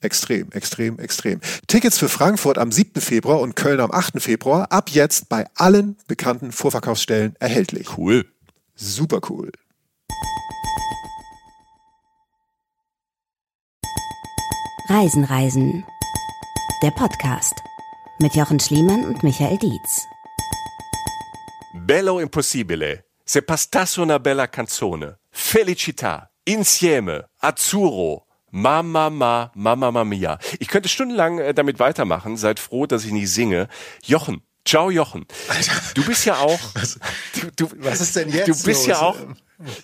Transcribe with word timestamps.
Extrem, 0.00 0.52
extrem, 0.52 0.98
extrem. 1.00 1.40
Tickets 1.66 1.98
für 1.98 2.08
Frankfurt 2.08 2.56
am 2.56 2.70
7. 2.70 3.00
Februar 3.00 3.40
und 3.40 3.56
Köln 3.56 3.80
am 3.80 3.90
8. 3.90 4.22
Februar 4.22 4.70
ab 4.70 4.90
jetzt 4.90 5.28
bei 5.28 5.46
allen 5.56 5.96
bekannten 6.06 6.52
Vorverkaufsstellen 6.52 7.34
erhältlich. 7.40 7.98
Cool. 7.98 8.24
Super 8.76 9.20
cool. 9.28 9.50
Reisen, 14.88 15.24
Reisen. 15.24 15.84
Der 16.82 16.92
Podcast 16.92 17.54
mit 18.20 18.36
Jochen 18.36 18.60
Schliemann 18.60 19.04
und 19.04 19.24
Michael 19.24 19.58
Dietz. 19.58 20.06
Bello 21.74 22.20
impossibile. 22.20 23.04
Se 23.24 23.42
pastasse 23.42 24.00
una 24.00 24.18
bella 24.18 24.46
canzone. 24.46 25.18
Felicità. 25.30 26.30
Insieme. 26.44 27.28
Azzurro. 27.40 28.27
Mama, 28.50 29.10
ma, 29.10 29.50
mama, 29.54 29.76
mama 29.76 30.04
mia. 30.04 30.38
Ich 30.58 30.68
könnte 30.68 30.88
stundenlang 30.88 31.38
äh, 31.38 31.54
damit 31.54 31.78
weitermachen. 31.78 32.36
Seid 32.36 32.60
froh, 32.60 32.86
dass 32.86 33.04
ich 33.04 33.12
nicht 33.12 33.30
singe. 33.32 33.68
Jochen. 34.04 34.42
Ciao, 34.64 34.90
Jochen. 34.90 35.26
Du 35.94 36.04
bist 36.04 36.26
ja 36.26 36.36
auch. 36.36 36.60
Was, 36.74 36.98
du, 37.34 37.50
du, 37.56 37.70
was 37.78 38.02
ist 38.02 38.16
denn 38.16 38.28
jetzt? 38.28 38.48
Du 38.48 38.52
bist 38.52 38.66
los? 38.66 38.86
ja 38.86 39.00
auch. 39.00 39.16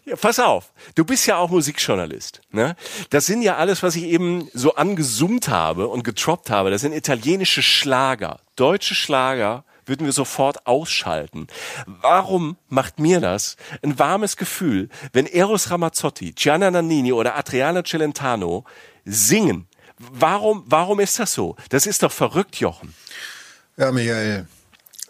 Ja, 0.05 0.15
pass 0.15 0.39
auf, 0.39 0.73
du 0.95 1.05
bist 1.05 1.27
ja 1.27 1.39
auch 1.39 1.51
Musikjournalist. 1.51 2.43
Ne? 2.53 2.77
Das 3.11 3.27
sind 3.27 3.43
ja 3.43 3.57
alles, 3.57 3.83
was 3.83 3.97
ich 3.97 4.05
eben 4.05 4.49
so 4.53 4.77
angesummt 4.77 5.49
habe 5.49 5.89
und 5.89 6.05
getroppt 6.05 6.49
habe. 6.51 6.71
Das 6.71 6.83
sind 6.83 6.93
italienische 6.93 7.61
Schlager, 7.61 8.41
deutsche 8.55 8.95
Schlager 8.95 9.65
würden 9.87 10.07
wir 10.07 10.13
sofort 10.13 10.67
ausschalten. 10.67 11.47
Warum 11.87 12.57
macht 12.69 12.99
mir 12.99 13.21
das 13.21 13.57
ein 13.83 13.99
warmes 13.99 14.37
Gefühl, 14.37 14.89
wenn 15.13 15.27
Eros 15.27 15.71
Ramazzotti, 15.71 16.33
Gianna 16.33 16.71
Nannini 16.71 17.13
oder 17.13 17.37
Adriana 17.37 17.83
Celentano 17.83 18.65
singen? 19.05 19.67
Warum, 19.99 20.65
warum 20.67 21.01
ist 21.01 21.19
das 21.19 21.33
so? 21.33 21.57
Das 21.69 21.87
ist 21.87 22.03
doch 22.03 22.13
verrückt, 22.13 22.57
Jochen. 22.57 22.95
Ja, 23.77 23.91
Michael, 23.93 24.47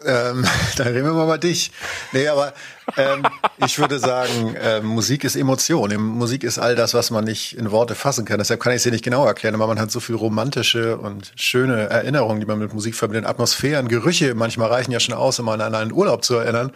ähm, 0.05 0.45
dann 0.77 0.87
reden 0.87 1.05
wir 1.05 1.13
mal 1.13 1.23
über 1.23 1.37
dich. 1.37 1.71
Nee, 2.11 2.27
aber 2.27 2.53
ähm, 2.97 3.25
ich 3.65 3.79
würde 3.79 3.99
sagen, 3.99 4.55
äh, 4.55 4.81
Musik 4.81 5.23
ist 5.23 5.35
Emotion. 5.35 5.95
Musik 5.95 6.43
ist 6.43 6.59
all 6.59 6.75
das, 6.75 6.93
was 6.93 7.11
man 7.11 7.23
nicht 7.23 7.57
in 7.57 7.71
Worte 7.71 7.95
fassen 7.95 8.25
kann. 8.25 8.37
Deshalb 8.37 8.61
kann 8.61 8.71
ich 8.71 8.77
es 8.77 8.83
dir 8.83 8.91
nicht 8.91 9.03
genau 9.03 9.25
erklären, 9.25 9.55
aber 9.55 9.67
man 9.67 9.79
hat 9.79 9.91
so 9.91 9.99
viel 9.99 10.15
romantische 10.15 10.97
und 10.97 11.31
schöne 11.35 11.89
Erinnerungen, 11.89 12.39
die 12.39 12.45
man 12.45 12.59
mit 12.59 12.73
Musik 12.73 12.95
verbindet. 12.95 13.25
Atmosphären, 13.25 13.87
Gerüche, 13.87 14.35
manchmal 14.35 14.69
reichen 14.69 14.91
ja 14.91 14.99
schon 14.99 15.15
aus, 15.15 15.39
um 15.39 15.49
an 15.49 15.61
einen 15.61 15.91
Urlaub 15.91 16.23
zu 16.23 16.35
erinnern. 16.35 16.71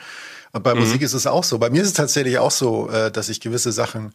Und 0.52 0.64
bei 0.64 0.74
mhm. 0.74 0.82
Musik 0.82 1.02
ist 1.02 1.14
es 1.14 1.28
auch 1.28 1.44
so. 1.44 1.60
Bei 1.60 1.70
mir 1.70 1.82
ist 1.82 1.90
es 1.90 1.94
tatsächlich 1.94 2.40
auch 2.40 2.52
so, 2.52 2.90
äh, 2.90 3.12
dass 3.12 3.30
ich 3.30 3.40
gewisse 3.40 3.72
Sachen 3.72 4.14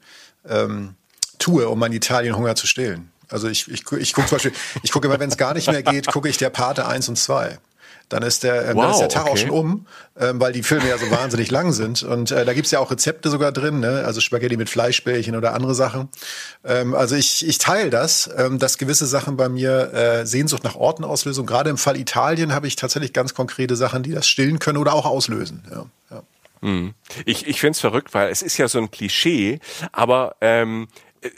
ähm, 0.48 0.94
tue, 1.38 1.68
um 1.68 1.78
meinen 1.78 1.92
Italienhunger 1.92 2.56
zu 2.56 2.66
stillen. 2.66 3.10
Also 3.28 3.48
ich, 3.48 3.68
ich, 3.70 3.84
ich 3.92 4.12
gucke 4.12 4.28
zum 4.28 4.36
Beispiel, 4.36 4.52
ich 4.82 4.92
gucke 4.92 5.06
immer, 5.06 5.18
wenn 5.18 5.30
es 5.30 5.36
gar 5.36 5.54
nicht 5.54 5.70
mehr 5.70 5.82
geht, 5.82 6.06
gucke 6.08 6.28
ich 6.28 6.36
der 6.36 6.50
Pate 6.50 6.86
1 6.86 7.08
und 7.08 7.16
2 7.16 7.58
dann 8.08 8.22
ist 8.22 8.42
der, 8.42 8.68
äh, 8.68 8.74
wow, 8.74 8.82
dann 8.82 8.90
ist 8.92 8.98
der 9.00 9.08
Tag 9.08 9.22
okay. 9.22 9.32
auch 9.32 9.36
schon 9.36 9.50
um, 9.50 9.86
ähm, 10.18 10.40
weil 10.40 10.52
die 10.52 10.62
Filme 10.62 10.88
ja 10.88 10.98
so 10.98 11.10
wahnsinnig 11.10 11.50
lang 11.50 11.72
sind. 11.72 12.02
Und 12.02 12.30
äh, 12.30 12.44
da 12.44 12.52
gibt's 12.52 12.70
ja 12.70 12.78
auch 12.78 12.90
Rezepte 12.90 13.30
sogar 13.30 13.52
drin, 13.52 13.80
ne? 13.80 14.04
also 14.04 14.20
Spaghetti 14.20 14.56
mit 14.56 14.70
Fleischbällchen 14.70 15.36
oder 15.36 15.54
andere 15.54 15.74
Sachen. 15.74 16.08
Ähm, 16.64 16.94
also 16.94 17.16
ich, 17.16 17.46
ich 17.46 17.58
teile 17.58 17.90
das, 17.90 18.30
ähm, 18.36 18.58
dass 18.58 18.78
gewisse 18.78 19.06
Sachen 19.06 19.36
bei 19.36 19.48
mir 19.48 19.92
äh, 19.92 20.26
Sehnsucht 20.26 20.64
nach 20.64 20.76
Orten 20.76 21.04
auslösen. 21.04 21.46
Gerade 21.46 21.70
im 21.70 21.78
Fall 21.78 21.96
Italien 21.96 22.54
habe 22.54 22.66
ich 22.66 22.76
tatsächlich 22.76 23.12
ganz 23.12 23.34
konkrete 23.34 23.76
Sachen, 23.76 24.02
die 24.02 24.12
das 24.12 24.28
stillen 24.28 24.58
können 24.58 24.78
oder 24.78 24.94
auch 24.94 25.06
auslösen. 25.06 25.62
Ja, 25.70 25.86
ja. 26.10 26.22
Hm. 26.60 26.94
Ich, 27.26 27.46
ich 27.46 27.60
finde 27.60 27.72
es 27.72 27.80
verrückt, 27.80 28.14
weil 28.14 28.30
es 28.30 28.42
ist 28.42 28.56
ja 28.56 28.68
so 28.68 28.78
ein 28.78 28.90
Klischee, 28.90 29.60
aber 29.92 30.36
ähm, 30.40 30.88
äh, 31.20 31.28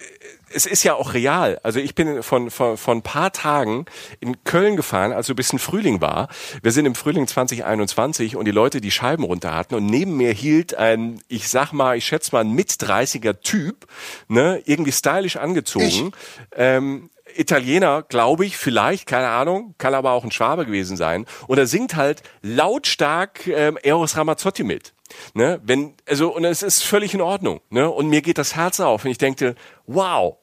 es 0.56 0.64
ist 0.64 0.84
ja 0.84 0.94
auch 0.94 1.12
real. 1.12 1.60
Also 1.62 1.80
ich 1.80 1.94
bin 1.94 2.22
von, 2.22 2.50
von, 2.50 2.78
von 2.78 2.98
ein 2.98 3.02
paar 3.02 3.30
Tagen 3.30 3.84
in 4.20 4.42
Köln 4.44 4.74
gefahren, 4.76 5.12
als 5.12 5.26
so 5.26 5.34
ein 5.34 5.36
bisschen 5.36 5.58
Frühling 5.58 6.00
war. 6.00 6.28
Wir 6.62 6.72
sind 6.72 6.86
im 6.86 6.94
Frühling 6.94 7.26
2021 7.26 8.36
und 8.36 8.46
die 8.46 8.52
Leute 8.52 8.80
die 8.80 8.90
Scheiben 8.90 9.24
runter 9.24 9.54
hatten 9.54 9.74
und 9.74 9.84
neben 9.84 10.16
mir 10.16 10.32
hielt 10.32 10.74
ein, 10.74 11.20
ich 11.28 11.48
sag 11.48 11.72
mal, 11.72 11.98
ich 11.98 12.06
schätze 12.06 12.32
mal 12.32 12.40
ein 12.40 12.52
mit 12.52 12.70
30er 12.70 13.40
Typ, 13.42 13.86
ne, 14.28 14.62
irgendwie 14.64 14.92
stylisch 14.92 15.36
angezogen. 15.36 16.12
Ähm, 16.56 17.10
Italiener, 17.34 18.02
glaube 18.02 18.46
ich, 18.46 18.56
vielleicht, 18.56 19.06
keine 19.06 19.28
Ahnung, 19.28 19.74
kann 19.76 19.94
aber 19.94 20.12
auch 20.12 20.24
ein 20.24 20.30
Schwabe 20.30 20.64
gewesen 20.64 20.96
sein. 20.96 21.26
Und 21.46 21.58
er 21.58 21.66
singt 21.66 21.96
halt 21.96 22.22
lautstark 22.40 23.46
ähm, 23.46 23.76
Eros 23.82 24.16
Ramazzotti 24.16 24.64
mit. 24.64 24.94
Ne? 25.34 25.60
Wenn, 25.62 25.94
also, 26.08 26.34
und 26.34 26.44
es 26.44 26.62
ist 26.62 26.82
völlig 26.82 27.14
in 27.14 27.20
Ordnung. 27.20 27.60
Ne? 27.68 27.90
Und 27.90 28.08
mir 28.08 28.22
geht 28.22 28.38
das 28.38 28.56
Herz 28.56 28.80
auf 28.80 29.04
und 29.04 29.10
ich 29.10 29.18
denke, 29.18 29.54
wow, 29.86 30.38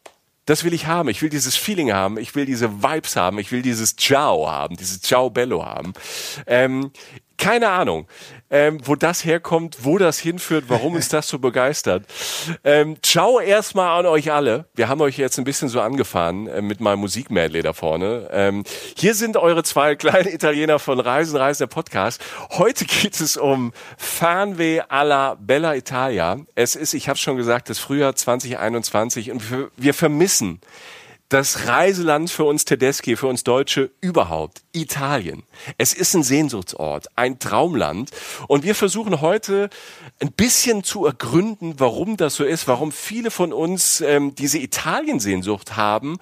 das 0.45 0.63
will 0.63 0.73
ich 0.73 0.87
haben. 0.87 1.09
Ich 1.09 1.21
will 1.21 1.29
dieses 1.29 1.55
Feeling 1.55 1.93
haben. 1.93 2.17
Ich 2.17 2.35
will 2.35 2.45
diese 2.45 2.83
Vibes 2.83 3.15
haben. 3.15 3.39
Ich 3.39 3.51
will 3.51 3.61
dieses 3.61 3.95
Ciao 3.95 4.49
haben, 4.49 4.75
dieses 4.75 5.01
Ciao 5.01 5.29
Bello 5.29 5.65
haben. 5.65 5.93
Ähm, 6.47 6.91
keine 7.43 7.67
Ahnung, 7.67 8.07
ähm, 8.49 8.79
wo 8.85 8.95
das 8.95 9.25
herkommt, 9.25 9.79
wo 9.81 9.97
das 9.97 10.17
hinführt, 10.17 10.65
warum 10.69 10.95
uns 10.95 11.09
das 11.09 11.27
so 11.27 11.39
begeistert. 11.39 12.05
Ähm, 12.63 12.95
ciao 13.03 13.41
erstmal 13.41 13.99
an 13.99 14.05
euch 14.05 14.31
alle. 14.31 14.69
Wir 14.75 14.87
haben 14.87 15.01
euch 15.01 15.17
jetzt 15.17 15.37
ein 15.37 15.43
bisschen 15.43 15.67
so 15.67 15.81
angefahren 15.81 16.47
äh, 16.47 16.61
mit 16.61 16.79
meinem 16.79 16.99
Musikmedley 16.99 17.61
da 17.61 17.73
vorne. 17.73 18.29
Ähm, 18.31 18.63
hier 18.95 19.13
sind 19.13 19.35
eure 19.35 19.63
zwei 19.63 19.95
kleinen 19.95 20.29
Italiener 20.29 20.79
von 20.79 21.01
Reisen, 21.01 21.35
Reisen, 21.35 21.63
der 21.63 21.67
Podcast. 21.67 22.23
Heute 22.51 22.85
geht 22.85 23.19
es 23.19 23.35
um 23.35 23.73
Fernweh 23.97 24.79
alla 24.87 25.35
Bella 25.35 25.75
Italia. 25.75 26.37
Es 26.55 26.77
ist, 26.77 26.93
ich 26.93 27.09
habe 27.09 27.19
schon 27.19 27.35
gesagt, 27.35 27.69
das 27.69 27.77
Frühjahr 27.77 28.15
2021 28.15 29.31
und 29.31 29.43
wir 29.75 29.93
vermissen 29.93 30.61
das 31.33 31.67
Reiseland 31.67 32.29
für 32.29 32.43
uns 32.43 32.63
Tedeschi, 32.63 33.15
für 33.15 33.25
uns 33.25 33.43
Deutsche 33.43 33.89
überhaupt, 34.01 34.61
Italien. 34.71 35.41
Es 35.79 35.95
ist 35.95 36.13
ein 36.13 36.21
Sehnsuchtsort, 36.21 37.07
ein 37.15 37.39
Traumland. 37.39 38.11
Und 38.47 38.63
wir 38.63 38.75
versuchen 38.75 39.19
heute 39.19 39.71
ein 40.21 40.31
bisschen 40.31 40.83
zu 40.83 41.07
ergründen, 41.07 41.73
warum 41.79 42.17
das 42.17 42.35
so 42.35 42.43
ist, 42.43 42.67
warum 42.67 42.91
viele 42.91 43.31
von 43.31 43.51
uns 43.51 43.99
ähm, 44.01 44.35
diese 44.35 44.59
Italien-Sehnsucht 44.59 45.75
haben. 45.75 46.17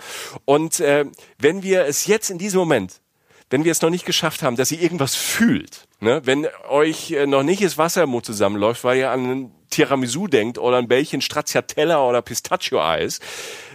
Und 0.46 0.80
äh, 0.80 1.04
wenn 1.38 1.62
wir 1.62 1.84
es 1.84 2.08
jetzt 2.08 2.30
in 2.30 2.38
diesem 2.38 2.60
Moment, 2.60 3.02
wenn 3.50 3.66
wir 3.66 3.74
es 3.74 3.82
noch 3.82 3.90
nicht 3.90 4.06
geschafft 4.06 4.44
haben, 4.44 4.56
dass 4.56 4.72
ihr 4.72 4.82
irgendwas 4.82 5.16
fühlt, 5.16 5.90
ne? 6.00 6.22
wenn 6.24 6.48
euch 6.70 7.12
äh, 7.12 7.28
noch 7.28 7.44
nicht 7.44 7.62
das 7.62 7.78
Wasser 7.78 8.04
im 8.04 8.12
Mund 8.12 8.26
zusammenläuft, 8.26 8.86
weil 8.86 8.98
ihr 8.98 9.12
an 9.12 9.30
ein 9.30 9.52
Tiramisu 9.72 10.28
denkt 10.28 10.58
oder 10.58 10.78
ein 10.78 10.88
Bällchen 10.88 11.22
Stracciatella 11.22 12.02
oder 12.08 12.22
Pistachio-Eis, 12.22 13.20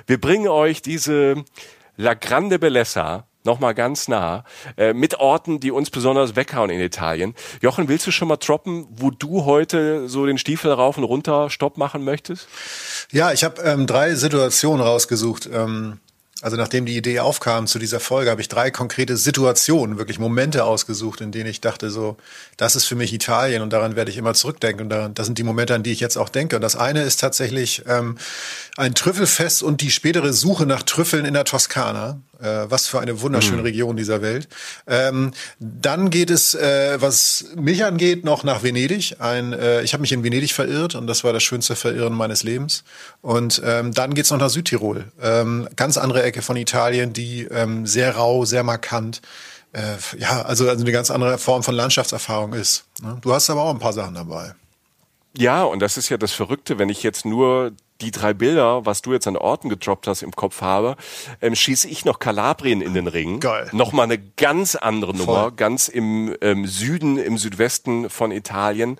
wir 0.07 0.21
bringen 0.21 0.49
euch 0.49 0.83
diese 0.83 1.45
La 1.97 2.15
Grande 2.15 2.59
Bellezza 2.59 3.27
nochmal 3.47 3.75
ganz 3.75 4.09
nah, 4.09 4.45
äh, 4.77 4.93
mit 4.93 5.19
Orten, 5.21 5.61
die 5.61 5.71
uns 5.71 5.89
besonders 5.89 6.37
weghauen 6.37 6.69
in 6.69 6.81
Italien. 6.81 7.35
Jochen, 7.63 7.89
willst 7.89 8.07
du 8.07 8.11
schon 8.11 8.29
mal 8.29 8.37
droppen, 8.37 8.87
wo 8.91 9.11
du 9.11 9.47
heute 9.47 10.09
so 10.09 10.27
den 10.27 10.37
Stiefel 10.37 10.73
rauf 10.73 10.99
und 10.99 11.05
runter 11.05 11.49
Stopp 11.49 11.79
machen 11.79 12.05
möchtest? 12.05 12.49
Ja, 13.13 13.33
ich 13.33 13.45
habe 13.45 13.63
ähm, 13.63 13.87
drei 13.87 14.15
Situationen 14.15 14.85
rausgesucht. 14.85 15.49
Ähm 15.51 16.01
also 16.47 16.57
nachdem 16.57 16.87
die 16.87 16.97
Idee 16.97 17.19
aufkam 17.19 17.67
zu 17.67 17.81
dieser 17.81 17.99
Folge, 17.99 18.31
habe 18.31 18.41
ich 18.41 18.47
drei 18.47 18.71
konkrete 18.71 19.17
Situationen, 19.17 19.99
wirklich 19.99 20.21
Momente 20.21 20.63
ausgesucht, 20.63 21.21
in 21.21 21.33
denen 21.33 21.51
ich 21.51 21.61
dachte, 21.61 21.91
so, 21.91 22.19
das 22.57 22.77
ist 22.77 22.85
für 22.85 22.95
mich 22.95 23.13
Italien 23.13 23.63
und 23.63 23.73
daran 23.73 23.97
werde 23.97 24.13
ich 24.13 24.17
immer 24.17 24.33
zurückdenken. 24.33 24.85
Und 24.85 24.91
daran, 24.91 25.13
das 25.13 25.27
sind 25.27 25.39
die 25.39 25.43
Momente, 25.43 25.75
an 25.75 25.83
die 25.83 25.91
ich 25.91 25.99
jetzt 25.99 26.17
auch 26.17 26.29
denke. 26.29 26.55
Und 26.55 26.63
das 26.63 26.77
eine 26.77 27.03
ist 27.03 27.19
tatsächlich 27.19 27.83
ähm, 27.89 28.17
ein 28.77 28.95
Trüffelfest 28.95 29.65
und 29.65 29.81
die 29.81 29.91
spätere 29.91 30.33
Suche 30.33 30.67
nach 30.67 30.85
Trüffeln 30.85 31.25
in 31.25 31.35
der 31.35 31.43
Toskana. 31.43 32.21
Äh, 32.41 32.71
was 32.71 32.87
für 32.87 33.01
eine 33.01 33.23
wunderschöne 33.23 33.59
mhm. 33.59 33.65
Region 33.65 33.97
dieser 33.97 34.21
Welt. 34.21 34.49
Ähm, 34.87 35.33
dann 35.59 36.11
geht 36.11 36.31
es, 36.31 36.55
äh, 36.55 37.01
was 37.01 37.47
mich 37.57 37.85
angeht, 37.85 38.25
noch 38.25 38.45
nach 38.45 38.63
Venedig. 38.63 39.17
Ein, 39.21 39.53
äh, 39.55 39.83
ich 39.83 39.95
habe 39.95 40.03
mich 40.03 40.13
in 40.13 40.23
Venedig 40.23 40.53
verirrt 40.53 40.95
und 40.95 41.07
das 41.07 41.25
war 41.25 41.33
das 41.33 41.43
schönste 41.43 41.77
Verirren 41.77 42.13
meines 42.13 42.43
Lebens. 42.43 42.85
Und 43.23 43.63
ähm, 43.65 43.93
dann 43.93 44.15
geht's 44.15 44.31
noch 44.31 44.39
nach 44.39 44.51
Südtirol. 44.51 45.11
Ähm, 45.21 45.69
ganz 45.77 45.97
andere 45.97 46.23
Ecke 46.23 46.43
von 46.43 46.57
Italien, 46.57 47.13
die 47.13 47.45
ähm, 47.45 47.87
sehr 47.87 48.17
rau, 48.17 48.45
sehr 48.45 48.63
markant. 48.65 49.23
Äh, 49.73 49.97
ja, 50.19 50.43
also, 50.43 50.69
also 50.69 50.83
eine 50.83 50.93
ganz 50.93 51.11
andere 51.11 51.39
Form 51.39 51.63
von 51.63 51.75
Landschaftserfahrung 51.75 52.53
ist. 52.53 52.85
Ne? 53.03 53.19
Du 53.23 53.33
hast 53.33 53.49
aber 53.49 53.63
auch 53.63 53.71
ein 53.71 53.79
paar 53.79 53.93
Sachen 53.93 54.15
dabei. 54.15 54.55
Ja, 55.37 55.65
und 55.65 55.81
das 55.81 55.97
ist 55.97 56.09
ja 56.09 56.17
das 56.17 56.33
Verrückte, 56.33 56.79
wenn 56.79 56.89
ich 56.89 57.03
jetzt 57.03 57.25
nur 57.25 57.73
die 58.01 58.11
drei 58.11 58.35
Bilder, 58.35 58.85
was 58.85 59.03
du 59.03 59.13
jetzt 59.13 59.27
an 59.27 59.37
Orten 59.37 59.69
gedroppt 59.69 60.07
hast, 60.07 60.23
im 60.23 60.33
Kopf 60.33 60.61
habe, 60.61 60.97
ähm, 61.41 61.55
schieße 61.55 61.89
ich 61.89 62.05
noch 62.05 62.19
Kalabrien 62.19 62.81
in 62.81 62.95
den 62.95 63.07
Ring. 63.07 63.41
Geil. 63.41 63.69
Nochmal 63.73 64.05
eine 64.05 64.19
ganz 64.19 64.75
andere 64.75 65.15
Voll. 65.15 65.27
Nummer, 65.27 65.51
ganz 65.51 65.89
im 65.89 66.35
ähm, 66.41 66.67
Süden, 66.67 67.19
im 67.19 67.39
Südwesten 67.39 68.11
von 68.11 68.33
Italien, 68.33 68.99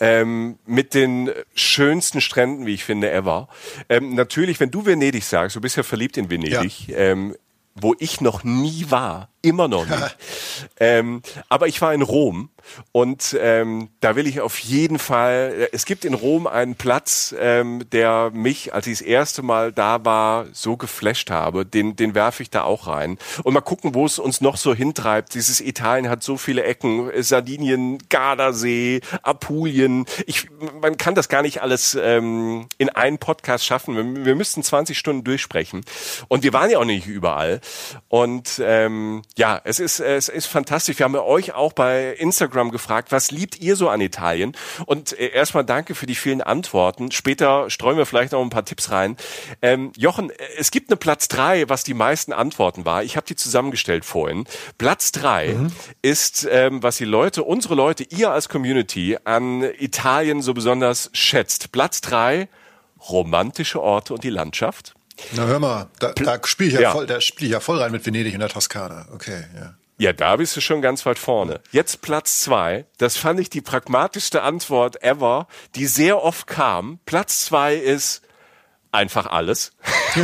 ähm, 0.00 0.58
mit 0.66 0.94
den 0.94 1.30
schönsten 1.54 2.20
Stränden, 2.20 2.66
wie 2.66 2.74
ich 2.74 2.84
finde, 2.84 3.10
ever. 3.10 3.48
Ähm, 3.88 4.14
natürlich, 4.14 4.60
wenn 4.60 4.70
du 4.70 4.84
Venedig 4.86 5.24
sagst, 5.24 5.56
du 5.56 5.60
bist 5.60 5.76
ja 5.76 5.82
verliebt 5.82 6.16
in 6.16 6.30
Venedig, 6.30 6.88
ja. 6.88 6.98
ähm, 6.98 7.36
wo 7.74 7.94
ich 7.98 8.20
noch 8.20 8.44
nie 8.44 8.86
war, 8.90 9.28
immer 9.44 9.68
noch 9.68 9.86
nicht. 9.86 10.16
ähm, 10.80 11.22
aber 11.48 11.68
ich 11.68 11.80
war 11.80 11.94
in 11.94 12.02
Rom 12.02 12.50
und 12.92 13.36
ähm, 13.40 13.88
da 14.00 14.16
will 14.16 14.26
ich 14.26 14.40
auf 14.40 14.58
jeden 14.58 14.98
Fall, 14.98 15.68
es 15.72 15.84
gibt 15.84 16.04
in 16.04 16.14
Rom 16.14 16.46
einen 16.46 16.74
Platz, 16.74 17.34
ähm, 17.38 17.84
der 17.92 18.30
mich, 18.32 18.72
als 18.72 18.86
ich 18.86 18.98
das 18.98 19.06
erste 19.06 19.42
Mal 19.42 19.72
da 19.72 20.04
war, 20.04 20.46
so 20.52 20.76
geflasht 20.76 21.30
habe, 21.30 21.66
den, 21.66 21.96
den 21.96 22.14
werfe 22.14 22.42
ich 22.42 22.50
da 22.50 22.62
auch 22.62 22.86
rein. 22.86 23.18
Und 23.42 23.54
mal 23.54 23.60
gucken, 23.60 23.94
wo 23.94 24.06
es 24.06 24.18
uns 24.18 24.40
noch 24.40 24.56
so 24.56 24.74
hintreibt. 24.74 25.34
Dieses 25.34 25.60
Italien 25.60 26.08
hat 26.08 26.22
so 26.22 26.36
viele 26.36 26.64
Ecken, 26.64 27.10
Sardinien, 27.22 27.98
Gardasee, 28.08 29.00
Apulien. 29.22 30.06
Ich, 30.26 30.48
man 30.80 30.96
kann 30.96 31.14
das 31.14 31.28
gar 31.28 31.42
nicht 31.42 31.62
alles 31.62 31.96
ähm, 32.00 32.66
in 32.78 32.88
einen 32.88 33.18
Podcast 33.18 33.64
schaffen. 33.64 33.96
Wir, 33.96 34.24
wir 34.24 34.34
müssten 34.34 34.62
20 34.62 34.98
Stunden 34.98 35.24
durchsprechen. 35.24 35.84
Und 36.28 36.42
wir 36.42 36.52
waren 36.52 36.70
ja 36.70 36.78
auch 36.78 36.84
nicht 36.84 37.06
überall. 37.06 37.60
Und 38.08 38.60
ähm, 38.64 39.22
ja, 39.36 39.60
es 39.64 39.80
ist, 39.80 39.98
es 39.98 40.28
ist 40.28 40.46
fantastisch. 40.46 40.98
Wir 40.98 41.04
haben 41.04 41.16
euch 41.16 41.54
auch 41.54 41.72
bei 41.72 42.12
Instagram 42.14 42.70
gefragt, 42.70 43.10
was 43.10 43.32
liebt 43.32 43.60
ihr 43.60 43.74
so 43.74 43.88
an 43.88 44.00
Italien? 44.00 44.56
Und 44.86 45.18
äh, 45.18 45.30
erstmal 45.30 45.64
danke 45.64 45.96
für 45.96 46.06
die 46.06 46.14
vielen 46.14 46.40
Antworten. 46.40 47.10
Später 47.10 47.68
streuen 47.68 47.96
wir 47.96 48.06
vielleicht 48.06 48.32
noch 48.32 48.42
ein 48.42 48.50
paar 48.50 48.64
Tipps 48.64 48.92
rein. 48.92 49.16
Ähm, 49.60 49.92
Jochen, 49.96 50.30
es 50.56 50.70
gibt 50.70 50.90
eine 50.90 50.96
Platz 50.96 51.26
drei, 51.26 51.68
was 51.68 51.82
die 51.82 51.94
meisten 51.94 52.32
Antworten 52.32 52.84
war. 52.84 53.02
Ich 53.02 53.16
habe 53.16 53.26
die 53.26 53.34
zusammengestellt 53.34 54.04
vorhin. 54.04 54.44
Platz 54.78 55.10
drei 55.10 55.54
mhm. 55.54 55.72
ist, 56.00 56.46
ähm, 56.48 56.82
was 56.84 56.96
die 56.98 57.04
Leute, 57.04 57.42
unsere 57.42 57.74
Leute, 57.74 58.04
ihr 58.04 58.30
als 58.30 58.48
Community 58.48 59.18
an 59.24 59.62
Italien 59.62 60.42
so 60.42 60.54
besonders 60.54 61.10
schätzt. 61.12 61.72
Platz 61.72 62.00
drei, 62.00 62.48
romantische 63.08 63.82
Orte 63.82 64.14
und 64.14 64.22
die 64.22 64.30
Landschaft. 64.30 64.94
Na 65.32 65.46
hör 65.46 65.58
mal, 65.58 65.88
da, 65.98 66.12
da 66.12 66.38
spiele 66.44 66.68
ich 66.68 66.74
ja, 66.74 66.80
ja, 66.80 66.92
voll, 66.92 67.06
da 67.06 67.20
spiele 67.20 67.46
ich 67.46 67.52
ja 67.52 67.60
voll 67.60 67.78
rein 67.78 67.92
mit 67.92 68.04
Venedig 68.04 68.34
in 68.34 68.40
der 68.40 68.48
Toskana. 68.48 69.06
Okay, 69.12 69.44
ja. 69.54 69.74
Ja, 69.96 70.12
da 70.12 70.36
bist 70.36 70.56
du 70.56 70.60
schon 70.60 70.82
ganz 70.82 71.06
weit 71.06 71.20
vorne. 71.20 71.60
Jetzt 71.70 72.02
Platz 72.02 72.40
zwei. 72.40 72.84
Das 72.98 73.16
fand 73.16 73.38
ich 73.38 73.48
die 73.48 73.60
pragmatischste 73.60 74.42
Antwort 74.42 75.02
ever, 75.04 75.46
die 75.76 75.86
sehr 75.86 76.20
oft 76.22 76.48
kam. 76.48 76.98
Platz 77.06 77.44
zwei 77.44 77.76
ist 77.76 78.22
einfach 78.90 79.26
alles. 79.26 79.72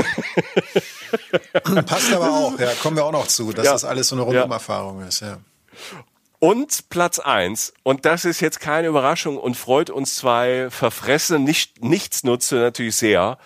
Passt 1.87 2.13
aber 2.13 2.31
auch, 2.31 2.59
ja, 2.59 2.73
kommen 2.83 2.97
wir 2.97 3.05
auch 3.05 3.13
noch 3.13 3.29
zu, 3.29 3.53
dass 3.53 3.65
ja. 3.65 3.73
das 3.73 3.85
alles 3.85 4.09
so 4.09 4.17
eine 4.17 4.23
Rundumerfahrung 4.23 5.01
ja. 5.01 5.07
ist, 5.07 5.21
ja. 5.21 5.39
Und 6.41 6.89
Platz 6.89 7.19
eins 7.19 7.73
und 7.83 8.07
das 8.07 8.25
ist 8.25 8.41
jetzt 8.41 8.61
keine 8.61 8.89
Überraschung 8.89 9.37
und 9.37 9.57
freut 9.57 9.91
uns 9.91 10.15
zwei 10.15 10.69
verfressene 10.71 11.39
nicht, 11.39 11.85
Nichtsnutze 11.85 12.57
natürlich 12.57 12.97
sehr. 12.97 13.39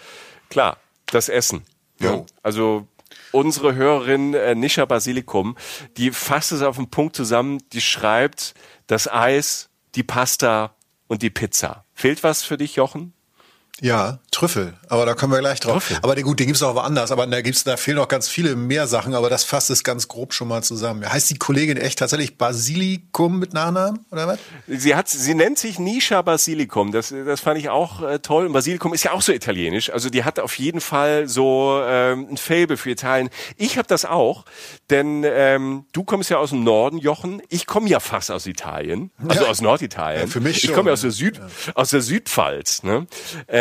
Klar, 0.49 0.77
das 1.15 1.29
Essen. 1.29 1.65
Ja. 2.01 2.25
Also 2.43 2.89
unsere 3.33 3.75
Hörerin 3.75 4.35
äh, 4.35 4.55
Nisha 4.55 4.85
Basilikum, 4.85 5.57
die 5.97 6.11
fasst 6.11 6.53
es 6.53 6.63
auf 6.63 6.77
den 6.77 6.91
Punkt 6.91 7.17
zusammen, 7.17 7.59
die 7.73 7.81
schreibt 7.81 8.55
das 8.87 9.11
Eis, 9.11 9.71
die 9.95 10.03
Pasta 10.03 10.75
und 11.07 11.23
die 11.23 11.31
Pizza. 11.31 11.85
Fehlt 11.95 12.23
was 12.23 12.43
für 12.43 12.57
dich, 12.57 12.77
Jochen? 12.77 13.13
Ja, 13.81 14.21
Trüffel, 14.31 14.75
aber 14.89 15.05
da 15.05 15.15
kommen 15.15 15.33
wir 15.33 15.41
gleich 15.41 15.59
drauf. 15.59 15.89
Trüffel. 15.89 15.99
Aber 16.03 16.15
gut, 16.23 16.39
den 16.39 16.47
gibt's 16.47 16.63
auch 16.63 16.77
woanders, 16.77 17.11
aber 17.11 17.27
da 17.27 17.41
gibt's, 17.41 17.65
da 17.65 17.77
fehlen 17.77 17.97
noch 17.97 18.07
ganz 18.07 18.29
viele 18.29 18.55
mehr 18.55 18.87
Sachen, 18.87 19.15
aber 19.15 19.29
das 19.29 19.43
fasst 19.43 19.69
es 19.71 19.83
ganz 19.83 20.07
grob 20.07 20.33
schon 20.33 20.47
mal 20.47 20.63
zusammen. 20.63 21.09
Heißt 21.09 21.29
die 21.31 21.39
Kollegin 21.39 21.77
echt 21.77 21.99
tatsächlich 21.99 22.39
Basilikum 22.39 23.41
mit 23.41 23.53
Nachnamen 23.53 24.07
oder 24.13 24.29
was? 24.29 24.39
Sie 24.69 24.95
hat, 24.95 25.09
sie 25.09 25.35
nennt 25.35 25.59
sich 25.59 25.81
Nisha 25.81 26.23
Basilikum. 26.23 26.93
Das, 26.93 27.13
das 27.27 27.41
fand 27.41 27.59
ich 27.59 27.69
auch 27.69 28.01
äh, 28.03 28.21
toll. 28.21 28.47
Und 28.47 28.53
Basilikum 28.53 28.95
ist 28.95 29.03
ja 29.03 29.11
auch 29.11 29.23
so 29.23 29.33
italienisch. 29.33 29.91
Also 29.91 30.09
die 30.09 30.23
hat 30.23 30.39
auf 30.39 30.57
jeden 30.57 30.81
Fall 30.81 31.27
so 31.27 31.81
ähm, 31.85 32.29
ein 32.31 32.37
Fable 32.37 32.77
für 32.77 32.91
Italien. 32.91 33.29
Ich 33.57 33.77
habe 33.77 33.89
das 33.89 34.05
auch, 34.05 34.45
denn 34.91 35.25
ähm, 35.27 35.87
du 35.93 36.05
kommst 36.05 36.31
ja 36.31 36.39
aus 36.39 36.51
dem 36.51 36.63
Norden, 36.63 36.99
Jochen. 36.99 37.43
Ich 37.49 37.67
komme 37.67 37.89
ja 37.89 37.99
fast 37.99 38.31
aus 38.31 38.47
Italien, 38.47 39.11
also 39.27 39.45
ja. 39.45 39.51
aus 39.51 39.61
Norditalien. 39.61 40.23
Ja, 40.23 40.27
für 40.29 40.41
mich 40.41 40.61
schon. 40.61 40.71
Ich 40.71 40.77
komme 40.77 40.91
ja 40.91 40.93
aus 40.93 41.01
der 41.01 41.11
Süd, 41.11 41.39
ja. 41.39 41.73
aus 41.75 41.91
der 41.91 42.03
Südpfalz. 42.03 42.85
Ne? 42.85 43.09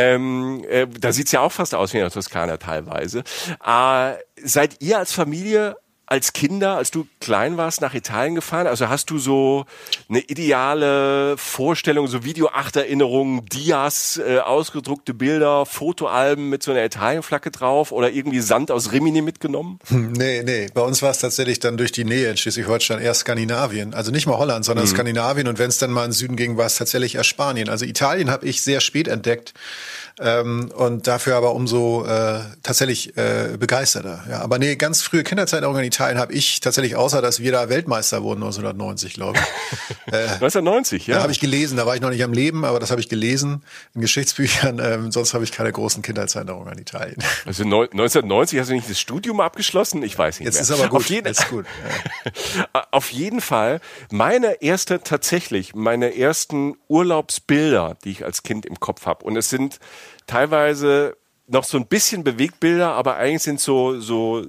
Ähm, 0.03 0.63
äh, 0.69 0.87
da 0.87 1.11
sieht's 1.11 1.31
ja 1.31 1.41
auch 1.41 1.51
fast 1.51 1.75
aus 1.75 1.93
wie 1.93 1.97
in 1.97 2.03
der 2.03 2.11
Toskana 2.11 2.57
teilweise. 2.57 3.23
Äh, 3.65 4.13
seid 4.43 4.81
ihr 4.81 4.97
als 4.97 5.13
Familie 5.13 5.75
als 6.05 6.33
Kinder, 6.33 6.75
als 6.77 6.91
du 6.91 7.07
klein 7.21 7.57
warst, 7.57 7.81
nach 7.81 7.93
Italien 7.93 8.35
gefahren? 8.35 8.67
Also 8.67 8.89
hast 8.89 9.09
du 9.09 9.17
so 9.17 9.65
eine 10.09 10.19
ideale 10.19 11.37
Vorstellung, 11.37 12.07
so 12.07 12.23
Videoachterinnerungen, 12.23 13.45
Dias, 13.45 14.17
äh, 14.17 14.39
ausgedruckte 14.39 15.13
Bilder, 15.13 15.65
Fotoalben 15.65 16.49
mit 16.49 16.61
so 16.61 16.71
einer 16.71 16.83
Italienflagge 16.83 17.51
drauf 17.51 17.91
oder 17.91 18.11
irgendwie 18.11 18.41
Sand 18.41 18.69
aus 18.69 18.91
Rimini 18.91 19.21
mitgenommen? 19.21 19.79
Hm, 19.87 20.11
nee, 20.11 20.43
nee. 20.43 20.67
Bei 20.73 20.81
uns 20.81 21.01
war 21.01 21.11
es 21.11 21.19
tatsächlich 21.19 21.59
dann 21.59 21.77
durch 21.77 21.91
die 21.91 22.03
Nähe 22.03 22.29
in 22.29 22.37
Schleswig-Holstein 22.37 22.99
eher 22.99 23.13
Skandinavien. 23.13 23.93
Also 23.93 24.11
nicht 24.11 24.27
mal 24.27 24.37
Holland, 24.37 24.65
sondern 24.65 24.85
mhm. 24.85 24.91
Skandinavien. 24.91 25.47
Und 25.47 25.57
wenn 25.57 25.69
es 25.69 25.77
dann 25.77 25.91
mal 25.91 26.05
in 26.05 26.11
Süden 26.11 26.35
ging, 26.35 26.57
war 26.57 26.65
es 26.65 26.75
tatsächlich 26.75 27.15
eher 27.15 27.23
Spanien. 27.23 27.69
Also 27.69 27.85
Italien 27.85 28.29
habe 28.29 28.45
ich 28.45 28.61
sehr 28.61 28.81
spät 28.81 29.07
entdeckt 29.07 29.53
ähm, 30.19 30.71
und 30.75 31.07
dafür 31.07 31.35
aber 31.35 31.55
umso 31.55 32.05
äh, 32.05 32.41
tatsächlich 32.61 33.17
äh, 33.17 33.57
begeisterter. 33.57 34.23
Ja, 34.29 34.41
aber 34.41 34.59
nee, 34.59 34.75
ganz 34.75 35.01
frühe 35.01 35.23
Kinderzeiterinnerungen 35.23 35.83
in 35.83 35.87
Italien 35.87 36.19
habe 36.19 36.33
ich 36.33 36.59
tatsächlich, 36.59 36.95
außer 36.95 37.21
dass 37.21 37.39
wir 37.39 37.51
da 37.51 37.69
Weltmeister 37.69 38.21
wurden 38.21 38.43
1990, 38.43 39.15
glaube 39.15 39.39
ich. 39.39 40.13
äh, 40.13 40.27
1990, 40.27 41.07
ja. 41.07 41.15
Da 41.15 41.23
habe 41.23 41.31
ich 41.31 41.39
gelesen, 41.39 41.77
da 41.77 41.85
war 41.85 41.95
ich 41.95 42.01
noch 42.01 42.11
nicht 42.11 42.23
am 42.23 42.33
Leben, 42.33 42.63
aber 42.63 42.79
das 42.79 42.91
habe 42.91 43.01
ich 43.01 43.09
gelesen 43.09 43.63
in 43.95 44.01
Geschichtsbüchern. 44.01 44.79
Ähm, 44.79 45.11
sonst 45.11 45.33
habe 45.33 45.43
ich 45.43 45.51
keine 45.51 45.71
großen 45.71 46.03
Kindheitserinnerungen 46.03 46.69
an 46.69 46.77
Italien. 46.77 47.17
Also 47.45 47.63
1990 47.63 48.59
hast 48.59 48.69
du 48.69 48.73
nicht 48.73 48.89
das 48.89 48.99
Studium 48.99 49.39
abgeschlossen? 49.39 50.03
Ich 50.03 50.17
weiß 50.17 50.39
nicht 50.39 50.45
Jetzt 50.45 50.55
mehr. 50.55 50.61
ist 50.61 50.71
aber 50.71 50.89
gut. 50.89 51.01
Auf 51.01 51.09
jeden, 51.09 51.27
ist 51.27 51.49
gut. 51.49 51.65
Ja. 52.73 52.83
Auf 52.91 53.09
jeden 53.11 53.41
Fall, 53.41 53.81
meine 54.11 54.61
erste 54.61 55.01
tatsächlich, 55.01 55.73
meine 55.73 56.15
ersten 56.15 56.75
Urlaubsbilder, 56.87 57.97
die 58.03 58.11
ich 58.11 58.25
als 58.25 58.43
Kind 58.43 58.65
im 58.65 58.79
Kopf 58.79 59.05
habe. 59.05 59.25
Und 59.25 59.35
es 59.35 59.49
sind 59.49 59.79
teilweise 60.27 61.17
noch 61.47 61.63
so 61.63 61.77
ein 61.77 61.87
bisschen 61.87 62.23
Bewegbilder, 62.23 62.93
aber 62.93 63.17
eigentlich 63.17 63.43
sind 63.43 63.59
so, 63.59 63.99
so, 63.99 64.45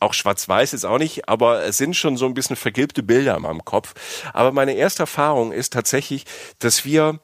auch 0.00 0.14
schwarz-weiß 0.14 0.72
ist 0.72 0.84
auch 0.84 0.98
nicht, 0.98 1.28
aber 1.28 1.64
es 1.64 1.76
sind 1.76 1.94
schon 1.94 2.16
so 2.16 2.26
ein 2.26 2.34
bisschen 2.34 2.56
vergilbte 2.56 3.02
Bilder 3.02 3.36
in 3.36 3.42
meinem 3.42 3.64
Kopf. 3.64 3.94
Aber 4.32 4.52
meine 4.52 4.72
erste 4.74 5.02
Erfahrung 5.02 5.52
ist 5.52 5.72
tatsächlich, 5.74 6.24
dass 6.58 6.86
wir, 6.86 7.20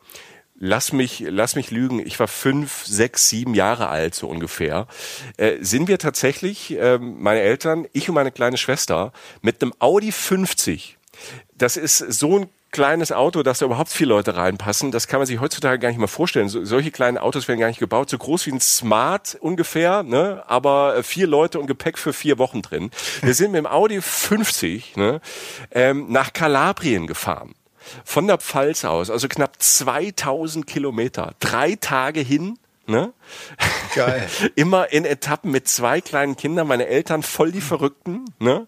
lass 0.57 0.93
mich, 0.93 1.25
lass 1.27 1.57
mich 1.57 1.71
lügen, 1.71 2.05
ich 2.05 2.21
war 2.21 2.29
fünf, 2.29 2.85
sechs, 2.85 3.31
sieben 3.31 3.55
Jahre 3.55 3.89
alt, 3.89 4.15
so 4.15 4.29
ungefähr, 4.29 4.87
äh, 5.39 5.57
sind 5.61 5.89
wir 5.89 5.99
tatsächlich, 5.99 6.79
äh, 6.79 6.99
meine 6.99 7.41
Eltern, 7.41 7.87
ich 7.95 8.11
und 8.11 8.15
meine 8.15 8.33
kleine 8.33 8.59
Schwester, 8.59 9.13
mit 9.41 9.63
einem 9.63 9.73
Audi 9.79 10.13
50 10.13 10.98
das 11.57 11.77
ist 11.77 11.99
so 11.99 12.41
ein 12.41 12.49
kleines 12.71 13.13
Auto, 13.13 13.43
dass 13.43 13.61
da 13.61 13.67
überhaupt 13.67 13.91
vier 13.91 14.07
Leute 14.07 14.37
reinpassen, 14.37 14.91
das 14.91 15.09
kann 15.09 15.21
man 15.21 15.27
sich 15.27 15.41
heutzutage 15.41 15.79
gar 15.79 15.89
nicht 15.89 15.99
mehr 15.99 16.09
vorstellen. 16.09 16.49
So, 16.49 16.65
solche 16.65 16.91
kleinen 16.91 17.19
Autos 17.19 17.49
werden 17.49 17.61
gar 17.61 17.69
nicht 17.69 17.81
gebaut, 17.81 18.11
so 18.11 18.19
groß 18.19 18.47
wie 18.47 18.53
ein 18.53 18.61
Smart 18.61 19.37
ungefähr, 19.41 20.03
ne? 20.03 20.43
aber 20.47 20.97
äh, 20.97 21.03
vier 21.03 21.27
Leute 21.27 21.59
und 21.59 21.67
Gepäck 21.67 21.99
für 21.99 22.13
vier 22.13 22.39
Wochen 22.39 22.63
drin. 22.63 22.91
Wir 23.23 23.35
sind 23.35 23.53
mit 23.53 23.59
dem 23.59 23.67
Audi 23.67 24.01
50 24.01 24.97
ne? 24.97 25.21
ähm, 25.71 26.07
nach 26.11 26.33
Kalabrien 26.33 27.07
gefahren. 27.07 27.55
Von 28.05 28.27
der 28.27 28.37
Pfalz 28.37 28.85
aus, 28.85 29.09
also 29.09 29.29
knapp 29.29 29.63
2000 29.63 30.67
Kilometer. 30.67 31.33
Drei 31.41 31.75
Tage 31.81 32.21
hin, 32.21 32.59
Ne? 32.89 33.13
Geil. 33.95 34.27
Immer 34.55 34.91
in 34.91 35.05
Etappen 35.05 35.51
mit 35.51 35.69
zwei 35.69 36.01
kleinen 36.01 36.37
Kindern, 36.37 36.67
meine 36.67 36.87
Eltern 36.87 37.23
voll 37.23 37.53
die 37.53 37.61
Verrückten. 37.61 38.25
Ne? 38.39 38.67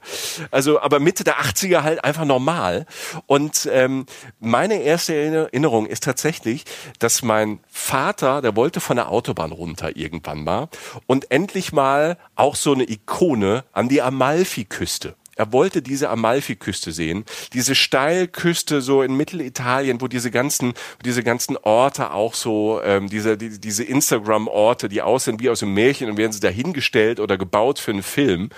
Also, 0.51 0.79
aber 0.79 1.01
Mitte 1.01 1.25
der 1.25 1.41
80er 1.41 1.83
halt 1.83 2.05
einfach 2.05 2.27
normal. 2.27 2.85
Und 3.25 3.67
ähm, 3.73 4.05
meine 4.39 4.83
erste 4.83 5.15
Erinnerung 5.15 5.87
ist 5.87 6.05
tatsächlich, 6.05 6.65
dass 6.99 7.23
mein 7.23 7.61
Vater, 7.67 8.43
der 8.43 8.57
wollte 8.57 8.81
von 8.81 8.97
der 8.97 9.09
Autobahn 9.09 9.53
runter 9.53 9.97
irgendwann 9.97 10.45
mal 10.45 10.69
und 11.07 11.31
endlich 11.31 11.73
mal 11.73 12.19
auch 12.35 12.57
so 12.57 12.75
eine 12.75 12.91
Ikone 12.91 13.65
an 13.73 13.89
die 13.89 14.03
Amalfiküste. 14.03 15.17
Er 15.41 15.55
wollte 15.55 15.81
diese 15.81 16.11
Amalfiküste 16.11 16.93
sehen, 16.93 17.25
diese 17.55 17.75
Steilküste 17.75 18.83
so 18.83 19.01
in 19.01 19.15
Mittelitalien, 19.17 19.99
wo 20.03 20.07
diese 20.07 20.31
ganzen, 20.31 20.75
diese 21.03 21.23
ganzen 21.23 21.57
Orte 21.57 22.13
auch 22.13 22.35
so, 22.35 22.83
ähm, 22.85 23.09
diese, 23.09 23.39
die, 23.39 23.59
diese 23.59 23.83
Instagram-Orte, 23.85 24.91
die 24.91 25.01
aussehen 25.01 25.41
wie 25.41 25.49
aus 25.49 25.63
einem 25.63 25.73
Märchen 25.73 26.11
und 26.11 26.19
werden 26.19 26.33
sie 26.33 26.41
dahingestellt 26.41 27.21
oder 27.21 27.39
gebaut 27.39 27.79
für 27.79 27.91
einen 27.91 28.03
Film. 28.03 28.51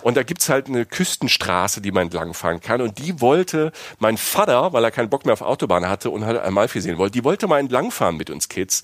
Und 0.00 0.16
da 0.16 0.22
gibt's 0.22 0.48
halt 0.48 0.68
eine 0.68 0.86
Küstenstraße, 0.86 1.82
die 1.82 1.92
man 1.92 2.04
entlangfahren 2.04 2.60
kann. 2.60 2.80
Und 2.80 2.96
die 2.96 3.20
wollte 3.20 3.70
mein 3.98 4.16
Vater, 4.16 4.72
weil 4.72 4.84
er 4.84 4.90
keinen 4.90 5.10
Bock 5.10 5.26
mehr 5.26 5.34
auf 5.34 5.42
Autobahn 5.42 5.86
hatte 5.86 6.08
und 6.08 6.24
halt 6.24 6.42
Amalfi 6.42 6.80
sehen 6.80 6.96
wollte, 6.96 7.12
die 7.12 7.24
wollte 7.24 7.46
mal 7.46 7.58
entlangfahren 7.58 8.16
mit 8.16 8.30
uns 8.30 8.48
Kids. 8.48 8.82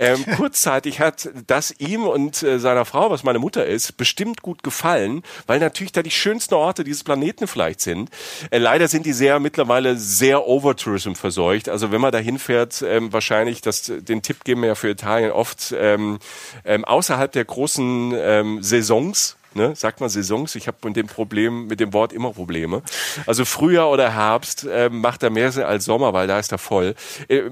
Ähm, 0.00 0.26
kurzzeitig 0.36 0.98
hat 0.98 1.28
das 1.46 1.72
ihm 1.78 2.02
und 2.08 2.42
äh, 2.42 2.58
seiner 2.58 2.84
Frau, 2.84 3.08
was 3.12 3.22
meine 3.22 3.38
Mutter 3.38 3.64
ist, 3.64 3.96
bestimmt 3.96 4.42
gut 4.42 4.64
gefallen, 4.64 5.22
weil 5.46 5.60
natürlich 5.60 5.92
da 5.92 6.02
die 6.02 6.10
schönsten 6.10 6.54
Orte 6.54 6.87
dieses 6.88 7.04
Planeten 7.04 7.46
vielleicht 7.46 7.80
sind. 7.80 8.10
Äh, 8.50 8.58
leider 8.58 8.88
sind 8.88 9.06
die 9.06 9.12
sehr 9.12 9.40
mittlerweile 9.40 9.96
sehr 9.96 10.46
Overtourism 10.46 11.14
verseucht. 11.14 11.68
Also 11.68 11.92
wenn 11.92 12.00
man 12.00 12.12
da 12.12 12.18
hinfährt, 12.18 12.82
ähm, 12.82 13.12
wahrscheinlich, 13.12 13.60
das, 13.60 13.90
den 13.96 14.22
Tipp 14.22 14.44
geben 14.44 14.62
wir 14.62 14.68
ja 14.68 14.74
für 14.74 14.90
Italien 14.90 15.30
oft, 15.30 15.74
ähm, 15.76 16.18
ähm, 16.64 16.84
außerhalb 16.84 17.32
der 17.32 17.44
großen 17.44 18.12
ähm, 18.16 18.62
Saisons, 18.62 19.37
Ne, 19.54 19.74
sagt 19.74 20.00
man 20.00 20.10
Saisons, 20.10 20.54
ich 20.54 20.68
habe 20.68 20.76
mit 20.84 20.96
dem 20.96 21.06
Problem, 21.06 21.66
mit 21.68 21.80
dem 21.80 21.94
Wort 21.94 22.12
immer 22.12 22.32
Probleme. 22.32 22.82
Also 23.26 23.46
Frühjahr 23.46 23.90
oder 23.90 24.12
Herbst 24.12 24.64
äh, 24.64 24.90
macht 24.90 25.22
er 25.22 25.30
mehr 25.30 25.50
Sinn 25.52 25.64
als 25.64 25.86
Sommer, 25.86 26.12
weil 26.12 26.26
da 26.26 26.38
ist 26.38 26.52
er 26.52 26.58
voll. 26.58 26.94
Äh, 27.28 27.36
äh, 27.36 27.50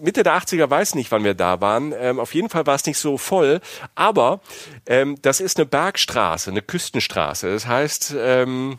Mitte 0.00 0.22
der 0.22 0.36
80er 0.36 0.68
weiß 0.68 0.94
nicht, 0.94 1.10
wann 1.10 1.24
wir 1.24 1.34
da 1.34 1.60
waren. 1.62 1.94
Ähm, 1.98 2.20
auf 2.20 2.34
jeden 2.34 2.50
Fall 2.50 2.66
war 2.66 2.74
es 2.74 2.84
nicht 2.84 2.98
so 2.98 3.16
voll, 3.16 3.60
aber 3.94 4.40
ähm, 4.86 5.16
das 5.22 5.40
ist 5.40 5.58
eine 5.58 5.64
Bergstraße, 5.64 6.50
eine 6.50 6.62
Küstenstraße. 6.62 7.50
Das 7.50 7.66
heißt, 7.66 8.14
ähm, 8.18 8.78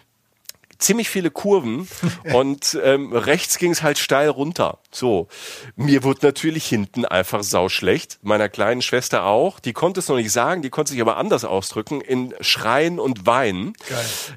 ziemlich 0.79 1.09
viele 1.09 1.29
Kurven 1.29 1.87
und 2.33 2.79
ähm, 2.83 3.13
rechts 3.13 3.57
ging 3.57 3.71
es 3.71 3.83
halt 3.83 3.97
steil 3.99 4.29
runter. 4.29 4.79
So, 4.91 5.27
mir 5.75 6.03
wurde 6.03 6.25
natürlich 6.25 6.65
hinten 6.65 7.05
einfach 7.05 7.43
sauschlecht, 7.43 8.19
meiner 8.21 8.49
kleinen 8.49 8.81
Schwester 8.81 9.25
auch. 9.25 9.59
Die 9.59 9.73
konnte 9.73 9.99
es 9.99 10.07
noch 10.07 10.15
nicht 10.15 10.31
sagen, 10.31 10.61
die 10.61 10.69
konnte 10.69 10.93
sich 10.93 11.01
aber 11.01 11.17
anders 11.17 11.45
ausdrücken 11.45 12.01
in 12.01 12.33
Schreien 12.41 12.99
und 12.99 13.27
Weinen. 13.27 13.73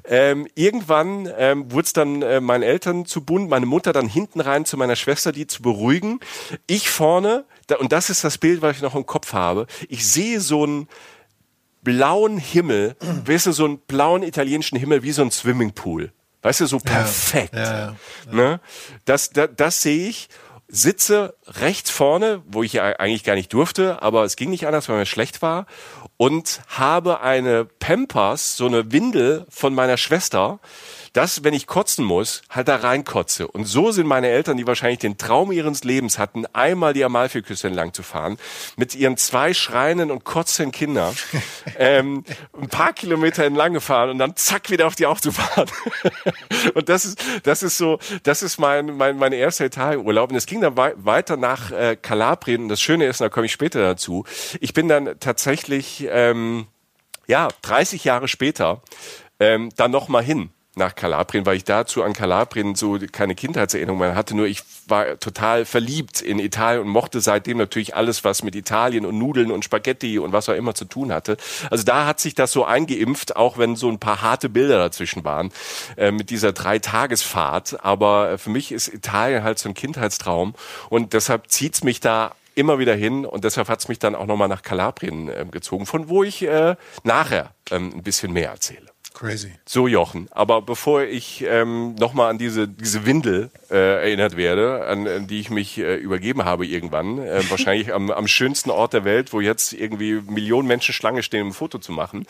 Ähm, 0.05 0.47
irgendwann 0.53 1.29
ähm, 1.37 1.71
wurde 1.71 1.85
es 1.85 1.93
dann 1.93 2.21
äh, 2.21 2.41
meinen 2.41 2.63
Eltern 2.63 3.05
zu 3.05 3.23
bunt, 3.23 3.49
meine 3.49 3.65
Mutter 3.65 3.93
dann 3.93 4.07
hinten 4.07 4.41
rein 4.41 4.65
zu 4.65 4.77
meiner 4.77 4.95
Schwester, 4.95 5.31
die 5.31 5.47
zu 5.47 5.61
beruhigen. 5.61 6.19
Ich 6.67 6.89
vorne, 6.89 7.45
da, 7.67 7.77
und 7.77 7.91
das 7.91 8.09
ist 8.09 8.23
das 8.23 8.37
Bild, 8.37 8.61
was 8.61 8.75
ich 8.75 8.81
noch 8.81 8.95
im 8.95 9.05
Kopf 9.05 9.33
habe. 9.33 9.65
Ich 9.87 10.05
sehe 10.05 10.41
so 10.41 10.63
einen 10.63 10.87
blauen 11.83 12.37
Himmel, 12.37 12.95
weißt 13.25 13.47
du, 13.47 13.51
so 13.51 13.65
einen 13.65 13.79
blauen 13.79 14.23
italienischen 14.23 14.77
Himmel 14.77 15.03
wie 15.03 15.11
so 15.11 15.21
ein 15.21 15.31
Swimmingpool. 15.31 16.11
Weißt 16.43 16.59
du, 16.59 16.65
so 16.67 16.77
perfekt. 16.77 17.55
Ja, 17.55 17.63
ja, 17.63 17.95
Ne? 18.31 18.59
Das, 19.05 19.31
das, 19.31 19.49
das 19.55 19.81
sehe 19.81 20.07
ich, 20.07 20.29
sitze 20.67 21.35
rechts 21.47 21.89
vorne, 21.89 22.41
wo 22.45 22.63
ich 22.63 22.73
ja 22.73 22.83
eigentlich 22.83 23.23
gar 23.23 23.35
nicht 23.35 23.53
durfte, 23.53 24.01
aber 24.01 24.23
es 24.23 24.35
ging 24.35 24.49
nicht 24.49 24.67
anders, 24.67 24.89
weil 24.89 24.97
mir 24.97 25.05
schlecht 25.05 25.41
war, 25.41 25.65
und 26.17 26.61
habe 26.67 27.21
eine 27.21 27.65
Pampers, 27.65 28.57
so 28.57 28.65
eine 28.65 28.91
Windel 28.91 29.45
von 29.49 29.73
meiner 29.73 29.97
Schwester, 29.97 30.59
dass, 31.13 31.43
wenn 31.43 31.53
ich 31.53 31.67
kotzen 31.67 32.03
muss, 32.03 32.41
halt 32.49 32.67
da 32.67 32.77
reinkotze. 32.77 33.47
Und 33.47 33.65
so 33.65 33.91
sind 33.91 34.07
meine 34.07 34.29
Eltern, 34.29 34.57
die 34.57 34.65
wahrscheinlich 34.65 34.99
den 34.99 35.17
Traum 35.17 35.51
ihres 35.51 35.83
Lebens 35.83 36.17
hatten, 36.17 36.45
einmal 36.53 36.93
die 36.93 37.03
Amalfiküste 37.05 37.67
entlang 37.67 37.93
zu 37.93 38.01
fahren, 38.01 38.37
mit 38.77 38.95
ihren 38.95 39.15
zwei 39.17 39.53
schreienden 39.53 40.09
und 40.09 40.23
kotzenden 40.23 40.71
Kindern, 40.71 41.15
ähm, 41.77 42.23
ein 42.59 42.67
paar 42.67 42.93
Kilometer 42.93 43.45
entlang 43.45 43.73
gefahren 43.73 44.09
und 44.09 44.17
dann 44.17 44.35
zack 44.35 44.71
wieder 44.71 44.87
auf 44.87 44.95
die 44.95 45.05
Autobahn. 45.05 45.67
und 46.73 46.89
das 46.89 47.05
ist, 47.05 47.23
das 47.43 47.61
ist 47.61 47.77
so, 47.77 47.99
das 48.23 48.41
ist 48.41 48.57
mein, 48.57 48.97
mein, 48.97 49.17
meine 49.17 49.35
erste 49.35 49.65
Italienurlaub. 49.65 50.31
Und 50.31 50.35
es 50.35 50.47
ging 50.47 50.61
dann 50.61 50.75
wei 50.75 50.93
weiter 50.97 51.37
nach 51.37 51.71
äh, 51.71 51.95
Kalabrien. 51.95 52.63
Und 52.63 52.69
das 52.69 52.81
Schöne 52.81 53.05
ist, 53.05 53.21
und 53.21 53.25
da 53.25 53.29
komme 53.29 53.45
ich 53.45 53.51
später 53.51 53.81
dazu, 53.81 54.25
ich 54.59 54.73
bin 54.73 54.87
dann 54.87 55.19
tatsächlich, 55.19 56.07
ähm, 56.09 56.65
ja, 57.27 57.49
30 57.61 58.03
Jahre 58.03 58.27
später, 58.27 58.81
ähm, 59.39 59.69
dann 59.75 59.91
noch 59.91 60.07
mal 60.07 60.23
hin 60.23 60.49
nach 60.75 60.95
Kalabrien, 60.95 61.45
weil 61.45 61.57
ich 61.57 61.63
dazu 61.63 62.03
an 62.03 62.13
Kalabrien 62.13 62.75
so 62.75 62.97
keine 63.11 63.35
Kindheitserinnerung 63.35 63.99
mehr 63.99 64.15
hatte. 64.15 64.35
Nur 64.35 64.47
ich 64.47 64.63
war 64.87 65.19
total 65.19 65.65
verliebt 65.65 66.21
in 66.21 66.39
Italien 66.39 66.81
und 66.83 66.89
mochte 66.89 67.21
seitdem 67.21 67.57
natürlich 67.57 67.95
alles, 67.95 68.23
was 68.23 68.43
mit 68.43 68.55
Italien 68.55 69.05
und 69.05 69.17
Nudeln 69.17 69.51
und 69.51 69.63
Spaghetti 69.63 70.17
und 70.17 70.33
was 70.33 70.49
auch 70.49 70.55
immer 70.55 70.73
zu 70.73 70.85
tun 70.85 71.13
hatte. 71.13 71.37
Also 71.69 71.83
da 71.83 72.05
hat 72.05 72.19
sich 72.19 72.33
das 72.33 72.51
so 72.51 72.65
eingeimpft, 72.65 73.35
auch 73.35 73.57
wenn 73.57 73.75
so 73.75 73.89
ein 73.89 73.99
paar 73.99 74.21
harte 74.21 74.49
Bilder 74.49 74.77
dazwischen 74.77 75.23
waren 75.23 75.51
äh, 75.95 76.11
mit 76.11 76.31
dieser 76.31 76.53
Dreitagesfahrt. 76.53 77.83
Aber 77.85 78.37
für 78.37 78.49
mich 78.49 78.71
ist 78.71 78.87
Italien 78.87 79.43
halt 79.43 79.59
so 79.59 79.69
ein 79.69 79.75
Kindheitstraum 79.75 80.55
und 80.89 81.13
deshalb 81.13 81.51
zieht's 81.51 81.83
mich 81.83 81.99
da 81.99 82.31
immer 82.55 82.79
wieder 82.79 82.95
hin 82.95 83.25
und 83.25 83.43
deshalb 83.43 83.67
hat's 83.69 83.87
mich 83.87 83.99
dann 83.99 84.15
auch 84.15 84.25
nochmal 84.25 84.47
nach 84.47 84.61
Kalabrien 84.61 85.29
äh, 85.29 85.45
gezogen, 85.49 85.85
von 85.85 86.09
wo 86.09 86.23
ich 86.23 86.43
äh, 86.43 86.75
nachher 87.03 87.51
ähm, 87.71 87.91
ein 87.93 88.03
bisschen 88.03 88.31
mehr 88.31 88.49
erzähle. 88.51 88.92
Crazy. 89.23 89.53
So, 89.65 89.87
Jochen. 89.87 90.27
Aber 90.31 90.61
bevor 90.61 91.03
ich 91.03 91.45
ähm, 91.47 91.95
nochmal 91.95 92.29
an 92.29 92.37
diese, 92.37 92.67
diese 92.67 93.05
Windel 93.05 93.51
äh, 93.71 94.01
erinnert 94.01 94.35
werde, 94.35 94.85
an, 94.85 95.07
an 95.07 95.27
die 95.27 95.39
ich 95.39 95.49
mich 95.49 95.77
äh, 95.77 95.95
übergeben 95.95 96.43
habe 96.43 96.65
irgendwann, 96.65 97.19
äh, 97.19 97.41
wahrscheinlich 97.49 97.93
am, 97.93 98.11
am 98.11 98.27
schönsten 98.27 98.69
Ort 98.69 98.91
der 98.91 99.05
Welt, 99.05 99.31
wo 99.31 99.39
jetzt 99.39 99.71
irgendwie 99.71 100.15
Millionen 100.15 100.67
Menschen 100.67 100.93
Schlange 100.93 101.23
stehen, 101.23 101.43
um 101.43 101.47
ein 101.49 101.53
Foto 101.53 101.77
zu 101.77 101.93
machen. 101.93 102.25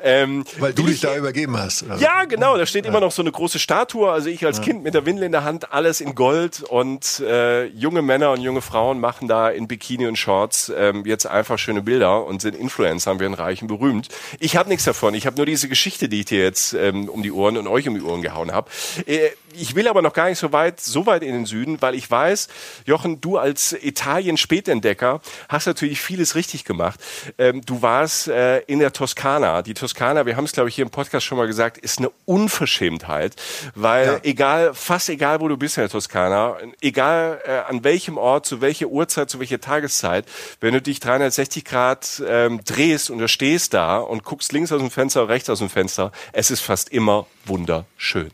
Ähm, 0.00 0.44
Weil 0.58 0.72
du 0.72 0.82
dich 0.82 0.98
da 0.98 1.16
übergeben 1.16 1.56
hast. 1.56 1.84
Oder? 1.84 1.98
ja, 1.98 2.24
genau. 2.24 2.56
Da 2.56 2.66
steht 2.66 2.86
immer 2.86 2.98
noch 2.98 3.12
so 3.12 3.22
eine 3.22 3.30
große 3.30 3.60
Statue. 3.60 4.10
Also 4.10 4.28
ich 4.28 4.44
als 4.44 4.60
Kind 4.60 4.82
mit 4.82 4.94
der 4.94 5.06
Windel 5.06 5.22
in 5.22 5.32
der 5.32 5.44
Hand, 5.44 5.72
alles 5.72 6.00
in 6.00 6.16
Gold 6.16 6.64
und 6.64 7.20
äh, 7.20 7.66
junge 7.66 8.02
Männer 8.02 8.32
und 8.32 8.40
junge 8.40 8.62
Frauen 8.62 8.98
machen 8.98 9.28
da 9.28 9.48
in 9.48 9.68
Bikini 9.68 10.08
und 10.08 10.16
Shorts 10.16 10.72
ähm, 10.76 11.04
jetzt 11.06 11.24
einfach 11.24 11.60
schöne 11.60 11.82
Bilder 11.82 12.26
und 12.26 12.42
sind 12.42 12.56
Influencer, 12.56 13.20
werden 13.20 13.34
reich 13.34 13.62
und 13.62 13.68
berühmt. 13.68 14.08
Ich 14.40 14.56
habe 14.56 14.68
nichts 14.68 14.84
davon. 14.84 15.14
Ich 15.14 15.24
habe 15.24 15.36
nur 15.36 15.46
diese 15.46 15.68
Geschichte, 15.68 16.08
die 16.08 16.22
ich 16.22 16.31
dir 16.32 16.42
jetzt 16.42 16.72
ähm, 16.74 17.08
um 17.08 17.22
die 17.22 17.30
Ohren 17.32 17.56
und 17.56 17.68
euch 17.68 17.86
um 17.88 17.94
die 17.94 18.02
Ohren 18.02 18.22
gehauen 18.22 18.52
habe. 18.52 18.68
Äh, 19.06 19.30
ich 19.54 19.74
will 19.74 19.86
aber 19.86 20.00
noch 20.00 20.14
gar 20.14 20.30
nicht 20.30 20.38
so 20.38 20.50
weit, 20.52 20.80
so 20.80 21.04
weit 21.04 21.22
in 21.22 21.32
den 21.34 21.44
Süden, 21.44 21.82
weil 21.82 21.94
ich 21.94 22.10
weiß, 22.10 22.48
Jochen, 22.86 23.20
du 23.20 23.36
als 23.36 23.74
Italien-Spätentdecker 23.74 25.20
hast 25.48 25.66
natürlich 25.66 26.00
vieles 26.00 26.34
richtig 26.34 26.64
gemacht. 26.64 26.98
Ähm, 27.38 27.60
du 27.64 27.82
warst 27.82 28.28
äh, 28.28 28.60
in 28.60 28.78
der 28.78 28.92
Toskana. 28.92 29.62
Die 29.62 29.74
Toskana, 29.74 30.26
wir 30.26 30.36
haben 30.36 30.44
es 30.44 30.52
glaube 30.52 30.68
ich 30.68 30.74
hier 30.74 30.84
im 30.84 30.90
Podcast 30.90 31.26
schon 31.26 31.38
mal 31.38 31.46
gesagt, 31.46 31.78
ist 31.78 31.98
eine 31.98 32.10
Unverschämtheit, 32.24 33.34
weil 33.74 34.06
Ja. 34.06 34.18
egal, 34.22 34.74
fast 34.74 35.08
egal, 35.08 35.40
wo 35.40 35.48
du 35.48 35.56
bist 35.56 35.76
in 35.76 35.82
der 35.82 35.90
Toskana, 35.90 36.56
egal 36.80 37.40
äh, 37.44 37.50
an 37.70 37.84
welchem 37.84 38.18
Ort, 38.18 38.46
zu 38.46 38.60
welcher 38.60 38.86
Uhrzeit, 38.86 39.30
zu 39.30 39.40
welcher 39.40 39.60
Tageszeit, 39.60 40.24
wenn 40.60 40.72
du 40.74 40.80
dich 40.82 41.00
360 41.00 41.64
Grad 41.64 42.22
ähm, 42.26 42.60
drehst 42.64 43.10
und 43.10 43.18
du 43.18 43.28
stehst 43.28 43.74
da 43.74 43.98
und 43.98 44.24
guckst 44.24 44.52
links 44.52 44.72
aus 44.72 44.80
dem 44.80 44.90
Fenster, 44.90 45.28
rechts 45.28 45.50
aus 45.50 45.58
dem 45.58 45.70
Fenster, 45.70 46.11
es 46.32 46.50
ist 46.50 46.60
fast 46.60 46.90
immer 46.90 47.26
wunderschön. 47.46 48.30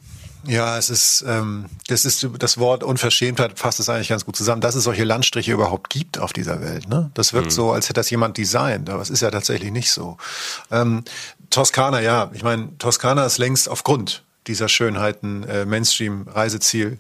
Ja, 0.47 0.79
es 0.79 0.89
ist, 0.89 1.25
ähm, 1.27 1.67
das 1.89 2.05
ist 2.05 2.27
das 2.39 2.59
Wort 2.59 2.85
Unverschämtheit 2.85 3.59
fasst 3.59 3.81
es 3.81 3.89
eigentlich 3.89 4.09
ganz 4.09 4.25
gut 4.25 4.37
zusammen, 4.37 4.61
dass 4.61 4.77
es 4.77 4.85
solche 4.85 5.05
Landstriche 5.05 5.53
überhaupt 5.53 5.91
gibt 5.91 6.19
auf 6.19 6.33
dieser 6.33 6.61
Welt. 6.61 6.89
Ne? 6.89 7.11
Das 7.15 7.33
wirkt 7.33 7.51
so, 7.51 7.73
als 7.73 7.87
hätte 7.87 7.95
das 7.95 8.11
jemand 8.11 8.39
designt, 8.39 8.89
aber 8.89 9.03
es 9.03 9.11
ist 9.11 9.21
ja 9.21 9.31
tatsächlich 9.31 9.73
nicht 9.73 9.91
so. 9.91 10.17
Ähm, 10.71 11.05
Toskana, 11.51 12.01
ja, 12.01 12.31
ich 12.33 12.45
meine, 12.45 12.77
Toskana 12.79 13.27
ist 13.27 13.39
längst 13.39 13.69
aufgrund 13.69 14.23
dieser 14.47 14.69
Schönheiten 14.69 15.43
äh, 15.45 15.65
Mainstream-Reiseziel 15.67 16.99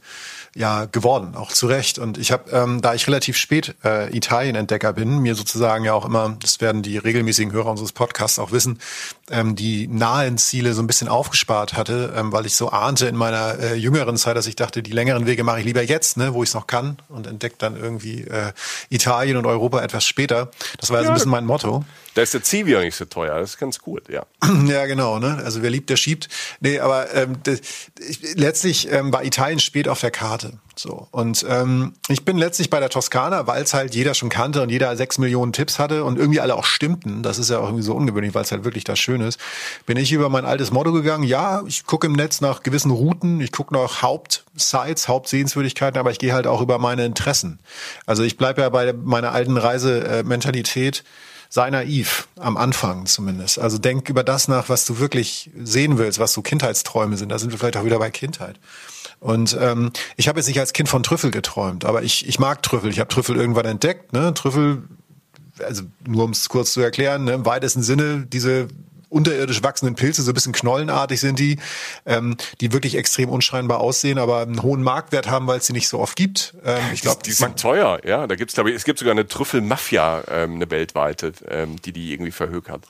ja 0.54 0.86
geworden, 0.86 1.34
auch 1.34 1.52
zu 1.52 1.66
Recht. 1.66 1.98
Und 1.98 2.18
ich 2.18 2.32
habe, 2.32 2.50
ähm, 2.50 2.80
da 2.80 2.94
ich 2.94 3.06
relativ 3.06 3.36
spät 3.36 3.74
äh, 3.84 4.14
Italien-Entdecker 4.16 4.92
bin, 4.92 5.18
mir 5.18 5.34
sozusagen 5.34 5.84
ja 5.84 5.94
auch 5.94 6.04
immer, 6.04 6.36
das 6.40 6.60
werden 6.60 6.82
die 6.82 6.98
regelmäßigen 6.98 7.52
Hörer 7.52 7.70
unseres 7.70 7.92
Podcasts 7.92 8.38
auch 8.38 8.52
wissen, 8.52 8.78
ähm, 9.30 9.56
die 9.56 9.88
nahen 9.88 10.38
Ziele 10.38 10.74
so 10.74 10.82
ein 10.82 10.86
bisschen 10.86 11.08
aufgespart 11.08 11.74
hatte, 11.74 12.14
ähm, 12.16 12.32
weil 12.32 12.46
ich 12.46 12.54
so 12.54 12.70
ahnte 12.70 13.06
in 13.06 13.16
meiner 13.16 13.58
äh, 13.58 13.74
jüngeren 13.74 14.16
Zeit, 14.16 14.36
dass 14.36 14.46
ich 14.46 14.56
dachte, 14.56 14.82
die 14.82 14.92
längeren 14.92 15.26
Wege 15.26 15.44
mache 15.44 15.60
ich 15.60 15.64
lieber 15.64 15.82
jetzt, 15.82 16.16
ne, 16.16 16.34
wo 16.34 16.42
ich 16.42 16.50
es 16.50 16.54
noch 16.54 16.66
kann 16.66 16.98
und 17.08 17.26
entdeckt 17.26 17.62
dann 17.62 17.76
irgendwie 17.76 18.22
äh, 18.22 18.52
Italien 18.88 19.36
und 19.36 19.46
Europa 19.46 19.82
etwas 19.82 20.04
später. 20.04 20.50
Das 20.78 20.90
war 20.90 20.98
ja, 20.98 21.04
so 21.04 21.10
ein 21.10 21.14
bisschen 21.14 21.30
mein 21.30 21.46
Motto. 21.46 21.84
Da 22.18 22.22
ist 22.22 22.34
der 22.34 22.42
Zivi 22.42 22.74
auch 22.74 22.80
nicht 22.80 22.96
so 22.96 23.04
teuer, 23.04 23.38
das 23.38 23.50
ist 23.50 23.58
ganz 23.58 23.78
gut, 23.78 24.08
ja. 24.08 24.26
Ja, 24.66 24.86
genau, 24.86 25.20
ne? 25.20 25.40
Also 25.44 25.62
wer 25.62 25.70
liebt, 25.70 25.88
der 25.88 25.94
schiebt. 25.94 26.28
Nee, 26.58 26.80
aber 26.80 27.14
ähm, 27.14 27.36
das, 27.44 27.60
ich, 28.00 28.34
letztlich 28.34 28.90
ähm, 28.90 29.12
war 29.12 29.24
Italien 29.24 29.60
spät 29.60 29.86
auf 29.86 30.00
der 30.00 30.10
Karte. 30.10 30.54
So. 30.74 31.06
Und 31.12 31.46
ähm, 31.48 31.92
ich 32.08 32.24
bin 32.24 32.36
letztlich 32.36 32.70
bei 32.70 32.80
der 32.80 32.88
Toskana, 32.88 33.46
weil 33.46 33.62
es 33.62 33.72
halt 33.72 33.94
jeder 33.94 34.14
schon 34.14 34.30
kannte 34.30 34.62
und 34.62 34.68
jeder 34.68 34.96
sechs 34.96 35.18
Millionen 35.18 35.52
Tipps 35.52 35.78
hatte 35.78 36.02
und 36.02 36.18
irgendwie 36.18 36.40
alle 36.40 36.56
auch 36.56 36.64
stimmten. 36.64 37.22
Das 37.22 37.38
ist 37.38 37.50
ja 37.50 37.60
auch 37.60 37.66
irgendwie 37.66 37.84
so 37.84 37.94
ungewöhnlich, 37.94 38.34
weil 38.34 38.42
es 38.42 38.50
halt 38.50 38.64
wirklich 38.64 38.82
das 38.82 38.98
Schöne 38.98 39.28
ist. 39.28 39.38
Bin 39.86 39.96
ich 39.96 40.10
über 40.10 40.28
mein 40.28 40.44
altes 40.44 40.72
Motto 40.72 40.90
gegangen, 40.90 41.22
ja, 41.22 41.62
ich 41.68 41.86
gucke 41.86 42.08
im 42.08 42.14
Netz 42.14 42.40
nach 42.40 42.64
gewissen 42.64 42.90
Routen, 42.90 43.40
ich 43.40 43.52
gucke 43.52 43.72
nach 43.72 44.02
Hauptsites, 44.02 45.06
Hauptsehenswürdigkeiten, 45.06 46.00
aber 46.00 46.10
ich 46.10 46.18
gehe 46.18 46.32
halt 46.32 46.48
auch 46.48 46.62
über 46.62 46.78
meine 46.78 47.04
Interessen. 47.04 47.60
Also 48.06 48.24
ich 48.24 48.36
bleibe 48.36 48.62
ja 48.62 48.70
bei 48.70 48.92
meiner 48.92 49.30
alten 49.30 49.56
Reisementalität. 49.56 51.04
Sei 51.50 51.70
naiv, 51.70 52.28
am 52.38 52.56
Anfang 52.56 53.06
zumindest. 53.06 53.58
Also 53.58 53.78
denk 53.78 54.08
über 54.10 54.22
das 54.22 54.48
nach, 54.48 54.68
was 54.68 54.84
du 54.84 54.98
wirklich 54.98 55.50
sehen 55.58 55.96
willst, 55.96 56.18
was 56.18 56.32
so 56.34 56.42
Kindheitsträume 56.42 57.16
sind. 57.16 57.30
Da 57.30 57.38
sind 57.38 57.50
wir 57.52 57.58
vielleicht 57.58 57.78
auch 57.78 57.84
wieder 57.84 57.98
bei 57.98 58.10
Kindheit. 58.10 58.58
Und 59.20 59.56
ähm, 59.60 59.90
ich 60.16 60.28
habe 60.28 60.38
jetzt 60.38 60.46
nicht 60.46 60.60
als 60.60 60.72
Kind 60.72 60.88
von 60.88 61.02
Trüffel 61.02 61.30
geträumt, 61.30 61.84
aber 61.84 62.02
ich, 62.02 62.28
ich 62.28 62.38
mag 62.38 62.62
Trüffel. 62.62 62.90
Ich 62.90 63.00
habe 63.00 63.08
Trüffel 63.08 63.36
irgendwann 63.36 63.64
entdeckt. 63.64 64.12
Ne? 64.12 64.34
Trüffel, 64.34 64.82
also 65.64 65.84
nur 66.06 66.24
um 66.24 66.30
es 66.30 66.48
kurz 66.48 66.72
zu 66.72 66.80
erklären, 66.80 67.24
ne? 67.24 67.32
im 67.32 67.46
weitesten 67.46 67.82
Sinne 67.82 68.26
diese 68.30 68.68
unterirdisch 69.08 69.62
wachsenden 69.62 69.94
Pilze, 69.94 70.22
so 70.22 70.30
ein 70.30 70.34
bisschen 70.34 70.52
knollenartig 70.52 71.20
sind 71.20 71.38
die, 71.38 71.58
ähm, 72.06 72.36
die 72.60 72.72
wirklich 72.72 72.96
extrem 72.96 73.28
unscheinbar 73.28 73.80
aussehen, 73.80 74.18
aber 74.18 74.40
einen 74.40 74.62
hohen 74.62 74.82
Marktwert 74.82 75.28
haben, 75.28 75.46
weil 75.46 75.58
es 75.58 75.66
sie 75.66 75.72
nicht 75.72 75.88
so 75.88 75.98
oft 75.98 76.16
gibt. 76.16 76.54
Ähm, 76.64 76.78
ich 76.92 77.02
glaube, 77.02 77.22
die, 77.22 77.30
die 77.30 77.36
sind 77.36 77.58
teuer, 77.58 78.00
ja. 78.04 78.26
Da 78.26 78.36
gibt's, 78.36 78.54
glaube 78.54 78.70
ich, 78.70 78.76
es 78.76 78.84
gibt 78.84 78.98
sogar 78.98 79.12
eine 79.12 79.26
Trüffelmafia, 79.26 80.24
ähm, 80.30 80.56
eine 80.56 80.70
weltweite, 80.70 81.32
ähm, 81.48 81.80
die 81.82 81.92
die 81.92 82.12
irgendwie 82.12 82.32
verhökert. 82.32 82.82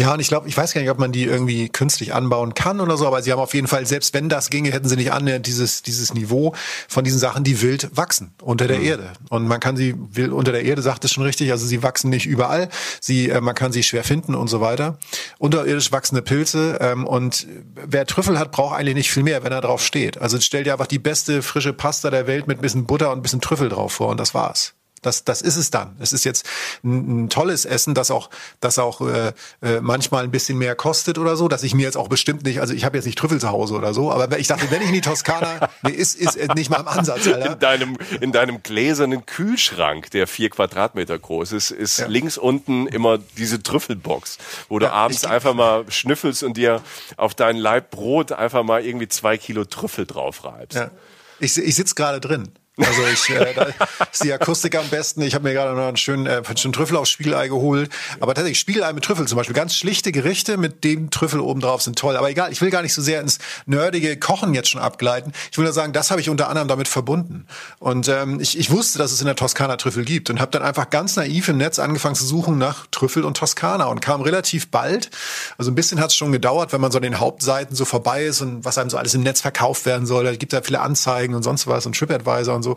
Ja, 0.00 0.14
und 0.14 0.20
ich 0.20 0.28
glaube, 0.28 0.48
ich 0.48 0.56
weiß 0.56 0.72
gar 0.72 0.80
nicht, 0.80 0.88
ob 0.88 0.98
man 0.98 1.12
die 1.12 1.24
irgendwie 1.24 1.68
künstlich 1.68 2.14
anbauen 2.14 2.54
kann 2.54 2.80
oder 2.80 2.96
so, 2.96 3.06
aber 3.06 3.20
sie 3.20 3.32
haben 3.32 3.38
auf 3.38 3.52
jeden 3.52 3.66
Fall, 3.66 3.84
selbst 3.84 4.14
wenn 4.14 4.30
das 4.30 4.48
ginge, 4.48 4.72
hätten 4.72 4.88
sie 4.88 4.96
nicht 4.96 5.12
annähernd 5.12 5.46
dieses, 5.46 5.82
dieses 5.82 6.14
Niveau 6.14 6.54
von 6.88 7.04
diesen 7.04 7.18
Sachen, 7.18 7.44
die 7.44 7.60
wild 7.60 7.94
wachsen 7.94 8.32
unter 8.40 8.66
der 8.66 8.78
mhm. 8.78 8.86
Erde. 8.86 9.12
Und 9.28 9.46
man 9.46 9.60
kann 9.60 9.76
sie 9.76 9.94
will 9.98 10.32
unter 10.32 10.52
der 10.52 10.64
Erde, 10.64 10.80
sagt 10.80 11.04
es 11.04 11.12
schon 11.12 11.24
richtig, 11.24 11.50
also 11.50 11.66
sie 11.66 11.82
wachsen 11.82 12.08
nicht 12.08 12.24
überall, 12.24 12.70
sie, 12.98 13.28
äh, 13.28 13.42
man 13.42 13.54
kann 13.54 13.72
sie 13.72 13.82
schwer 13.82 14.02
finden 14.02 14.34
und 14.34 14.48
so 14.48 14.62
weiter. 14.62 14.98
Unterirdisch 15.36 15.92
wachsende 15.92 16.22
Pilze 16.22 16.78
ähm, 16.80 17.06
und 17.06 17.46
wer 17.74 18.06
Trüffel 18.06 18.38
hat, 18.38 18.52
braucht 18.52 18.78
eigentlich 18.78 18.94
nicht 18.94 19.12
viel 19.12 19.22
mehr, 19.22 19.44
wenn 19.44 19.52
er 19.52 19.60
drauf 19.60 19.84
steht. 19.84 20.16
Also 20.16 20.40
stell 20.40 20.64
dir 20.64 20.72
einfach 20.72 20.86
die 20.86 20.98
beste 20.98 21.42
frische 21.42 21.74
Pasta 21.74 22.08
der 22.08 22.26
Welt 22.26 22.46
mit 22.46 22.60
ein 22.60 22.62
bisschen 22.62 22.86
Butter 22.86 23.12
und 23.12 23.18
ein 23.18 23.22
bisschen 23.22 23.42
Trüffel 23.42 23.68
drauf 23.68 23.92
vor 23.92 24.08
und 24.08 24.18
das 24.18 24.32
war's. 24.32 24.72
Das, 25.02 25.24
das 25.24 25.40
ist 25.40 25.56
es 25.56 25.70
dann. 25.70 25.96
Es 25.98 26.12
ist 26.12 26.24
jetzt 26.24 26.46
ein, 26.84 27.24
ein 27.24 27.30
tolles 27.30 27.64
Essen, 27.64 27.94
das 27.94 28.10
auch, 28.10 28.28
das 28.60 28.78
auch 28.78 29.00
äh, 29.00 29.32
äh, 29.62 29.80
manchmal 29.80 30.24
ein 30.24 30.30
bisschen 30.30 30.58
mehr 30.58 30.74
kostet 30.74 31.16
oder 31.18 31.36
so, 31.36 31.48
dass 31.48 31.62
ich 31.62 31.74
mir 31.74 31.84
jetzt 31.84 31.96
auch 31.96 32.08
bestimmt 32.08 32.44
nicht, 32.44 32.60
also 32.60 32.74
ich 32.74 32.84
habe 32.84 32.98
jetzt 32.98 33.06
nicht 33.06 33.18
Trüffel 33.18 33.40
zu 33.40 33.48
Hause 33.48 33.74
oder 33.74 33.94
so, 33.94 34.12
aber 34.12 34.38
ich 34.38 34.46
dachte, 34.46 34.70
wenn 34.70 34.82
ich 34.82 34.88
in 34.88 34.94
die 34.94 35.00
Toskana, 35.00 35.70
nee, 35.82 35.92
ist, 35.92 36.16
ist 36.16 36.54
nicht 36.54 36.68
mal 36.68 36.80
im 36.80 36.88
Ansatz, 36.88 37.26
Alter. 37.26 37.52
In 37.52 37.58
deinem, 37.58 37.98
in 38.20 38.32
deinem 38.32 38.62
gläsernen 38.62 39.24
Kühlschrank, 39.24 40.10
der 40.10 40.26
vier 40.26 40.50
Quadratmeter 40.50 41.18
groß 41.18 41.52
ist, 41.52 41.70
ist 41.70 41.98
ja. 41.98 42.06
links 42.06 42.36
unten 42.36 42.86
immer 42.86 43.18
diese 43.38 43.62
Trüffelbox, 43.62 44.36
wo 44.68 44.78
du 44.78 44.86
ja, 44.86 44.92
abends 44.92 45.24
einfach 45.24 45.54
mal 45.54 45.90
schnüffelst 45.90 46.42
und 46.42 46.58
dir 46.58 46.82
auf 47.16 47.34
dein 47.34 47.56
Leib 47.56 47.90
Brot 47.90 48.32
einfach 48.32 48.62
mal 48.64 48.84
irgendwie 48.84 49.08
zwei 49.08 49.38
Kilo 49.38 49.64
Trüffel 49.64 50.06
drauf 50.06 50.44
reibst. 50.44 50.78
Ja. 50.78 50.90
Ich, 51.38 51.56
ich 51.56 51.74
sitze 51.74 51.94
gerade 51.94 52.20
drin. 52.20 52.52
Also 52.76 53.02
ich, 53.12 53.30
äh, 53.30 53.52
da 53.54 53.66
ist 54.10 54.24
die 54.24 54.32
Akustik 54.32 54.76
am 54.76 54.88
besten. 54.88 55.22
Ich 55.22 55.34
habe 55.34 55.44
mir 55.44 55.54
gerade 55.54 55.74
noch 55.74 55.88
einen 55.88 55.96
schönen, 55.96 56.26
äh, 56.26 56.42
einen 56.46 56.56
schönen 56.56 56.72
Trüffel 56.72 56.96
aufs 56.96 57.10
Spiegelei 57.10 57.48
geholt. 57.48 57.90
Aber 58.20 58.34
tatsächlich, 58.34 58.58
Spiegelei 58.58 58.92
mit 58.92 59.04
Trüffel 59.04 59.26
zum 59.26 59.36
Beispiel. 59.36 59.54
Ganz 59.54 59.74
schlichte 59.74 60.12
Gerichte 60.12 60.56
mit 60.56 60.84
dem 60.84 61.10
Trüffel 61.10 61.40
oben 61.40 61.60
drauf 61.60 61.82
sind 61.82 61.98
toll. 61.98 62.16
Aber 62.16 62.30
egal, 62.30 62.52
ich 62.52 62.60
will 62.60 62.70
gar 62.70 62.82
nicht 62.82 62.94
so 62.94 63.02
sehr 63.02 63.20
ins 63.20 63.38
nerdige 63.66 64.16
Kochen 64.16 64.54
jetzt 64.54 64.70
schon 64.70 64.80
abgleiten. 64.80 65.32
Ich 65.50 65.58
will 65.58 65.64
nur 65.64 65.72
sagen, 65.72 65.92
das 65.92 66.10
habe 66.10 66.20
ich 66.20 66.30
unter 66.30 66.48
anderem 66.48 66.68
damit 66.68 66.88
verbunden. 66.88 67.46
Und 67.78 68.08
ähm, 68.08 68.40
ich, 68.40 68.58
ich 68.58 68.70
wusste, 68.70 68.98
dass 68.98 69.12
es 69.12 69.20
in 69.20 69.26
der 69.26 69.36
Toskana 69.36 69.76
Trüffel 69.76 70.04
gibt 70.04 70.30
und 70.30 70.40
habe 70.40 70.50
dann 70.50 70.62
einfach 70.62 70.90
ganz 70.90 71.16
naiv 71.16 71.48
im 71.48 71.58
Netz 71.58 71.78
angefangen 71.78 72.14
zu 72.14 72.24
suchen 72.24 72.56
nach 72.56 72.86
Trüffel 72.90 73.24
und 73.24 73.36
Toskana 73.36 73.86
und 73.86 74.00
kam 74.00 74.22
relativ 74.22 74.70
bald. 74.70 75.10
Also 75.58 75.70
ein 75.70 75.74
bisschen 75.74 76.00
hat 76.00 76.10
es 76.10 76.16
schon 76.16 76.32
gedauert, 76.32 76.72
wenn 76.72 76.80
man 76.80 76.90
so 76.90 76.98
an 76.98 77.02
den 77.02 77.20
Hauptseiten 77.20 77.74
so 77.74 77.84
vorbei 77.84 78.24
ist 78.24 78.40
und 78.40 78.64
was 78.64 78.78
einem 78.78 78.90
so 78.90 78.96
alles 78.96 79.14
im 79.14 79.22
Netz 79.22 79.40
verkauft 79.40 79.86
werden 79.86 80.06
soll. 80.06 80.24
Da 80.24 80.34
gibt 80.34 80.52
es 80.52 80.56
ja 80.56 80.62
viele 80.62 80.80
Anzeigen 80.80 81.34
und 81.34 81.42
sonst 81.42 81.66
was 81.66 81.84
und 81.84 81.96
TripAdvisor 81.96 82.54
und 82.54 82.62
so. 82.62 82.69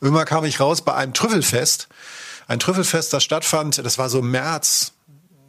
Irgendwann 0.00 0.26
kam 0.26 0.44
ich 0.44 0.60
raus 0.60 0.82
bei 0.82 0.94
einem 0.94 1.14
Trüffelfest. 1.14 1.88
Ein 2.46 2.58
Trüffelfest, 2.58 3.12
das 3.12 3.22
stattfand, 3.22 3.84
das 3.84 3.98
war 3.98 4.08
so 4.08 4.20
im 4.20 4.30
März, 4.30 4.92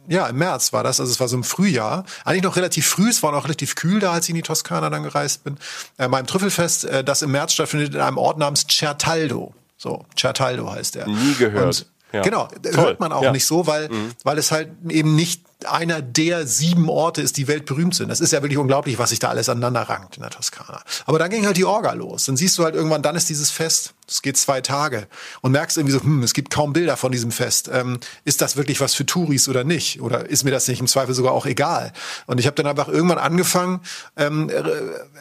ja, 0.08 0.26
im 0.26 0.36
März 0.36 0.72
war 0.72 0.82
das, 0.82 0.98
also 0.98 1.12
es 1.12 1.20
war 1.20 1.28
so 1.28 1.36
im 1.36 1.44
Frühjahr. 1.44 2.04
Eigentlich 2.24 2.42
noch 2.42 2.56
relativ 2.56 2.86
früh, 2.86 3.08
es 3.08 3.22
war 3.22 3.32
noch 3.32 3.44
relativ 3.44 3.76
kühl 3.76 4.00
da, 4.00 4.12
als 4.12 4.24
ich 4.24 4.30
in 4.30 4.36
die 4.36 4.42
Toskana 4.42 4.90
dann 4.90 5.04
gereist 5.04 5.44
bin. 5.44 5.56
Äh, 5.98 6.08
beim 6.08 6.26
Trüffelfest, 6.26 6.84
äh, 6.84 7.04
das 7.04 7.22
im 7.22 7.30
März 7.30 7.52
stattfindet, 7.52 7.94
in 7.94 8.00
einem 8.00 8.18
Ort 8.18 8.36
namens 8.36 8.66
Certaldo. 8.68 9.54
So, 9.76 10.04
Certaldo 10.18 10.70
heißt 10.70 10.96
er. 10.96 11.06
Nie 11.06 11.34
gehört. 11.34 11.64
Und, 11.64 11.86
ja. 12.12 12.22
Genau, 12.22 12.48
Toll. 12.48 12.72
hört 12.76 13.00
man 13.00 13.12
auch 13.12 13.22
ja. 13.22 13.30
nicht 13.30 13.46
so, 13.46 13.68
weil, 13.68 13.88
mhm. 13.88 14.10
weil 14.24 14.36
es 14.38 14.50
halt 14.50 14.70
eben 14.88 15.14
nicht 15.14 15.44
einer 15.66 16.02
der 16.02 16.46
sieben 16.46 16.88
Orte 16.88 17.22
ist, 17.22 17.36
die 17.36 17.48
weltberühmt 17.48 17.94
sind. 17.94 18.08
Das 18.08 18.20
ist 18.20 18.32
ja 18.32 18.42
wirklich 18.42 18.58
unglaublich, 18.58 18.98
was 18.98 19.10
sich 19.10 19.18
da 19.18 19.28
alles 19.28 19.48
aneinander 19.48 19.82
rankt 19.82 20.16
in 20.16 20.22
der 20.22 20.30
Toskana. 20.30 20.82
Aber 21.06 21.18
dann 21.18 21.30
ging 21.30 21.46
halt 21.46 21.56
die 21.56 21.64
Orga 21.64 21.92
los. 21.92 22.24
Dann 22.24 22.36
siehst 22.36 22.58
du 22.58 22.64
halt 22.64 22.74
irgendwann, 22.74 23.02
dann 23.02 23.16
ist 23.16 23.28
dieses 23.28 23.50
Fest. 23.50 23.94
Es 24.08 24.22
geht 24.22 24.36
zwei 24.36 24.60
Tage 24.60 25.06
und 25.40 25.52
merkst 25.52 25.76
irgendwie 25.76 25.92
so, 25.92 26.02
hm, 26.02 26.24
es 26.24 26.34
gibt 26.34 26.50
kaum 26.50 26.72
Bilder 26.72 26.96
von 26.96 27.12
diesem 27.12 27.30
Fest. 27.30 27.70
Ähm, 27.72 28.00
ist 28.24 28.40
das 28.40 28.56
wirklich 28.56 28.80
was 28.80 28.94
für 28.94 29.06
Touris 29.06 29.48
oder 29.48 29.62
nicht? 29.62 30.00
Oder 30.00 30.28
ist 30.28 30.42
mir 30.42 30.50
das 30.50 30.66
nicht 30.66 30.80
im 30.80 30.88
Zweifel 30.88 31.14
sogar 31.14 31.32
auch 31.32 31.46
egal? 31.46 31.92
Und 32.26 32.40
ich 32.40 32.46
habe 32.46 32.56
dann 32.56 32.66
einfach 32.66 32.88
irgendwann 32.88 33.18
angefangen 33.18 33.80
ähm, 34.16 34.50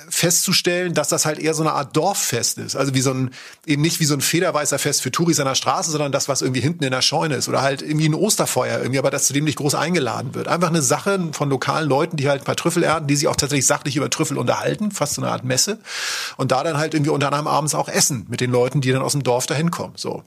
festzustellen, 0.10 0.95
dass 0.95 1.08
das 1.08 1.28
halt 1.28 1.38
eher 1.38 1.54
so 1.54 1.62
eine 1.62 1.73
Art 1.73 1.95
Dorffest 1.95 2.58
ist. 2.58 2.75
Also 2.75 2.95
wie 2.95 3.02
so 3.02 3.12
ein 3.13 3.30
eben 3.67 3.84
nicht 3.84 3.99
wie 3.99 4.06
so 4.06 4.15
ein 4.15 4.21
federweißer 4.21 4.80
Fest 4.80 5.04
für 5.04 5.12
Touris 5.12 5.39
an 5.39 5.45
der 5.45 5.56
Straße, 5.56 5.91
sondern 5.91 6.12
das, 6.12 6.28
was 6.28 6.41
irgendwie 6.41 6.62
hinten 6.62 6.84
in 6.84 6.91
der 6.91 7.04
Scheune 7.04 7.36
ist 7.36 7.47
oder 7.47 7.62
halt 7.62 7.84
irgendwie 7.84 8.10
ein 8.10 8.15
Osterfeuer 8.15 8.80
irgendwie, 8.80 8.97
aber 8.97 9.12
das 9.12 9.28
zu 9.28 9.34
dem 9.34 9.45
nicht 9.45 9.58
groß 9.58 9.75
eingeladen 9.75 10.28
wird. 10.35 10.47
Einfach 10.47 10.69
eine 10.69 10.81
Sache 10.81 11.29
von 11.31 11.49
lokalen 11.49 11.87
Leuten, 11.87 12.17
die 12.17 12.29
halt 12.29 12.41
ein 12.41 12.45
paar 12.45 12.55
Trüffel 12.55 12.83
ernten, 12.83 13.07
die 13.07 13.15
sich 13.15 13.27
auch 13.27 13.35
tatsächlich 13.35 13.65
sachlich 13.65 13.95
über 13.95 14.09
Trüffel 14.09 14.37
unterhalten, 14.37 14.91
fast 14.91 15.15
so 15.15 15.21
eine 15.21 15.31
Art 15.31 15.43
Messe. 15.43 15.79
Und 16.37 16.51
da 16.51 16.63
dann 16.63 16.77
halt 16.77 16.93
irgendwie 16.93 17.11
unter 17.11 17.27
anderem 17.27 17.47
abends 17.47 17.75
auch 17.75 17.89
essen 17.89 18.25
mit 18.29 18.41
den 18.41 18.51
Leuten, 18.51 18.81
die 18.81 18.91
dann 18.91 19.01
aus 19.01 19.13
dem 19.13 19.23
Dorf 19.23 19.45
dahin 19.45 19.71
kommen. 19.71 19.93
So. 19.95 20.23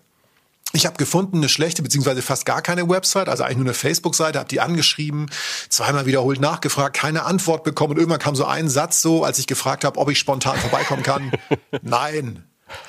Ich 0.72 0.86
habe 0.86 0.96
gefunden 0.96 1.38
eine 1.38 1.48
schlechte 1.48 1.82
beziehungsweise 1.82 2.22
fast 2.22 2.46
gar 2.46 2.62
keine 2.62 2.88
Website, 2.88 3.28
also 3.28 3.44
eigentlich 3.44 3.58
nur 3.58 3.66
eine 3.66 3.74
Facebook-Seite, 3.74 4.38
habe 4.38 4.48
die 4.48 4.60
angeschrieben, 4.60 5.30
zweimal 5.68 6.06
wiederholt 6.06 6.40
nachgefragt, 6.40 6.96
keine 6.96 7.24
Antwort 7.24 7.62
bekommen 7.62 7.92
und 7.92 7.98
irgendwann 7.98 8.20
kam 8.20 8.34
so 8.34 8.46
ein 8.46 8.70
Satz 8.70 9.02
so, 9.02 9.22
als 9.22 9.38
ich 9.38 9.46
gefragt 9.46 9.84
habe, 9.84 9.98
ob 9.98 10.10
ich 10.10 10.18
spontan 10.18 10.56
vorbeikommen 10.58 11.02
kann. 11.02 11.30
Nein. 11.82 12.44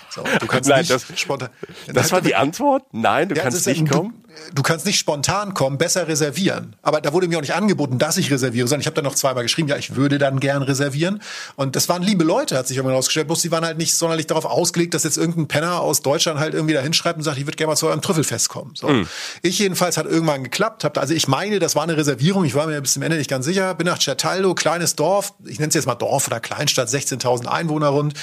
So, 0.10 0.24
du 0.40 0.48
kannst 0.48 0.70
Nein, 0.70 0.80
nicht 0.80 0.92
das, 0.92 1.06
spontan. 1.16 1.50
Das 1.88 2.14
war 2.14 2.22
die 2.22 2.36
Antwort? 2.36 2.86
Nein, 2.94 3.28
du 3.28 3.36
ja, 3.36 3.44
kannst 3.44 3.68
nicht 3.68 3.90
kommen 3.90 4.23
du 4.54 4.64
kannst 4.64 4.86
nicht 4.86 5.00
spontan 5.00 5.54
kommen, 5.54 5.78
besser 5.78 6.08
reservieren. 6.08 6.76
Aber 6.82 7.02
da 7.02 7.14
wurde 7.14 7.28
mir 7.28 7.38
auch 7.38 7.42
nicht 7.42 7.54
angeboten, 7.54 7.98
dass 7.98 8.18
ich 8.18 8.32
reserviere, 8.32 8.68
sondern 8.68 8.82
ich 8.82 8.88
habe 8.88 8.96
dann 8.96 9.06
noch 9.06 9.16
zweimal 9.16 9.44
geschrieben, 9.44 9.68
ja, 9.68 9.78
ich 9.78 9.96
würde 9.96 10.18
dann 10.18 10.40
gern 10.40 10.62
reservieren. 10.64 11.22
Und 11.56 11.76
das 11.76 11.90
waren 11.90 12.02
liebe 12.02 12.24
Leute, 12.24 12.58
hat 12.58 12.68
sich 12.68 12.78
irgendwann 12.78 12.96
rausgestellt. 12.96 13.28
Bloß 13.28 13.42
die 13.42 13.52
waren 13.52 13.66
halt 13.66 13.78
nicht 13.78 13.96
sonderlich 13.96 14.28
darauf 14.28 14.46
ausgelegt, 14.46 14.94
dass 14.94 15.04
jetzt 15.04 15.18
irgendein 15.18 15.48
Penner 15.48 15.82
aus 15.82 16.02
Deutschland 16.02 16.40
halt 16.40 16.54
irgendwie 16.54 16.74
da 16.74 16.82
hinschreibt 16.82 17.18
und 17.18 17.24
sagt, 17.24 17.38
ich 17.38 17.46
würde 17.46 17.58
gerne 17.58 17.72
mal 17.72 17.76
zu 17.76 17.88
eurem 17.88 18.02
Trüffelfest 18.02 18.50
kommen. 18.50 18.74
So. 18.76 18.88
Mhm. 18.88 19.08
Ich 19.42 19.60
jedenfalls 19.60 19.98
hat 19.98 20.06
irgendwann 20.06 20.44
geklappt. 20.44 20.84
Hab, 20.84 20.98
also 20.98 21.14
ich 21.14 21.28
meine, 21.28 21.60
das 21.60 21.76
war 21.76 21.84
eine 21.84 21.98
Reservierung. 21.98 22.46
Ich 22.46 22.56
war 22.56 22.68
mir 22.68 22.82
bis 22.82 22.94
zum 22.94 23.04
Ende 23.04 23.18
nicht 23.18 23.30
ganz 23.30 23.46
sicher. 23.46 23.74
Bin 23.76 23.88
nach 23.88 24.00
Certaldo, 24.00 24.56
kleines 24.56 24.96
Dorf. 24.96 25.34
Ich 25.46 25.60
nenne 25.60 25.70
es 25.70 25.76
jetzt 25.76 25.86
mal 25.86 25.96
Dorf 25.96 26.28
oder 26.28 26.40
Kleinstadt, 26.40 26.90
16.000 26.90 27.46
Einwohner 27.46 27.88
rund. 27.88 28.14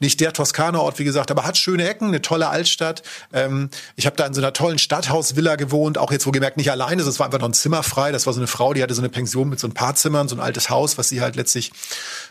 Nicht 0.00 0.20
der 0.20 0.32
Toskana-Ort, 0.32 0.98
wie 0.98 1.04
gesagt, 1.04 1.30
aber 1.30 1.44
hat 1.44 1.58
schöne 1.58 1.88
Ecken, 1.88 2.08
eine 2.08 2.22
tolle 2.22 2.48
Altstadt. 2.48 3.02
Ähm, 3.32 3.70
ich 3.96 4.06
habe 4.06 4.16
da 4.16 4.26
in 4.26 4.34
so 4.34 4.40
einer 4.40 4.52
tollen 4.52 4.78
Stadthausvilla 4.78 5.57
gewohnt, 5.58 5.98
auch 5.98 6.10
jetzt 6.10 6.24
wo 6.24 6.28
wohlgemerkt 6.28 6.56
nicht 6.56 6.70
alleine, 6.70 7.02
es 7.02 7.18
war 7.18 7.26
einfach 7.26 7.40
noch 7.40 7.48
ein 7.48 7.54
Zimmer 7.54 7.82
frei. 7.82 8.12
Das 8.12 8.26
war 8.26 8.32
so 8.32 8.40
eine 8.40 8.46
Frau, 8.46 8.72
die 8.72 8.82
hatte 8.82 8.94
so 8.94 9.02
eine 9.02 9.08
Pension 9.08 9.48
mit 9.48 9.60
so 9.60 9.66
ein 9.66 9.74
paar 9.74 9.94
Zimmern, 9.94 10.28
so 10.28 10.36
ein 10.36 10.40
altes 10.40 10.70
Haus, 10.70 10.96
was 10.96 11.08
sie 11.08 11.20
halt 11.20 11.36
letztlich 11.36 11.72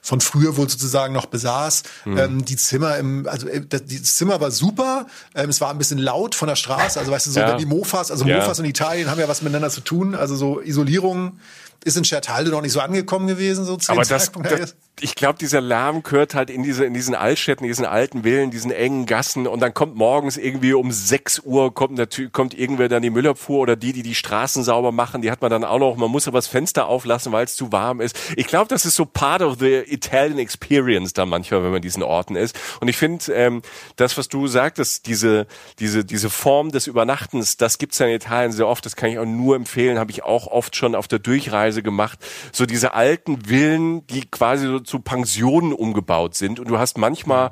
von 0.02 0.22
früher 0.22 0.58
wohl 0.58 0.70
sozusagen 0.70 1.14
noch 1.14 1.28
besaß. 1.28 1.84
Mhm. 2.06 2.18
Ähm, 2.18 2.46
die 2.46 2.56
Zimmer 2.56 2.98
im, 2.98 3.28
also 3.28 3.48
äh, 3.48 3.62
das, 3.68 3.84
Zimmer 4.16 4.42
war 4.42 4.52
super. 4.52 5.08
Ähm, 5.36 5.50
es 5.50 5.62
war 5.62 5.70
ein 5.70 5.78
bisschen 5.78 6.00
laut 6.00 6.36
von 6.36 6.48
der 6.48 6.56
Straße. 6.56 7.00
Also 7.00 7.12
weißt 7.12 7.28
du, 7.28 7.32
so 7.32 7.40
ja. 7.40 7.58
die 7.58 7.66
Mofas, 7.66 8.10
also 8.10 8.26
ja. 8.26 8.40
Mofas 8.40 8.60
in 8.60 8.66
Italien 8.66 9.12
haben 9.12 9.20
ja 9.20 9.28
was 9.28 9.42
miteinander 9.42 9.70
zu 9.70 9.82
tun. 9.82 10.16
Also 10.16 10.36
so 10.36 10.62
Isolierung 10.62 11.40
ist 11.84 11.98
in 11.98 12.04
Schertalde 12.04 12.52
noch 12.52 12.62
nicht 12.62 12.74
so 12.74 12.80
angekommen 12.80 13.28
gewesen, 13.28 13.66
so 13.66 13.78
zu 13.78 13.92
Aber 13.92 14.04
das, 14.04 14.32
das, 14.32 14.76
ich 15.00 15.14
glaube, 15.14 15.38
dieser 15.38 15.62
Lärm 15.62 16.02
gehört 16.02 16.34
halt 16.34 16.50
in 16.50 16.64
diese, 16.64 16.84
in 16.84 16.94
diesen 16.94 17.14
Altstädten, 17.14 17.68
diesen 17.68 17.86
alten 17.86 18.24
Villen, 18.24 18.50
diesen 18.50 18.72
engen 18.72 19.06
Gassen 19.06 19.46
und 19.46 19.60
dann 19.60 19.74
kommt 19.74 19.96
morgens 19.96 20.38
irgendwie 20.38 20.74
um 20.74 20.92
6 20.92 21.42
Uhr 21.46 21.74
kommt 21.74 21.98
natürlich, 21.98 22.32
kommt 22.32 22.58
irgendwer 22.58 22.90
dann 22.90 23.04
die 23.04 23.12
Müllabfuhr 23.12 23.60
oder 23.60 23.76
die, 23.76 23.94
die 23.94 24.02
die 24.02 24.16
Straßen 24.16 24.64
sauber 24.64 24.92
machen, 24.92 25.22
die 25.22 25.30
hat 25.30 25.42
man 25.42 25.52
dann 25.52 25.64
auch 25.64 25.78
noch, 25.78 25.98
man 25.98 26.10
muss 26.10 26.28
aber 26.28 26.40
das 26.40 26.48
Fenster 26.48 26.88
auflassen, 26.88 27.32
weil 27.32 27.46
es 27.46 27.56
zu 27.56 27.72
warm 27.72 28.02
ist. 28.02 28.18
Ich 28.36 28.48
glaube, 28.48 28.70
das 28.70 28.86
ist 28.86 28.96
so 28.96 29.06
part 29.06 29.44
of 29.44 29.58
the 29.60 29.84
Italian 29.86 30.40
experience 30.40 31.14
da 31.14 31.28
manchmal, 31.28 31.62
wenn 31.62 31.70
man 31.70 31.78
in 31.78 31.82
diesen 31.84 32.02
Orten 32.02 32.36
ist. 32.36 32.60
Und 32.80 32.88
ich 32.88 32.98
finde, 32.98 33.32
ähm, 33.34 33.62
das, 33.98 34.18
was 34.18 34.30
du 34.30 34.48
sagtest, 34.48 35.06
diese, 35.06 35.46
diese, 35.78 36.06
diese 36.06 36.32
Form 36.32 36.72
des 36.72 36.88
Übernachtens, 36.88 37.58
das 37.58 37.78
gibt's 37.78 38.00
ja 38.00 38.08
in 38.08 38.16
Italien 38.16 38.52
sehr 38.52 38.68
oft, 38.68 38.84
das 38.86 38.96
kann 38.96 39.12
ich 39.12 39.20
auch 39.20 39.26
nur 39.26 39.56
empfehlen, 39.56 40.00
habe 40.00 40.10
ich 40.10 40.24
auch 40.24 40.48
oft 40.48 40.76
schon 40.76 40.96
auf 40.96 41.08
der 41.08 41.20
Durchreise 41.20 41.84
gemacht. 41.84 42.18
So 42.52 42.66
diese 42.66 42.96
alten 42.96 43.46
Villen, 43.46 44.08
die 44.08 44.26
quasi 44.26 44.66
so 44.66 44.80
zu 44.88 45.00
Pensionen 45.00 45.74
umgebaut 45.74 46.36
sind 46.36 46.60
und 46.60 46.70
du 46.70 46.80
hast 46.80 46.98
manchmal, 46.98 47.52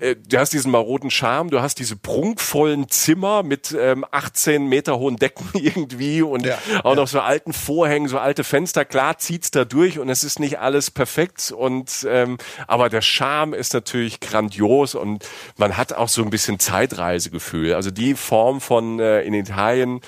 äh, 0.00 0.16
du 0.16 0.38
hast 0.38 0.52
diesen 0.52 0.72
maroden 0.72 1.10
Charme, 1.10 1.50
du 1.50 1.62
hast 1.62 1.78
diese 1.78 1.96
prunkvollen 1.96 2.88
Zimmer 2.88 3.42
mit 3.42 3.74
ähm, 3.78 4.04
18 4.10 4.66
Meter 4.66 4.98
hohen 4.98 5.16
Decken 5.16 5.48
irgendwie 5.54 6.22
und 6.22 6.44
ja, 6.44 6.58
auch 6.82 6.90
ja. 6.90 6.96
noch 6.96 7.08
so 7.08 7.20
alten 7.20 7.52
Vorhängen, 7.52 8.08
so 8.08 8.18
alte 8.18 8.44
Fenster. 8.44 8.84
Klar 8.84 9.18
zieht's 9.18 9.50
da 9.50 9.64
durch 9.64 9.98
und 9.98 10.08
es 10.08 10.24
ist 10.24 10.40
nicht 10.40 10.58
alles 10.58 10.90
perfekt 10.90 11.52
und 11.56 12.06
ähm, 12.08 12.38
aber 12.66 12.88
der 12.88 13.02
Charme 13.02 13.54
ist 13.54 13.74
natürlich 13.74 14.20
grandios 14.20 14.94
und 14.94 15.24
man 15.56 15.76
hat 15.76 15.92
auch 15.92 16.08
so 16.08 16.22
ein 16.22 16.30
bisschen 16.30 16.58
Zeitreisegefühl. 16.58 17.74
Also 17.74 17.90
die 17.90 18.14
Form 18.14 18.60
von 18.60 18.98
äh, 18.98 19.22
in 19.22 19.34
Italien 19.34 20.00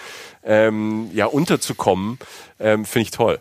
ähm, 0.42 1.10
ja 1.14 1.26
unterzukommen, 1.26 2.18
ähm, 2.58 2.84
finde 2.84 3.02
ich 3.04 3.10
toll. 3.12 3.40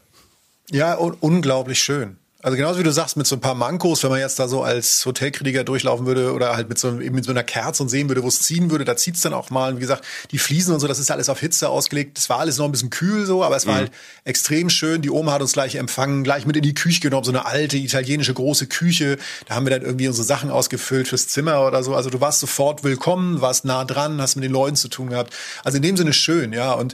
Ja, 0.70 0.98
un 0.98 1.16
unglaublich 1.20 1.80
schön. 1.80 2.18
Also 2.44 2.58
genauso 2.58 2.78
wie 2.78 2.84
du 2.84 2.92
sagst, 2.92 3.16
mit 3.16 3.26
so 3.26 3.38
ein 3.38 3.40
paar 3.40 3.56
Mankos, 3.56 4.04
wenn 4.04 4.10
man 4.10 4.20
jetzt 4.20 4.38
da 4.38 4.50
so 4.50 4.64
als 4.64 5.06
Hotelkritiker 5.06 5.64
durchlaufen 5.64 6.06
würde 6.06 6.34
oder 6.34 6.58
halt 6.58 6.68
mit 6.68 6.78
so, 6.78 7.00
eben 7.00 7.16
mit 7.16 7.24
so 7.24 7.32
einer 7.32 7.42
Kerze 7.42 7.82
und 7.82 7.88
sehen 7.88 8.10
würde, 8.10 8.22
wo 8.22 8.28
es 8.28 8.42
ziehen 8.42 8.70
würde, 8.70 8.84
da 8.84 8.98
zieht's 8.98 9.22
dann 9.22 9.34
auch 9.34 9.50
mal. 9.50 9.72
Und 9.72 9.78
wie 9.78 9.82
gesagt, 9.82 10.04
die 10.32 10.38
Fliesen 10.38 10.74
und 10.74 10.82
so, 10.82 10.88
das 10.90 11.00
ist 11.00 11.10
alles 11.10 11.30
auf 11.30 11.40
Hitze 11.40 11.70
ausgelegt. 11.70 12.18
Das 12.18 12.28
war 12.30 12.40
alles 12.40 12.58
noch 12.58 12.66
ein 12.66 12.74
bisschen 12.74 12.90
kühl 12.90 13.26
so, 13.26 13.46
aber 13.46 13.56
es 13.56 13.66
war 13.66 13.76
mhm. 13.76 13.78
halt 13.78 13.92
extrem 14.26 14.70
schön. 14.70 15.02
Die 15.02 15.10
Oma 15.10 15.32
hat 15.32 15.42
uns 15.42 15.54
gleich 15.54 15.76
empfangen, 15.76 16.26
gleich 16.26 16.46
mit 16.46 16.58
in 16.58 16.64
die 16.64 16.74
Küche 16.74 17.00
genommen, 17.00 17.24
so 17.24 17.32
eine 17.32 17.46
alte 17.46 17.78
italienische 17.78 18.34
große 18.34 18.68
Küche. 18.68 19.18
Da 19.48 19.56
haben 19.56 19.66
wir 19.66 19.72
dann 19.72 19.84
irgendwie 19.84 20.10
unsere 20.10 20.26
Sachen 20.26 20.52
ausgefüllt 20.52 21.08
fürs 21.08 21.30
Zimmer 21.30 21.66
oder 21.66 21.82
so. 21.82 21.96
Also 21.96 22.10
du 22.10 22.20
warst 22.20 22.42
sofort 22.42 22.84
willkommen, 22.84 23.40
warst 23.40 23.64
nah 23.64 23.86
dran, 23.86 24.22
hast 24.22 24.36
mit 24.36 24.44
den 24.44 24.52
Leuten 24.52 24.76
zu 24.76 24.90
tun 24.90 25.12
gehabt. 25.12 25.34
Also 25.64 25.78
in 25.78 25.82
dem 25.82 25.96
Sinne 25.96 26.12
schön, 26.12 26.52
ja. 26.52 26.74
Und 26.74 26.94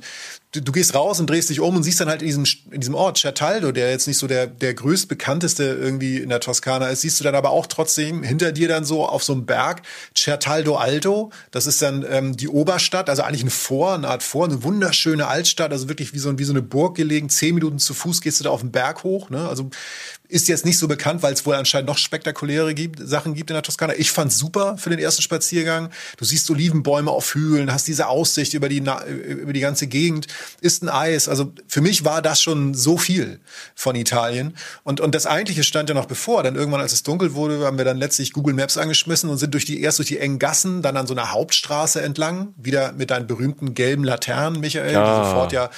du, 0.52 0.62
du 0.62 0.72
gehst 0.72 0.96
raus 0.96 1.20
und 1.20 1.30
drehst 1.30 1.50
dich 1.50 1.60
um 1.60 1.76
und 1.76 1.84
siehst 1.84 2.00
dann 2.00 2.10
halt 2.10 2.22
in 2.22 2.28
diesem, 2.28 2.46
in 2.72 2.82
diesem 2.82 2.96
Ort, 2.96 3.18
Certaldo, 3.18 3.72
der 3.72 3.92
jetzt 3.92 4.08
nicht 4.08 4.18
so 4.18 4.28
der, 4.28 4.48
der 4.48 4.74
größtbekannteste 4.74 5.64
irgendwie 5.64 6.18
in 6.18 6.30
der 6.30 6.40
Toskana 6.40 6.88
ist, 6.88 7.02
siehst 7.02 7.20
du 7.20 7.24
dann 7.24 7.36
aber 7.36 7.52
auch 7.52 7.68
trotzdem 7.68 8.24
hinter 8.24 8.52
dir 8.52 8.68
dann 8.68 8.86
so 8.86 9.06
auf 9.06 9.24
so 9.24 9.34
einem 9.34 9.46
Berg 9.46 9.84
Certaldo 10.16 10.76
Alto. 10.76 11.32
Das 11.52 11.68
ist 11.68 11.82
dann 11.82 12.06
ähm, 12.10 12.36
die 12.36 12.48
Oberstadt, 12.48 13.10
also 13.10 13.22
eigentlich 13.24 13.44
ein 13.44 13.50
Vor, 13.50 13.94
eine 13.94 14.08
Art 14.08 14.24
Vor, 14.24 14.46
eine 14.46 14.64
wunderschöne 14.64 15.28
Altstadt, 15.28 15.72
also 15.72 15.88
wirklich 15.88 16.14
wie 16.14 16.20
so, 16.20 16.38
wie 16.40 16.44
so 16.44 16.54
eine 16.54 16.62
Burg 16.62 16.96
gelegen. 16.96 17.30
Zehn 17.30 17.56
Minuten 17.56 17.80
zu 17.80 17.94
Fuß 17.94 18.22
gehst 18.22 18.40
du 18.40 18.44
da 18.46 18.50
auf 18.50 18.62
den 18.62 18.72
Berg 18.72 19.04
hoch. 19.04 19.30
Ne? 19.30 19.48
Also 19.48 19.70
ist 20.30 20.48
jetzt 20.48 20.64
nicht 20.64 20.78
so 20.78 20.88
bekannt, 20.88 21.24
weil 21.24 21.34
es 21.34 21.46
wohl 21.46 21.56
anscheinend 21.56 21.88
noch 21.90 21.98
spektakuläre 21.98 22.76
gibt, 22.76 23.00
Sachen 23.04 23.34
gibt 23.34 23.50
in 23.50 23.56
der 23.56 23.64
Toskana. 23.64 23.96
Ich 23.98 24.12
fand's 24.12 24.38
super 24.38 24.78
für 24.78 24.92
den 24.92 25.00
ersten 25.00 25.24
Spaziergang. 25.24 25.90
Du 26.18 26.24
siehst 26.24 26.50
Olivenbäume 26.52 27.10
auf 27.10 27.34
Hügeln, 27.34 27.74
hast 27.74 27.88
diese 27.88 28.08
Aussicht 28.08 28.54
über 28.54 28.70
die, 28.70 28.78
über 28.78 29.54
die 29.54 29.60
ganze 29.60 29.88
Gegend, 29.88 30.28
ist 30.62 30.84
ein 30.84 30.90
Eis. 30.90 31.28
Also 31.28 31.52
für 31.68 31.82
mich 31.82 32.06
war 32.06 32.22
das 32.22 32.44
schon 32.44 32.76
so 32.76 33.00
viel 33.00 33.40
von 33.74 33.96
Italien. 33.96 34.56
Und, 34.84 35.02
und 35.02 35.16
das 35.16 35.26
eigentliche 35.26 35.64
stand 35.64 35.90
ja 35.90 35.96
noch 35.96 36.06
bevor. 36.06 36.44
Dann 36.44 36.56
irgendwann, 36.56 36.82
als 36.82 36.94
es 36.94 37.02
dunkel 37.02 37.34
wurde, 37.34 37.66
haben 37.66 37.80
wir 37.80 37.86
dann 37.86 37.98
letztlich 37.98 38.32
Google 38.32 38.54
Maps 38.54 38.78
angeschmissen 38.78 39.32
und 39.32 39.40
sind 39.40 39.56
durch 39.56 39.66
die, 39.66 39.82
erst 39.82 39.98
durch 39.98 40.10
die 40.10 40.20
engen 40.20 40.38
Gassen, 40.38 40.84
dann 40.84 40.96
an 40.96 41.08
so 41.08 41.16
einer 41.16 41.32
Hauptstraße 41.32 42.04
entlang, 42.04 42.54
wieder 42.56 42.92
mit 42.92 43.10
deinen 43.10 43.26
berühmten 43.26 43.74
gelben 43.74 44.04
Laternen, 44.04 44.60
Michael, 44.60 44.94
ja. 44.94 45.24
die 45.24 45.28
sofort 45.28 45.54
ja 45.54 45.72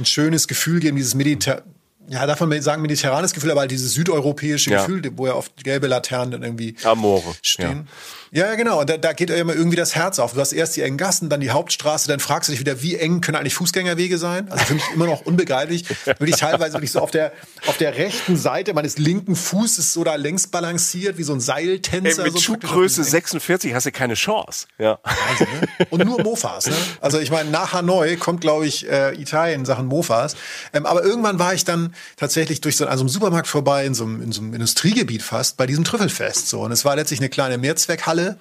ein 0.00 0.06
schönes 0.06 0.48
Gefühl 0.48 0.80
geben, 0.80 0.96
dieses 0.96 1.14
Mediter 1.14 1.62
ja, 2.08 2.26
darf 2.26 2.40
man 2.40 2.60
sagen, 2.62 2.82
mediterranes 2.82 3.32
Gefühl, 3.32 3.50
aber 3.50 3.60
halt 3.60 3.70
dieses 3.70 3.94
südeuropäische 3.94 4.70
ja. 4.70 4.78
Gefühl, 4.78 5.02
wo 5.16 5.26
ja 5.26 5.34
oft 5.34 5.64
gelbe 5.64 5.86
Laternen 5.86 6.32
dann 6.32 6.42
irgendwie 6.42 6.76
Amore, 6.84 7.34
stehen. 7.42 7.86
Ja. 7.86 7.92
Ja, 8.34 8.46
ja, 8.46 8.54
genau. 8.54 8.80
Und 8.80 8.88
da, 8.88 8.96
da 8.96 9.12
geht 9.12 9.28
ja 9.28 9.36
immer 9.36 9.54
irgendwie 9.54 9.76
das 9.76 9.94
Herz 9.94 10.18
auf. 10.18 10.32
Du 10.32 10.40
hast 10.40 10.54
erst 10.54 10.74
die 10.76 10.80
engen 10.80 10.96
Gassen, 10.96 11.28
dann 11.28 11.40
die 11.40 11.50
Hauptstraße, 11.50 12.08
dann 12.08 12.18
fragst 12.18 12.48
du 12.48 12.52
dich 12.52 12.60
wieder, 12.60 12.80
wie 12.80 12.96
eng 12.96 13.20
können 13.20 13.36
eigentlich 13.36 13.52
Fußgängerwege 13.52 14.16
sein? 14.16 14.50
Also 14.50 14.64
für 14.64 14.74
mich 14.74 14.84
immer 14.94 15.04
noch 15.04 15.26
unbegreiflich. 15.26 15.84
Wirklich 16.06 16.36
teilweise 16.36 16.72
wirklich 16.72 16.92
so 16.92 17.00
auf 17.00 17.10
der, 17.10 17.32
auf 17.66 17.76
der 17.76 17.98
rechten 17.98 18.38
Seite 18.38 18.72
meines 18.72 18.96
linken 18.96 19.36
Fußes 19.36 19.92
so 19.92 20.02
da 20.02 20.14
längs 20.14 20.46
balanciert, 20.46 21.18
wie 21.18 21.24
so 21.24 21.34
ein 21.34 21.40
Seiltänzer. 21.40 22.22
Ey, 22.24 22.30
mit 22.30 22.32
so 22.32 22.40
Schuhgröße 22.40 23.04
46 23.04 23.74
hast 23.74 23.84
du 23.84 23.92
keine 23.92 24.14
Chance. 24.14 24.66
Ja. 24.78 24.98
Also, 25.02 25.44
ne? 25.44 25.86
Und 25.90 26.02
nur 26.06 26.22
Mofas. 26.22 26.68
Ne? 26.68 26.74
Also 27.02 27.18
ich 27.18 27.30
meine, 27.30 27.50
nach 27.50 27.74
Hanoi 27.74 28.16
kommt, 28.16 28.40
glaube 28.40 28.66
ich, 28.66 28.88
äh, 28.88 29.12
Italien 29.20 29.60
in 29.60 29.66
Sachen 29.66 29.84
Mofas. 29.84 30.36
Ähm, 30.72 30.86
aber 30.86 31.04
irgendwann 31.04 31.38
war 31.38 31.52
ich 31.52 31.66
dann 31.66 31.94
tatsächlich 32.16 32.62
durch 32.62 32.78
so 32.78 32.86
an 32.86 32.96
so 32.96 33.02
einem 33.02 33.10
Supermarkt 33.10 33.46
vorbei, 33.46 33.84
in 33.84 33.92
so 33.92 34.04
einem, 34.04 34.22
in 34.22 34.32
so 34.32 34.40
einem 34.40 34.54
Industriegebiet 34.54 35.22
fast, 35.22 35.58
bei 35.58 35.66
diesem 35.66 35.84
Trüffelfest. 35.84 36.48
So. 36.48 36.62
Und 36.62 36.72
es 36.72 36.86
war 36.86 36.96
letztlich 36.96 37.20
eine 37.20 37.28
kleine 37.28 37.58
Mehrzweckhalle 37.58 38.21
Halle. 38.22 38.38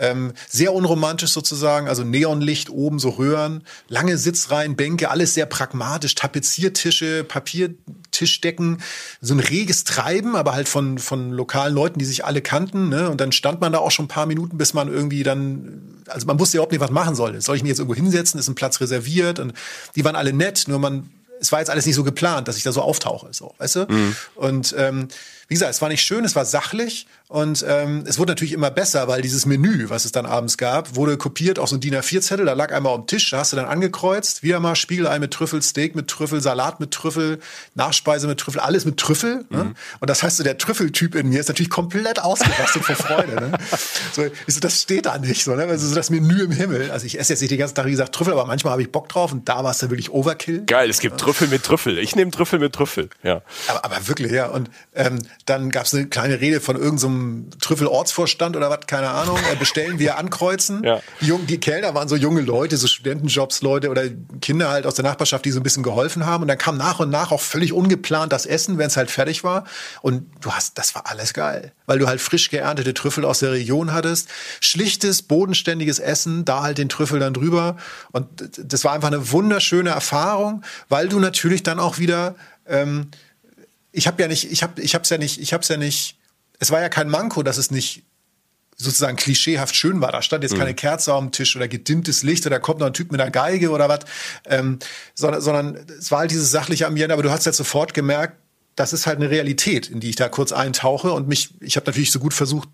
Ähm, 0.00 0.32
sehr 0.48 0.74
unromantisch 0.74 1.32
sozusagen, 1.32 1.88
also 1.88 2.04
Neonlicht 2.04 2.70
oben, 2.70 3.00
so 3.00 3.10
Röhren, 3.10 3.64
lange 3.88 4.16
Sitzreihen, 4.16 4.76
Bänke, 4.76 5.10
alles 5.10 5.34
sehr 5.34 5.46
pragmatisch, 5.46 6.14
Tapeziertische, 6.14 7.24
Papiertischdecken, 7.24 8.80
so 9.20 9.34
ein 9.34 9.40
reges 9.40 9.82
Treiben, 9.82 10.36
aber 10.36 10.52
halt 10.52 10.68
von, 10.68 10.98
von 10.98 11.32
lokalen 11.32 11.74
Leuten, 11.74 11.98
die 11.98 12.04
sich 12.04 12.24
alle 12.24 12.42
kannten. 12.42 12.88
Ne? 12.90 13.10
Und 13.10 13.20
dann 13.20 13.32
stand 13.32 13.60
man 13.60 13.72
da 13.72 13.78
auch 13.78 13.90
schon 13.90 14.04
ein 14.04 14.08
paar 14.08 14.26
Minuten, 14.26 14.56
bis 14.56 14.72
man 14.72 14.86
irgendwie 14.86 15.24
dann, 15.24 16.04
also 16.06 16.28
man 16.28 16.38
wusste 16.38 16.58
überhaupt 16.58 16.70
nicht, 16.70 16.80
was 16.80 16.92
machen 16.92 17.16
soll. 17.16 17.40
Soll 17.40 17.56
ich 17.56 17.62
mich 17.64 17.70
jetzt 17.70 17.80
irgendwo 17.80 17.96
hinsetzen? 17.96 18.38
Ist 18.38 18.46
ein 18.46 18.54
Platz 18.54 18.80
reserviert? 18.80 19.40
Und 19.40 19.52
die 19.96 20.04
waren 20.04 20.14
alle 20.14 20.32
nett, 20.32 20.66
nur 20.68 20.78
man, 20.78 21.10
es 21.40 21.50
war 21.50 21.58
jetzt 21.58 21.70
alles 21.70 21.86
nicht 21.86 21.96
so 21.96 22.04
geplant, 22.04 22.46
dass 22.46 22.56
ich 22.56 22.62
da 22.62 22.70
so 22.70 22.82
auftauche, 22.82 23.30
so, 23.32 23.52
weißt 23.58 23.74
du? 23.74 23.86
Mhm. 23.88 24.16
Und 24.36 24.76
ähm, 24.78 25.08
wie 25.48 25.54
gesagt, 25.54 25.72
es 25.72 25.80
war 25.80 25.88
nicht 25.88 26.02
schön, 26.02 26.24
es 26.24 26.36
war 26.36 26.44
sachlich 26.44 27.06
und 27.28 27.64
ähm, 27.66 28.04
es 28.06 28.18
wurde 28.18 28.32
natürlich 28.32 28.52
immer 28.52 28.70
besser, 28.70 29.08
weil 29.08 29.22
dieses 29.22 29.46
Menü, 29.46 29.88
was 29.88 30.04
es 30.04 30.12
dann 30.12 30.26
abends 30.26 30.58
gab, 30.58 30.94
wurde 30.94 31.16
kopiert 31.16 31.58
auf 31.58 31.70
so 31.70 31.76
ein 31.76 31.80
DIN 31.80 31.94
A4-Zettel, 31.94 32.44
da 32.44 32.52
lag 32.52 32.70
einmal 32.72 32.92
auf 32.92 33.00
dem 33.00 33.06
Tisch, 33.06 33.30
da 33.30 33.38
hast 33.38 33.52
du 33.52 33.56
dann 33.56 33.64
angekreuzt, 33.64 34.42
wieder 34.42 34.60
mal 34.60 34.76
Spiegelei 34.76 35.18
mit 35.18 35.30
Trüffel, 35.30 35.62
Steak 35.62 35.94
mit 35.94 36.08
Trüffel, 36.08 36.42
Salat 36.42 36.80
mit 36.80 36.90
Trüffel, 36.90 37.38
Nachspeise 37.74 38.26
mit 38.26 38.40
Trüffel, 38.40 38.60
alles 38.60 38.84
mit 38.84 38.98
Trüffel. 38.98 39.46
Ne? 39.48 39.64
Mhm. 39.64 39.74
Und 40.00 40.10
das 40.10 40.22
heißt, 40.22 40.36
so 40.36 40.44
der 40.44 40.58
Trüffeltyp 40.58 41.14
in 41.14 41.30
mir 41.30 41.40
ist 41.40 41.48
natürlich 41.48 41.70
komplett 41.70 42.20
ausgerastet 42.20 42.84
vor 42.84 42.96
Freude. 42.96 43.34
Ne? 43.34 43.52
So, 44.12 44.24
so, 44.46 44.60
das 44.60 44.82
steht 44.82 45.06
da 45.06 45.18
nicht, 45.18 45.44
so, 45.44 45.54
ne? 45.54 45.64
also 45.64 45.86
so 45.86 45.94
das 45.94 46.10
Menü 46.10 46.42
im 46.42 46.50
Himmel. 46.50 46.90
Also 46.90 47.06
ich 47.06 47.18
esse 47.18 47.32
jetzt 47.32 47.40
nicht 47.40 47.50
den 47.50 47.58
ganzen 47.58 47.74
Tag, 47.74 47.86
wie 47.86 47.90
gesagt, 47.90 48.14
Trüffel, 48.14 48.32
aber 48.32 48.46
manchmal 48.46 48.72
habe 48.72 48.82
ich 48.82 48.90
Bock 48.90 49.08
drauf 49.08 49.32
und 49.32 49.48
da 49.48 49.62
war 49.62 49.70
es 49.70 49.78
dann 49.78 49.90
wirklich 49.90 50.10
Overkill. 50.10 50.64
Geil, 50.64 50.90
es 50.90 50.98
gibt 50.98 51.20
Trüffel 51.20 51.48
mit 51.48 51.62
Trüffel. 51.62 51.98
Ich 51.98 52.16
nehme 52.16 52.30
Trüffel 52.30 52.58
mit 52.58 52.72
Trüffel, 52.72 53.10
ja. 53.22 53.42
Aber, 53.68 53.84
aber 53.84 54.08
wirklich, 54.08 54.32
ja. 54.32 54.46
Und 54.46 54.70
ähm, 54.94 55.18
dann 55.48 55.70
gab 55.70 55.86
es 55.86 55.94
eine 55.94 56.06
kleine 56.06 56.40
Rede 56.40 56.60
von 56.60 56.76
irgendeinem 56.76 57.50
so 57.50 57.58
Trüffel-Ortsvorstand 57.60 58.56
oder 58.56 58.70
was, 58.70 58.86
keine 58.86 59.10
Ahnung. 59.10 59.38
Äh, 59.50 59.56
bestellen 59.56 59.98
wir 59.98 60.18
ankreuzen. 60.18 60.84
Ja. 60.84 61.00
Die, 61.20 61.26
Jungen, 61.26 61.46
die 61.46 61.58
Kellner 61.58 61.94
waren 61.94 62.08
so 62.08 62.16
junge 62.16 62.40
Leute, 62.40 62.76
so 62.76 62.86
Studentenjobs-Leute 62.86 63.90
oder 63.90 64.04
Kinder 64.40 64.70
halt 64.70 64.86
aus 64.86 64.94
der 64.94 65.04
Nachbarschaft, 65.04 65.44
die 65.44 65.50
so 65.50 65.60
ein 65.60 65.62
bisschen 65.62 65.82
geholfen 65.82 66.26
haben. 66.26 66.42
Und 66.42 66.48
dann 66.48 66.58
kam 66.58 66.76
nach 66.76 67.00
und 67.00 67.10
nach 67.10 67.32
auch 67.32 67.40
völlig 67.40 67.72
ungeplant 67.72 68.32
das 68.32 68.46
Essen, 68.46 68.78
wenn 68.78 68.88
es 68.88 68.96
halt 68.96 69.10
fertig 69.10 69.44
war. 69.44 69.64
Und 70.02 70.26
du 70.40 70.52
hast, 70.52 70.78
das 70.78 70.94
war 70.94 71.06
alles 71.06 71.32
geil. 71.32 71.72
Weil 71.86 71.98
du 71.98 72.06
halt 72.06 72.20
frisch 72.20 72.50
geerntete 72.50 72.94
Trüffel 72.94 73.24
aus 73.24 73.38
der 73.38 73.52
Region 73.52 73.92
hattest. 73.92 74.28
Schlichtes, 74.60 75.22
bodenständiges 75.22 75.98
Essen, 75.98 76.44
da 76.44 76.62
halt 76.62 76.78
den 76.78 76.88
Trüffel 76.88 77.20
dann 77.20 77.34
drüber. 77.34 77.76
Und 78.12 78.26
das 78.58 78.84
war 78.84 78.92
einfach 78.92 79.08
eine 79.08 79.30
wunderschöne 79.32 79.90
Erfahrung, 79.90 80.62
weil 80.88 81.08
du 81.08 81.18
natürlich 81.18 81.62
dann 81.62 81.78
auch 81.78 81.98
wieder 81.98 82.34
ähm, 82.66 83.10
ich 83.92 84.06
habe 84.06 84.20
ja 84.22 84.28
nicht, 84.28 84.50
ich 84.50 84.62
habe, 84.62 84.80
ich 84.80 84.94
habe 84.94 85.02
es 85.02 85.10
ja 85.10 85.18
nicht, 85.18 85.40
ich 85.40 85.52
habe 85.52 85.62
es 85.62 85.68
ja 85.68 85.76
nicht. 85.76 86.16
Es 86.58 86.70
war 86.70 86.80
ja 86.80 86.88
kein 86.88 87.08
Manko, 87.08 87.42
dass 87.42 87.56
es 87.56 87.70
nicht 87.70 88.04
sozusagen 88.76 89.16
klischeehaft 89.16 89.74
schön 89.74 90.00
war. 90.00 90.12
Da 90.12 90.22
stand 90.22 90.44
jetzt 90.44 90.54
mhm. 90.54 90.58
keine 90.58 90.74
Kerze 90.74 91.12
auf 91.12 91.20
dem 91.20 91.32
Tisch 91.32 91.56
oder 91.56 91.66
gedimmtes 91.66 92.22
Licht 92.22 92.46
oder 92.46 92.60
kommt 92.60 92.80
noch 92.80 92.86
ein 92.86 92.94
Typ 92.94 93.10
mit 93.10 93.20
einer 93.20 93.30
Geige 93.30 93.70
oder 93.70 93.88
was, 93.88 94.00
ähm, 94.46 94.78
sondern, 95.14 95.40
sondern 95.40 95.86
es 95.98 96.10
war 96.10 96.20
halt 96.20 96.30
dieses 96.30 96.50
sachliche 96.50 96.86
Ambiente. 96.86 97.12
Aber 97.12 97.22
du 97.22 97.30
hast 97.30 97.44
jetzt 97.44 97.56
sofort 97.56 97.92
gemerkt, 97.92 98.36
das 98.76 98.92
ist 98.92 99.06
halt 99.06 99.18
eine 99.18 99.30
Realität, 99.30 99.88
in 99.88 99.98
die 99.98 100.10
ich 100.10 100.16
da 100.16 100.28
kurz 100.28 100.52
eintauche 100.52 101.12
und 101.12 101.26
mich, 101.26 101.54
ich 101.60 101.76
habe 101.76 101.86
natürlich 101.86 102.12
so 102.12 102.20
gut 102.20 102.32
versucht, 102.32 102.68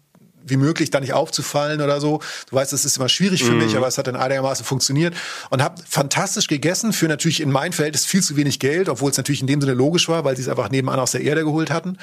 wie 0.47 0.57
möglich 0.57 0.91
da 0.91 1.01
nicht 1.01 1.13
aufzufallen 1.13 1.81
oder 1.81 2.01
so. 2.01 2.21
Du 2.51 2.57
weißt, 2.57 2.73
das 2.73 2.85
ist 2.85 2.97
immer 2.97 3.09
schwierig 3.09 3.45
für 3.45 3.53
mm. 3.53 3.59
mich, 3.59 3.73
mhm. 3.73 3.79
aber 3.79 3.89
es 3.89 3.99
hat 3.99 4.07
dann 4.07 4.17
einigermaßen 4.17 4.65
funktioniert 4.65 5.15
und 5.51 5.63
habe 5.63 5.83
fantastisch 5.89 6.47
gegessen 6.47 6.93
für 6.93 7.09
natürlich 7.09 7.41
in 7.41 7.51
mein 7.51 7.73
Verhältnis 7.73 8.05
viel 8.05 8.23
zu 8.23 8.37
wenig 8.37 8.61
Geld, 8.61 8.89
obwohl 8.89 9.11
es 9.11 9.17
natürlich 9.17 9.41
in 9.41 9.47
dem 9.47 9.61
Sinne 9.61 9.75
logisch 9.75 10.09
war, 10.09 10.25
weil 10.25 10.37
sie 10.37 10.43
es 10.43 10.49
einfach 10.49 10.71
nebenan 10.71 11.01
aus 11.01 11.13
der 11.13 11.23
Erde 11.23 11.45
geholt 11.45 11.71
hatten 11.71 11.99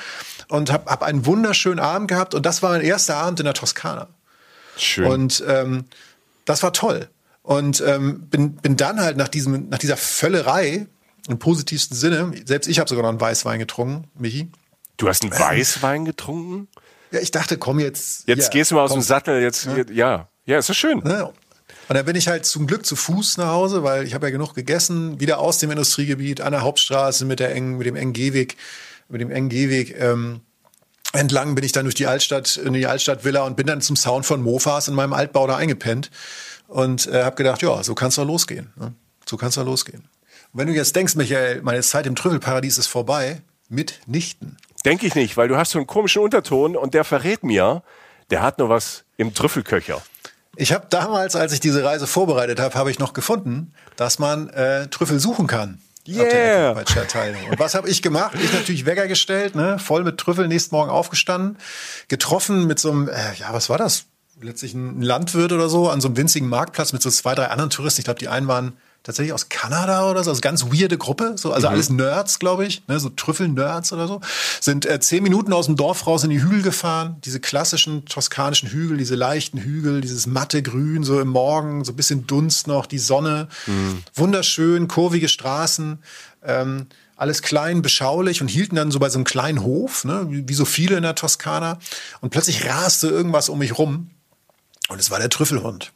und 0.47 0.71
habe 0.71 0.89
hab 0.89 1.03
einen 1.03 1.25
wunderschönen 1.25 1.79
Abend 1.79 2.07
gehabt 2.07 2.33
und 2.33 2.45
das 2.45 2.61
war 2.61 2.71
mein 2.71 2.81
erster 2.81 3.17
Abend 3.17 3.39
in 3.39 3.45
der 3.45 3.53
Toskana. 3.53 4.07
Schön. 4.77 5.05
Und 5.05 5.43
ähm, 5.47 5.85
das 6.45 6.63
war 6.63 6.73
toll. 6.73 7.07
Und 7.43 7.83
ähm, 7.85 8.27
bin, 8.27 8.55
bin 8.55 8.77
dann 8.77 8.99
halt 8.99 9.17
nach, 9.17 9.27
diesem, 9.27 9.69
nach 9.69 9.79
dieser 9.79 9.97
Völlerei, 9.97 10.87
im 11.27 11.39
positivsten 11.39 11.95
Sinne, 11.95 12.33
selbst 12.45 12.67
ich 12.67 12.79
habe 12.79 12.89
sogar 12.89 13.03
noch 13.03 13.09
einen 13.09 13.21
Weißwein 13.21 13.59
getrunken, 13.59 14.07
Michi, 14.17 14.49
Du 15.01 15.07
hast 15.07 15.23
einen 15.23 15.31
Weißwein 15.31 16.05
getrunken? 16.05 16.67
Ja, 17.11 17.19
ich 17.19 17.31
dachte, 17.31 17.57
komm 17.57 17.79
jetzt. 17.79 18.27
Jetzt 18.27 18.45
ja, 18.45 18.49
gehst 18.49 18.71
du 18.71 18.75
mal 18.75 18.83
aus 18.83 18.91
komm. 18.91 18.99
dem 18.99 19.03
Sattel, 19.03 19.41
jetzt, 19.41 19.67
ja. 19.91 20.29
Ja, 20.45 20.57
ist 20.57 20.69
das 20.69 20.77
schön. 20.77 20.99
Ne? 20.99 21.31
Und 21.87 21.95
dann 21.95 22.05
bin 22.05 22.15
ich 22.15 22.27
halt 22.27 22.45
zum 22.45 22.67
Glück 22.67 22.85
zu 22.85 22.95
Fuß 22.95 23.37
nach 23.37 23.49
Hause, 23.49 23.83
weil 23.83 24.05
ich 24.05 24.13
habe 24.13 24.27
ja 24.27 24.31
genug 24.31 24.53
gegessen, 24.53 25.19
wieder 25.19 25.39
aus 25.39 25.59
dem 25.59 25.71
Industriegebiet, 25.71 26.41
an 26.41 26.53
der 26.53 26.61
Hauptstraße 26.61 27.25
mit 27.25 27.39
der 27.39 27.53
engen, 27.53 27.77
mit 27.77 27.85
dem 27.85 27.95
engen 27.95 28.13
Gehweg, 28.13 28.55
mit 29.09 29.21
dem 29.21 29.29
engen 29.29 29.49
Gehweg, 29.49 29.99
ähm, 29.99 30.41
entlang 31.13 31.55
bin 31.55 31.63
ich 31.63 31.71
dann 31.71 31.85
durch 31.85 31.95
die 31.95 32.07
Altstadt, 32.07 32.55
in 32.57 32.73
die 32.73 32.87
Altstadtvilla 32.87 33.43
und 33.43 33.57
bin 33.57 33.67
dann 33.67 33.81
zum 33.81 33.95
Sound 33.95 34.25
von 34.25 34.41
Mofas 34.41 34.87
in 34.87 34.95
meinem 34.95 35.13
Altbau 35.13 35.47
da 35.47 35.57
eingepennt 35.57 36.09
und 36.67 37.07
äh, 37.07 37.23
habe 37.23 37.35
gedacht, 37.35 37.61
ja, 37.61 37.83
so 37.83 37.95
kann's 37.95 38.15
doch 38.15 38.25
losgehen. 38.25 38.71
Ne? 38.77 38.93
So 39.25 39.37
kann's 39.37 39.55
doch 39.55 39.65
losgehen. 39.65 40.03
Und 40.53 40.59
wenn 40.59 40.67
du 40.67 40.73
jetzt 40.73 40.95
denkst, 40.95 41.15
Michael, 41.15 41.61
meine 41.61 41.81
Zeit 41.81 42.05
im 42.05 42.15
Trüffelparadies 42.15 42.77
ist 42.77 42.87
vorbei, 42.87 43.41
mitnichten. 43.69 44.57
Denke 44.85 45.05
ich 45.05 45.15
nicht, 45.15 45.37
weil 45.37 45.47
du 45.47 45.57
hast 45.57 45.71
so 45.71 45.79
einen 45.79 45.87
komischen 45.87 46.21
Unterton 46.21 46.75
und 46.75 46.93
der 46.93 47.03
verrät 47.03 47.43
mir, 47.43 47.83
der 48.29 48.41
hat 48.41 48.57
nur 48.57 48.69
was 48.69 49.03
im 49.17 49.33
Trüffelköcher. 49.33 50.01
Ich 50.55 50.73
habe 50.73 50.87
damals, 50.89 51.35
als 51.35 51.53
ich 51.53 51.59
diese 51.59 51.83
Reise 51.83 52.07
vorbereitet 52.07 52.59
habe, 52.59 52.75
habe 52.75 52.91
ich 52.91 52.99
noch 52.99 53.13
gefunden, 53.13 53.73
dass 53.95 54.19
man 54.19 54.49
äh, 54.49 54.87
Trüffel 54.87 55.19
suchen 55.19 55.47
kann. 55.47 55.81
Yeah. 56.07 56.71
Und 56.71 57.59
was 57.59 57.75
habe 57.75 57.87
ich 57.87 58.01
gemacht? 58.01 58.35
Ich 58.41 58.51
natürlich 58.51 58.85
Wecker 58.85 59.07
gestellt, 59.07 59.55
ne? 59.55 59.77
voll 59.77 60.03
mit 60.03 60.17
Trüffel, 60.17 60.47
nächsten 60.47 60.75
Morgen 60.75 60.89
aufgestanden, 60.89 61.57
getroffen 62.07 62.65
mit 62.65 62.79
so 62.79 62.91
einem, 62.91 63.07
äh, 63.07 63.33
ja, 63.35 63.53
was 63.53 63.69
war 63.69 63.77
das? 63.77 64.05
Letztlich 64.41 64.73
ein 64.73 65.01
Landwirt 65.03 65.51
oder 65.51 65.69
so, 65.69 65.89
an 65.89 66.01
so 66.01 66.07
einem 66.07 66.17
winzigen 66.17 66.49
Marktplatz 66.49 66.91
mit 66.91 67.03
so 67.03 67.11
zwei, 67.11 67.35
drei 67.35 67.47
anderen 67.47 67.69
Touristen. 67.69 68.01
Ich 68.01 68.05
glaube, 68.05 68.19
die 68.19 68.29
einen 68.29 68.47
waren 68.47 68.73
tatsächlich 69.03 69.33
aus 69.33 69.49
Kanada 69.49 70.09
oder 70.09 70.23
so, 70.23 70.29
also 70.29 70.41
ganz 70.41 70.65
weirde 70.65 70.97
Gruppe, 70.97 71.33
so, 71.35 71.51
also 71.51 71.67
alles 71.67 71.89
Nerds, 71.89 72.39
glaube 72.39 72.65
ich, 72.65 72.83
ne, 72.87 72.99
so 72.99 73.09
Trüffel-Nerds 73.09 73.93
oder 73.93 74.07
so, 74.07 74.21
sind 74.59 74.85
äh, 74.85 74.99
zehn 74.99 75.23
Minuten 75.23 75.53
aus 75.53 75.65
dem 75.65 75.75
Dorf 75.75 76.05
raus 76.05 76.23
in 76.23 76.29
die 76.29 76.41
Hügel 76.41 76.61
gefahren, 76.61 77.17
diese 77.25 77.39
klassischen 77.39 78.05
toskanischen 78.05 78.69
Hügel, 78.69 78.97
diese 78.97 79.15
leichten 79.15 79.57
Hügel, 79.57 80.01
dieses 80.01 80.27
matte 80.27 80.61
Grün, 80.61 81.03
so 81.03 81.19
im 81.19 81.29
Morgen, 81.29 81.83
so 81.83 81.93
ein 81.93 81.95
bisschen 81.95 82.27
Dunst 82.27 82.67
noch, 82.67 82.85
die 82.85 82.99
Sonne, 82.99 83.47
wunderschön, 84.13 84.87
kurvige 84.87 85.27
Straßen, 85.27 85.99
ähm, 86.43 86.87
alles 87.15 87.43
klein, 87.43 87.83
beschaulich 87.83 88.41
und 88.41 88.47
hielten 88.47 88.75
dann 88.75 88.89
so 88.89 88.97
bei 88.97 89.09
so 89.09 89.19
einem 89.19 89.25
kleinen 89.25 89.61
Hof, 89.61 90.05
ne, 90.05 90.25
wie, 90.29 90.47
wie 90.47 90.53
so 90.55 90.65
viele 90.65 90.97
in 90.97 91.03
der 91.03 91.13
Toskana. 91.13 91.77
Und 92.19 92.31
plötzlich 92.31 92.65
raste 92.65 93.09
irgendwas 93.09 93.47
um 93.47 93.59
mich 93.59 93.77
rum. 93.77 94.09
Und 94.89 94.99
es 94.99 95.11
war 95.11 95.19
der 95.19 95.29
Trüffelhund. 95.29 95.91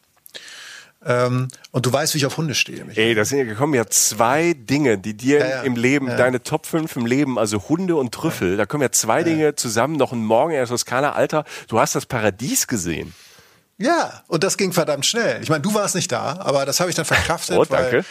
Ähm, 1.08 1.48
und 1.70 1.86
du 1.86 1.92
weißt, 1.92 2.14
wie 2.14 2.18
ich 2.18 2.26
auf 2.26 2.36
Hunde 2.36 2.54
stehe. 2.54 2.84
Michael. 2.84 3.08
Ey, 3.08 3.14
da 3.14 3.24
sind 3.24 3.38
ja 3.38 3.44
gekommen 3.44 3.74
ja 3.74 3.86
zwei 3.86 4.54
Dinge, 4.58 4.98
die 4.98 5.14
dir 5.14 5.38
Ja, 5.38 5.48
ja. 5.48 5.62
im 5.62 5.76
Leben, 5.76 6.08
Ja. 6.08 6.16
deine 6.16 6.42
Top 6.42 6.66
5 6.66 6.96
im 6.96 7.06
Leben, 7.06 7.38
also 7.38 7.62
Hunde 7.68 7.94
und 7.96 8.12
Trüffel, 8.12 8.56
da 8.56 8.66
kommen 8.66 8.82
ja 8.82 8.90
zwei 8.90 9.22
Dinge 9.22 9.54
zusammen, 9.54 9.96
noch 9.96 10.12
ein 10.12 10.24
Morgen 10.24 10.50
in 10.50 10.56
der 10.56 10.66
Toskana. 10.66 11.12
Alter, 11.12 11.44
du 11.68 11.78
hast 11.78 11.94
das 11.94 12.06
Paradies 12.06 12.66
gesehen. 12.66 13.14
Ja, 13.78 14.22
und 14.26 14.42
das 14.42 14.56
ging 14.56 14.72
verdammt 14.72 15.06
schnell. 15.06 15.40
Ich 15.42 15.48
meine, 15.50 15.60
du 15.62 15.74
warst 15.74 15.94
nicht 15.94 16.10
da, 16.10 16.38
aber 16.40 16.64
das 16.66 16.80
habe 16.80 16.90
ich 16.90 16.96
dann 16.96 17.04
verkraftet, 17.04 17.56
Oh, 17.58 17.64
danke. 17.64 17.98
weil 17.98 18.04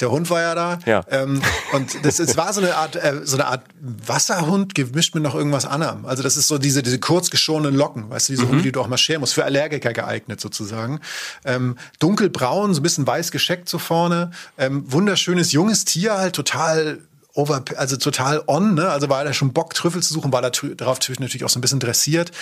der 0.00 0.10
Hund 0.10 0.30
war 0.30 0.40
ja 0.40 0.54
da. 0.54 0.78
Ja. 0.86 1.04
Ähm, 1.08 1.42
und 1.72 2.04
das, 2.04 2.18
es 2.18 2.36
war 2.36 2.52
so 2.52 2.60
eine 2.60 2.76
Art, 2.76 2.96
äh, 2.96 3.20
so 3.24 3.36
eine 3.36 3.46
Art 3.46 3.64
Wasserhund 3.80 4.74
gemischt 4.74 5.14
mit 5.14 5.22
noch 5.22 5.34
irgendwas 5.34 5.66
anderem. 5.66 6.06
Also 6.06 6.22
das 6.22 6.36
ist 6.36 6.48
so 6.48 6.58
diese, 6.58 6.82
diese 6.82 6.98
kurz 6.98 7.30
geschorenen 7.30 7.74
Locken, 7.74 8.10
weißt 8.10 8.28
du, 8.28 8.32
diese 8.34 8.48
Hunde, 8.48 8.62
die 8.62 8.72
du 8.72 8.80
auch 8.80 8.88
marschieren 8.88 9.20
musst, 9.20 9.34
für 9.34 9.44
Allergiker 9.44 9.92
geeignet 9.92 10.40
sozusagen. 10.40 11.00
Ähm, 11.44 11.76
dunkelbraun, 11.98 12.74
so 12.74 12.80
ein 12.80 12.82
bisschen 12.82 13.06
weiß 13.06 13.30
gescheckt 13.30 13.68
so 13.68 13.78
vorne. 13.78 14.30
Ähm, 14.56 14.84
wunderschönes 14.90 15.52
junges 15.52 15.84
Tier, 15.84 16.16
halt 16.16 16.34
total 16.34 16.98
over, 17.38 17.62
also 17.76 17.96
total 17.96 18.42
on, 18.46 18.74
ne? 18.74 18.88
Also 18.88 19.08
war 19.08 19.24
er 19.24 19.32
schon 19.32 19.52
Bock, 19.52 19.72
Trüffel 19.72 20.02
zu 20.02 20.12
suchen, 20.12 20.32
war 20.32 20.42
da 20.42 20.50
darauf 20.50 20.98
natürlich 21.18 21.44
auch 21.44 21.48
so 21.48 21.58
ein 21.58 21.62
bisschen 21.62 21.78
dressiert 21.78 22.32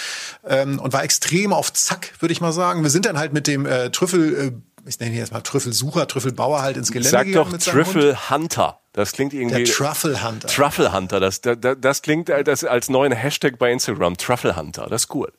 ähm, 0.47 0.79
und 0.79 0.93
war 0.93 1.05
extrem 1.05 1.53
auf 1.53 1.73
Zack, 1.73 2.15
würde 2.21 2.33
ich 2.33 2.41
mal 2.41 2.53
sagen. 2.53 2.83
Wir 2.83 2.91
sind 2.91 3.05
dann 3.07 3.19
halt 3.19 3.33
mit 3.33 3.47
dem 3.47 3.67
äh, 3.67 3.91
Trüffel, 3.91 4.35
äh, 4.35 4.53
ich 4.87 5.01
nenne 5.01 5.13
ihn 5.13 5.19
jetzt 5.19 5.33
mal 5.33 5.41
Trüffelsucher, 5.41 6.07
Trüffelbauer 6.07 6.63
halt 6.63 6.77
ins 6.77 6.93
Gelände 6.93 7.11
Sag 7.11 7.33
doch 7.33 7.51
mit 7.51 7.63
seinem 7.63 7.77
Hund. 7.77 7.87
Trüffel 7.87 8.31
Hunter. 8.31 8.81
Das 8.97 9.13
klingt 9.13 9.35
irgendwie. 9.35 9.65
Der 9.65 9.67
Truffle 9.67 10.25
Hunter. 10.27 10.49
Truffle 10.49 10.91
Hunter, 10.95 11.21
das, 11.21 11.43
das, 11.43 11.59
das 11.79 12.01
klingt 12.01 12.31
äh, 12.31 12.43
das 12.43 12.65
als 12.65 12.89
neuen 12.89 13.13
Hashtag 13.13 13.59
bei 13.59 13.71
Instagram. 13.71 14.17
Truffle 14.17 14.57
Hunter, 14.57 14.87
das 14.89 15.03
ist 15.03 15.09
gut. 15.09 15.33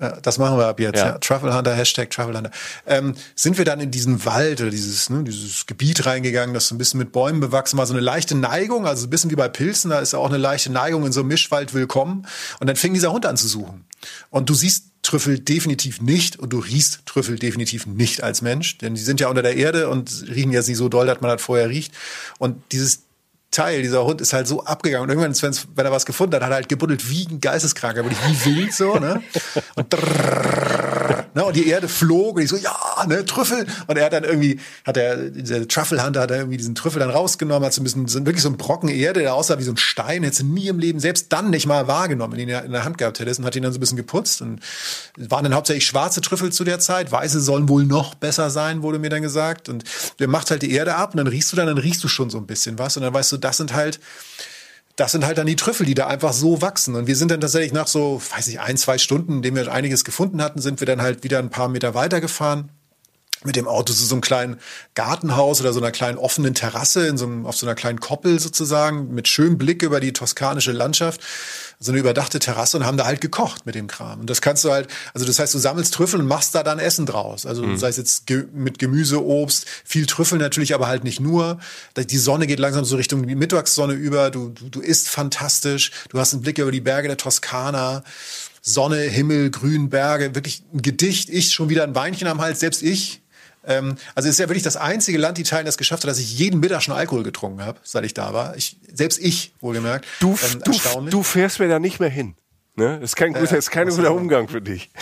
Ja, 0.00 0.20
das 0.20 0.38
machen 0.38 0.58
wir 0.58 0.66
ab 0.66 0.78
jetzt. 0.78 0.98
Ja. 0.98 1.06
Ja. 1.06 1.18
Truffle 1.18 1.52
Hunter, 1.52 1.74
Hashtag 1.74 2.10
Truffle 2.10 2.36
Hunter. 2.36 2.52
Ähm, 2.86 3.16
sind 3.34 3.58
wir 3.58 3.64
dann 3.64 3.80
in 3.80 3.90
diesen 3.90 4.24
Wald 4.24 4.60
oder 4.60 4.70
dieses, 4.70 5.10
ne, 5.10 5.24
dieses 5.24 5.66
Gebiet 5.66 6.06
reingegangen, 6.06 6.54
das 6.54 6.68
so 6.68 6.76
ein 6.76 6.78
bisschen 6.78 6.98
mit 6.98 7.10
Bäumen 7.10 7.40
bewachsen 7.40 7.76
war, 7.78 7.86
so 7.86 7.94
eine 7.94 8.00
leichte 8.00 8.36
Neigung, 8.36 8.86
also 8.86 9.08
ein 9.08 9.10
bisschen 9.10 9.32
wie 9.32 9.36
bei 9.36 9.48
Pilzen, 9.48 9.90
da 9.90 9.98
ist 9.98 10.14
auch 10.14 10.28
eine 10.28 10.38
leichte 10.38 10.70
Neigung 10.70 11.04
in 11.04 11.10
so 11.10 11.20
einem 11.20 11.30
Mischwald 11.30 11.74
willkommen. 11.74 12.28
Und 12.60 12.68
dann 12.68 12.76
fing 12.76 12.94
dieser 12.94 13.10
Hund 13.10 13.26
an 13.26 13.36
zu 13.36 13.48
suchen. 13.48 13.86
Und 14.30 14.48
du 14.48 14.54
siehst 14.54 14.93
Trüffel 15.04 15.38
definitiv 15.38 16.00
nicht 16.00 16.38
und 16.38 16.52
du 16.52 16.58
riechst 16.58 17.06
Trüffel 17.06 17.38
definitiv 17.38 17.86
nicht 17.86 18.22
als 18.22 18.42
Mensch, 18.42 18.78
denn 18.78 18.94
die 18.94 19.02
sind 19.02 19.20
ja 19.20 19.28
unter 19.28 19.42
der 19.42 19.56
Erde 19.56 19.88
und 19.88 20.24
riechen 20.28 20.50
jetzt 20.50 20.66
nicht 20.66 20.78
so 20.78 20.88
doll, 20.88 21.06
dass 21.06 21.20
man 21.20 21.30
das 21.30 21.42
vorher 21.42 21.68
riecht. 21.68 21.92
Und 22.38 22.60
dieses 22.72 23.02
Teil, 23.50 23.82
dieser 23.82 24.04
Hund 24.04 24.20
ist 24.20 24.32
halt 24.32 24.48
so 24.48 24.64
abgegangen. 24.64 25.08
Und 25.08 25.16
irgendwann, 25.16 25.56
wenn 25.76 25.86
er 25.86 25.92
was 25.92 26.06
gefunden 26.06 26.34
hat, 26.34 26.42
hat 26.42 26.50
er 26.50 26.56
halt 26.56 26.68
gebuddelt 26.68 27.08
wie 27.08 27.26
ein 27.26 27.40
Geisteskranker, 27.40 28.04
wirklich 28.04 28.18
wie 28.44 28.56
wild 28.56 28.72
so, 28.72 28.98
ne? 28.98 29.22
Und, 29.76 29.92
drrrr, 29.92 30.83
ne? 31.34 31.44
und 31.44 31.56
die 31.56 31.68
Erde 31.68 31.88
flog 31.88 32.36
und 32.36 32.42
ich 32.42 32.48
so, 32.48 32.56
ja, 32.56 32.74
ne, 33.06 33.24
Trüffel. 33.24 33.66
Und 33.86 33.96
er 33.96 34.06
hat 34.06 34.12
dann 34.12 34.24
irgendwie, 34.24 34.60
hat 34.84 34.96
er, 34.96 35.16
dieser 35.30 35.66
Truffle 35.68 36.04
Hunter 36.04 36.22
hat 36.22 36.30
er 36.30 36.38
irgendwie 36.38 36.56
diesen 36.56 36.74
Trüffel 36.74 37.00
dann 37.00 37.10
rausgenommen, 37.10 37.66
hat 37.66 37.72
so 37.72 37.80
ein 37.80 37.84
bisschen, 37.84 38.08
so, 38.08 38.24
wirklich 38.24 38.42
so 38.42 38.48
ein 38.48 38.56
Brocken 38.56 38.88
Erde, 38.88 39.20
der 39.20 39.34
aussah 39.34 39.58
wie 39.58 39.64
so 39.64 39.72
ein 39.72 39.76
Stein, 39.76 40.22
hätte 40.22 40.36
sie 40.36 40.44
nie 40.44 40.68
im 40.68 40.78
Leben, 40.78 41.00
selbst 41.00 41.32
dann 41.32 41.50
nicht 41.50 41.66
mal 41.66 41.86
wahrgenommen, 41.86 42.32
wenn 42.34 42.40
ihn 42.40 42.48
in 42.48 42.72
der 42.72 42.84
Hand 42.84 42.98
gehabt 42.98 43.20
hättest 43.20 43.40
und 43.40 43.46
hat 43.46 43.56
ihn 43.56 43.62
dann 43.62 43.72
so 43.72 43.78
ein 43.78 43.80
bisschen 43.80 43.96
geputzt. 43.96 44.42
Und 44.42 44.60
waren 45.16 45.44
dann 45.44 45.54
hauptsächlich 45.54 45.86
schwarze 45.86 46.20
Trüffel 46.20 46.52
zu 46.52 46.64
der 46.64 46.78
Zeit. 46.78 47.12
Weiße 47.12 47.40
sollen 47.40 47.68
wohl 47.68 47.84
noch 47.84 48.14
besser 48.14 48.50
sein, 48.50 48.82
wurde 48.82 48.98
mir 48.98 49.10
dann 49.10 49.22
gesagt. 49.22 49.68
Und 49.68 49.84
der 50.18 50.28
macht 50.28 50.50
halt 50.50 50.62
die 50.62 50.72
Erde 50.72 50.94
ab 50.96 51.14
und 51.14 51.18
dann 51.18 51.26
riechst 51.26 51.52
du 51.52 51.56
dann, 51.56 51.66
dann 51.66 51.78
riechst 51.78 52.02
du 52.02 52.08
schon 52.08 52.30
so 52.30 52.38
ein 52.38 52.46
bisschen 52.46 52.78
was. 52.78 52.96
Und 52.96 53.02
dann 53.02 53.14
weißt 53.14 53.32
du, 53.32 53.36
das 53.36 53.56
sind 53.56 53.74
halt, 53.74 54.00
das 54.96 55.12
sind 55.12 55.26
halt 55.26 55.38
dann 55.38 55.46
die 55.46 55.56
Trüffel, 55.56 55.86
die 55.86 55.94
da 55.94 56.06
einfach 56.06 56.32
so 56.32 56.62
wachsen. 56.62 56.94
Und 56.94 57.06
wir 57.06 57.16
sind 57.16 57.30
dann 57.30 57.40
tatsächlich 57.40 57.72
nach 57.72 57.88
so, 57.88 58.22
weiß 58.34 58.46
ich, 58.48 58.60
ein, 58.60 58.76
zwei 58.76 58.98
Stunden, 58.98 59.34
in 59.34 59.42
denen 59.42 59.56
wir 59.56 59.72
einiges 59.72 60.04
gefunden 60.04 60.40
hatten, 60.42 60.60
sind 60.60 60.80
wir 60.80 60.86
dann 60.86 61.02
halt 61.02 61.24
wieder 61.24 61.38
ein 61.38 61.50
paar 61.50 61.68
Meter 61.68 61.94
weitergefahren 61.94 62.70
mit 63.44 63.56
dem 63.56 63.68
Auto 63.68 63.92
zu 63.92 64.04
so 64.04 64.14
einem 64.14 64.22
kleinen 64.22 64.58
Gartenhaus 64.94 65.60
oder 65.60 65.72
so 65.72 65.80
einer 65.80 65.92
kleinen 65.92 66.18
offenen 66.18 66.54
Terrasse 66.54 67.06
in 67.06 67.18
so 67.18 67.26
einem, 67.26 67.46
auf 67.46 67.56
so 67.56 67.66
einer 67.66 67.74
kleinen 67.74 68.00
Koppel 68.00 68.40
sozusagen 68.40 69.14
mit 69.14 69.28
schönem 69.28 69.58
Blick 69.58 69.82
über 69.82 70.00
die 70.00 70.12
toskanische 70.12 70.72
Landschaft. 70.72 71.20
So 71.78 71.92
eine 71.92 72.00
überdachte 72.00 72.38
Terrasse 72.38 72.76
und 72.76 72.86
haben 72.86 72.96
da 72.96 73.04
halt 73.04 73.20
gekocht 73.20 73.66
mit 73.66 73.74
dem 73.74 73.88
Kram. 73.88 74.20
Und 74.20 74.30
das 74.30 74.40
kannst 74.40 74.64
du 74.64 74.70
halt, 74.70 74.88
also 75.12 75.26
das 75.26 75.38
heißt, 75.38 75.52
du 75.52 75.58
sammelst 75.58 75.92
Trüffel 75.92 76.20
und 76.20 76.26
machst 76.26 76.54
da 76.54 76.62
dann 76.62 76.78
Essen 76.78 77.04
draus. 77.04 77.44
Also 77.44 77.76
sei 77.76 77.88
es 77.88 77.96
jetzt 77.96 78.26
ge 78.26 78.46
mit 78.54 78.78
Gemüse, 78.78 79.22
Obst, 79.22 79.66
viel 79.84 80.06
Trüffel 80.06 80.38
natürlich, 80.38 80.74
aber 80.74 80.86
halt 80.86 81.04
nicht 81.04 81.20
nur. 81.20 81.58
Die 81.96 82.18
Sonne 82.18 82.46
geht 82.46 82.58
langsam 82.58 82.84
so 82.84 82.96
Richtung 82.96 83.26
die 83.26 83.34
Mittagssonne 83.34 83.92
über. 83.92 84.30
Du, 84.30 84.50
du, 84.50 84.68
du 84.70 84.80
isst 84.80 85.08
fantastisch. 85.08 85.90
Du 86.08 86.18
hast 86.18 86.32
einen 86.32 86.42
Blick 86.42 86.58
über 86.58 86.72
die 86.72 86.80
Berge 86.80 87.08
der 87.08 87.16
Toskana. 87.16 88.04
Sonne, 88.66 89.00
Himmel, 89.00 89.50
Grün, 89.50 89.90
Berge, 89.90 90.34
wirklich 90.34 90.62
ein 90.72 90.80
Gedicht. 90.80 91.28
Ich 91.28 91.52
schon 91.52 91.68
wieder 91.68 91.84
ein 91.84 91.94
Weinchen 91.94 92.26
am 92.28 92.40
Hals, 92.40 92.60
selbst 92.60 92.82
ich. 92.82 93.20
Ähm, 93.66 93.96
also 94.14 94.28
es 94.28 94.34
ist 94.34 94.38
ja 94.40 94.48
wirklich 94.48 94.62
das 94.62 94.76
einzige 94.76 95.18
Land 95.18 95.38
Italien, 95.38 95.66
das 95.66 95.76
geschafft 95.78 96.04
hat, 96.04 96.10
dass 96.10 96.18
ich 96.18 96.38
jeden 96.38 96.60
Mittag 96.60 96.82
schon 96.82 96.94
Alkohol 96.94 97.22
getrunken 97.22 97.62
habe, 97.64 97.78
seit 97.82 98.04
ich 98.04 98.14
da 98.14 98.32
war. 98.32 98.56
Ich, 98.56 98.76
selbst 98.92 99.18
ich, 99.18 99.54
wohlgemerkt. 99.60 100.06
Du, 100.20 100.36
Ähm, 100.52 100.62
du, 100.64 101.10
du 101.10 101.22
fährst 101.22 101.60
mir 101.60 101.68
da 101.68 101.78
nicht 101.78 102.00
mehr 102.00 102.10
hin. 102.10 102.34
Ne? 102.76 102.98
Das 103.00 103.10
ist 103.10 103.16
kein, 103.16 103.32
guter, 103.32 103.56
ist 103.56 103.70
kein 103.70 103.88
guter 103.88 104.12
Umgang 104.12 104.48
für 104.48 104.60
dich. 104.60 104.90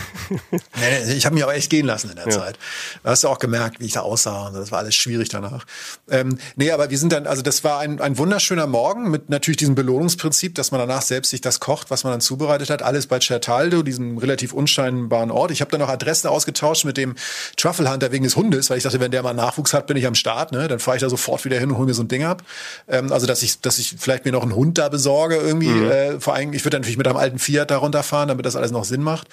Nee, 0.75 1.05
nee, 1.07 1.13
ich 1.13 1.27
habe 1.27 1.35
mich 1.35 1.45
aber 1.45 1.55
echt 1.55 1.71
gehen 1.71 1.87
lassen 1.87 2.11
in 2.11 2.17
der 2.17 2.29
Zeit. 2.29 2.59
Du 3.03 3.11
hast 3.11 3.23
ja 3.23 3.29
auch 3.29 3.39
gemerkt, 3.39 3.81
wie 3.81 3.87
ich 3.87 3.93
da 3.93 4.01
aussah 4.01 4.49
und 4.49 4.55
das 4.55 4.73
war 4.73 4.79
alles 4.79 4.95
schwierig 4.95 5.29
danach. 5.29 5.67
Ähm, 6.11 6.39
nee, 6.57 6.71
aber 6.71 6.91
wir 6.91 6.99
sind 6.99 7.13
dann, 7.13 7.27
also 7.27 7.43
das 7.43 7.63
war 7.65 7.81
ein, 7.81 8.01
ein 8.01 8.19
wunderschöner 8.19 8.67
Morgen 8.67 9.11
mit 9.11 9.29
natürlich 9.29 9.59
diesem 9.59 9.75
Belohnungsprinzip, 9.75 10.55
dass 10.55 10.71
man 10.71 10.81
danach 10.81 11.03
selbst 11.03 11.31
sich 11.31 11.41
das 11.41 11.61
kocht, 11.61 11.91
was 11.91 12.05
man 12.05 12.15
dann 12.15 12.21
zubereitet 12.21 12.71
hat. 12.71 12.83
Alles 12.83 13.07
bei 13.07 13.21
Certaldo, 13.21 13.83
diesem 13.83 14.19
relativ 14.19 14.53
unscheinbaren 14.53 15.31
Ort. 15.31 15.51
Ich 15.51 15.61
habe 15.61 15.71
dann 15.71 15.81
noch 15.81 15.89
Adressen 15.89 16.29
ausgetauscht 16.29 16.85
mit 16.85 16.97
dem 16.97 17.15
Truffle 17.57 17.91
Hunter 17.91 18.11
wegen 18.11 18.25
des 18.25 18.37
Hundes, 18.37 18.71
weil 18.71 18.79
ich 18.79 18.85
dachte, 18.85 19.01
wenn 19.01 19.11
der 19.11 19.23
mal 19.23 19.35
Nachwuchs 19.35 19.75
hat, 19.75 19.87
bin 19.87 19.97
ich 19.97 20.07
am 20.07 20.15
Start. 20.15 20.53
Ne? 20.53 20.67
Dann 20.69 20.79
fahre 20.79 20.97
ich 20.97 21.03
da 21.03 21.11
sofort 21.11 21.45
wieder 21.45 21.59
hin 21.59 21.71
und 21.71 21.77
hole 21.77 21.87
mir 21.87 21.95
so 21.95 22.03
ein 22.03 22.09
Ding 22.09 22.25
ab. 22.25 22.43
Ähm, 22.89 23.13
also 23.13 23.27
dass 23.27 23.43
ich, 23.43 23.61
dass 23.61 23.79
ich 23.79 23.95
vielleicht 23.99 24.25
mir 24.25 24.33
noch 24.33 24.43
einen 24.43 24.55
Hund 24.55 24.79
da 24.79 24.89
besorge 24.89 25.37
irgendwie. 25.37 25.69
Äh, 25.69 26.21
vor 26.21 26.35
allem, 26.35 26.53
ich 26.53 26.65
würde 26.65 26.77
dann 26.77 26.83
natürlich 26.83 26.99
mit 26.99 27.07
einem 27.07 27.17
alten 27.17 27.39
Fiat 27.39 27.62
Fiat 27.63 27.71
da 27.71 27.79
runterfahren, 27.79 28.29
damit 28.29 28.47
das 28.47 28.57
alles 28.57 28.71
noch 28.71 28.85
Sinn 28.85 29.03
macht. 29.03 29.29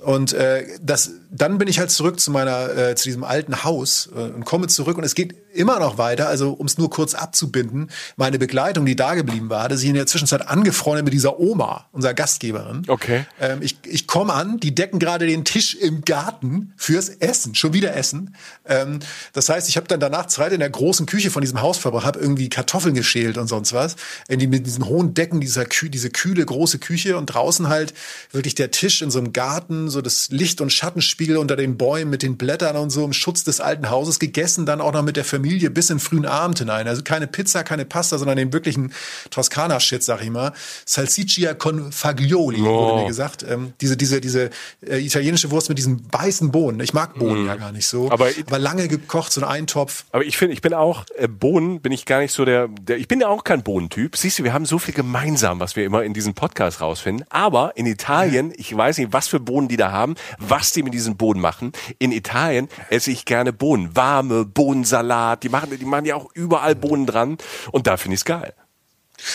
Und 0.00 0.32
äh, 0.32 0.66
das, 0.80 1.10
dann 1.30 1.58
bin 1.58 1.68
ich 1.68 1.78
halt 1.78 1.90
zurück 1.90 2.20
zu 2.20 2.30
meiner, 2.30 2.76
äh, 2.76 2.94
zu 2.94 3.04
diesem 3.04 3.24
alten 3.24 3.64
Haus 3.64 4.10
äh, 4.14 4.20
und 4.20 4.44
komme 4.44 4.66
zurück 4.68 4.98
und 4.98 5.04
es 5.04 5.14
geht 5.14 5.34
immer 5.54 5.78
noch 5.80 5.96
weiter. 5.96 6.28
Also 6.28 6.52
um 6.52 6.66
es 6.66 6.76
nur 6.76 6.90
kurz 6.90 7.14
abzubinden, 7.14 7.90
meine 8.16 8.38
Begleitung, 8.38 8.84
die 8.84 8.94
da 8.94 9.14
geblieben 9.14 9.48
war, 9.48 9.62
hatte 9.62 9.78
sich 9.78 9.88
in 9.88 9.94
der 9.94 10.06
Zwischenzeit 10.06 10.46
angefreundet 10.48 11.04
mit 11.04 11.14
dieser 11.14 11.40
Oma, 11.40 11.86
unserer 11.92 12.12
Gastgeberin. 12.12 12.82
Okay. 12.88 13.24
Ähm, 13.40 13.60
ich 13.62 13.78
ich 13.86 14.06
komme 14.06 14.34
an, 14.34 14.60
die 14.60 14.74
decken 14.74 14.98
gerade 14.98 15.26
den 15.26 15.44
Tisch 15.44 15.74
im 15.74 16.02
Garten 16.02 16.74
fürs 16.76 17.08
Essen, 17.08 17.54
schon 17.54 17.72
wieder 17.72 17.96
Essen. 17.96 18.36
Ähm, 18.66 18.98
das 19.32 19.48
heißt, 19.48 19.68
ich 19.68 19.76
habe 19.76 19.88
dann 19.88 20.00
danach 20.00 20.26
Zeit 20.26 20.52
in 20.52 20.60
der 20.60 20.70
großen 20.70 21.06
Küche 21.06 21.30
von 21.30 21.40
diesem 21.40 21.62
Haus 21.62 21.78
verbracht, 21.78 22.04
habe 22.04 22.18
irgendwie 22.20 22.50
Kartoffeln 22.50 22.94
geschält 22.94 23.38
und 23.38 23.46
sonst 23.48 23.72
was. 23.72 23.96
In 24.28 24.38
die, 24.38 24.46
mit 24.46 24.66
diesen 24.66 24.86
hohen 24.86 25.14
Decken 25.14 25.40
dieser 25.40 25.64
Kü 25.64 25.88
diese 25.88 26.10
kühle 26.10 26.44
große 26.44 26.78
Küche 26.78 27.16
und 27.16 27.26
draußen 27.26 27.55
halt 27.68 27.94
wirklich 28.32 28.54
der 28.54 28.70
Tisch 28.70 29.02
in 29.02 29.10
so 29.10 29.18
einem 29.18 29.32
Garten, 29.32 29.88
so 29.90 30.00
das 30.02 30.28
Licht- 30.30 30.60
und 30.60 30.72
Schattenspiegel 30.72 31.36
unter 31.36 31.56
den 31.56 31.76
Bäumen 31.76 32.10
mit 32.10 32.22
den 32.22 32.36
Blättern 32.36 32.76
und 32.76 32.90
so 32.90 33.04
im 33.04 33.12
Schutz 33.12 33.44
des 33.44 33.60
alten 33.60 33.90
Hauses 33.90 34.18
gegessen, 34.18 34.66
dann 34.66 34.80
auch 34.80 34.92
noch 34.92 35.02
mit 35.02 35.16
der 35.16 35.24
Familie 35.24 35.70
bis 35.70 35.90
in 35.90 35.98
frühen 35.98 36.26
Abend 36.26 36.58
hinein. 36.58 36.86
Also 36.88 37.02
keine 37.02 37.26
Pizza, 37.26 37.64
keine 37.64 37.84
Pasta, 37.84 38.18
sondern 38.18 38.36
den 38.36 38.52
wirklichen 38.52 38.92
Toskana-Shit, 39.30 40.02
sag 40.02 40.22
ich 40.22 40.30
mal. 40.30 40.52
Salsiccia 40.84 41.54
con 41.54 41.92
fagioli, 41.92 42.60
Oh. 42.62 42.64
wurde 42.90 43.02
mir 43.02 43.08
gesagt. 43.08 43.44
Ähm, 43.48 43.72
diese 43.80 43.96
diese, 43.96 44.20
diese 44.20 44.50
äh, 44.86 44.98
italienische 45.04 45.50
Wurst 45.50 45.68
mit 45.68 45.78
diesen 45.78 46.06
weißen 46.12 46.50
Bohnen. 46.50 46.80
Ich 46.80 46.92
mag 46.94 47.14
Bohnen 47.18 47.46
ja 47.46 47.56
gar 47.56 47.72
nicht 47.72 47.86
so. 47.86 48.08
Mm. 48.08 48.12
Aber- 48.12 48.28
aber 48.46 48.58
lange 48.58 48.88
gekocht, 48.88 49.32
so 49.32 49.40
ein 49.40 49.46
Eintopf. 49.46 50.04
Aber 50.12 50.24
ich 50.24 50.36
finde, 50.36 50.54
ich 50.54 50.60
bin 50.62 50.74
auch, 50.74 51.04
äh, 51.16 51.28
Bohnen 51.28 51.80
bin 51.80 51.92
ich 51.92 52.04
gar 52.06 52.20
nicht 52.20 52.32
so 52.32 52.44
der, 52.44 52.68
der, 52.68 52.98
ich 52.98 53.08
bin 53.08 53.20
ja 53.20 53.28
auch 53.28 53.44
kein 53.44 53.62
Bohnentyp. 53.62 54.16
Siehst 54.16 54.38
du, 54.38 54.44
wir 54.44 54.52
haben 54.52 54.66
so 54.66 54.78
viel 54.78 54.94
gemeinsam, 54.94 55.60
was 55.60 55.76
wir 55.76 55.84
immer 55.84 56.02
in 56.02 56.14
diesem 56.14 56.34
Podcast 56.34 56.80
rausfinden. 56.80 57.24
Aber 57.30 57.45
in 57.76 57.86
Italien, 57.86 58.52
ich 58.56 58.76
weiß 58.76 58.98
nicht, 58.98 59.12
was 59.12 59.28
für 59.28 59.40
Bohnen 59.40 59.68
die 59.68 59.76
da 59.76 59.92
haben, 59.92 60.14
was 60.38 60.72
die 60.72 60.82
mit 60.82 60.94
diesen 60.94 61.16
Bohnen 61.16 61.40
machen. 61.40 61.72
In 61.98 62.12
Italien 62.12 62.68
esse 62.90 63.10
ich 63.10 63.24
gerne 63.24 63.52
Bohnen. 63.52 63.94
Warme 63.96 64.44
Bohnensalat, 64.44 65.42
die 65.42 65.48
machen, 65.48 65.76
die 65.78 65.84
machen 65.84 66.04
ja 66.04 66.14
auch 66.16 66.30
überall 66.34 66.74
Bohnen 66.74 67.06
dran. 67.06 67.38
Und 67.72 67.86
da 67.86 67.96
finde 67.96 68.14
ich 68.14 68.20
es 68.20 68.24
geil. 68.24 68.54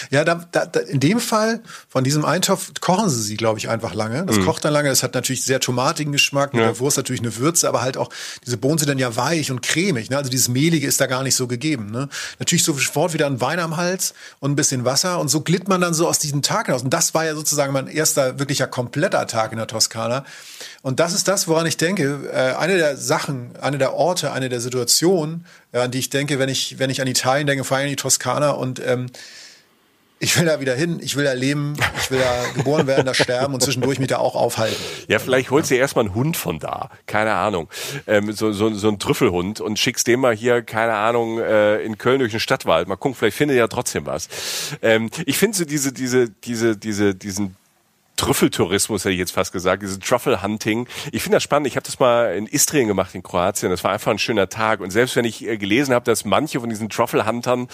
Ja, 0.10 0.24
da, 0.24 0.36
da, 0.52 0.62
in 0.82 1.00
dem 1.00 1.20
Fall 1.20 1.62
von 1.90 2.04
diesem 2.04 2.24
Eintopf 2.26 2.72
kochen 2.82 3.10
sie 3.10 3.22
sie, 3.22 3.38
glaube 3.38 3.60
ich, 3.60 3.70
einfach 3.70 3.94
lange. 3.94 4.26
Das 4.26 4.40
kocht 4.42 4.64
dann 4.64 4.74
lange. 4.74 4.90
Das 4.90 5.04
hat 5.04 5.14
natürlich 5.16 5.44
sehr 5.44 5.60
tomatigen 5.60 6.12
Geschmack. 6.12 6.54
Mit 6.54 6.62
Ja. 6.62 6.68
der 6.68 6.80
Wurst 6.80 6.98
natürlich 6.98 7.22
eine 7.22 7.36
Würze, 7.38 7.68
aber 7.68 7.82
halt 7.82 7.98
auch 7.98 8.10
diese 8.46 8.58
Bohnen 8.58 8.78
sind 8.78 8.90
dann 8.90 9.00
ja 9.00 9.16
weich 9.16 9.52
und 9.52 9.62
cremig. 9.62 10.10
Ne? 10.10 10.18
Also 10.18 10.30
dieses 10.30 10.48
Mehlige 10.50 10.86
ist 10.88 11.02
da 11.02 11.08
gar 11.08 11.24
nicht 11.24 11.36
so 11.36 11.48
gegeben. 11.48 11.92
Ne? 11.92 12.10
Natürlich 12.40 12.64
sofort 12.64 13.14
wieder 13.14 13.26
ein 13.26 13.42
Wein 13.42 13.60
am 13.60 13.78
Hals 13.78 14.14
und 14.40 14.52
ein 14.52 14.56
bisschen 14.56 14.86
Wasser. 14.86 15.20
Und 15.20 15.30
so 15.30 15.42
glitt 15.42 15.68
man 15.68 15.82
dann 15.82 15.94
so 15.94 16.08
aus 16.08 16.20
diesem 16.20 16.42
Tag 16.42 16.68
hinaus. 16.68 16.84
Und 16.84 16.94
das 16.94 17.14
war 17.14 17.26
ja 17.26 17.34
sozusagen 17.36 17.74
mein 17.74 17.88
erster 17.88 18.40
wirklicher 18.40 18.68
kompletter 18.68 19.26
Tag 19.28 19.52
in 19.52 19.58
der 19.58 19.68
Toskana. 19.68 20.26
Und 20.84 21.00
das 21.00 21.14
ist 21.14 21.28
das, 21.28 21.48
woran 21.48 21.66
ich 21.66 21.78
denke. 21.78 22.30
Äh, 22.32 22.56
eine 22.58 22.78
der 22.78 22.98
Sachen, 22.98 23.52
eine 23.62 23.78
der 23.78 23.94
Orte, 23.94 24.32
eine 24.32 24.50
der 24.50 24.62
Situationen, 24.62 25.46
äh, 25.72 25.80
an 25.80 25.92
die 25.92 26.00
ich 26.00 26.10
denke, 26.10 26.40
wenn 26.40 26.50
ich, 26.50 26.80
wenn 26.80 26.90
ich 26.90 27.02
an 27.02 27.08
Italien 27.08 27.48
denke, 27.48 27.64
vor 27.64 27.78
allem 27.78 27.86
an 27.86 27.90
die 27.90 27.96
Toskana 27.96 28.52
und 28.52 28.82
ähm, 28.86 29.08
ich 30.22 30.38
will 30.38 30.46
da 30.46 30.60
wieder 30.60 30.76
hin, 30.76 31.00
ich 31.02 31.16
will 31.16 31.26
da 31.26 31.34
leben, 31.34 31.74
ich 32.00 32.12
will 32.12 32.20
da 32.20 32.44
geboren 32.54 32.86
werden, 32.86 33.08
da 33.08 33.14
sterben 33.14 33.56
und 33.56 33.64
zwischendurch 33.64 33.98
mich 33.98 34.08
da 34.08 34.20
auch 34.20 34.36
aufhalten. 34.36 34.78
Ja, 35.08 35.18
vielleicht 35.18 35.50
holst 35.50 35.72
du 35.72 35.76
dir 35.76 35.82
erstmal 35.82 36.06
einen 36.06 36.14
Hund 36.14 36.38
von 36.38 36.60
da. 36.60 36.92
Keine 37.08 37.34
Ahnung. 37.34 37.68
Ähm, 38.06 38.32
so, 38.32 38.52
so, 38.52 38.72
so 38.72 38.88
einen 38.88 39.00
Trüffelhund 39.00 39.62
und 39.62 39.80
schickst 39.80 40.06
den 40.06 40.20
mal 40.20 40.36
hier, 40.36 40.62
keine 40.62 40.94
Ahnung, 40.94 41.40
äh, 41.40 41.82
in 41.82 41.98
Köln 41.98 42.20
durch 42.20 42.32
den 42.32 42.40
Stadtwald. 42.40 42.88
Mal 42.88 42.98
gucken, 42.98 43.16
vielleicht 43.16 43.36
findet 43.36 43.58
ja 43.58 43.68
trotzdem 43.68 44.06
was. 44.06 44.30
Ähm, 44.84 45.10
ich 45.26 45.40
finde 45.40 45.58
so 45.58 45.66
diese, 45.66 45.92
diese, 45.92 46.30
diese, 46.30 46.78
diese, 46.78 47.16
diesen 47.16 47.56
Trüffeltourismus 48.22 49.04
hätte 49.04 49.14
ich 49.14 49.18
jetzt 49.18 49.32
fast 49.32 49.52
gesagt, 49.52 49.82
dieses 49.82 49.98
Truffle 49.98 50.44
Hunting. 50.44 50.88
Ich 51.12 51.24
finde 51.24 51.38
das 51.38 51.44
spannend. 51.44 51.66
Ich 51.66 51.76
habe 51.76 51.88
das 51.88 51.98
mal 51.98 52.36
in 52.36 52.46
Istrien 52.46 52.88
gemacht 52.88 53.16
in 53.16 53.24
Kroatien. 53.24 53.72
Das 53.72 53.84
war 53.84 53.92
einfach 53.92 54.12
ein 54.12 54.20
schöner 54.20 54.48
Tag. 54.48 54.80
Und 54.80 54.92
selbst 54.92 55.16
wenn 55.16 55.26
ich 55.26 55.44
äh, 55.44 55.58
gelesen 55.58 55.96
habe, 55.96 56.06
dass 56.06 56.24
manche 56.24 56.60
von 56.60 56.70
diesen 56.70 56.88
Truffle 56.88 57.26
Huntern 57.26 57.68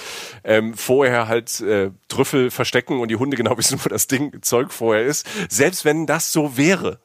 ähm, 0.45 0.73
vorher 0.73 1.27
halt 1.27 1.59
äh, 1.59 1.91
Trüffel 2.07 2.49
verstecken 2.49 3.01
und 3.01 3.09
die 3.09 3.17
Hunde 3.17 3.35
genau 3.35 3.57
wissen, 3.57 3.77
wo 3.83 3.89
das 3.89 4.07
Ding 4.07 4.41
Zeug 4.41 4.71
vorher 4.71 5.03
ist, 5.03 5.27
selbst 5.49 5.83
wenn 5.83 6.05
das 6.05 6.31
so 6.31 6.55
wäre, 6.55 7.01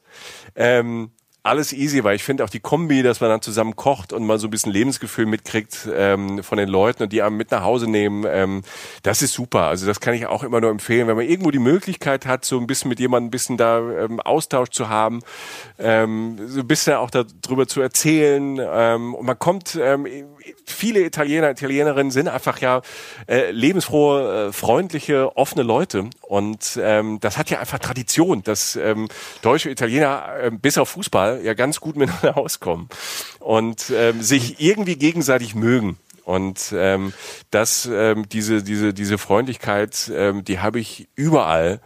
ähm, 0.55 1.11
alles 1.45 1.73
easy, 1.73 2.05
weil 2.05 2.15
ich 2.15 2.23
finde 2.23 2.45
auch 2.45 2.51
die 2.51 2.61
Kombi, 2.61 3.03
dass 3.03 3.21
man 3.21 3.29
dann 3.29 3.43
zusammen 3.43 3.75
kocht 3.75 4.13
und 4.13 4.25
mal 4.25 4.39
so 4.39 4.47
ein 4.47 4.51
bisschen 4.51 4.73
Lebensgefühl 4.73 5.27
mitkriegt 5.27 5.89
ähm, 5.93 6.43
von 6.43 6.57
den 6.57 6.69
Leuten 6.69 7.03
und 7.03 7.13
die 7.13 7.23
einem 7.23 7.37
mit 7.37 7.51
nach 7.51 7.63
Hause 7.63 7.91
nehmen, 7.91 8.25
ähm, 8.29 8.63
das 9.03 9.23
ist 9.23 9.33
super. 9.33 9.63
Also 9.63 9.87
das 9.87 9.99
kann 10.01 10.15
ich 10.15 10.27
auch 10.27 10.45
immer 10.45 10.61
nur 10.61 10.71
empfehlen, 10.71 11.09
wenn 11.09 11.17
man 11.17 11.27
irgendwo 11.27 11.51
die 11.51 11.59
Möglichkeit 11.59 12.27
hat, 12.27 12.45
so 12.45 12.59
ein 12.59 12.69
bisschen 12.69 12.89
mit 12.89 13.01
jemandem 13.01 13.29
ein 13.29 13.31
bisschen 13.33 13.57
da 13.57 13.79
ähm, 13.79 14.21
Austausch 14.21 14.71
zu 14.71 14.89
haben, 14.89 15.21
ähm, 15.79 16.39
so 16.47 16.61
ein 16.61 16.69
bisschen 16.69 16.95
auch 16.95 17.11
darüber 17.11 17.67
zu 17.67 17.81
erzählen. 17.81 18.61
Ähm, 18.61 19.15
und 19.15 19.27
man 19.27 19.39
kommt, 19.39 19.77
ähm, 19.83 20.07
viele 20.65 21.01
Italiener, 21.01 21.51
Italienerinnen 21.51 22.11
sind 22.11 22.29
einfach 22.29 22.61
ja 22.61 22.83
äh, 23.29 23.51
lebensfrohe, 23.51 24.49
äh, 24.49 24.53
freundliche, 24.53 25.37
offene 25.37 25.63
Leute. 25.63 26.11
Und 26.21 26.79
ähm, 26.81 27.19
das 27.21 27.39
hat 27.39 27.51
ja 27.51 27.61
einfach 27.61 27.79
Tradition, 27.79 28.43
dass 28.43 28.77
ähm, 28.77 29.09
Deutsche 29.43 29.71
Italiener 29.71 30.25
äh, 30.41 30.51
bis 30.51 30.79
auf 30.79 30.91
Fußball 30.91 31.41
ja 31.43 31.55
ganz 31.55 31.81
gut 31.81 31.97
miteinander 32.03 32.37
auskommen 32.37 32.89
und 33.41 33.91
ähm, 33.95 34.23
sich 34.23 34.61
irgendwie 34.61 34.97
gegenseitig 34.97 35.55
mögen. 35.55 35.99
Und 36.25 36.73
ähm, 36.77 37.13
das, 37.51 37.89
ähm, 37.93 38.29
diese, 38.29 38.63
diese, 38.63 38.95
diese 38.95 39.19
Freundlichkeit, 39.19 40.11
ähm, 40.15 40.45
die 40.45 40.61
habe 40.61 40.79
ich 40.79 41.09
überall 41.17 41.81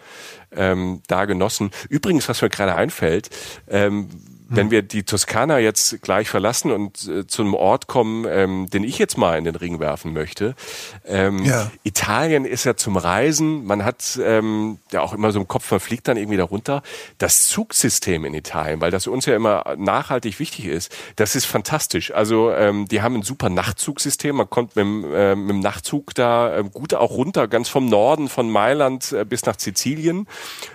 ähm, 0.55 1.03
da 1.07 1.25
genossen. 1.25 1.71
Übrigens, 1.89 2.29
was 2.29 2.43
mir 2.43 2.51
gerade 2.51 2.75
einfällt, 2.75 3.31
ähm, 3.69 4.09
wenn 4.49 4.71
wir 4.71 4.83
die 4.83 5.03
Toskana 5.03 5.59
jetzt 5.59 6.01
gleich 6.03 6.29
verlassen 6.29 6.71
und 6.71 7.09
äh, 7.09 7.27
zu 7.27 7.43
einem 7.43 7.55
Ort 7.55 7.89
kommen, 7.89 8.27
ähm, 8.29 8.71
den 8.71 8.85
ich 8.85 8.99
jetzt 8.99 9.19
mal 9.19 9.37
in 9.39 9.45
den 9.45 9.57
Ring 9.57 9.81
werfen 9.81 10.13
möchte. 10.13 10.55
Ähm, 11.05 11.45
Ja. 11.45 11.71
Italien 11.83 12.45
ist 12.45 12.65
ja 12.65 12.77
zum 12.77 12.97
Reisen, 12.97 13.65
man 13.65 13.85
hat 13.85 14.19
ähm, 14.23 14.79
ja 14.93 15.01
auch 15.01 15.13
immer 15.13 15.33
so 15.33 15.41
im 15.41 15.49
Kopf, 15.49 15.71
man 15.71 15.81
fliegt 15.81 16.07
dann 16.07 16.17
irgendwie 16.17 16.37
darunter. 16.37 16.83
Das 17.19 17.49
Zugsystem 17.49 18.25
in 18.25 18.35
Italien, 18.35 18.81
weil 18.81 18.93
das 18.93 19.09
uns 19.09 19.27
ja 19.27 19.35
immer 19.35 19.75
nachhaltig 19.77 20.39
wichtig 20.39 20.67
ist, 20.67 20.95
das 21.17 21.35
ist 21.35 21.45
fantastisch. 21.45 22.13
Also 22.13 22.53
ähm, 22.53 22.87
die 22.87 23.03
haben 23.03 23.17
ein 23.17 23.23
super 23.23 23.49
Nachtzugsystem, 23.49 24.37
man 24.37 24.49
kommt 24.49 24.77
mit, 24.77 24.85
dem, 24.85 25.13
äh, 25.13 25.35
mit 25.35 25.51
dem 25.51 25.61
Nachtzug 25.61 26.15
da 26.15 26.59
äh, 26.59 26.65
gut 26.73 26.95
auch 26.95 27.11
runter, 27.11 27.49
ganz 27.49 27.69
vom 27.69 27.89
Norden 27.89 28.29
von 28.29 28.49
Mailand 28.49 29.13
äh, 29.13 29.25
bis 29.25 29.45
nach 29.45 29.59
Sizilien. 29.59 30.29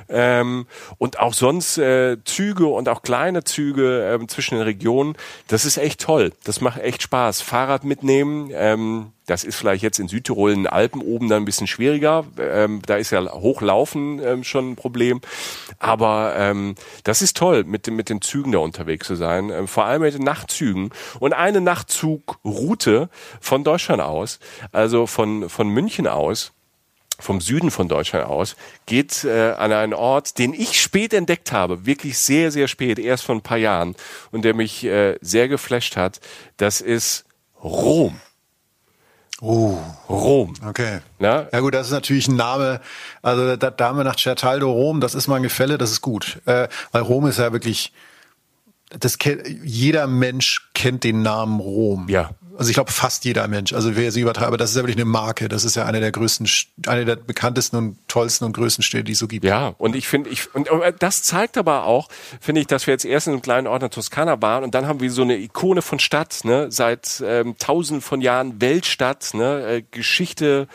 Ähm, 0.10 0.68
und 0.98 1.20
auch 1.20 1.34
sonst 1.34 1.78
äh, 1.78 2.18
Züge 2.26 2.68
und 2.68 2.90
auch 2.90 3.02
kleine 3.02 3.46
Züge 3.46 3.61
ähm, 3.70 4.28
zwischen 4.28 4.56
den 4.56 4.64
Regionen. 4.64 5.16
Das 5.48 5.66
ist 5.66 5.78
echt 5.78 6.02
toll. 6.02 6.34
Das 6.44 6.62
macht 6.62 6.82
echt 6.82 7.02
Spaß. 7.04 7.42
Fahrrad 7.42 7.84
mitnehmen, 7.84 8.50
ähm, 8.54 9.12
das 9.28 9.44
ist 9.46 9.56
vielleicht 9.56 9.84
jetzt 9.84 10.00
in 10.00 10.08
Südtirol 10.10 10.52
in 10.52 10.64
den 10.64 10.68
Alpen 10.68 11.02
oben 11.02 11.30
dann 11.30 11.44
ein 11.44 11.46
bisschen 11.46 11.68
schwieriger. 11.68 12.26
Ähm, 12.38 12.82
da 12.86 12.96
ist 12.98 13.12
ja 13.12 13.22
Hochlaufen 13.32 14.20
ähm, 14.22 14.44
schon 14.44 14.72
ein 14.72 14.76
Problem. 14.76 15.22
Aber 15.80 16.34
ähm, 16.38 16.76
das 17.06 17.22
ist 17.22 17.38
toll, 17.38 17.64
mit, 17.64 17.88
den- 17.88 17.96
mit 17.96 18.10
den 18.10 18.22
Zügen 18.22 18.52
da 18.52 18.58
unterwegs 18.60 19.08
zu 19.08 19.16
sein. 19.16 19.50
Ähm, 19.50 19.68
vor 19.68 19.86
allem 19.86 20.02
mit 20.02 20.14
den 20.16 20.24
Nachtzügen. 20.24 20.90
Und 21.20 21.34
eine 21.34 21.62
Nachtzugroute 21.62 23.10
von 23.40 23.64
Deutschland 23.64 24.02
aus, 24.02 24.40
also 24.72 25.08
von, 25.08 25.50
von 25.50 25.70
München 25.70 26.08
aus, 26.08 26.52
vom 27.22 27.42
Süden 27.42 27.72
von 27.72 27.88
Deutschland 27.88 28.26
aus, 28.26 28.56
geht 28.86 29.24
äh, 29.24 29.52
an 29.52 29.72
einen 29.72 29.94
Ort, 29.94 30.38
den 30.38 30.54
ich 30.54 30.82
spät 30.82 31.14
entdeckt 31.14 31.52
habe, 31.52 31.86
wirklich 31.86 32.18
sehr, 32.18 32.52
sehr 32.52 32.68
spät, 32.68 33.00
erst 33.00 33.24
vor 33.24 33.36
ein 33.36 33.42
paar 33.42 33.58
Jahren, 33.58 33.96
und 34.32 34.44
der 34.44 34.54
mich 34.54 34.84
äh, 34.84 35.18
sehr 35.22 35.48
geflasht 35.48 35.96
hat. 35.96 36.20
Das 36.58 36.82
ist 36.82 37.26
Rom. 37.64 38.20
Oh, 39.44 39.76
Rom. 40.08 40.54
okay. 40.68 41.00
Na? 41.18 41.48
Ja 41.52 41.62
gut, 41.62 41.74
das 41.74 41.88
ist 41.88 41.94
natürlich 41.94 42.28
ein 42.28 42.36
Name, 42.36 42.80
also 43.24 43.56
da 43.56 43.72
Dame 43.72 44.04
nach 44.04 44.16
Certaldo 44.16 44.72
Rom, 44.72 45.02
das 45.02 45.16
ist 45.16 45.28
mal 45.28 45.38
ein 45.38 45.44
Gefälle, 45.44 45.80
das 45.80 45.92
ist 45.92 46.02
gut. 46.02 46.40
Äh, 46.46 46.68
weil 46.92 47.02
Rom 47.02 47.26
ist 47.26 47.40
ja 47.40 47.52
wirklich, 47.52 47.92
das 48.90 49.18
kennt, 49.18 49.48
jeder 49.64 50.06
Mensch 50.06 50.70
kennt 50.76 51.04
den 51.04 51.24
Namen 51.24 51.60
Rom. 51.60 52.08
Ja. 52.08 52.32
Also 52.62 52.70
ich 52.70 52.76
glaube 52.76 52.92
fast 52.92 53.26
jeder 53.26 53.48
Mensch. 53.48 53.74
Also 53.74 53.96
wer 53.96 54.12
sie 54.12 54.22
übertreibe, 54.22 54.56
das 54.56 54.70
ist 54.70 54.76
ja 54.76 54.84
wirklich 54.84 54.98
eine 54.98 55.06
Marke. 55.06 55.50
Das 55.50 55.66
ist 55.66 55.76
ja 55.76 55.88
eine 55.88 56.00
der 56.00 56.12
größten, 56.12 56.48
eine 56.86 57.06
der 57.06 57.16
bekanntesten 57.16 57.76
und 57.76 57.98
tollsten 58.08 58.46
und 58.46 58.54
größten 58.54 58.84
Städte, 58.84 59.06
die 59.06 59.14
es 59.14 59.18
so 59.18 59.28
gibt. 59.28 59.44
Ja, 59.46 59.74
und 59.80 59.96
ich 59.96 60.08
finde, 60.08 60.30
ich 60.30 60.54
und 60.54 60.70
das 61.00 61.24
zeigt 61.24 61.58
aber 61.58 61.86
auch, 61.86 62.08
finde 62.40 62.62
ich, 62.62 62.68
dass 62.68 62.86
wir 62.86 62.94
jetzt 62.94 63.04
erst 63.04 63.26
in 63.26 63.34
einem 63.34 63.42
kleinen 63.42 63.66
Ort 63.66 63.82
in 63.82 63.90
Toskana 63.90 64.44
waren 64.44 64.64
und 64.64 64.76
dann 64.76 64.86
haben 64.86 65.00
wir 65.00 65.10
so 65.10 65.24
eine 65.24 65.38
Ikone 65.38 65.82
von 65.82 65.98
Stadt, 65.98 66.42
ne, 66.44 66.68
seit 66.70 67.24
ähm, 67.26 67.56
tausenden 67.58 68.04
von 68.04 68.22
Jahren 68.22 68.62
Weltstadt, 68.62 69.34
ne, 69.34 69.66
äh, 69.66 69.84
Geschichte 69.90 70.68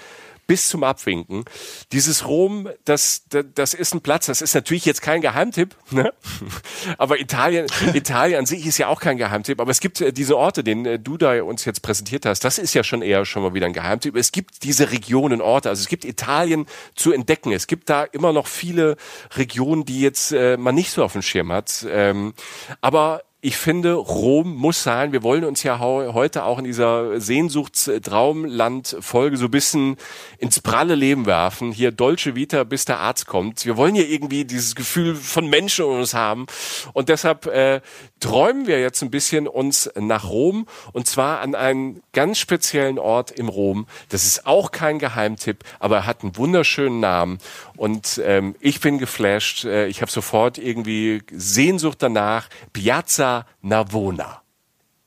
bis 0.46 0.68
zum 0.68 0.84
Abwinken. 0.84 1.44
Dieses 1.92 2.26
Rom, 2.26 2.68
das, 2.84 3.24
das, 3.28 3.44
das 3.54 3.74
ist 3.74 3.94
ein 3.94 4.00
Platz, 4.00 4.26
das 4.26 4.40
ist 4.40 4.54
natürlich 4.54 4.84
jetzt 4.84 5.02
kein 5.02 5.20
Geheimtipp, 5.20 5.74
ne? 5.90 6.12
aber 6.98 7.18
Italien, 7.18 7.66
Italien 7.94 8.40
an 8.40 8.46
sich 8.46 8.66
ist 8.66 8.78
ja 8.78 8.88
auch 8.88 9.00
kein 9.00 9.16
Geheimtipp, 9.16 9.60
aber 9.60 9.70
es 9.70 9.80
gibt 9.80 10.00
äh, 10.00 10.12
diese 10.12 10.36
Orte, 10.36 10.62
den 10.62 10.86
äh, 10.86 10.98
du 10.98 11.16
da 11.16 11.42
uns 11.42 11.64
jetzt 11.64 11.82
präsentiert 11.82 12.26
hast, 12.26 12.44
das 12.44 12.58
ist 12.58 12.74
ja 12.74 12.84
schon 12.84 13.02
eher 13.02 13.24
schon 13.24 13.42
mal 13.42 13.54
wieder 13.54 13.66
ein 13.66 13.72
Geheimtipp. 13.72 14.16
Es 14.16 14.32
gibt 14.32 14.62
diese 14.62 14.90
Regionen, 14.90 15.40
Orte, 15.40 15.68
also 15.68 15.80
es 15.80 15.88
gibt 15.88 16.04
Italien 16.04 16.66
zu 16.94 17.12
entdecken. 17.12 17.52
Es 17.52 17.66
gibt 17.66 17.90
da 17.90 18.04
immer 18.04 18.32
noch 18.32 18.46
viele 18.46 18.96
Regionen, 19.36 19.84
die 19.84 20.00
jetzt 20.00 20.32
äh, 20.32 20.56
man 20.56 20.74
nicht 20.74 20.90
so 20.90 21.04
auf 21.04 21.12
dem 21.12 21.22
Schirm 21.22 21.52
hat. 21.52 21.86
Ähm, 21.88 22.34
aber 22.80 23.22
ich 23.46 23.56
finde, 23.58 23.92
Rom 23.92 24.56
muss 24.56 24.82
sein. 24.82 25.12
Wir 25.12 25.22
wollen 25.22 25.44
uns 25.44 25.62
ja 25.62 25.78
heute 25.78 26.42
auch 26.42 26.58
in 26.58 26.64
dieser 26.64 27.20
Sehnsuchtstraumland-Folge 27.20 29.36
so 29.36 29.44
ein 29.44 29.52
bisschen 29.52 29.96
ins 30.38 30.58
pralle 30.58 30.96
Leben 30.96 31.26
werfen. 31.26 31.70
Hier 31.70 31.92
Dolce 31.92 32.34
Vita, 32.34 32.64
bis 32.64 32.86
der 32.86 32.98
Arzt 32.98 33.28
kommt. 33.28 33.64
Wir 33.64 33.76
wollen 33.76 33.94
ja 33.94 34.02
irgendwie 34.02 34.44
dieses 34.44 34.74
Gefühl 34.74 35.14
von 35.14 35.48
Menschen 35.48 35.84
in 35.84 35.92
uns 35.92 36.12
haben. 36.12 36.46
Und 36.92 37.08
deshalb 37.08 37.46
äh, 37.46 37.82
träumen 38.18 38.66
wir 38.66 38.80
jetzt 38.80 39.02
ein 39.02 39.12
bisschen 39.12 39.46
uns 39.46 39.88
nach 39.94 40.28
Rom. 40.28 40.66
Und 40.92 41.06
zwar 41.06 41.38
an 41.38 41.54
einen 41.54 42.02
ganz 42.12 42.40
speziellen 42.40 42.98
Ort 42.98 43.30
im 43.30 43.48
Rom. 43.48 43.86
Das 44.08 44.24
ist 44.24 44.44
auch 44.44 44.72
kein 44.72 44.98
Geheimtipp, 44.98 45.62
aber 45.78 45.98
er 45.98 46.06
hat 46.06 46.24
einen 46.24 46.36
wunderschönen 46.36 46.98
Namen. 46.98 47.38
Und 47.76 48.20
ähm, 48.24 48.56
ich 48.58 48.80
bin 48.80 48.98
geflasht. 48.98 49.66
Äh, 49.66 49.86
ich 49.86 50.02
habe 50.02 50.10
sofort 50.10 50.58
irgendwie 50.58 51.22
Sehnsucht 51.30 52.02
danach. 52.02 52.48
Piazza 52.72 53.35
Navona. 53.60 54.42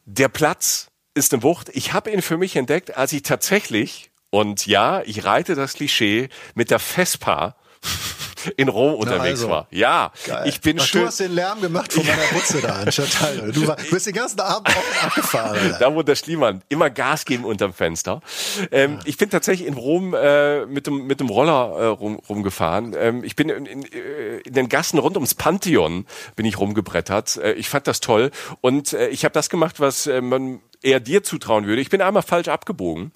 Der 0.06 0.28
Platz 0.28 0.92
ist 1.14 1.34
eine 1.34 1.44
Wucht. 1.44 1.70
Ich 1.70 1.94
habe 1.94 2.12
ihn 2.12 2.22
für 2.22 2.38
mich 2.38 2.56
entdeckt, 2.56 2.98
als 2.98 3.14
ich 3.14 3.24
tatsächlich, 3.24 4.12
und 4.30 4.68
ja, 4.68 5.02
ich 5.04 5.24
reite 5.24 5.56
das 5.56 5.74
Klischee, 5.74 6.30
mit 6.54 6.70
der 6.70 6.80
Vespa 6.80 7.56
in 8.58 8.70
Rom 8.70 8.96
unterwegs 8.96 9.40
also. 9.40 9.50
war. 9.50 9.68
Ja, 9.72 10.12
Geil. 10.26 10.48
ich 10.48 10.62
bin 10.62 10.78
Ach, 10.80 10.86
schön. 10.86 11.02
Du 11.02 11.08
hast 11.08 11.20
den 11.20 11.34
Lärm 11.34 11.62
gemacht 11.62 11.94
von 11.94 12.06
meiner 12.06 12.22
Butze 12.34 12.62
da 12.62 12.76
anstatt 12.82 13.12
Teil. 13.12 13.52
Du 13.52 13.74
bist 13.92 14.08
den 14.08 14.14
ganzen 14.14 14.40
Abend 14.40 14.70
auch 14.70 15.04
abgefahren. 15.06 15.76
Da 15.80 15.94
wo 15.94 16.04
der 16.04 16.16
Schliemann 16.16 16.62
immer 16.70 16.90
Gas 16.90 17.26
geben 17.26 17.46
unterm 17.46 17.74
Fenster. 17.74 18.22
Ähm, 18.72 18.94
ja. 18.94 19.00
Ich 19.06 19.18
bin 19.18 19.30
tatsächlich 19.30 19.68
in 19.68 19.74
Rom 19.74 20.14
äh, 20.14 20.66
mit 20.66 20.88
dem 20.88 21.08
mit 21.08 21.20
dem 21.20 21.30
Roller 21.30 21.76
äh, 21.78 21.86
rum, 21.86 22.20
rumgefahren. 22.28 22.96
Ähm, 22.98 23.24
ich 23.24 23.36
bin 23.36 23.50
in, 23.50 23.66
in, 23.66 23.84
äh, 23.86 24.38
in 24.40 24.54
den 24.54 24.70
Gassen 24.70 25.00
rund 25.00 25.16
ums 25.18 25.36
Pantheon 25.36 26.06
bin 26.36 26.46
ich 26.46 26.60
rumgebrettert. 26.60 27.38
Äh, 27.38 27.54
ich 27.54 27.70
fand 27.70 27.88
das 27.88 28.00
toll 28.00 28.32
und 28.62 28.94
äh, 28.94 29.10
ich 29.10 29.26
habe 29.26 29.34
das 29.34 29.50
gemacht, 29.50 29.80
was 29.80 30.08
äh, 30.08 30.22
man 30.22 30.62
eher 30.82 31.00
dir 31.00 31.24
zutrauen 31.24 31.66
würde. 31.66 31.82
Ich 31.82 31.90
bin 31.90 32.02
einmal 32.02 32.24
falsch 32.24 32.48
abgebogen 32.48 33.12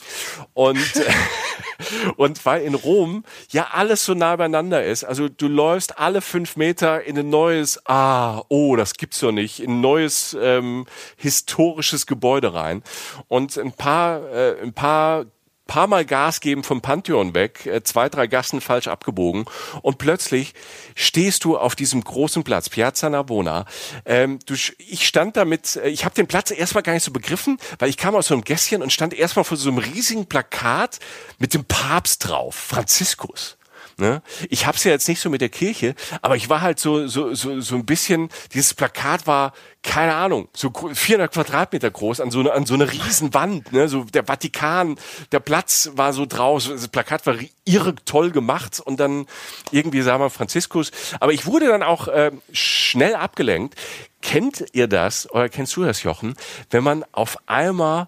und 0.54 0.78
und 2.18 2.46
weil 2.46 2.64
in 2.64 2.76
Rom 2.76 3.24
ja 3.50 3.70
alles 3.72 4.06
so 4.06 4.14
nah 4.14 4.36
beieinander 4.36 4.84
ist. 4.84 5.04
Also 5.04 5.30
du 5.30 5.48
läufst 5.48 6.00
alle 6.00 6.22
fünf 6.22 6.56
Meter 6.56 7.04
in 7.04 7.18
ein 7.18 7.30
neues, 7.30 7.82
ah, 7.86 8.44
oh, 8.50 8.76
das 8.76 8.96
gibt's 8.96 9.20
doch 9.20 9.32
nicht, 9.32 9.60
in 9.60 9.72
ein 9.72 9.82
neues 9.82 10.36
ähm, 10.40 10.86
historisches 11.18 12.06
Gebäude 12.06 12.54
rein 12.54 12.84
und 13.28 13.58
ein 13.58 13.72
paar, 13.72 14.30
äh, 14.32 14.62
ein 14.62 14.74
paar 14.74 15.26
paar 15.68 15.88
Mal 15.88 16.06
Gas 16.06 16.42
geben 16.42 16.64
vom 16.64 16.82
Pantheon 16.82 17.34
weg, 17.34 17.66
äh, 17.66 17.84
zwei, 17.84 18.10
drei 18.10 18.28
Gassen 18.28 18.62
falsch 18.62 18.88
abgebogen 18.88 19.46
und 19.82 19.98
plötzlich 19.98 20.54
stehst 20.96 21.44
du 21.46 21.58
auf 21.58 21.76
diesem 21.76 22.04
großen 22.04 22.44
Platz, 22.44 22.70
Piazza 22.70 23.10
Navona. 23.10 23.66
Ähm, 24.06 24.40
du, 24.46 24.56
ich 24.78 25.08
stand 25.08 25.38
damit, 25.38 25.78
äh, 25.78 25.90
ich 25.90 26.06
habe 26.06 26.16
den 26.16 26.28
Platz 26.28 26.52
erstmal 26.52 26.84
gar 26.84 26.94
nicht 26.94 27.04
so 27.04 27.12
begriffen, 27.12 27.58
weil 27.80 27.90
ich 27.90 27.98
kam 27.98 28.16
aus 28.16 28.28
so 28.28 28.34
einem 28.34 28.44
Gässchen 28.44 28.82
und 28.82 28.92
stand 28.92 29.14
erstmal 29.14 29.46
vor 29.46 29.58
so 29.58 29.70
einem 29.70 29.80
riesigen 29.80 30.26
Plakat 30.26 31.00
mit 31.40 31.54
dem 31.54 31.66
Papst 31.66 32.28
drauf, 32.28 32.56
Franziskus. 32.56 33.58
Ne? 33.98 34.22
Ich 34.50 34.66
hab's 34.66 34.84
ja 34.84 34.92
jetzt 34.92 35.08
nicht 35.08 35.20
so 35.20 35.30
mit 35.30 35.42
der 35.42 35.50
Kirche, 35.50 35.96
aber 36.22 36.36
ich 36.36 36.50
war 36.50 36.62
halt 36.62 36.80
so 36.80 37.08
so 37.08 37.34
so 37.34 37.62
so 37.62 37.76
ein 37.76 37.86
bisschen. 37.86 38.30
Dieses 38.54 38.74
Plakat 38.74 39.28
war 39.28 39.54
keine 39.84 40.16
Ahnung 40.16 40.48
so 40.54 40.72
400 40.72 41.32
Quadratmeter 41.32 41.92
groß 41.92 42.22
an 42.22 42.32
so 42.32 42.40
eine 42.40 42.54
an 42.54 42.66
so 42.66 42.74
eine 42.74 42.92
Riesenwand. 42.92 43.72
Ne? 43.72 43.88
So 43.88 44.06
der 44.06 44.26
Vatikan, 44.26 44.98
der 45.32 45.40
Platz 45.40 45.92
war 45.94 46.14
so 46.14 46.26
draus. 46.26 46.70
Das 46.70 46.88
Plakat 46.88 47.26
war 47.28 47.36
irre 47.66 47.96
toll 48.06 48.32
gemacht 48.32 48.80
und 48.80 49.00
dann 49.00 49.28
irgendwie 49.72 50.02
sah 50.02 50.18
man 50.18 50.30
Franziskus. 50.30 50.92
Aber 51.20 51.34
ich 51.34 51.46
wurde 51.46 51.68
dann 51.68 51.84
auch 51.84 52.08
äh, 52.08 52.32
schnell 52.52 53.16
abgelenkt. 53.16 53.76
Kennt 54.22 54.66
ihr 54.72 54.88
das 54.88 55.30
oder 55.30 55.50
kennst 55.50 55.76
du 55.76 55.84
das, 55.84 56.02
Jochen? 56.04 56.36
Wenn 56.70 56.84
man 56.84 57.06
auf 57.12 57.38
einmal 57.46 58.08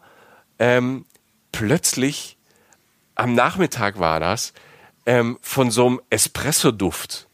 ähm, 0.59 1.05
plötzlich 1.51 2.37
am 3.15 3.33
Nachmittag 3.33 3.99
war 3.99 4.19
das 4.19 4.53
ähm, 5.05 5.37
von 5.41 5.71
so 5.71 5.87
einem 5.87 6.01
Espresso-Duft 6.09 7.27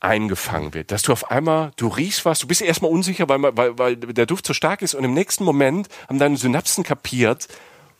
eingefangen 0.00 0.74
wird, 0.74 0.90
dass 0.90 1.02
du 1.02 1.12
auf 1.12 1.30
einmal, 1.30 1.72
du 1.76 1.86
riechst 1.86 2.24
was, 2.24 2.40
du 2.40 2.48
bist 2.48 2.60
erstmal 2.60 2.90
unsicher, 2.90 3.28
weil, 3.28 3.40
weil, 3.42 3.78
weil 3.78 3.96
der 3.96 4.26
Duft 4.26 4.46
so 4.46 4.52
stark 4.52 4.82
ist 4.82 4.94
und 4.94 5.04
im 5.04 5.14
nächsten 5.14 5.44
Moment 5.44 5.88
haben 6.08 6.18
deine 6.18 6.36
Synapsen 6.36 6.82
kapiert, 6.82 7.46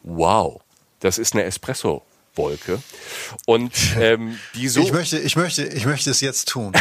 wow, 0.02 0.60
das 1.00 1.18
ist 1.18 1.34
eine 1.34 1.44
Espresso. 1.44 2.02
Wolke. 2.34 2.82
Und 3.44 3.72
ähm, 3.98 4.38
die 4.54 4.68
so. 4.68 4.80
Ich 4.80 4.92
möchte, 4.92 5.18
ich 5.18 5.36
möchte, 5.36 5.64
ich 5.64 5.84
möchte 5.84 6.10
es 6.10 6.22
jetzt 6.22 6.48
tun. 6.48 6.72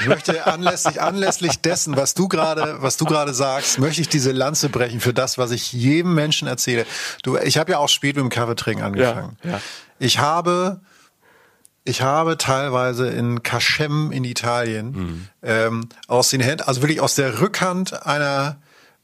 Ich 0.00 0.06
möchte 0.06 0.46
anlässlich, 0.46 1.00
anlässlich 1.00 1.60
dessen, 1.60 1.96
was 1.96 2.12
du 2.12 2.28
gerade, 2.28 2.82
was 2.82 2.98
du 2.98 3.06
gerade 3.06 3.32
sagst, 3.32 3.78
möchte 3.78 4.02
ich 4.02 4.10
diese 4.10 4.32
Lanze 4.32 4.68
brechen 4.68 5.00
für 5.00 5.14
das, 5.14 5.38
was 5.38 5.50
ich 5.50 5.72
jedem 5.72 6.14
Menschen 6.14 6.46
erzähle. 6.46 6.84
Du, 7.22 7.38
ich 7.38 7.56
habe 7.56 7.72
ja 7.72 7.78
auch 7.78 7.88
spät 7.88 8.16
mit 8.16 8.24
dem 8.24 8.28
Kaffeetrinken 8.28 8.84
angefangen. 8.84 9.38
Ja, 9.42 9.52
ja. 9.52 9.60
Ich 9.98 10.18
habe 10.18 10.80
ich 11.84 12.02
habe 12.02 12.38
teilweise 12.38 13.08
in 13.08 13.42
Kaschem 13.42 14.12
in 14.12 14.24
Italien 14.24 14.92
mhm. 14.92 15.28
ähm, 15.42 15.88
aus 16.06 16.30
den 16.30 16.40
Händen, 16.40 16.62
also 16.62 16.82
wirklich 16.82 17.00
aus 17.00 17.14
der 17.14 17.40
Rückhand 17.40 18.06
einer 18.06 18.56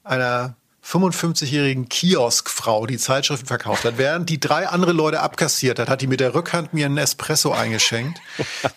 einer 0.04 0.54
55-jährigen 0.84 1.90
Kioskfrau, 1.90 2.86
die 2.86 2.96
Zeitschriften 2.96 3.46
verkauft 3.46 3.84
hat, 3.84 3.98
während 3.98 4.30
die 4.30 4.40
drei 4.40 4.66
andere 4.68 4.92
Leute 4.92 5.20
abkassiert 5.20 5.78
hat, 5.78 5.90
hat 5.90 6.00
die 6.00 6.06
mit 6.06 6.20
der 6.20 6.34
Rückhand 6.34 6.72
mir 6.72 6.86
einen 6.86 6.96
Espresso 6.96 7.52
eingeschenkt, 7.52 8.20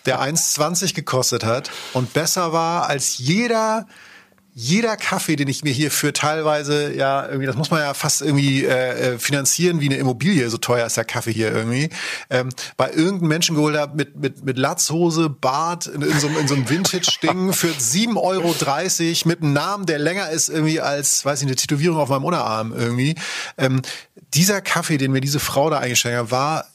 der 0.04 0.20
1,20 0.20 0.94
gekostet 0.94 1.42
hat 1.44 1.70
und 1.94 2.12
besser 2.12 2.52
war 2.52 2.86
als 2.86 3.16
jeder 3.16 3.86
jeder 4.54 4.98
Kaffee, 4.98 5.36
den 5.36 5.48
ich 5.48 5.64
mir 5.64 5.72
hier 5.72 5.90
für 5.90 6.12
teilweise, 6.12 6.94
ja, 6.94 7.26
irgendwie, 7.26 7.46
das 7.46 7.56
muss 7.56 7.70
man 7.70 7.80
ja 7.80 7.94
fast 7.94 8.20
irgendwie 8.20 8.64
äh, 8.64 9.14
äh, 9.14 9.18
finanzieren 9.18 9.80
wie 9.80 9.86
eine 9.86 9.96
Immobilie, 9.96 10.50
so 10.50 10.58
teuer 10.58 10.84
ist 10.86 10.98
der 10.98 11.06
Kaffee 11.06 11.32
hier 11.32 11.50
irgendwie, 11.50 11.88
ähm, 12.28 12.50
bei 12.76 12.90
irgendeinem 12.90 13.28
Menschen 13.28 13.56
geholt 13.56 13.76
habe 13.76 13.96
mit, 13.96 14.16
mit, 14.16 14.44
mit 14.44 14.58
Latzhose, 14.58 15.30
Bart, 15.30 15.86
in, 15.86 16.02
in 16.02 16.20
so, 16.20 16.28
in 16.28 16.48
so 16.48 16.54
einem 16.54 16.68
Vintage-Ding 16.68 17.52
für 17.54 17.68
7,30 17.68 18.16
Euro 18.16 19.28
mit 19.28 19.42
einem 19.42 19.52
Namen, 19.54 19.86
der 19.86 19.98
länger 19.98 20.28
ist 20.28 20.50
irgendwie 20.50 20.80
als, 20.80 21.24
weiß 21.24 21.40
ich, 21.40 21.46
eine 21.46 21.56
Tätowierung 21.56 21.98
auf 21.98 22.10
meinem 22.10 22.24
Unterarm 22.24 22.74
irgendwie. 22.74 23.14
Ähm, 23.56 23.80
dieser 24.34 24.60
Kaffee, 24.60 24.98
den 24.98 25.12
mir 25.12 25.22
diese 25.22 25.40
Frau 25.40 25.70
da 25.70 25.78
eingeschenkt 25.78 26.18
hat, 26.18 26.30
war 26.30 26.66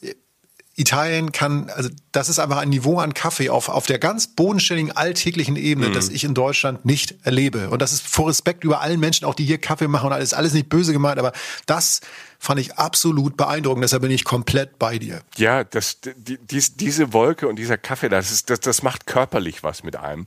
Italien 0.78 1.32
kann, 1.32 1.70
also 1.70 1.90
das 2.12 2.28
ist 2.28 2.38
einfach 2.38 2.58
ein 2.58 2.68
Niveau 2.68 2.98
an 2.98 3.12
Kaffee 3.12 3.50
auf, 3.50 3.68
auf 3.68 3.86
der 3.86 3.98
ganz 3.98 4.28
bodenständigen, 4.28 4.92
alltäglichen 4.92 5.56
Ebene, 5.56 5.88
mhm. 5.88 5.92
das 5.92 6.08
ich 6.08 6.22
in 6.22 6.34
Deutschland 6.34 6.84
nicht 6.84 7.16
erlebe. 7.24 7.70
Und 7.70 7.82
das 7.82 7.92
ist 7.92 8.06
vor 8.06 8.28
Respekt 8.28 8.62
über 8.62 8.80
allen 8.80 9.00
Menschen, 9.00 9.24
auch 9.24 9.34
die 9.34 9.44
hier 9.44 9.58
Kaffee 9.58 9.88
machen 9.88 10.06
und 10.06 10.12
alles, 10.12 10.34
alles 10.34 10.52
nicht 10.52 10.68
böse 10.68 10.92
gemeint, 10.92 11.18
aber 11.18 11.32
das 11.66 12.00
fand 12.38 12.60
ich 12.60 12.76
absolut 12.76 13.36
beeindruckend. 13.36 13.82
Deshalb 13.82 14.02
bin 14.02 14.12
ich 14.12 14.24
komplett 14.24 14.78
bei 14.78 14.98
dir. 14.98 15.20
Ja, 15.36 15.64
das, 15.64 15.98
die, 16.00 16.38
dies, 16.38 16.76
diese 16.76 17.12
Wolke 17.12 17.48
und 17.48 17.56
dieser 17.56 17.76
Kaffee, 17.76 18.08
das, 18.08 18.30
ist, 18.30 18.48
das, 18.48 18.60
das 18.60 18.82
macht 18.82 19.06
körperlich 19.06 19.64
was 19.64 19.82
mit 19.82 19.96
einem. 19.96 20.26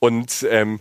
Und 0.00 0.44
ähm, 0.50 0.80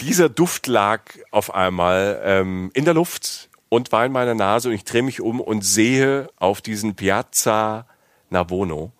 dieser 0.00 0.30
Duft 0.30 0.66
lag 0.66 1.02
auf 1.30 1.54
einmal 1.54 2.20
ähm, 2.24 2.70
in 2.72 2.86
der 2.86 2.94
Luft 2.94 3.50
und 3.68 3.92
war 3.92 4.06
in 4.06 4.12
meiner 4.12 4.34
Nase 4.34 4.68
und 4.68 4.74
ich 4.74 4.84
drehe 4.84 5.02
mich 5.02 5.20
um 5.20 5.40
und 5.40 5.64
sehe 5.64 6.28
auf 6.36 6.62
diesen 6.62 6.94
Piazza 6.94 7.86
Navono. 8.34 8.92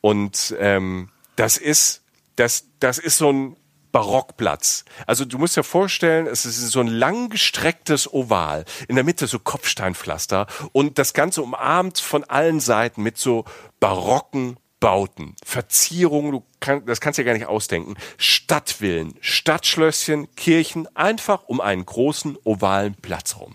Und 0.00 0.54
ähm, 0.58 1.08
das 1.36 1.56
ist, 1.56 2.02
das, 2.36 2.66
das 2.78 2.98
ist 2.98 3.16
so 3.16 3.32
ein 3.32 3.56
Barockplatz. 3.94 4.84
Also 5.06 5.24
du 5.24 5.38
musst 5.38 5.56
dir 5.56 5.62
vorstellen, 5.62 6.26
es 6.26 6.44
ist 6.44 6.58
so 6.70 6.80
ein 6.80 6.88
langgestrecktes 6.88 8.12
Oval, 8.12 8.64
in 8.88 8.96
der 8.96 9.04
Mitte 9.04 9.28
so 9.28 9.38
Kopfsteinpflaster 9.38 10.48
und 10.72 10.98
das 10.98 11.14
Ganze 11.14 11.42
umarmt 11.42 12.00
von 12.00 12.24
allen 12.24 12.58
Seiten 12.58 13.04
mit 13.04 13.18
so 13.18 13.44
barocken 13.78 14.56
Bauten, 14.84 15.34
Verzierungen, 15.42 16.32
du 16.32 16.44
kann, 16.60 16.84
das 16.84 17.00
kannst 17.00 17.16
du 17.16 17.22
dir 17.22 17.28
gar 17.28 17.32
nicht 17.32 17.46
ausdenken. 17.46 17.94
Stadtvillen, 18.18 19.14
Stadtschlösschen, 19.22 20.28
Kirchen, 20.36 20.94
einfach 20.94 21.44
um 21.44 21.62
einen 21.62 21.86
großen 21.86 22.36
ovalen 22.44 22.94
Platz 22.94 23.36
rum. 23.36 23.54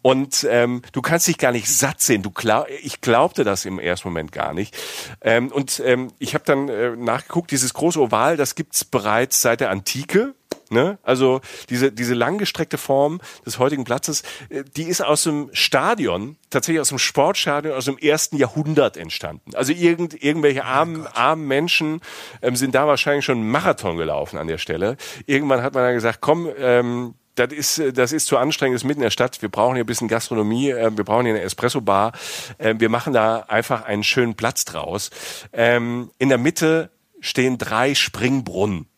Und 0.00 0.46
ähm, 0.48 0.82
du 0.92 1.02
kannst 1.02 1.26
dich 1.26 1.38
gar 1.38 1.50
nicht 1.50 1.66
satt 1.66 2.00
sehen. 2.00 2.22
Du 2.22 2.30
glaub, 2.30 2.68
ich 2.84 3.00
glaubte 3.00 3.42
das 3.42 3.64
im 3.64 3.80
ersten 3.80 4.06
Moment 4.06 4.30
gar 4.30 4.54
nicht. 4.54 4.76
Ähm, 5.22 5.50
und 5.50 5.82
ähm, 5.84 6.12
ich 6.20 6.34
habe 6.34 6.44
dann 6.44 6.68
äh, 6.68 6.94
nachgeguckt, 6.94 7.50
dieses 7.50 7.74
große 7.74 8.00
Oval, 8.00 8.36
das 8.36 8.54
gibt's 8.54 8.84
bereits 8.84 9.40
seit 9.40 9.58
der 9.58 9.70
Antike 9.70 10.36
Ne? 10.72 10.98
Also 11.02 11.40
diese, 11.68 11.90
diese 11.90 12.14
langgestreckte 12.14 12.78
Form 12.78 13.20
des 13.44 13.58
heutigen 13.58 13.82
Platzes, 13.82 14.22
äh, 14.50 14.62
die 14.76 14.84
ist 14.84 15.04
aus 15.04 15.24
dem 15.24 15.50
Stadion, 15.52 16.36
tatsächlich 16.48 16.80
aus 16.80 16.90
dem 16.90 16.98
Sportstadion 16.98 17.74
aus 17.74 17.86
dem 17.86 17.98
ersten 17.98 18.36
Jahrhundert 18.36 18.96
entstanden. 18.96 19.54
Also 19.54 19.72
irgend, 19.72 20.22
irgendwelche 20.22 20.64
armen, 20.64 21.06
oh 21.06 21.10
armen 21.12 21.48
Menschen 21.48 22.00
ähm, 22.40 22.54
sind 22.54 22.76
da 22.76 22.86
wahrscheinlich 22.86 23.24
schon 23.24 23.38
einen 23.38 23.50
Marathon 23.50 23.96
gelaufen 23.96 24.38
an 24.38 24.46
der 24.46 24.58
Stelle. 24.58 24.96
Irgendwann 25.26 25.60
hat 25.62 25.74
man 25.74 25.82
dann 25.82 25.94
gesagt, 25.94 26.20
komm, 26.20 26.48
ähm, 26.56 27.14
das 27.34 27.52
ist, 27.52 27.78
äh, 27.78 27.92
das 27.92 28.12
ist 28.12 28.26
zu 28.26 28.38
anstrengend, 28.38 28.76
das 28.76 28.82
ist 28.82 28.86
mitten 28.86 29.00
in 29.00 29.06
der 29.06 29.10
Stadt. 29.10 29.42
Wir 29.42 29.48
brauchen 29.48 29.74
hier 29.74 29.84
ein 29.84 29.86
bisschen 29.86 30.06
Gastronomie, 30.06 30.70
äh, 30.70 30.96
wir 30.96 31.04
brauchen 31.04 31.26
hier 31.26 31.34
eine 31.34 31.42
Espresso-Bar. 31.42 32.12
Äh, 32.58 32.76
wir 32.78 32.90
machen 32.90 33.12
da 33.12 33.40
einfach 33.48 33.82
einen 33.82 34.04
schönen 34.04 34.36
Platz 34.36 34.64
draus. 34.64 35.10
Ähm, 35.52 36.12
in 36.18 36.28
der 36.28 36.38
Mitte 36.38 36.90
stehen 37.20 37.58
drei 37.58 37.94
Springbrunnen 37.96 38.89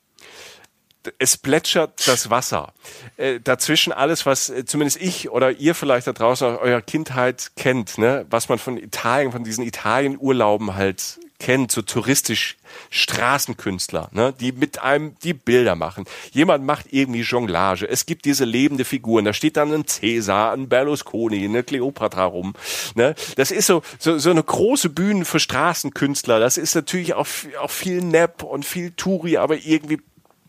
es 1.18 1.36
plätschert 1.36 2.07
das 2.07 2.30
Wasser. 2.30 2.72
Äh, 3.16 3.40
dazwischen 3.40 3.92
alles, 3.92 4.26
was 4.26 4.50
äh, 4.50 4.64
zumindest 4.64 5.00
ich 5.00 5.30
oder 5.30 5.50
ihr 5.50 5.74
vielleicht 5.74 6.07
da 6.07 6.12
draußen 6.12 6.46
aus 6.46 6.61
eurer 6.61 6.82
Kindheit 6.82 7.53
kennt, 7.57 7.98
ne? 7.98 8.26
was 8.30 8.48
man 8.48 8.59
von 8.59 8.76
Italien, 8.76 9.32
von 9.32 9.44
diesen 9.44 9.64
Italien-Urlauben 9.64 10.74
halt 10.74 11.18
kennt, 11.42 11.72
so 11.72 11.82
touristisch 11.82 12.57
Straßenkünstler, 12.90 14.09
ne, 14.12 14.32
die 14.38 14.53
mit 14.53 14.80
einem 14.80 15.16
die 15.24 15.34
Bilder 15.34 15.74
machen. 15.74 16.05
Jemand 16.30 16.64
macht 16.64 16.86
irgendwie 16.90 17.22
Jonglage. 17.22 17.86
Es 17.86 18.07
gibt 18.07 18.24
diese 18.24 18.44
lebende 18.44 18.84
Figuren. 18.84 19.24
Da 19.24 19.32
steht 19.32 19.57
dann 19.57 19.72
ein 19.72 19.86
Cäsar, 19.86 20.53
ein 20.53 20.68
Berlusconi, 20.68 21.44
eine 21.44 21.64
Cleopatra 21.64 22.24
rum. 22.24 22.55
Ne. 22.94 23.14
Das 23.36 23.50
ist 23.50 23.66
so, 23.66 23.82
so, 23.98 24.18
so 24.18 24.30
eine 24.30 24.42
große 24.42 24.88
Bühne 24.88 25.24
für 25.24 25.40
Straßenkünstler. 25.40 26.38
Das 26.38 26.57
ist 26.57 26.74
natürlich 26.74 27.14
auch, 27.14 27.26
auch 27.61 27.70
viel 27.70 28.00
Nepp 28.00 28.44
und 28.44 28.64
viel 28.64 28.92
Turi, 28.92 29.36
aber 29.36 29.57
irgendwie 29.57 29.98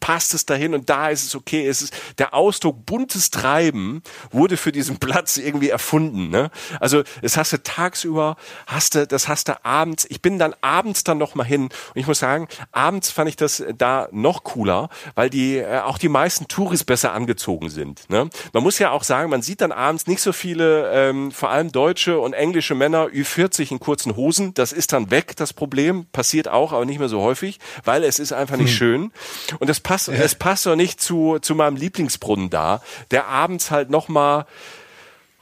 passt 0.04 0.34
es 0.34 0.46
dahin 0.46 0.74
und 0.74 0.90
da 0.90 1.08
ist 1.08 1.24
es 1.24 1.34
okay. 1.34 1.66
Es 1.66 1.82
ist 1.82 1.94
der 2.18 2.34
Ausdruck 2.34 2.86
buntes 2.86 3.32
Treiben 3.32 4.04
wurde 4.32 4.58
für 4.58 4.74
diesen 4.74 4.98
Platz 5.00 5.38
irgendwie 5.38 5.70
erfunden. 5.70 6.28
Ne? 6.28 6.52
Also 6.82 7.04
das 7.22 7.38
hast 7.38 7.54
du 7.54 7.64
tagsüber, 7.64 8.36
hast 8.68 8.96
du, 8.96 9.08
das 9.08 9.30
hast 9.30 9.48
du 9.48 9.66
abends. 9.66 10.06
Ich 10.10 10.22
bin 10.22 10.40
dann 10.40 10.56
abends 10.60 11.06
dann 11.06 11.20
noch 11.20 11.36
mal 11.36 11.46
hin 11.46 11.64
und 11.64 11.96
ich 11.96 12.06
muss 12.06 12.20
sagen, 12.20 12.50
abends 12.74 13.12
fand 13.12 13.30
ich 13.30 13.38
das 13.38 13.64
da 13.78 14.10
noch 14.12 14.44
cooler, 14.44 14.90
weil 15.16 15.30
die 15.30 15.60
äh, 15.60 15.80
auch 15.80 15.98
die 15.98 16.10
meisten 16.10 16.50
Touris 16.50 16.84
besser 16.84 17.14
angezogen 17.14 17.70
sind. 17.70 18.10
Ne? 18.10 18.30
Man 18.52 18.62
muss 18.62 18.80
ja 18.80 18.92
auch 18.92 19.04
sagen, 19.04 19.30
man 19.30 19.42
sieht 19.42 19.62
dann 19.62 19.72
abends 19.72 20.06
nicht 20.08 20.22
so 20.22 20.34
viele, 20.34 20.92
ähm, 20.92 21.32
vor 21.32 21.50
allem 21.50 21.72
deutsche 21.72 22.20
und 22.20 22.34
englische 22.34 22.76
Männer 22.76 23.06
Ü40 23.06 23.72
in 23.72 23.80
kurzen 23.80 24.18
Hosen. 24.18 24.54
Das 24.54 24.74
ist 24.74 24.92
dann 24.92 25.12
weg, 25.12 25.38
das 25.38 25.54
Problem 25.54 26.08
passiert 26.08 26.50
auch, 26.50 26.74
aber 26.74 26.84
nicht 26.84 27.00
mehr 27.00 27.08
so 27.08 27.22
häufig, 27.22 27.60
weil 27.86 28.04
es 28.04 28.20
ist 28.20 28.34
einfach 28.34 28.58
nicht 28.58 28.72
hm. 28.72 28.76
schön 28.76 29.12
und 29.60 29.70
das 29.70 29.80
passt, 29.80 29.93
ja. 30.08 30.14
es 30.14 30.36
passt 30.36 30.66
doch 30.66 30.76
nicht 30.76 31.02
zu, 31.02 31.40
zu 31.40 31.56
meinem 31.56 31.76
Lieblingsbrunnen 31.76 32.50
da, 32.50 32.82
der 33.12 33.28
abends 33.28 33.72
halt 33.72 33.90
nochmal, 33.90 34.46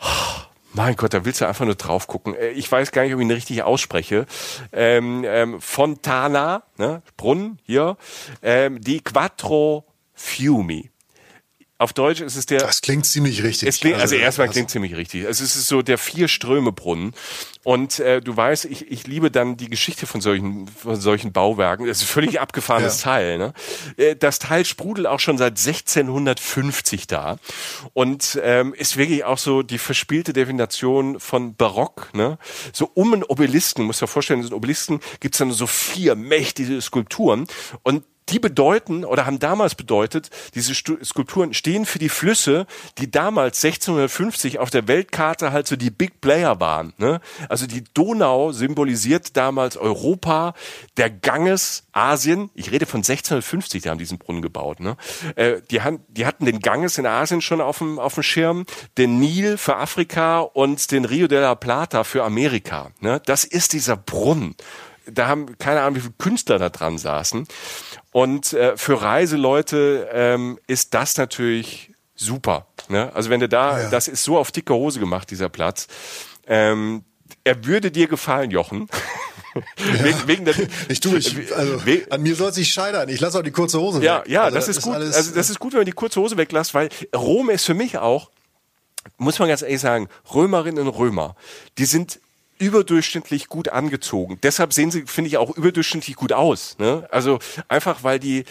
oh, 0.01 0.41
mein 0.73 0.95
Gott, 0.95 1.13
da 1.13 1.25
willst 1.25 1.41
du 1.41 1.47
einfach 1.47 1.65
nur 1.65 1.75
drauf 1.75 2.07
gucken. 2.07 2.35
Äh, 2.35 2.51
ich 2.51 2.71
weiß 2.71 2.91
gar 2.91 3.03
nicht, 3.03 3.13
ob 3.13 3.19
ich 3.19 3.25
ihn 3.25 3.31
richtig 3.31 3.63
ausspreche. 3.63 4.25
Ähm, 4.71 5.23
ähm, 5.25 5.59
Fontana, 5.59 6.63
ne, 6.77 7.01
Brunnen 7.17 7.59
hier, 7.63 7.97
ähm, 8.41 8.79
die 8.79 9.01
Quattro 9.01 9.85
Fiumi. 10.13 10.90
Auf 11.81 11.93
Deutsch 11.93 12.21
ist 12.21 12.35
es 12.35 12.45
der. 12.45 12.59
Das 12.59 12.81
klingt 12.81 13.07
ziemlich 13.07 13.41
richtig. 13.41 13.67
Es 13.67 13.79
klingt, 13.79 13.95
also, 13.95 14.13
also 14.13 14.23
erstmal 14.23 14.47
also. 14.49 14.53
klingt 14.53 14.69
ziemlich 14.69 14.95
richtig. 14.95 15.25
Also 15.25 15.43
es 15.43 15.55
ist 15.55 15.65
so 15.65 15.81
der 15.81 15.97
vier 15.97 16.27
Ströme 16.27 16.71
Brunnen. 16.71 17.15
Und 17.63 17.97
äh, 17.97 18.21
du 18.21 18.37
weißt, 18.37 18.65
ich, 18.65 18.91
ich 18.91 19.07
liebe 19.07 19.31
dann 19.31 19.57
die 19.57 19.67
Geschichte 19.67 20.05
von 20.05 20.21
solchen, 20.21 20.67
von 20.67 21.01
solchen 21.01 21.31
Bauwerken. 21.31 21.87
Das 21.87 21.97
ist 21.97 22.03
ein 22.03 22.13
völlig 22.13 22.39
abgefahrenes 22.41 22.99
ja. 22.99 23.11
Teil. 23.11 23.37
Ne? 23.39 23.53
Äh, 23.97 24.15
das 24.15 24.37
Teil 24.37 24.63
sprudelt 24.63 25.07
auch 25.07 25.19
schon 25.19 25.39
seit 25.39 25.57
1650 25.57 27.07
da 27.07 27.37
und 27.93 28.39
ähm, 28.43 28.75
ist 28.75 28.97
wirklich 28.97 29.23
auch 29.23 29.39
so 29.39 29.63
die 29.63 29.79
verspielte 29.79 30.33
Definition 30.33 31.19
von 31.19 31.55
Barock. 31.55 32.09
Ne? 32.13 32.37
So 32.73 32.91
um 32.93 33.11
einen 33.11 33.23
Obelisken, 33.23 33.85
muss 33.85 33.97
dir 33.97 34.05
vorstellen, 34.05 34.43
so 34.43 34.49
einen 34.49 34.55
Obelisken 34.55 34.99
gibt's 35.19 35.39
dann 35.39 35.51
so 35.51 35.65
vier 35.65 36.15
mächtige 36.15 36.79
Skulpturen 36.79 37.47
und 37.81 38.03
die 38.29 38.39
bedeuten 38.39 39.03
oder 39.03 39.25
haben 39.25 39.39
damals 39.39 39.75
bedeutet, 39.75 40.29
diese 40.55 40.73
Skulpturen 40.73 41.53
stehen 41.53 41.85
für 41.85 41.99
die 41.99 42.09
Flüsse, 42.09 42.65
die 42.97 43.11
damals 43.11 43.63
1650 43.63 44.59
auf 44.59 44.69
der 44.69 44.87
Weltkarte 44.87 45.51
halt 45.51 45.67
so 45.67 45.75
die 45.75 45.89
Big 45.89 46.21
Player 46.21 46.59
waren. 46.59 46.93
Ne? 46.97 47.19
Also 47.49 47.67
die 47.67 47.83
Donau 47.93 48.51
symbolisiert 48.51 49.35
damals 49.35 49.75
Europa, 49.75 50.53
der 50.97 51.09
Ganges 51.09 51.83
Asien. 51.91 52.49
Ich 52.53 52.71
rede 52.71 52.85
von 52.85 52.99
1650, 52.99 53.81
die 53.81 53.89
haben 53.89 53.97
diesen 53.97 54.17
Brunnen 54.17 54.41
gebaut. 54.41 54.79
Ne? 54.79 54.95
Äh, 55.35 55.61
die, 55.69 55.81
haben, 55.81 55.99
die 56.07 56.25
hatten 56.25 56.45
den 56.45 56.59
Ganges 56.59 56.97
in 56.97 57.05
Asien 57.05 57.41
schon 57.41 57.59
auf 57.59 57.79
dem, 57.79 57.99
auf 57.99 58.13
dem 58.13 58.23
Schirm, 58.23 58.65
den 58.97 59.19
Nil 59.19 59.57
für 59.57 59.75
Afrika 59.75 60.39
und 60.39 60.91
den 60.91 61.05
Rio 61.05 61.27
de 61.27 61.39
la 61.39 61.55
Plata 61.55 62.03
für 62.03 62.23
Amerika. 62.23 62.91
Ne? 63.01 63.21
Das 63.25 63.43
ist 63.43 63.73
dieser 63.73 63.97
Brunnen 63.97 64.55
da 65.05 65.27
haben 65.27 65.57
keine 65.57 65.81
Ahnung, 65.81 65.95
wie 65.95 66.01
viele 66.01 66.13
Künstler 66.17 66.59
da 66.59 66.69
dran 66.69 66.97
saßen. 66.97 67.47
Und 68.11 68.53
äh, 68.53 68.75
für 68.77 69.01
Reiseleute 69.01 70.09
ähm, 70.11 70.59
ist 70.67 70.93
das 70.93 71.17
natürlich 71.17 71.93
super. 72.15 72.67
Ne? 72.89 73.11
Also 73.13 73.29
wenn 73.29 73.39
du 73.39 73.49
da, 73.49 73.83
ja. 73.83 73.89
das 73.89 74.07
ist 74.07 74.23
so 74.23 74.37
auf 74.37 74.51
dicke 74.51 74.73
Hose 74.73 74.99
gemacht, 74.99 75.31
dieser 75.31 75.49
Platz. 75.49 75.87
Ähm, 76.47 77.03
er 77.43 77.65
würde 77.65 77.91
dir 77.91 78.07
gefallen, 78.07 78.51
Jochen. 78.51 78.87
Ja. 79.53 80.03
wegen, 80.05 80.27
wegen 80.27 80.45
der, 80.45 80.55
ich 80.87 81.01
tue 81.01 81.17
ich, 81.17 81.53
also 81.53 81.81
an 82.09 82.21
mir 82.23 82.35
soll 82.35 82.51
es 82.51 82.55
nicht 82.55 82.71
scheitern. 82.71 83.09
Ich 83.09 83.19
lasse 83.19 83.37
auch 83.37 83.43
die 83.43 83.51
kurze 83.51 83.81
Hose 83.81 84.01
ja, 84.01 84.19
weg. 84.19 84.29
Ja, 84.29 84.43
also, 84.43 84.55
das 84.55 84.69
ist 84.69 84.81
gut. 84.81 84.93
Alles, 84.93 85.13
also 85.13 85.35
das 85.35 85.49
ist 85.49 85.59
gut, 85.59 85.73
wenn 85.73 85.79
man 85.79 85.85
die 85.85 85.91
kurze 85.91 86.21
Hose 86.21 86.37
weglässt, 86.37 86.73
weil 86.73 86.87
Rom 87.13 87.49
ist 87.49 87.65
für 87.65 87.73
mich 87.73 87.97
auch, 87.97 88.31
muss 89.17 89.39
man 89.39 89.49
ganz 89.49 89.61
ehrlich 89.61 89.81
sagen, 89.81 90.07
Römerinnen 90.33 90.87
und 90.87 90.93
Römer, 90.97 91.35
die 91.77 91.83
sind 91.83 92.21
überdurchschnittlich 92.61 93.47
gut 93.47 93.69
angezogen. 93.69 94.37
Deshalb 94.43 94.71
sehen 94.71 94.91
sie, 94.91 95.03
finde 95.07 95.29
ich, 95.29 95.37
auch 95.37 95.57
überdurchschnittlich 95.57 96.15
gut 96.15 96.31
aus. 96.31 96.77
Ne? 96.77 97.07
Also 97.09 97.39
einfach, 97.67 98.03
weil 98.03 98.19
die, 98.19 98.45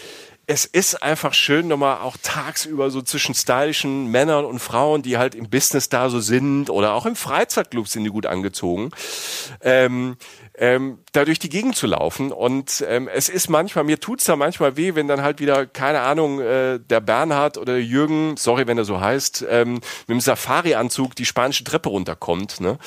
es 0.47 0.65
ist 0.65 1.01
einfach 1.01 1.33
schön, 1.33 1.69
nochmal 1.69 1.99
auch 2.01 2.17
tagsüber 2.21 2.91
so 2.91 3.01
zwischen 3.01 3.33
stylischen 3.33 4.07
Männern 4.07 4.43
und 4.43 4.59
Frauen, 4.59 5.01
die 5.01 5.17
halt 5.17 5.33
im 5.33 5.49
Business 5.49 5.87
da 5.87 6.09
so 6.09 6.19
sind 6.19 6.69
oder 6.69 6.93
auch 6.93 7.05
im 7.05 7.15
Freizeitclub 7.15 7.87
sind 7.87 8.03
die 8.03 8.09
gut 8.09 8.25
angezogen. 8.25 8.91
Ähm, 9.61 10.17
ähm, 10.57 10.99
da 11.13 11.25
durch 11.25 11.39
die 11.39 11.49
Gegend 11.49 11.75
zu 11.75 11.87
laufen. 11.87 12.31
Und 12.31 12.83
ähm, 12.87 13.07
es 13.07 13.29
ist 13.29 13.49
manchmal, 13.49 13.83
mir 13.83 13.99
tut's 13.99 14.25
da 14.25 14.35
manchmal 14.35 14.77
weh, 14.77 14.95
wenn 14.95 15.07
dann 15.07 15.21
halt 15.21 15.39
wieder, 15.39 15.65
keine 15.65 16.01
Ahnung, 16.01 16.39
äh, 16.41 16.79
der 16.79 16.99
Bernhard 16.99 17.57
oder 17.57 17.77
Jürgen, 17.77 18.35
sorry, 18.37 18.67
wenn 18.67 18.77
er 18.77 18.85
so 18.85 18.99
heißt, 18.99 19.45
ähm, 19.49 19.75
mit 19.75 20.09
dem 20.09 20.21
Safari-Anzug 20.21 21.15
die 21.15 21.25
spanische 21.25 21.63
Treppe 21.63 21.89
runterkommt. 21.89 22.59
Ne? 22.59 22.77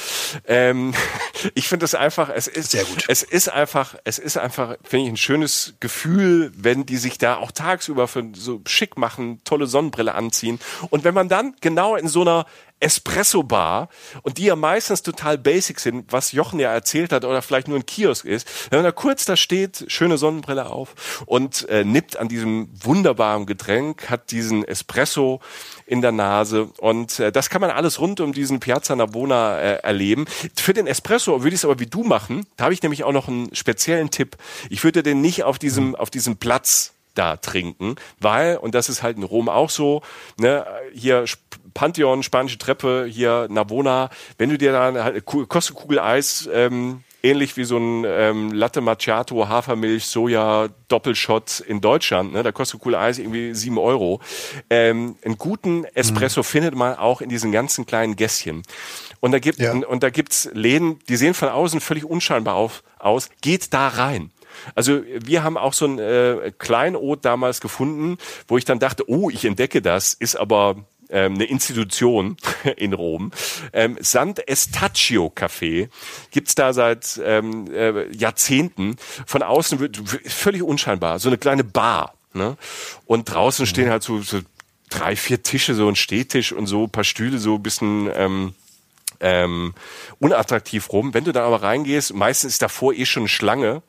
Ähm, 0.47 0.95
ich 1.55 1.69
finde 1.69 1.85
das 1.85 1.95
einfach, 1.95 2.29
es 2.29 2.47
ist, 2.47 2.73
Sehr 2.73 2.85
gut. 2.85 3.05
es 3.09 3.23
ist 3.23 3.49
einfach, 3.49 3.95
es 4.05 4.19
ist 4.19 4.37
einfach, 4.37 4.77
finde 4.83 5.07
ich, 5.07 5.13
ein 5.13 5.17
schönes 5.17 5.75
Gefühl, 5.81 6.53
wenn 6.57 6.87
die 6.87 6.97
sich 6.99 7.19
da 7.19 7.37
auch 7.37 7.53
tagsüber 7.53 8.09
für 8.09 8.25
so 8.35 8.61
schick 8.67 8.97
machen, 8.99 9.41
tolle 9.45 9.67
Sonnenbrille 9.67 10.15
anziehen. 10.15 10.61
Und 10.91 11.05
wenn 11.05 11.15
man 11.15 11.29
dann 11.29 11.57
genau 11.61 11.97
in 11.97 12.09
so 12.09 12.23
einer 12.23 12.47
Espresso-Bar 12.85 13.89
und 14.23 14.39
die 14.39 14.45
ja 14.45 14.57
meistens 14.57 15.03
total 15.03 15.39
basic 15.39 15.81
sind, 15.81 16.13
was 16.13 16.33
Jochen 16.33 16.61
ja 16.61 16.73
erzählt 16.73 17.13
hat 17.13 17.25
oder 17.25 17.43
vielleicht 17.43 17.67
nur 17.67 17.79
ein 17.79 17.87
Kiosk 17.87 18.27
ist. 18.27 18.47
Wenn 18.71 18.79
man 18.79 18.85
da 18.85 18.93
kurz 18.93 19.25
da 19.25 19.37
steht, 19.37 19.85
schöne 19.89 20.19
Sonnenbrille 20.19 20.71
auf 20.71 21.25
und 21.27 21.69
äh, 21.69 21.85
nippt 21.85 22.19
an 22.19 22.29
diesem 22.29 22.69
wunderbaren 22.83 23.47
Getränk, 23.47 24.11
hat 24.11 24.31
diesen 24.31 24.65
Espresso 24.65 25.41
in 25.87 26.03
der 26.03 26.13
Nase 26.13 26.69
und 26.79 27.19
äh, 27.19 27.33
das 27.33 27.49
kann 27.49 27.61
man 27.61 27.71
alles 27.71 28.01
rund 28.01 28.21
um 28.21 28.33
diesen 28.33 28.61
Piazza 28.61 28.95
Navona 28.95 29.59
äh, 29.59 29.75
erleben. 29.77 30.27
Für 30.55 30.75
den 30.75 30.87
Espresso 30.87 31.43
würde 31.43 31.55
ich 31.55 31.61
es 31.61 31.65
aber 31.65 31.81
wie 31.81 31.87
du 31.87 32.05
machen. 32.05 32.47
Da 32.57 32.65
habe 32.65 32.75
ich 32.75 32.83
nämlich 32.83 33.05
auch 33.05 33.13
noch 33.13 33.29
einen 33.29 33.55
speziellen 33.55 34.11
Tipp. 34.11 34.37
Ich 34.69 34.85
würde 34.85 35.03
den 35.03 35.21
nicht 35.21 35.45
auf 35.45 35.59
diesem 35.59 35.95
auf 35.95 36.11
diesem 36.11 36.37
Platz 36.37 36.93
da 37.15 37.37
trinken, 37.37 37.97
weil, 38.21 38.57
und 38.57 38.75
das 38.75 38.89
ist 38.89 39.03
halt 39.03 39.17
in 39.17 39.23
Rom 39.23 39.49
auch 39.49 39.71
so, 39.71 40.03
ne, 40.39 40.67
hier 40.93 41.25
Pantheon, 41.75 42.23
spanische 42.23 42.59
Treppe, 42.59 43.07
hier 43.09 43.49
Navona, 43.51 44.11
wenn 44.39 44.51
du 44.51 44.59
dir 44.59 44.73
dann 44.73 45.03
halt 45.03 45.25
kostet 45.25 45.77
Kugel 45.77 45.99
Eis, 45.99 46.49
ähm, 46.53 47.03
ähnlich 47.23 47.57
wie 47.57 47.65
so 47.65 47.79
ein 47.79 48.05
ähm, 48.07 48.53
Latte 48.53 48.81
Macchiato, 48.81 49.49
Hafermilch, 49.49 50.07
Soja, 50.07 50.69
Doppelshot 50.89 51.61
in 51.61 51.81
Deutschland, 51.81 52.33
ne, 52.33 52.43
da 52.43 52.53
kostet 52.53 52.81
Kugel 52.81 52.97
Eis 52.97 53.19
irgendwie 53.19 53.55
sieben 53.55 53.79
Euro. 53.79 54.21
Ähm, 54.71 55.17
einen 55.25 55.39
guten 55.39 55.85
Espresso 55.85 56.41
mhm. 56.41 56.45
findet 56.45 56.75
man 56.75 56.97
auch 56.97 57.21
in 57.21 57.29
diesen 57.29 57.51
ganzen 57.51 57.87
kleinen 57.87 58.15
Gässchen. 58.15 58.63
Und 59.21 59.33
da 59.33 59.39
gibt, 59.39 59.59
ja. 59.59 59.73
und, 59.73 59.85
und 59.85 60.03
da 60.03 60.11
gibt's 60.11 60.51
Läden, 60.53 60.99
die 61.09 61.17
sehen 61.17 61.35
von 61.35 61.49
außen 61.49 61.81
völlig 61.81 62.05
unscheinbar 62.05 62.55
auf, 62.55 62.83
aus. 62.99 63.31
Geht 63.41 63.73
da 63.73 63.89
rein. 63.89 64.31
Also 64.75 65.03
wir 65.05 65.43
haben 65.43 65.57
auch 65.57 65.73
so 65.73 65.87
ein 65.87 65.99
äh, 65.99 66.53
Kleinod 66.59 67.25
damals 67.25 67.61
gefunden, 67.61 68.19
wo 68.49 68.59
ich 68.59 68.65
dann 68.65 68.79
dachte, 68.79 69.09
oh, 69.09 69.31
ich 69.31 69.45
entdecke 69.45 69.83
das, 69.83 70.15
ist 70.15 70.37
aber 70.37 70.77
ähm, 71.11 71.35
eine 71.35 71.45
Institution 71.45 72.37
in 72.77 72.93
Rom. 72.93 73.31
Ähm, 73.73 73.97
Sant 74.01 74.49
Estaccio 74.49 75.33
Café 75.35 75.89
gibt's 76.31 76.55
da 76.55 76.73
seit 76.73 77.21
ähm, 77.25 77.67
äh, 77.73 78.11
Jahrzehnten. 78.15 78.97
Von 79.27 79.43
außen 79.43 79.79
wird 79.81 80.01
völlig 80.27 80.63
unscheinbar, 80.63 81.19
so 81.19 81.29
eine 81.29 81.39
kleine 81.39 81.65
Bar 81.65 82.15
Ne? 82.35 82.57
Und 83.07 83.31
draußen 83.31 83.65
stehen 83.65 83.89
halt 83.89 84.03
so, 84.03 84.21
so 84.21 84.41
drei, 84.91 85.15
vier 85.15 85.43
Tische, 85.43 85.75
so 85.75 85.89
ein 85.89 85.97
Stehtisch 85.97 86.53
und 86.53 86.67
so, 86.67 86.85
ein 86.85 86.91
paar 86.91 87.05
Stühle, 87.05 87.39
so 87.39 87.55
ein 87.55 87.63
bisschen 87.63 88.11
ähm, 88.15 88.55
ähm, 89.25 89.73
unattraktiv 90.21 90.93
rum. 90.93 91.15
Wenn 91.15 91.25
du 91.25 91.33
da 91.33 91.47
aber 91.47 91.63
reingehst, 91.63 92.13
meistens 92.15 92.53
ist 92.53 92.63
davor 92.63 92.93
eh 92.93 93.07
schon 93.07 93.23
eine 93.23 93.29
Schlange 93.29 93.83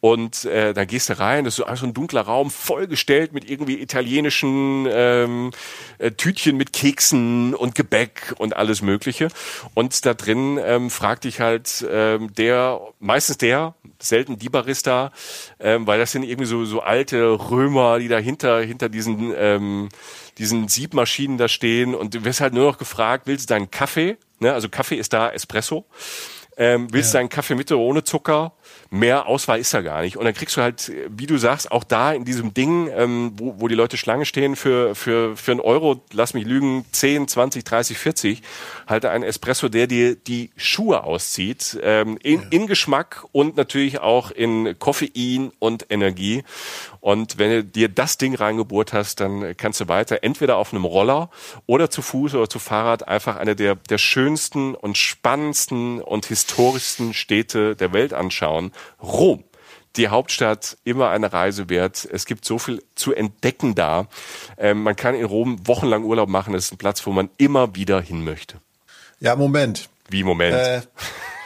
und 0.00 0.44
äh, 0.44 0.74
da 0.74 0.84
gehst 0.84 1.08
du 1.08 1.18
rein, 1.18 1.44
das 1.44 1.58
ist 1.58 1.66
so 1.80 1.86
ein 1.86 1.94
dunkler 1.94 2.20
Raum, 2.20 2.50
vollgestellt 2.50 3.32
mit 3.32 3.50
irgendwie 3.50 3.80
italienischen 3.80 4.86
ähm, 4.90 5.50
äh, 5.98 6.10
Tütchen 6.10 6.58
mit 6.58 6.74
Keksen 6.74 7.54
und 7.54 7.74
Gebäck 7.74 8.34
und 8.36 8.54
alles 8.54 8.82
Mögliche. 8.82 9.28
Und 9.72 10.04
da 10.04 10.12
drin 10.12 10.60
ähm, 10.62 10.90
fragt 10.90 11.24
dich 11.24 11.40
halt 11.40 11.84
ähm, 11.90 12.34
der, 12.34 12.80
meistens 13.00 13.38
der, 13.38 13.74
selten 13.98 14.38
die 14.38 14.50
Barista, 14.50 15.12
ähm, 15.60 15.86
weil 15.86 15.98
das 15.98 16.12
sind 16.12 16.24
irgendwie 16.24 16.46
so, 16.46 16.66
so 16.66 16.80
alte 16.80 17.50
Römer, 17.50 17.98
die 17.98 18.08
dahinter 18.08 18.60
hinter 18.60 18.90
diesen 18.90 19.32
ähm, 19.34 19.88
diesen 20.38 20.68
Siebmaschinen 20.68 21.38
da 21.38 21.48
stehen 21.48 21.94
und 21.94 22.14
du 22.14 22.24
wirst 22.24 22.40
halt 22.40 22.54
nur 22.54 22.66
noch 22.66 22.78
gefragt, 22.78 23.26
willst 23.26 23.48
du 23.48 23.54
deinen 23.54 23.70
Kaffee? 23.70 24.16
Ne? 24.44 24.52
Also 24.52 24.68
Kaffee 24.68 24.96
ist 24.96 25.12
da 25.12 25.30
Espresso. 25.30 25.86
Ähm, 26.56 26.92
willst 26.92 27.12
ja. 27.12 27.18
du 27.18 27.20
einen 27.20 27.28
Kaffee 27.30 27.56
mit 27.56 27.72
oder 27.72 27.80
ohne 27.80 28.04
Zucker? 28.04 28.52
Mehr 28.94 29.26
Auswahl 29.26 29.58
ist 29.58 29.74
da 29.74 29.80
gar 29.80 30.02
nicht. 30.02 30.16
Und 30.16 30.24
dann 30.24 30.34
kriegst 30.34 30.56
du 30.56 30.62
halt, 30.62 30.92
wie 31.08 31.26
du 31.26 31.36
sagst, 31.36 31.72
auch 31.72 31.82
da 31.82 32.12
in 32.12 32.24
diesem 32.24 32.54
Ding, 32.54 32.88
ähm, 32.94 33.32
wo, 33.36 33.56
wo 33.58 33.66
die 33.66 33.74
Leute 33.74 33.96
Schlange 33.96 34.24
stehen 34.24 34.54
für, 34.54 34.94
für, 34.94 35.36
für 35.36 35.50
einen 35.50 35.60
Euro, 35.60 36.00
lass 36.12 36.32
mich 36.32 36.44
lügen, 36.44 36.84
10, 36.92 37.26
20, 37.26 37.64
30, 37.64 37.98
40, 37.98 38.42
halt 38.86 39.04
einen 39.04 39.24
Espresso, 39.24 39.68
der 39.68 39.88
dir 39.88 40.14
die 40.14 40.50
Schuhe 40.56 41.02
auszieht, 41.02 41.76
ähm, 41.82 42.18
in, 42.22 42.42
ja. 42.42 42.46
in 42.50 42.68
Geschmack 42.68 43.24
und 43.32 43.56
natürlich 43.56 43.98
auch 43.98 44.30
in 44.30 44.78
Koffein 44.78 45.50
und 45.58 45.86
Energie. 45.90 46.44
Und 47.00 47.36
wenn 47.36 47.50
du 47.50 47.64
dir 47.64 47.88
das 47.88 48.16
Ding 48.16 48.34
reingebohrt 48.34 48.92
hast, 48.92 49.20
dann 49.20 49.56
kannst 49.56 49.80
du 49.80 49.88
weiter 49.88 50.20
entweder 50.22 50.56
auf 50.56 50.72
einem 50.72 50.84
Roller 50.84 51.30
oder 51.66 51.90
zu 51.90 52.00
Fuß 52.00 52.34
oder 52.34 52.48
zu 52.48 52.58
Fahrrad 52.60 53.08
einfach 53.08 53.36
eine 53.36 53.56
der, 53.56 53.74
der 53.74 53.98
schönsten 53.98 54.74
und 54.74 54.96
spannendsten 54.96 56.00
und 56.00 56.26
historischsten 56.26 57.12
Städte 57.12 57.76
der 57.76 57.92
Welt 57.92 58.14
anschauen. 58.14 58.72
Rom 59.02 59.44
die 59.96 60.08
Hauptstadt 60.08 60.76
immer 60.84 61.10
eine 61.10 61.32
Reise 61.32 61.68
wert. 61.68 62.08
Es 62.10 62.26
gibt 62.26 62.44
so 62.44 62.58
viel 62.58 62.82
zu 62.94 63.14
entdecken 63.14 63.74
da. 63.74 64.08
Ähm, 64.58 64.82
man 64.82 64.96
kann 64.96 65.14
in 65.14 65.24
Rom 65.24 65.66
wochenlang 65.66 66.04
Urlaub 66.04 66.28
machen. 66.28 66.54
Es 66.54 66.66
ist 66.66 66.72
ein 66.72 66.78
Platz, 66.78 67.06
wo 67.06 67.12
man 67.12 67.30
immer 67.36 67.74
wieder 67.74 68.00
hin 68.00 68.24
möchte. 68.24 68.58
Ja, 69.20 69.36
Moment. 69.36 69.88
Wie 70.08 70.24
Moment? 70.24 70.56
Äh, 70.56 70.82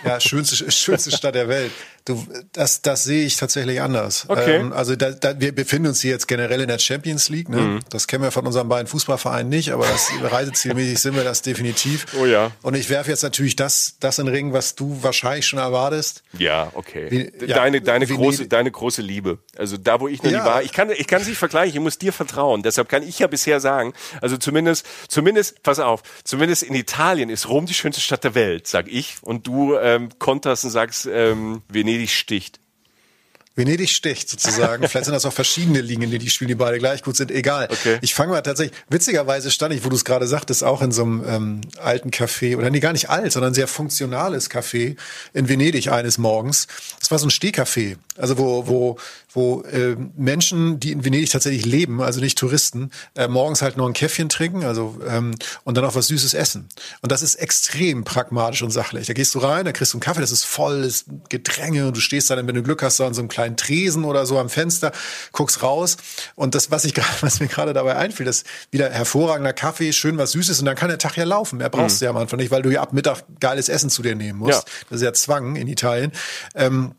ja, 0.05 0.21
schönste, 0.21 0.71
schönste 0.71 1.11
Stadt 1.11 1.35
der 1.35 1.49
Welt. 1.49 1.73
Du, 2.09 2.27
das, 2.53 2.81
das 2.81 3.05
sehe 3.05 3.27
ich 3.27 3.37
tatsächlich 3.37 3.83
anders. 3.83 4.25
Okay. 4.29 4.57
Ähm, 4.57 4.73
also 4.73 4.97
da, 4.97 5.11
da, 5.11 5.39
wir 5.39 5.55
befinden 5.55 5.89
uns 5.89 6.01
hier 6.01 6.13
jetzt 6.13 6.27
generell 6.27 6.63
in 6.63 6.69
der 6.69 6.79
Champions 6.79 7.29
League. 7.29 7.51
Ne? 7.51 7.61
Mhm. 7.61 7.81
Das 7.91 8.07
kennen 8.07 8.23
wir 8.23 8.31
von 8.31 8.47
unseren 8.47 8.67
beiden 8.67 8.87
Fußballvereinen 8.87 9.51
nicht, 9.51 9.73
aber 9.73 9.87
das 9.87 10.11
reisezielmäßig 10.23 10.99
sind 11.01 11.17
wir 11.17 11.25
das 11.25 11.43
definitiv. 11.43 12.07
Oh 12.19 12.25
ja. 12.25 12.51
Und 12.63 12.77
ich 12.77 12.89
werfe 12.89 13.11
jetzt 13.11 13.23
natürlich 13.23 13.57
das, 13.57 13.97
das 14.01 14.19
in 14.19 14.25
den 14.25 14.35
Ring, 14.35 14.55
was 14.55 14.75
du 14.75 15.03
wahrscheinlich 15.03 15.47
schon 15.47 15.59
erwartest. 15.59 16.23
Ja, 16.39 16.71
okay. 16.73 17.09
Wie, 17.11 17.47
ja, 17.47 17.57
deine, 17.57 17.83
deine 17.83 18.07
große, 18.07 18.49
deine 18.49 18.71
große 18.71 19.03
Liebe. 19.03 19.39
Also 19.59 19.77
da, 19.77 20.01
wo 20.01 20.09
ich 20.09 20.23
noch 20.23 20.31
ja. 20.31 20.41
nie 20.41 20.47
war. 20.47 20.63
Ich 20.63 20.73
kann, 20.73 20.89
ich 20.91 21.07
kann 21.07 21.21
es 21.21 21.29
nicht 21.29 21.39
vergleichen. 21.39 21.77
Ich 21.77 21.83
muss 21.83 21.99
dir 21.99 22.15
vertrauen. 22.15 22.63
Deshalb 22.63 22.89
kann 22.89 23.03
ich 23.03 23.19
ja 23.19 23.27
bisher 23.27 23.61
sagen, 23.61 23.93
also 24.23 24.39
zumindest, 24.39 24.87
zumindest, 25.09 25.63
pass 25.63 25.79
auf, 25.79 26.03
zumindest 26.25 26.63
in 26.63 26.75
Italien 26.75 27.29
ist 27.29 27.51
Rom 27.51 27.67
die 27.67 27.75
schönste 27.75 28.01
Stadt 28.01 28.25
der 28.25 28.35
Welt, 28.35 28.67
sag 28.67 28.89
ich. 28.89 29.17
Und 29.21 29.47
du 29.47 29.77
ähm, 29.77 30.09
konterst 30.19 30.65
und 30.65 30.71
sagst, 30.71 31.07
ähm, 31.13 31.61
Venedig 31.69 31.98
sticht. 32.07 32.61
Venedig 33.59 33.91
sticht 33.91 34.31
sozusagen. 34.31 34.87
Vielleicht 34.89 35.07
sind 35.07 35.15
das 35.15 35.27
auch 35.27 35.33
verschiedene 35.33 35.81
Linien, 35.81 36.11
die 36.11 36.19
die 36.19 36.31
spielen, 36.31 36.49
die 36.49 36.55
beide 36.55 36.79
gleich 36.79 37.03
gut 37.03 37.17
sind. 37.17 37.31
Egal. 37.31 37.69
Okay. 37.71 37.99
Ich 38.01 38.15
fange 38.15 38.33
mal 38.33 38.41
tatsächlich. 38.41 38.79
Witzigerweise 38.89 39.51
stand 39.51 39.75
ich, 39.75 39.85
wo 39.85 39.89
du 39.89 39.97
es 39.97 40.05
gerade 40.05 40.27
sagtest, 40.27 40.63
auch 40.65 40.81
in 40.81 40.93
so 40.93 41.03
einem 41.03 41.25
ähm, 41.27 41.61
alten 41.83 42.11
Café 42.11 42.57
oder 42.57 42.71
nee, 42.71 42.81
gar 42.81 42.93
nicht 42.93 43.11
alt, 43.11 43.33
sondern 43.33 43.53
sehr 43.55 43.67
funktionales 43.67 44.51
Café 44.51 44.97
in 45.35 45.49
Venedig 45.49 45.91
eines 45.91 46.19
Morgens. 46.19 46.69
Das 47.01 47.11
war 47.11 47.19
so 47.19 47.27
ein 47.27 47.31
Stehcafé, 47.31 47.97
also 48.17 48.39
wo 48.39 48.67
wo 48.69 48.97
wo 49.33 49.63
äh, 49.63 49.97
Menschen, 50.17 50.81
die 50.81 50.93
in 50.93 51.05
Venedig 51.05 51.31
tatsächlich 51.31 51.67
leben, 51.67 52.01
also 52.01 52.21
nicht 52.21 52.39
Touristen, 52.39 52.91
äh, 53.15 53.29
morgens 53.29 53.61
halt 53.61 53.77
noch 53.77 53.87
ein 53.87 53.93
Käffchen 53.93 54.29
trinken, 54.29 54.65
also 54.65 54.99
ähm, 55.07 55.35
und 55.65 55.77
dann 55.77 55.85
auch 55.85 55.95
was 55.95 56.07
Süßes 56.07 56.35
essen. 56.35 56.69
Und 57.03 57.13
das 57.13 57.23
ist 57.23 57.35
extrem 57.35 58.05
pragmatisch 58.05 58.63
und 58.63 58.71
sachlich. 58.71 59.07
Da 59.07 59.13
gehst 59.13 59.35
du 59.35 59.41
rein, 59.41 59.65
da 59.65 59.73
kriegst 59.73 59.93
du 59.93 59.97
einen 59.97 60.03
Kaffee, 60.03 60.21
das 60.21 60.33
ist 60.33 60.45
volles 60.45 61.05
Gedränge 61.29 61.87
und 61.87 61.97
du 61.97 62.01
stehst 62.01 62.31
dann, 62.31 62.47
wenn 62.47 62.55
du 62.55 62.63
Glück 62.63 62.83
hast, 62.83 63.01
da 63.01 63.07
an 63.07 63.15
so 63.15 63.21
einem 63.21 63.29
kleinen 63.29 63.48
Tresen 63.57 64.05
oder 64.05 64.27
so 64.27 64.39
am 64.39 64.49
Fenster, 64.49 64.93
guckst 65.33 65.63
raus 65.63 65.97
und 66.35 66.55
das, 66.55 66.71
was 66.71 66.85
ich 66.85 66.95
gerade, 66.95 67.09
was 67.21 67.41
mir 67.41 67.49
gerade 67.49 67.73
dabei 67.73 67.97
einfiel, 67.97 68.27
das 68.27 68.45
wieder 68.71 68.91
hervorragender 68.91 69.53
Kaffee, 69.53 69.93
schön 69.93 70.19
was 70.19 70.33
Süßes 70.33 70.59
und 70.61 70.67
dann 70.67 70.77
kann 70.77 70.89
der 70.89 70.99
Tag 70.99 71.17
ja 71.17 71.25
laufen. 71.25 71.59
Mehr 71.59 71.71
brauchst 71.71 71.97
mhm. 71.97 71.99
du 71.99 72.05
ja 72.05 72.11
am 72.11 72.17
Anfang 72.17 72.39
nicht, 72.39 72.51
weil 72.51 72.63
du 72.63 72.71
ja 72.71 72.83
ab 72.83 72.93
Mittag 72.93 73.25
geiles 73.41 73.69
Essen 73.69 73.91
zu 73.91 74.03
dir 74.03 74.15
nehmen 74.15 74.39
musst. 74.39 74.67
Ja. 74.67 74.75
Das 74.91 74.97
ist 74.97 75.03
ja 75.03 75.13
Zwang 75.13 75.57
in 75.57 75.69
Italien. 75.69 76.13
Ähm, 76.55 76.95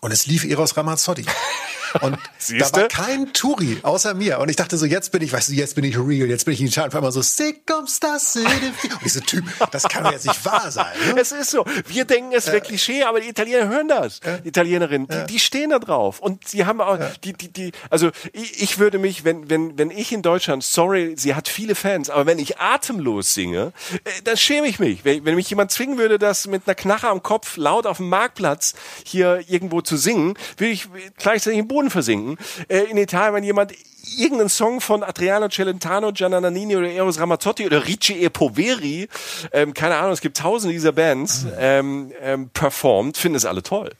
und 0.00 0.12
es 0.12 0.26
lief 0.26 0.44
Eros 0.44 0.76
Ramazzotti. 0.76 1.24
Und 2.00 2.18
da 2.58 2.72
war 2.72 2.88
kein 2.88 3.32
Touri 3.32 3.78
außer 3.82 4.14
mir. 4.14 4.38
Und 4.38 4.48
ich 4.48 4.56
dachte 4.56 4.76
so, 4.76 4.86
jetzt 4.86 5.12
bin 5.12 5.22
ich, 5.22 5.32
weißt 5.32 5.48
du, 5.48 5.54
jetzt 5.54 5.74
bin 5.74 5.84
ich 5.84 5.98
real, 5.98 6.28
jetzt 6.28 6.44
bin 6.44 6.54
ich 6.54 6.60
in 6.60 6.66
Italien. 6.66 6.88
Auf 6.88 6.96
einmal 6.96 7.12
so, 7.12 7.22
Circumstance. 7.22 8.40
Und 8.40 9.06
ich 9.06 9.12
so, 9.12 9.20
Typ, 9.20 9.44
das 9.70 9.84
kann 9.84 10.04
doch 10.04 10.12
jetzt 10.12 10.26
nicht 10.26 10.44
wahr 10.44 10.70
sein. 10.70 10.86
Ne? 11.14 11.20
Es 11.20 11.32
ist 11.32 11.50
so. 11.50 11.64
Wir 11.86 12.04
denken, 12.04 12.32
es 12.34 12.46
wäre 12.46 12.58
äh, 12.58 12.60
Klischee, 12.60 13.02
aber 13.02 13.20
die 13.20 13.28
Italiener 13.28 13.68
hören 13.68 13.88
das. 13.88 14.20
Äh, 14.20 14.40
die 14.42 14.48
Italienerinnen, 14.48 15.08
die, 15.08 15.32
die, 15.32 15.38
stehen 15.38 15.70
da 15.70 15.78
drauf. 15.78 16.20
Und 16.20 16.48
sie 16.48 16.66
haben 16.66 16.80
auch, 16.80 16.98
die, 17.24 17.32
die, 17.32 17.52
die, 17.52 17.72
also 17.90 18.10
ich, 18.32 18.62
ich 18.62 18.78
würde 18.78 18.98
mich, 18.98 19.24
wenn, 19.24 19.50
wenn, 19.50 19.78
wenn 19.78 19.90
ich 19.90 20.12
in 20.12 20.22
Deutschland, 20.22 20.64
sorry, 20.64 21.14
sie 21.16 21.34
hat 21.34 21.48
viele 21.48 21.74
Fans, 21.74 22.10
aber 22.10 22.26
wenn 22.26 22.38
ich 22.38 22.58
atemlos 22.58 23.34
singe, 23.34 23.72
äh, 24.04 24.10
dann 24.24 24.36
schäme 24.36 24.66
ich 24.66 24.78
mich. 24.78 25.04
Wenn, 25.04 25.24
wenn 25.24 25.34
mich 25.34 25.50
jemand 25.50 25.70
zwingen 25.70 25.98
würde, 25.98 26.18
das 26.18 26.46
mit 26.46 26.62
einer 26.66 26.74
Knarre 26.74 27.08
am 27.08 27.22
Kopf 27.22 27.56
laut 27.56 27.86
auf 27.86 27.98
dem 27.98 28.08
Marktplatz 28.08 28.74
hier 29.04 29.44
irgendwo 29.48 29.80
zu 29.80 29.96
singen, 29.96 30.34
würde 30.56 30.72
ich 30.72 30.88
gleichzeitig 31.16 31.58
im 31.58 31.68
Boden 31.68 31.77
versinken. 31.86 32.36
Äh, 32.68 32.84
in 32.90 32.96
Italien, 32.96 33.34
wenn 33.34 33.44
jemand 33.44 33.72
irgendeinen 34.16 34.48
Song 34.48 34.80
von 34.80 35.02
Adriano 35.02 35.48
Celentano, 35.48 36.12
Gianna 36.12 36.40
Nannini 36.40 36.76
oder 36.76 36.90
Eros 36.90 37.18
Ramazzotti 37.18 37.66
oder 37.66 37.86
Ricci 37.86 38.14
e 38.22 38.28
Poveri, 38.28 39.08
ähm, 39.52 39.74
keine 39.74 39.96
Ahnung, 39.96 40.12
es 40.12 40.20
gibt 40.20 40.36
tausende 40.36 40.72
dieser 40.72 40.92
Bands, 40.92 41.46
ähm, 41.58 42.12
ähm, 42.20 42.50
performt, 42.50 43.16
finden 43.16 43.36
es 43.36 43.44
alle 43.44 43.62
toll. 43.62 43.92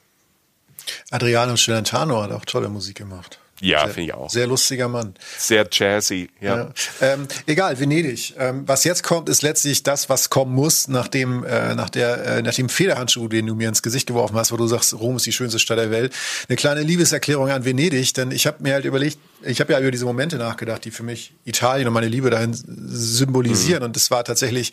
Adriano 1.11 1.55
Celentano 1.55 2.21
hat 2.21 2.31
auch 2.31 2.45
tolle 2.45 2.69
Musik 2.69 2.97
gemacht. 2.97 3.39
Ja, 3.61 3.85
finde 3.87 4.01
ich 4.01 4.13
auch. 4.13 4.29
Sehr 4.29 4.47
lustiger 4.47 4.87
Mann. 4.87 5.13
Sehr 5.37 5.67
jazzy, 5.71 6.29
ja. 6.39 6.57
ja. 6.57 6.73
Ähm, 7.01 7.27
egal, 7.45 7.79
Venedig. 7.79 8.33
Ähm, 8.37 8.63
was 8.65 8.83
jetzt 8.83 9.03
kommt, 9.03 9.27
ist 9.29 9.41
letztlich 9.41 9.83
das, 9.83 10.09
was 10.09 10.29
kommen 10.29 10.53
muss, 10.53 10.87
nachdem, 10.87 11.43
äh, 11.43 11.75
nach, 11.75 11.89
der, 11.89 12.25
äh, 12.25 12.41
nach 12.41 12.53
dem 12.53 12.69
Federhandschuh, 12.69 13.27
den 13.27 13.47
du 13.47 13.55
mir 13.55 13.69
ins 13.69 13.81
Gesicht 13.81 14.07
geworfen 14.07 14.35
hast, 14.35 14.51
wo 14.51 14.57
du 14.57 14.67
sagst, 14.67 14.93
Rom 14.93 15.17
ist 15.17 15.25
die 15.25 15.31
schönste 15.31 15.59
Stadt 15.59 15.77
der 15.77 15.91
Welt. 15.91 16.13
Eine 16.47 16.55
kleine 16.55 16.81
Liebeserklärung 16.83 17.49
an 17.49 17.65
Venedig, 17.65 18.13
denn 18.13 18.31
ich 18.31 18.47
habe 18.47 18.63
mir 18.63 18.73
halt 18.73 18.85
überlegt, 18.85 19.19
ich 19.43 19.59
habe 19.59 19.73
ja 19.73 19.79
über 19.79 19.91
diese 19.91 20.05
Momente 20.05 20.37
nachgedacht, 20.37 20.85
die 20.85 20.91
für 20.91 21.03
mich 21.03 21.33
Italien 21.45 21.87
und 21.87 21.93
meine 21.93 22.07
Liebe 22.07 22.29
dahin 22.29 22.53
symbolisieren. 22.53 23.79
Mhm. 23.79 23.85
Und 23.85 23.97
es 23.97 24.11
war 24.11 24.23
tatsächlich 24.23 24.71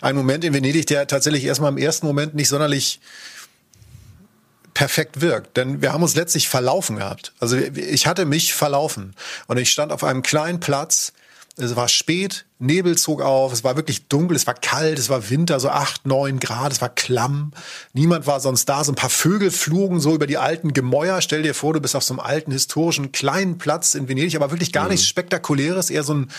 ein 0.00 0.16
Moment 0.16 0.44
in 0.44 0.54
Venedig, 0.54 0.86
der 0.86 1.06
tatsächlich 1.06 1.44
erstmal 1.44 1.72
im 1.72 1.78
ersten 1.78 2.06
Moment 2.06 2.34
nicht 2.34 2.48
sonderlich 2.48 3.00
perfekt 4.76 5.22
wirkt. 5.22 5.56
Denn 5.56 5.80
wir 5.80 5.94
haben 5.94 6.02
uns 6.02 6.14
letztlich 6.16 6.50
verlaufen 6.50 6.96
gehabt. 6.96 7.32
Also 7.40 7.56
ich 7.56 8.06
hatte 8.06 8.26
mich 8.26 8.52
verlaufen 8.52 9.14
und 9.46 9.56
ich 9.56 9.70
stand 9.70 9.90
auf 9.90 10.04
einem 10.04 10.20
kleinen 10.20 10.60
Platz. 10.60 11.14
Es 11.56 11.76
war 11.76 11.88
spät, 11.88 12.44
Nebel 12.58 12.98
zog 12.98 13.22
auf, 13.22 13.54
es 13.54 13.64
war 13.64 13.76
wirklich 13.76 14.08
dunkel, 14.08 14.36
es 14.36 14.46
war 14.46 14.52
kalt, 14.52 14.98
es 14.98 15.08
war 15.08 15.30
Winter, 15.30 15.58
so 15.60 15.70
acht, 15.70 16.04
neun 16.04 16.40
Grad, 16.40 16.72
es 16.72 16.82
war 16.82 16.90
klamm. 16.90 17.52
Niemand 17.94 18.26
war 18.26 18.38
sonst 18.40 18.66
da, 18.66 18.84
so 18.84 18.92
ein 18.92 18.96
paar 18.96 19.08
Vögel 19.08 19.50
flogen 19.50 19.98
so 19.98 20.14
über 20.14 20.26
die 20.26 20.36
alten 20.36 20.74
Gemäuer. 20.74 21.22
Stell 21.22 21.42
dir 21.42 21.54
vor, 21.54 21.72
du 21.72 21.80
bist 21.80 21.96
auf 21.96 22.04
so 22.04 22.12
einem 22.12 22.20
alten, 22.20 22.52
historischen, 22.52 23.12
kleinen 23.12 23.56
Platz 23.56 23.94
in 23.94 24.10
Venedig, 24.10 24.36
aber 24.36 24.50
wirklich 24.50 24.72
gar 24.74 24.84
mhm. 24.84 24.90
nichts 24.90 25.06
Spektakuläres, 25.06 25.88
eher 25.88 26.02
so 26.02 26.12
ein 26.12 26.30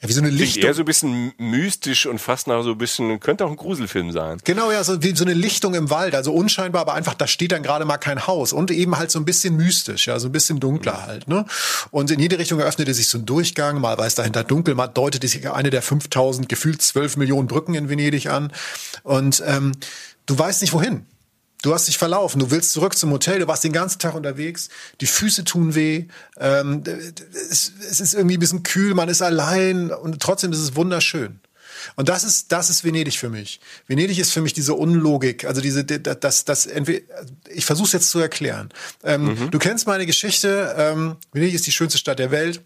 ja, 0.00 0.08
wie 0.08 0.12
so 0.12 0.20
eine 0.20 0.30
Lichtung. 0.30 0.62
Eher 0.62 0.74
so 0.74 0.82
ein 0.82 0.84
bisschen 0.84 1.32
mystisch 1.38 2.06
und 2.06 2.20
fast 2.20 2.46
nach 2.46 2.62
so 2.62 2.70
ein 2.70 2.78
bisschen, 2.78 3.18
könnte 3.18 3.44
auch 3.44 3.50
ein 3.50 3.56
Gruselfilm 3.56 4.12
sein. 4.12 4.38
Genau, 4.44 4.70
ja, 4.70 4.84
so 4.84 5.02
wie 5.02 5.16
so 5.16 5.24
eine 5.24 5.34
Lichtung 5.34 5.74
im 5.74 5.90
Wald, 5.90 6.14
also 6.14 6.32
unscheinbar, 6.32 6.82
aber 6.82 6.94
einfach, 6.94 7.14
da 7.14 7.26
steht 7.26 7.50
dann 7.50 7.64
gerade 7.64 7.84
mal 7.84 7.98
kein 7.98 8.28
Haus 8.28 8.52
und 8.52 8.70
eben 8.70 8.96
halt 8.96 9.10
so 9.10 9.18
ein 9.18 9.24
bisschen 9.24 9.56
mystisch, 9.56 10.06
ja, 10.06 10.20
so 10.20 10.28
ein 10.28 10.32
bisschen 10.32 10.60
dunkler 10.60 10.94
mhm. 10.94 11.06
halt, 11.06 11.28
ne? 11.28 11.44
Und 11.90 12.12
in 12.12 12.20
jede 12.20 12.38
Richtung 12.38 12.60
eröffnete 12.60 12.94
sich 12.94 13.08
so 13.08 13.18
ein 13.18 13.26
Durchgang, 13.26 13.80
mal 13.80 13.98
war 13.98 14.06
es 14.06 14.14
dahinter 14.14 14.44
dunkel, 14.44 14.76
mal 14.76 14.86
deutete 14.86 15.26
sich 15.26 15.50
eine 15.50 15.70
der 15.70 15.82
5000, 15.82 16.48
gefühlt 16.48 16.80
12 16.80 17.16
Millionen 17.16 17.48
Brücken 17.48 17.74
in 17.74 17.88
Venedig 17.88 18.28
an 18.28 18.52
und 19.02 19.42
ähm, 19.46 19.72
du 20.26 20.38
weißt 20.38 20.60
nicht 20.60 20.72
wohin. 20.72 21.06
Du 21.62 21.74
hast 21.74 21.88
dich 21.88 21.98
verlaufen, 21.98 22.38
du 22.38 22.50
willst 22.52 22.72
zurück 22.72 22.96
zum 22.96 23.10
Hotel, 23.10 23.40
du 23.40 23.48
warst 23.48 23.64
den 23.64 23.72
ganzen 23.72 23.98
Tag 23.98 24.14
unterwegs, 24.14 24.68
die 25.00 25.06
Füße 25.06 25.42
tun 25.42 25.74
weh, 25.74 26.04
ähm, 26.38 26.84
es, 27.32 27.72
es, 27.90 28.00
ist 28.00 28.14
irgendwie 28.14 28.36
ein 28.36 28.40
bisschen 28.40 28.62
kühl, 28.62 28.94
man 28.94 29.08
ist 29.08 29.22
allein 29.22 29.90
und 29.90 30.20
trotzdem 30.20 30.52
ist 30.52 30.60
es 30.60 30.76
wunderschön. 30.76 31.40
Und 31.96 32.08
das 32.08 32.22
ist, 32.24 32.52
das 32.52 32.70
ist 32.70 32.84
Venedig 32.84 33.18
für 33.18 33.28
mich. 33.28 33.60
Venedig 33.86 34.18
ist 34.18 34.32
für 34.32 34.40
mich 34.40 34.52
diese 34.52 34.74
Unlogik, 34.74 35.44
also 35.44 35.60
diese, 35.60 35.84
das, 35.84 36.44
das, 36.44 36.66
entweder, 36.66 37.02
ich 37.48 37.64
versuche 37.64 37.86
es 37.86 37.92
jetzt 37.92 38.10
zu 38.10 38.20
erklären. 38.20 38.68
Ähm, 39.02 39.24
mhm. 39.24 39.50
Du 39.50 39.58
kennst 39.58 39.86
meine 39.86 40.06
Geschichte, 40.06 40.74
ähm, 40.76 41.16
Venedig 41.32 41.54
ist 41.54 41.66
die 41.66 41.72
schönste 41.72 41.98
Stadt 41.98 42.18
der 42.20 42.30
Welt. 42.30 42.60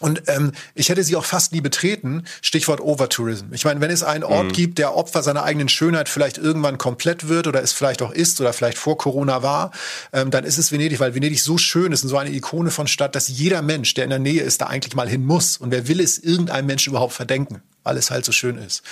Und 0.00 0.22
ähm, 0.26 0.52
ich 0.74 0.88
hätte 0.88 1.04
sie 1.04 1.14
auch 1.14 1.24
fast 1.24 1.52
nie 1.52 1.60
betreten. 1.60 2.24
Stichwort 2.40 2.80
Overtourism. 2.80 3.52
Ich 3.52 3.64
meine, 3.64 3.80
wenn 3.80 3.90
es 3.90 4.02
einen 4.02 4.24
Ort 4.24 4.46
mhm. 4.46 4.52
gibt, 4.52 4.78
der 4.78 4.96
Opfer 4.96 5.22
seiner 5.22 5.44
eigenen 5.44 5.68
Schönheit 5.68 6.08
vielleicht 6.08 6.38
irgendwann 6.38 6.78
komplett 6.78 7.28
wird 7.28 7.46
oder 7.46 7.62
es 7.62 7.72
vielleicht 7.72 8.02
auch 8.02 8.10
ist 8.10 8.40
oder 8.40 8.52
vielleicht 8.52 8.78
vor 8.78 8.96
Corona 8.96 9.42
war, 9.42 9.70
ähm, 10.12 10.30
dann 10.30 10.44
ist 10.44 10.58
es 10.58 10.72
Venedig, 10.72 11.00
weil 11.00 11.14
Venedig 11.14 11.42
so 11.42 11.58
schön 11.58 11.92
ist 11.92 12.02
und 12.02 12.08
so 12.08 12.16
eine 12.16 12.30
Ikone 12.30 12.70
von 12.70 12.86
Stadt, 12.86 13.14
dass 13.14 13.28
jeder 13.28 13.62
Mensch, 13.62 13.94
der 13.94 14.04
in 14.04 14.10
der 14.10 14.18
Nähe 14.18 14.42
ist, 14.42 14.62
da 14.62 14.66
eigentlich 14.66 14.94
mal 14.94 15.08
hin 15.08 15.24
muss. 15.24 15.58
Und 15.58 15.70
wer 15.70 15.86
will 15.86 16.00
es 16.00 16.18
irgendeinem 16.18 16.66
Menschen 16.66 16.90
überhaupt 16.90 17.12
verdenken? 17.12 17.62
weil 17.82 17.96
es 17.96 18.10
halt 18.10 18.24
so 18.24 18.32
schön 18.32 18.58
ist. 18.58 18.82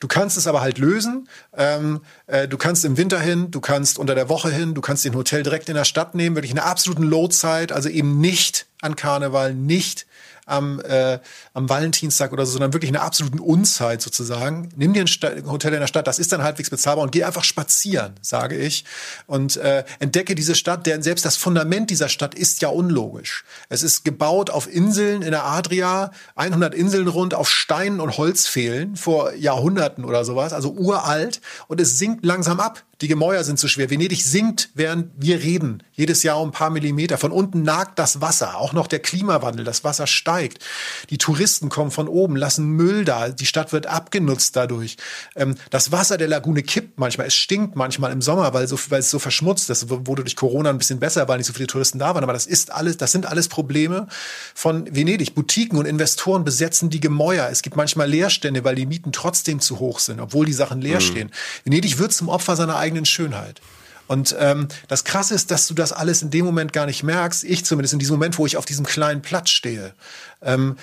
Du 0.00 0.08
kannst 0.08 0.36
es 0.36 0.46
aber 0.46 0.60
halt 0.60 0.78
lösen. 0.78 1.28
Ähm, 1.56 2.00
äh, 2.26 2.48
du 2.48 2.56
kannst 2.56 2.84
im 2.84 2.96
Winter 2.96 3.20
hin, 3.20 3.50
du 3.50 3.60
kannst 3.60 3.98
unter 3.98 4.14
der 4.14 4.28
Woche 4.28 4.50
hin, 4.50 4.74
du 4.74 4.80
kannst 4.80 5.04
den 5.04 5.14
Hotel 5.14 5.42
direkt 5.42 5.68
in 5.68 5.74
der 5.74 5.84
Stadt 5.84 6.14
nehmen, 6.14 6.36
wirklich 6.36 6.50
in 6.50 6.58
einer 6.58 6.68
absoluten 6.68 7.04
Low-Zeit, 7.04 7.72
also 7.72 7.88
eben 7.88 8.20
nicht 8.20 8.66
an 8.80 8.96
Karneval, 8.96 9.54
nicht 9.54 10.06
am, 10.46 10.80
äh, 10.80 11.18
am 11.54 11.68
Valentinstag 11.68 12.32
oder 12.32 12.44
so, 12.46 12.52
sondern 12.52 12.72
wirklich 12.72 12.90
in 12.90 12.96
einer 12.96 13.04
absoluten 13.04 13.38
Unzeit 13.38 14.02
sozusagen. 14.02 14.70
Nimm 14.76 14.92
dir 14.92 15.04
ein 15.04 15.50
Hotel 15.50 15.74
in 15.74 15.80
der 15.80 15.86
Stadt, 15.86 16.06
das 16.06 16.18
ist 16.18 16.32
dann 16.32 16.42
halbwegs 16.42 16.70
bezahlbar 16.70 17.04
und 17.04 17.12
geh 17.12 17.24
einfach 17.24 17.44
spazieren, 17.44 18.14
sage 18.20 18.56
ich. 18.56 18.84
Und 19.26 19.56
äh, 19.56 19.84
entdecke 19.98 20.34
diese 20.34 20.54
Stadt, 20.54 20.86
denn 20.86 21.02
selbst 21.02 21.24
das 21.24 21.36
Fundament 21.36 21.90
dieser 21.90 22.08
Stadt 22.08 22.34
ist 22.34 22.62
ja 22.62 22.68
unlogisch. 22.68 23.44
Es 23.68 23.82
ist 23.82 24.04
gebaut 24.04 24.50
auf 24.50 24.72
Inseln 24.72 25.22
in 25.22 25.30
der 25.30 25.44
Adria, 25.44 26.10
100 26.34 26.74
Inseln 26.74 27.08
rund 27.08 27.34
auf 27.34 27.50
Steinen 27.50 28.00
und 28.00 28.16
Holzpfählen 28.18 28.96
vor 28.96 29.34
Jahrhunderten 29.34 30.04
oder 30.04 30.24
sowas, 30.24 30.52
also 30.52 30.72
uralt 30.72 31.40
und 31.68 31.80
es 31.80 31.98
sinkt 31.98 32.24
langsam 32.24 32.60
ab. 32.60 32.82
Die 33.02 33.08
Gemäuer 33.08 33.42
sind 33.42 33.58
zu 33.58 33.66
schwer. 33.66 33.90
Venedig 33.90 34.24
sinkt, 34.24 34.70
während 34.74 35.10
wir 35.16 35.42
reden. 35.42 35.82
Jedes 35.92 36.22
Jahr 36.22 36.40
um 36.40 36.50
ein 36.50 36.52
paar 36.52 36.70
Millimeter. 36.70 37.18
Von 37.18 37.32
unten 37.32 37.62
nagt 37.62 37.98
das 37.98 38.20
Wasser. 38.20 38.58
Auch 38.58 38.72
noch 38.72 38.86
der 38.86 39.00
Klimawandel. 39.00 39.64
Das 39.64 39.82
Wasser 39.82 40.06
steigt. 40.06 40.64
Die 41.10 41.18
Touristen 41.18 41.68
kommen 41.68 41.90
von 41.90 42.06
oben, 42.06 42.36
lassen 42.36 42.64
Müll 42.64 43.04
da. 43.04 43.30
Die 43.30 43.44
Stadt 43.44 43.72
wird 43.72 43.88
abgenutzt 43.88 44.54
dadurch. 44.54 44.98
Ähm, 45.34 45.56
das 45.70 45.90
Wasser 45.90 46.16
der 46.16 46.28
Lagune 46.28 46.62
kippt 46.62 47.00
manchmal. 47.00 47.26
Es 47.26 47.34
stinkt 47.34 47.74
manchmal 47.74 48.12
im 48.12 48.22
Sommer, 48.22 48.54
weil, 48.54 48.68
so, 48.68 48.78
weil 48.90 49.00
es 49.00 49.10
so 49.10 49.18
verschmutzt 49.18 49.68
ist. 49.68 49.82
Das 49.82 49.90
wurde 49.90 50.22
durch 50.22 50.36
Corona 50.36 50.70
ein 50.70 50.78
bisschen 50.78 51.00
besser, 51.00 51.26
weil 51.26 51.38
nicht 51.38 51.48
so 51.48 51.52
viele 51.54 51.66
Touristen 51.66 51.98
da 51.98 52.14
waren. 52.14 52.22
Aber 52.22 52.32
das 52.32 52.46
ist 52.46 52.70
alles, 52.70 52.98
das 52.98 53.10
sind 53.10 53.26
alles 53.26 53.48
Probleme 53.48 54.06
von 54.54 54.94
Venedig. 54.94 55.34
Boutiquen 55.34 55.76
und 55.76 55.86
Investoren 55.86 56.44
besetzen 56.44 56.88
die 56.88 57.00
Gemäuer. 57.00 57.48
Es 57.50 57.62
gibt 57.62 57.74
manchmal 57.74 58.08
Leerstände, 58.08 58.62
weil 58.62 58.76
die 58.76 58.86
Mieten 58.86 59.10
trotzdem 59.10 59.58
zu 59.58 59.80
hoch 59.80 59.98
sind, 59.98 60.20
obwohl 60.20 60.46
die 60.46 60.52
Sachen 60.52 60.80
leer 60.80 61.00
mhm. 61.00 61.00
stehen. 61.00 61.30
Venedig 61.64 61.98
wird 61.98 62.12
zum 62.12 62.28
Opfer 62.28 62.54
seiner 62.54 62.76
eigenen 62.76 62.91
eigenen 62.92 63.06
Schönheit. 63.06 63.60
Und 64.08 64.36
ähm, 64.38 64.68
das 64.88 65.04
Krasse 65.04 65.34
ist, 65.34 65.50
dass 65.50 65.66
du 65.66 65.74
das 65.74 65.92
alles 65.92 66.22
in 66.22 66.30
dem 66.30 66.44
Moment 66.44 66.72
gar 66.72 66.86
nicht 66.86 67.02
merkst. 67.02 67.44
Ich 67.44 67.64
zumindest 67.64 67.94
in 67.94 67.98
diesem 67.98 68.16
Moment, 68.16 68.36
wo 68.38 68.44
ich 68.44 68.56
auf 68.56 68.66
diesem 68.66 68.84
kleinen 68.84 69.22
Platz 69.22 69.50
stehe. 69.50 69.94
Ähm, 70.42 70.76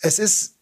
es 0.00 0.18
ist, 0.18 0.54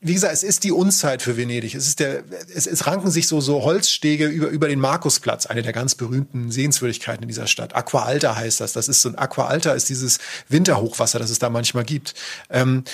wie 0.00 0.14
gesagt, 0.14 0.32
es 0.32 0.44
ist 0.44 0.64
die 0.64 0.72
Unzeit 0.72 1.20
für 1.20 1.36
Venedig. 1.36 1.74
Es 1.74 1.86
ist 1.86 2.00
der, 2.00 2.22
es, 2.54 2.66
es 2.66 2.86
ranken 2.86 3.10
sich 3.10 3.26
so 3.26 3.40
so 3.40 3.64
Holzstege 3.64 4.28
über 4.28 4.48
über 4.48 4.68
den 4.68 4.80
Markusplatz, 4.80 5.46
eine 5.46 5.62
der 5.62 5.72
ganz 5.72 5.94
berühmten 5.94 6.50
Sehenswürdigkeiten 6.50 7.22
in 7.24 7.28
dieser 7.28 7.48
Stadt. 7.48 7.74
Aqua 7.74 8.04
Alta 8.04 8.36
heißt 8.36 8.60
das. 8.60 8.72
Das 8.72 8.88
ist 8.88 9.02
so 9.02 9.10
ein 9.10 9.18
Aqua 9.18 9.48
Alta 9.48 9.72
ist 9.72 9.88
dieses 9.88 10.18
Winterhochwasser, 10.48 11.18
das 11.18 11.30
es 11.30 11.40
da 11.40 11.50
manchmal 11.50 11.84
gibt. 11.84 12.14
Ähm, 12.48 12.84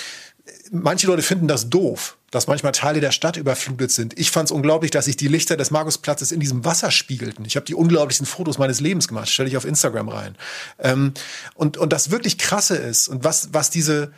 manche 0.71 1.07
Leute 1.07 1.21
finden 1.21 1.47
das 1.47 1.69
doof 1.69 2.17
dass 2.35 2.47
manchmal 2.47 2.73
Teile 2.73 2.99
der 2.99 3.11
Stadt 3.11 3.37
überflutet 3.37 3.91
sind. 3.91 4.19
Ich 4.19 4.29
fand 4.29 4.49
es 4.49 4.51
unglaublich, 4.51 4.91
dass 4.91 5.05
sich 5.05 5.15
die 5.15 5.29
Lichter 5.29 5.55
des 5.55 5.71
Markusplatzes 5.71 6.33
in 6.33 6.41
diesem 6.41 6.65
Wasser 6.65 6.91
spiegelten. 6.91 7.45
Ich 7.45 7.55
habe 7.55 7.65
die 7.65 7.75
unglaublichsten 7.75 8.27
Fotos 8.27 8.57
meines 8.57 8.81
Lebens 8.81 9.07
gemacht, 9.07 9.29
stelle 9.29 9.47
ich 9.47 9.55
auf 9.55 9.63
Instagram 9.63 10.09
rein. 10.09 10.35
Ähm, 10.77 11.13
und, 11.53 11.77
und 11.77 11.93
das 11.93 12.11
wirklich 12.11 12.37
krasse 12.37 12.75
ist 12.75 13.07
und 13.07 13.23
was, 13.23 13.53
was 13.53 13.69
diese, 13.69 14.11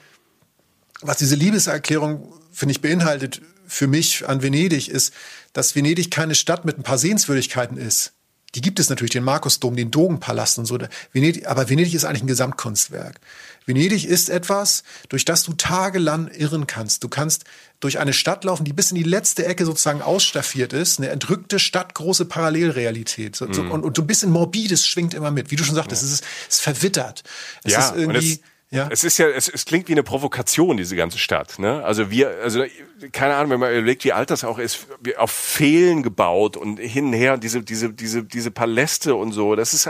was 1.01 1.17
diese 1.17 1.35
Liebeserklärung, 1.35 2.33
finde 2.51 2.71
ich, 2.71 2.81
beinhaltet 2.81 3.43
für 3.67 3.85
mich 3.85 4.27
an 4.27 4.41
Venedig, 4.41 4.89
ist, 4.89 5.13
dass 5.53 5.75
Venedig 5.75 6.09
keine 6.09 6.33
Stadt 6.33 6.65
mit 6.65 6.79
ein 6.79 6.83
paar 6.83 6.97
Sehenswürdigkeiten 6.97 7.77
ist. 7.77 8.13
Die 8.55 8.61
gibt 8.61 8.79
es 8.79 8.89
natürlich, 8.89 9.11
den 9.11 9.25
Markusdom, 9.25 9.75
den 9.75 9.91
Dogenpalast 9.91 10.57
und 10.57 10.65
so. 10.65 10.79
Venedig, 11.11 11.47
aber 11.47 11.69
Venedig 11.69 11.93
ist 11.93 12.03
eigentlich 12.03 12.23
ein 12.23 12.27
Gesamtkunstwerk. 12.27 13.19
Venedig 13.67 14.05
ist 14.05 14.29
etwas, 14.29 14.83
durch 15.09 15.25
das 15.25 15.43
du 15.43 15.53
tagelang 15.53 16.29
irren 16.29 16.65
kannst. 16.65 17.03
Du 17.03 17.09
kannst 17.09 17.43
durch 17.79 17.99
eine 17.99 18.13
Stadt 18.13 18.43
laufen, 18.43 18.63
die 18.63 18.73
bis 18.73 18.91
in 18.91 18.95
die 18.95 19.03
letzte 19.03 19.45
Ecke 19.45 19.65
sozusagen 19.65 20.01
ausstaffiert 20.01 20.73
ist, 20.73 20.99
eine 20.99 21.09
entrückte 21.09 21.59
Stadt, 21.59 21.93
große 21.93 22.25
Parallelrealität. 22.25 23.35
So, 23.35 23.45
mm. 23.45 23.71
und, 23.71 23.83
und 23.83 23.95
so 23.97 24.01
ein 24.01 24.07
bisschen 24.07 24.31
Morbides 24.31 24.87
schwingt 24.87 25.13
immer 25.13 25.31
mit. 25.31 25.51
Wie 25.51 25.57
du 25.57 25.63
schon 25.63 25.75
sagtest, 25.75 26.01
ja. 26.01 26.07
es, 26.07 26.13
ist, 26.13 26.25
es 26.49 26.55
ist 26.55 26.61
verwittert. 26.61 27.23
Es 27.63 27.73
ja, 27.73 27.89
ist 27.89 27.95
irgendwie. 27.95 28.39
Ja. 28.69 28.89
Es 28.91 29.05
ist 29.05 29.17
ja, 29.17 29.27
es, 29.29 29.47
es 29.47 29.63
klingt 29.63 29.87
wie 29.87 29.93
eine 29.93 30.03
Provokation, 30.03 30.75
diese 30.75 30.97
ganze 30.97 31.19
Stadt. 31.19 31.57
Ne? 31.57 31.83
Also 31.85 32.11
wir, 32.11 32.31
also 32.43 32.65
keine 33.13 33.35
Ahnung, 33.35 33.51
wenn 33.51 33.59
man 33.61 33.71
überlegt, 33.71 34.03
wie 34.03 34.11
alt 34.11 34.29
das 34.29 34.43
auch 34.43 34.59
ist, 34.59 34.87
auf 35.17 35.31
Fehlen 35.31 36.03
gebaut 36.03 36.57
und 36.57 36.77
hin 36.77 37.05
und 37.05 37.13
her, 37.13 37.37
diese, 37.37 37.63
diese, 37.63 37.93
diese, 37.93 38.23
diese 38.23 38.51
Paläste 38.51 39.15
und 39.15 39.31
so, 39.31 39.55
das 39.55 39.73
ist 39.73 39.89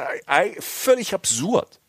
völlig 0.59 1.15
absurd. 1.15 1.79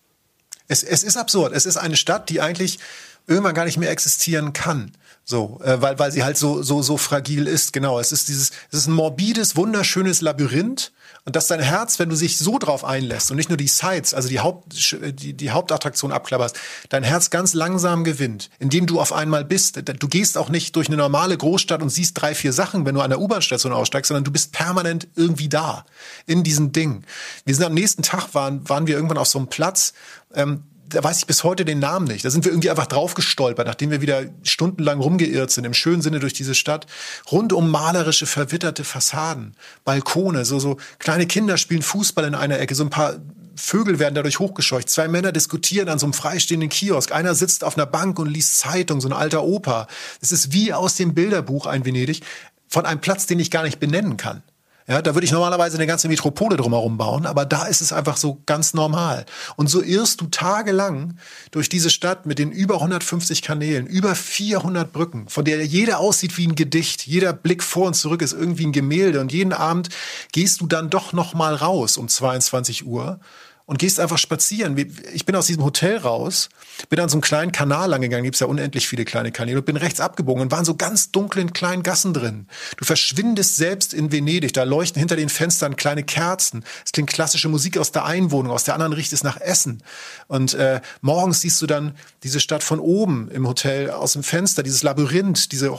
Es, 0.68 0.82
es 0.82 1.02
ist 1.02 1.16
absurd. 1.16 1.52
Es 1.52 1.66
ist 1.66 1.76
eine 1.76 1.96
Stadt, 1.96 2.28
die 2.28 2.40
eigentlich 2.40 2.78
irgendwann 3.26 3.54
gar 3.54 3.64
nicht 3.64 3.78
mehr 3.78 3.90
existieren 3.90 4.52
kann. 4.52 4.92
So, 5.30 5.60
äh, 5.62 5.82
weil, 5.82 5.98
weil 5.98 6.10
sie 6.10 6.24
halt 6.24 6.38
so, 6.38 6.62
so, 6.62 6.80
so 6.80 6.96
fragil 6.96 7.46
ist. 7.48 7.74
Genau. 7.74 8.00
Es 8.00 8.12
ist 8.12 8.28
dieses, 8.28 8.50
es 8.70 8.78
ist 8.78 8.86
ein 8.86 8.94
morbides, 8.94 9.56
wunderschönes 9.56 10.22
Labyrinth. 10.22 10.90
Und 11.26 11.36
dass 11.36 11.48
dein 11.48 11.60
Herz, 11.60 11.98
wenn 11.98 12.08
du 12.08 12.16
sich 12.16 12.38
so 12.38 12.58
drauf 12.58 12.82
einlässt 12.82 13.30
und 13.30 13.36
nicht 13.36 13.50
nur 13.50 13.58
die 13.58 13.68
Sites, 13.68 14.14
also 14.14 14.30
die, 14.30 14.40
Haupt, 14.40 14.72
die, 15.20 15.34
die 15.34 15.50
Hauptattraktion 15.50 16.12
abklapperst, 16.12 16.58
dein 16.88 17.02
Herz 17.02 17.28
ganz 17.28 17.52
langsam 17.52 18.04
gewinnt, 18.04 18.48
indem 18.58 18.86
du 18.86 18.98
auf 18.98 19.12
einmal 19.12 19.44
bist. 19.44 19.82
Du 20.00 20.08
gehst 20.08 20.38
auch 20.38 20.48
nicht 20.48 20.74
durch 20.76 20.86
eine 20.86 20.96
normale 20.96 21.36
Großstadt 21.36 21.82
und 21.82 21.90
siehst 21.90 22.18
drei, 22.18 22.34
vier 22.34 22.54
Sachen, 22.54 22.86
wenn 22.86 22.94
du 22.94 23.02
an 23.02 23.10
der 23.10 23.20
U-Bahn-Station 23.20 23.74
aussteigst, 23.74 24.08
sondern 24.08 24.24
du 24.24 24.30
bist 24.30 24.52
permanent 24.52 25.08
irgendwie 25.14 25.50
da, 25.50 25.84
in 26.24 26.42
diesem 26.42 26.72
Ding. 26.72 27.04
Wir 27.44 27.54
sind 27.54 27.64
am 27.64 27.74
nächsten 27.74 28.02
Tag, 28.02 28.32
waren, 28.32 28.66
waren 28.66 28.86
wir 28.86 28.96
irgendwann 28.96 29.18
auf 29.18 29.28
so 29.28 29.38
einem 29.38 29.48
Platz, 29.48 29.92
ähm, 30.32 30.62
da 30.89 31.05
weiß 31.05 31.18
ich 31.18 31.26
bis 31.26 31.45
heute 31.45 31.64
den 31.64 31.78
Namen 31.78 32.07
nicht. 32.07 32.24
Da 32.24 32.30
sind 32.30 32.45
wir 32.45 32.53
irgendwie 32.53 32.70
einfach 32.70 32.86
drauf 32.86 33.14
gestolpert, 33.14 33.66
nachdem 33.66 33.91
wir 33.91 34.01
wieder 34.01 34.24
stundenlang 34.43 35.01
rumgeirrt 35.01 35.51
sind, 35.51 35.64
im 35.64 35.74
schönen 35.74 36.03
Sinne 36.03 36.20
durch 36.20 36.32
diese 36.32 36.55
Stadt. 36.55 36.86
Rund 37.30 37.53
um 37.53 37.70
malerische, 37.70 38.26
verwitterte 38.26 38.84
Fassaden, 38.84 39.55
Balkone, 39.84 40.45
so, 40.45 40.59
so 40.59 40.78
kleine 40.99 41.26
Kinder 41.26 41.57
spielen 41.57 41.82
Fußball 41.82 42.24
in 42.24 42.34
einer 42.34 42.59
Ecke, 42.59 42.74
so 42.74 42.84
ein 42.84 42.91
paar 42.91 43.16
Vögel 43.57 43.99
werden 43.99 44.14
dadurch 44.14 44.39
hochgescheucht. 44.39 44.89
Zwei 44.89 45.09
Männer 45.09 45.32
diskutieren 45.32 45.89
an 45.89 45.99
so 45.99 46.07
einem 46.07 46.12
freistehenden 46.12 46.68
Kiosk. 46.68 47.12
Einer 47.12 47.34
sitzt 47.34 47.64
auf 47.64 47.76
einer 47.76 47.86
Bank 47.86 48.18
und 48.18 48.28
liest 48.28 48.59
Zeitung, 48.59 49.01
so 49.01 49.09
ein 49.09 49.12
alter 49.12 49.43
Opa. 49.43 49.89
Es 50.20 50.32
ist 50.32 50.53
wie 50.53 50.72
aus 50.72 50.95
dem 50.95 51.12
Bilderbuch 51.14 51.66
ein 51.66 51.84
Venedig 51.84 52.22
von 52.68 52.86
einem 52.86 53.01
Platz, 53.01 53.26
den 53.26 53.41
ich 53.41 53.51
gar 53.51 53.64
nicht 53.64 53.80
benennen 53.80 54.16
kann. 54.16 54.43
Ja, 54.89 55.03
da 55.03 55.14
würde 55.14 55.26
ich 55.26 55.32
normalerweise 55.32 55.76
eine 55.76 55.86
ganze 55.86 56.09
Metropole 56.09 56.57
drumherum 56.57 56.97
bauen, 56.97 57.26
aber 57.26 57.45
da 57.45 57.66
ist 57.66 57.82
es 57.82 57.93
einfach 57.93 58.16
so 58.16 58.41
ganz 58.47 58.72
normal. 58.72 59.26
Und 59.57 59.68
so 59.68 59.82
irrst 59.82 60.22
du 60.22 60.28
tagelang 60.28 61.18
durch 61.51 61.68
diese 61.68 61.91
Stadt 61.91 62.24
mit 62.24 62.39
den 62.39 62.51
über 62.51 62.76
150 62.76 63.43
Kanälen, 63.43 63.86
über 63.86 64.14
400 64.14 64.91
Brücken, 64.91 65.28
von 65.28 65.45
der 65.45 65.62
jeder 65.66 65.99
aussieht 65.99 66.39
wie 66.39 66.47
ein 66.47 66.55
Gedicht. 66.55 67.07
Jeder 67.07 67.34
Blick 67.34 67.62
vor 67.62 67.89
und 67.89 67.95
zurück 67.95 68.22
ist 68.22 68.32
irgendwie 68.32 68.64
ein 68.64 68.72
Gemälde 68.72 69.20
und 69.20 69.30
jeden 69.30 69.53
Abend 69.53 69.91
gehst 70.32 70.62
du 70.62 70.66
dann 70.66 70.89
doch 70.89 71.12
noch 71.12 71.34
mal 71.34 71.55
raus 71.55 71.99
um 71.99 72.09
22 72.09 72.86
Uhr 72.86 73.20
und 73.68 73.78
gehst 73.78 74.00
einfach 74.00 74.16
spazieren. 74.16 74.78
Ich 75.12 75.26
bin 75.26 75.36
aus 75.36 75.46
diesem 75.46 75.62
Hotel 75.62 75.98
raus, 75.98 76.48
bin 76.88 76.98
an 77.00 77.10
so 77.10 77.16
einem 77.16 77.20
kleinen 77.20 77.52
Kanal 77.52 77.90
lang 77.90 78.00
gegangen, 78.00 78.24
gibt's 78.24 78.40
ja 78.40 78.46
unendlich 78.46 78.88
viele 78.88 79.04
kleine 79.04 79.30
Kanäle, 79.30 79.60
bin 79.60 79.76
rechts 79.76 80.00
abgebogen 80.00 80.40
und 80.40 80.50
waren 80.50 80.64
so 80.64 80.74
ganz 80.74 81.10
dunklen 81.10 81.52
kleinen 81.52 81.82
Gassen 81.82 82.14
drin. 82.14 82.46
Du 82.78 82.86
verschwindest 82.86 83.56
selbst 83.56 83.92
in 83.92 84.10
Venedig, 84.10 84.54
da 84.54 84.62
leuchten 84.62 84.98
hinter 84.98 85.16
den 85.16 85.28
Fenstern 85.28 85.76
kleine 85.76 86.02
Kerzen. 86.02 86.64
Es 86.82 86.92
klingt 86.92 87.10
klassische 87.10 87.50
Musik 87.50 87.76
aus 87.76 87.92
der 87.92 88.06
Einwohnung, 88.06 88.52
aus 88.52 88.64
der 88.64 88.72
anderen 88.72 88.94
riecht 88.94 89.12
es 89.12 89.22
nach 89.22 89.38
Essen. 89.38 89.82
Und 90.28 90.54
äh, 90.54 90.80
morgens 91.02 91.42
siehst 91.42 91.60
du 91.60 91.66
dann 91.66 91.94
diese 92.22 92.40
Stadt 92.40 92.62
von 92.62 92.80
oben 92.80 93.30
im 93.30 93.46
Hotel 93.46 93.90
aus 93.90 94.14
dem 94.14 94.22
Fenster, 94.22 94.62
dieses 94.62 94.82
Labyrinth, 94.82 95.52
diese 95.52 95.70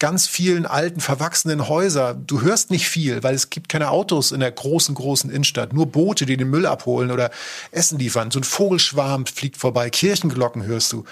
ganz 0.00 0.26
vielen 0.26 0.66
alten, 0.66 1.00
verwachsenen 1.00 1.68
Häuser. 1.68 2.14
Du 2.14 2.40
hörst 2.40 2.72
nicht 2.72 2.88
viel, 2.88 3.22
weil 3.22 3.34
es 3.34 3.50
gibt 3.50 3.68
keine 3.68 3.90
Autos 3.90 4.32
in 4.32 4.40
der 4.40 4.50
großen, 4.50 4.94
großen 4.96 5.30
Innenstadt. 5.30 5.72
Nur 5.72 5.86
Boote, 5.86 6.26
die 6.26 6.36
den 6.36 6.50
Müll 6.50 6.66
abholen 6.66 7.12
oder 7.12 7.30
Essen 7.70 7.98
liefern. 7.98 8.32
So 8.32 8.40
ein 8.40 8.44
Vogelschwarm 8.44 9.26
fliegt 9.26 9.56
vorbei. 9.56 9.90
Kirchenglocken 9.90 10.64
hörst 10.64 10.92
du. 10.92 11.04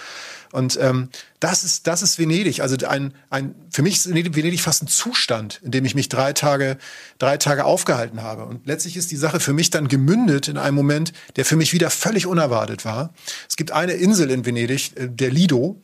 Und 0.51 0.79
ähm, 0.81 1.11
das 1.41 1.63
ist 1.63 1.87
das 1.87 2.03
ist 2.03 2.19
Venedig. 2.19 2.61
Also 2.63 2.77
ein 2.87 3.13
ein 3.29 3.55
für 3.71 3.83
mich 3.83 3.97
ist 3.97 4.09
Venedig 4.09 4.61
fast 4.61 4.83
ein 4.83 4.89
Zustand, 4.89 5.61
in 5.63 5.71
dem 5.71 5.85
ich 5.85 5.95
mich 5.95 6.09
drei 6.09 6.33
Tage 6.33 6.79
drei 7.19 7.37
Tage 7.37 7.65
aufgehalten 7.65 8.23
habe. 8.23 8.47
Und 8.47 8.67
letztlich 8.67 8.97
ist 8.97 9.11
die 9.11 9.17
Sache 9.17 9.41
für 9.41 9.53
mich 9.53 9.71
dann 9.71 9.89
gemündet 9.89 10.49
in 10.49 10.57
einem 10.57 10.75
Moment, 10.75 11.13
der 11.37 11.45
für 11.45 11.57
mich 11.57 11.75
wieder 11.75 11.91
völlig 11.91 12.27
unerwartet 12.27 12.85
war. 12.85 13.13
Es 13.49 13.57
gibt 13.57 13.73
eine 13.73 13.93
Insel 13.93 14.31
in 14.31 14.47
Venedig, 14.47 14.97
äh, 14.97 15.09
der 15.09 15.31
Lido, 15.31 15.83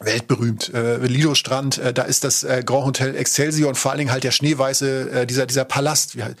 weltberühmt. 0.00 0.72
Äh, 0.72 0.98
Lido 0.98 1.34
Strand, 1.34 1.78
äh, 1.78 1.92
da 1.92 2.02
ist 2.02 2.24
das 2.24 2.44
äh, 2.44 2.62
Grand 2.64 2.86
Hotel 2.86 3.16
Excelsior 3.16 3.68
und 3.68 3.74
vor 3.76 3.90
allen 3.90 3.98
Dingen 3.98 4.12
halt 4.12 4.24
der 4.24 4.30
schneeweiße, 4.30 5.10
äh, 5.10 5.26
dieser, 5.26 5.46
dieser 5.46 5.64
Palast, 5.64 6.16
wie 6.16 6.22
halt, 6.22 6.36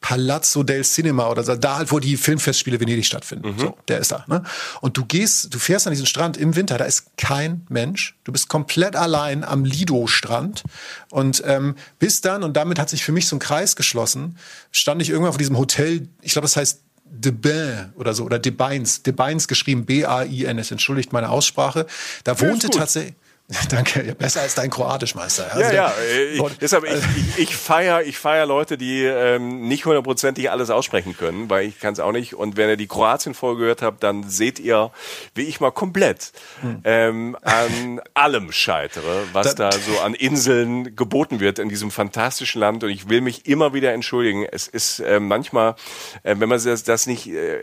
Palazzo 0.00 0.62
del 0.62 0.84
Cinema 0.84 1.28
oder 1.30 1.42
so, 1.42 1.56
da 1.56 1.78
halt, 1.78 1.90
wo 1.90 1.98
die 1.98 2.16
Filmfestspiele 2.16 2.78
Venedig 2.78 3.06
stattfinden. 3.06 3.54
Mhm. 3.54 3.58
So, 3.58 3.78
der 3.88 3.98
ist 3.98 4.12
da. 4.12 4.24
Ne? 4.28 4.44
Und 4.80 4.96
du 4.96 5.04
gehst, 5.04 5.52
du 5.52 5.58
fährst 5.58 5.86
an 5.86 5.92
diesen 5.92 6.06
Strand 6.06 6.36
im 6.36 6.54
Winter, 6.54 6.78
da 6.78 6.84
ist 6.84 7.16
kein 7.16 7.66
Mensch. 7.68 8.16
Du 8.22 8.30
bist 8.30 8.48
komplett 8.48 8.94
allein 8.94 9.42
am 9.42 9.64
Lido-Strand 9.64 10.62
und 11.10 11.42
ähm, 11.46 11.74
bis 11.98 12.20
dann, 12.20 12.44
und 12.44 12.56
damit 12.56 12.78
hat 12.78 12.90
sich 12.90 13.02
für 13.02 13.12
mich 13.12 13.26
so 13.26 13.36
ein 13.36 13.40
Kreis 13.40 13.74
geschlossen, 13.74 14.38
stand 14.70 15.02
ich 15.02 15.10
irgendwann 15.10 15.32
vor 15.32 15.38
diesem 15.38 15.58
Hotel, 15.58 16.08
ich 16.22 16.32
glaube, 16.32 16.44
das 16.44 16.56
heißt 16.56 16.82
De 17.10 17.32
Bain 17.32 17.92
oder 17.96 18.14
so, 18.14 18.24
oder 18.24 18.38
De 18.38 18.52
Bains, 18.52 19.02
De 19.02 19.12
Bains 19.12 19.48
geschrieben, 19.48 19.86
B-A-I-N, 19.86 20.58
es 20.58 20.70
entschuldigt 20.70 21.12
meine 21.12 21.30
Aussprache. 21.30 21.86
Da 22.24 22.40
wohnte 22.40 22.68
tatsächlich, 22.70 23.14
Danke, 23.70 24.04
ja, 24.04 24.14
besser 24.14 24.40
als 24.40 24.56
dein 24.56 24.70
Kroatischmeister. 24.70 25.52
Also 25.52 25.60
ja, 25.60 25.72
ja. 25.72 25.92
Ich, 26.32 26.58
deshalb, 26.58 26.84
ich, 27.16 27.38
ich, 27.38 27.38
ich 27.38 27.56
feiere 27.56 28.02
ich 28.02 28.18
feier 28.18 28.44
Leute, 28.44 28.76
die 28.76 29.04
ähm, 29.04 29.68
nicht 29.68 29.86
hundertprozentig 29.86 30.50
alles 30.50 30.70
aussprechen 30.70 31.16
können, 31.16 31.48
weil 31.48 31.66
ich 31.66 31.78
kann 31.78 31.92
es 31.92 32.00
auch 32.00 32.10
nicht. 32.10 32.34
Und 32.34 32.56
wenn 32.56 32.68
ihr 32.68 32.76
die 32.76 32.88
Kroatien-Folge 32.88 33.60
gehört 33.60 33.82
habt, 33.82 34.02
dann 34.02 34.28
seht 34.28 34.58
ihr, 34.58 34.90
wie 35.36 35.42
ich 35.42 35.60
mal 35.60 35.70
komplett 35.70 36.32
hm. 36.60 36.80
ähm, 36.82 37.36
an 37.42 38.00
allem 38.14 38.50
scheitere, 38.50 39.22
was 39.32 39.54
da, 39.54 39.70
da 39.70 39.78
so 39.78 40.00
an 40.00 40.14
Inseln 40.14 40.96
geboten 40.96 41.38
wird 41.38 41.60
in 41.60 41.68
diesem 41.68 41.92
fantastischen 41.92 42.60
Land. 42.60 42.82
Und 42.82 42.90
ich 42.90 43.08
will 43.08 43.20
mich 43.20 43.46
immer 43.46 43.72
wieder 43.72 43.92
entschuldigen. 43.92 44.44
Es 44.44 44.66
ist 44.66 44.98
äh, 44.98 45.20
manchmal, 45.20 45.76
äh, 46.24 46.34
wenn 46.36 46.48
man 46.48 46.60
das, 46.62 46.82
das 46.82 47.06
nicht 47.06 47.28
äh, 47.28 47.58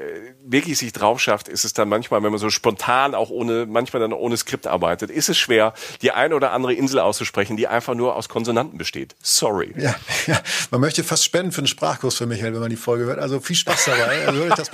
wirklich 0.45 0.77
sich 0.77 0.93
drauf 0.93 1.19
schafft, 1.19 1.49
ist 1.49 1.65
es 1.65 1.73
dann 1.73 1.89
manchmal, 1.89 2.23
wenn 2.23 2.31
man 2.31 2.39
so 2.39 2.49
spontan 2.49 3.15
auch 3.15 3.29
ohne, 3.31 3.65
manchmal 3.65 3.99
dann 3.99 4.13
ohne 4.13 4.38
Skript 4.38 4.65
arbeitet, 4.65 5.11
ist 5.11 5.27
es 5.27 5.38
schwer 5.38 5.72
die 6.01 6.11
ein 6.11 6.34
oder 6.34 6.51
andere 6.51 6.74
Insel 6.74 6.99
auszusprechen, 6.99 7.57
die 7.57 7.67
einfach 7.67 7.95
nur 7.95 8.15
aus 8.15 8.30
Konsonanten 8.30 8.78
besteht. 8.78 9.15
Sorry. 9.21 9.74
Ja, 9.78 9.95
ja. 10.28 10.41
man 10.71 10.82
möchte 10.82 11.03
fast 11.03 11.24
spenden 11.24 11.51
für 11.51 11.59
einen 11.59 11.67
Sprachkurs 11.67 12.15
für 12.15 12.26
Michael, 12.26 12.53
wenn 12.53 12.61
man 12.61 12.69
die 12.69 12.76
Folge 12.76 13.05
hört. 13.05 13.19
Also 13.19 13.39
viel 13.39 13.55
Spaß 13.55 13.86
dabei. 13.86 14.28
Also 14.34 14.45
ich 14.45 14.53
das 14.53 14.69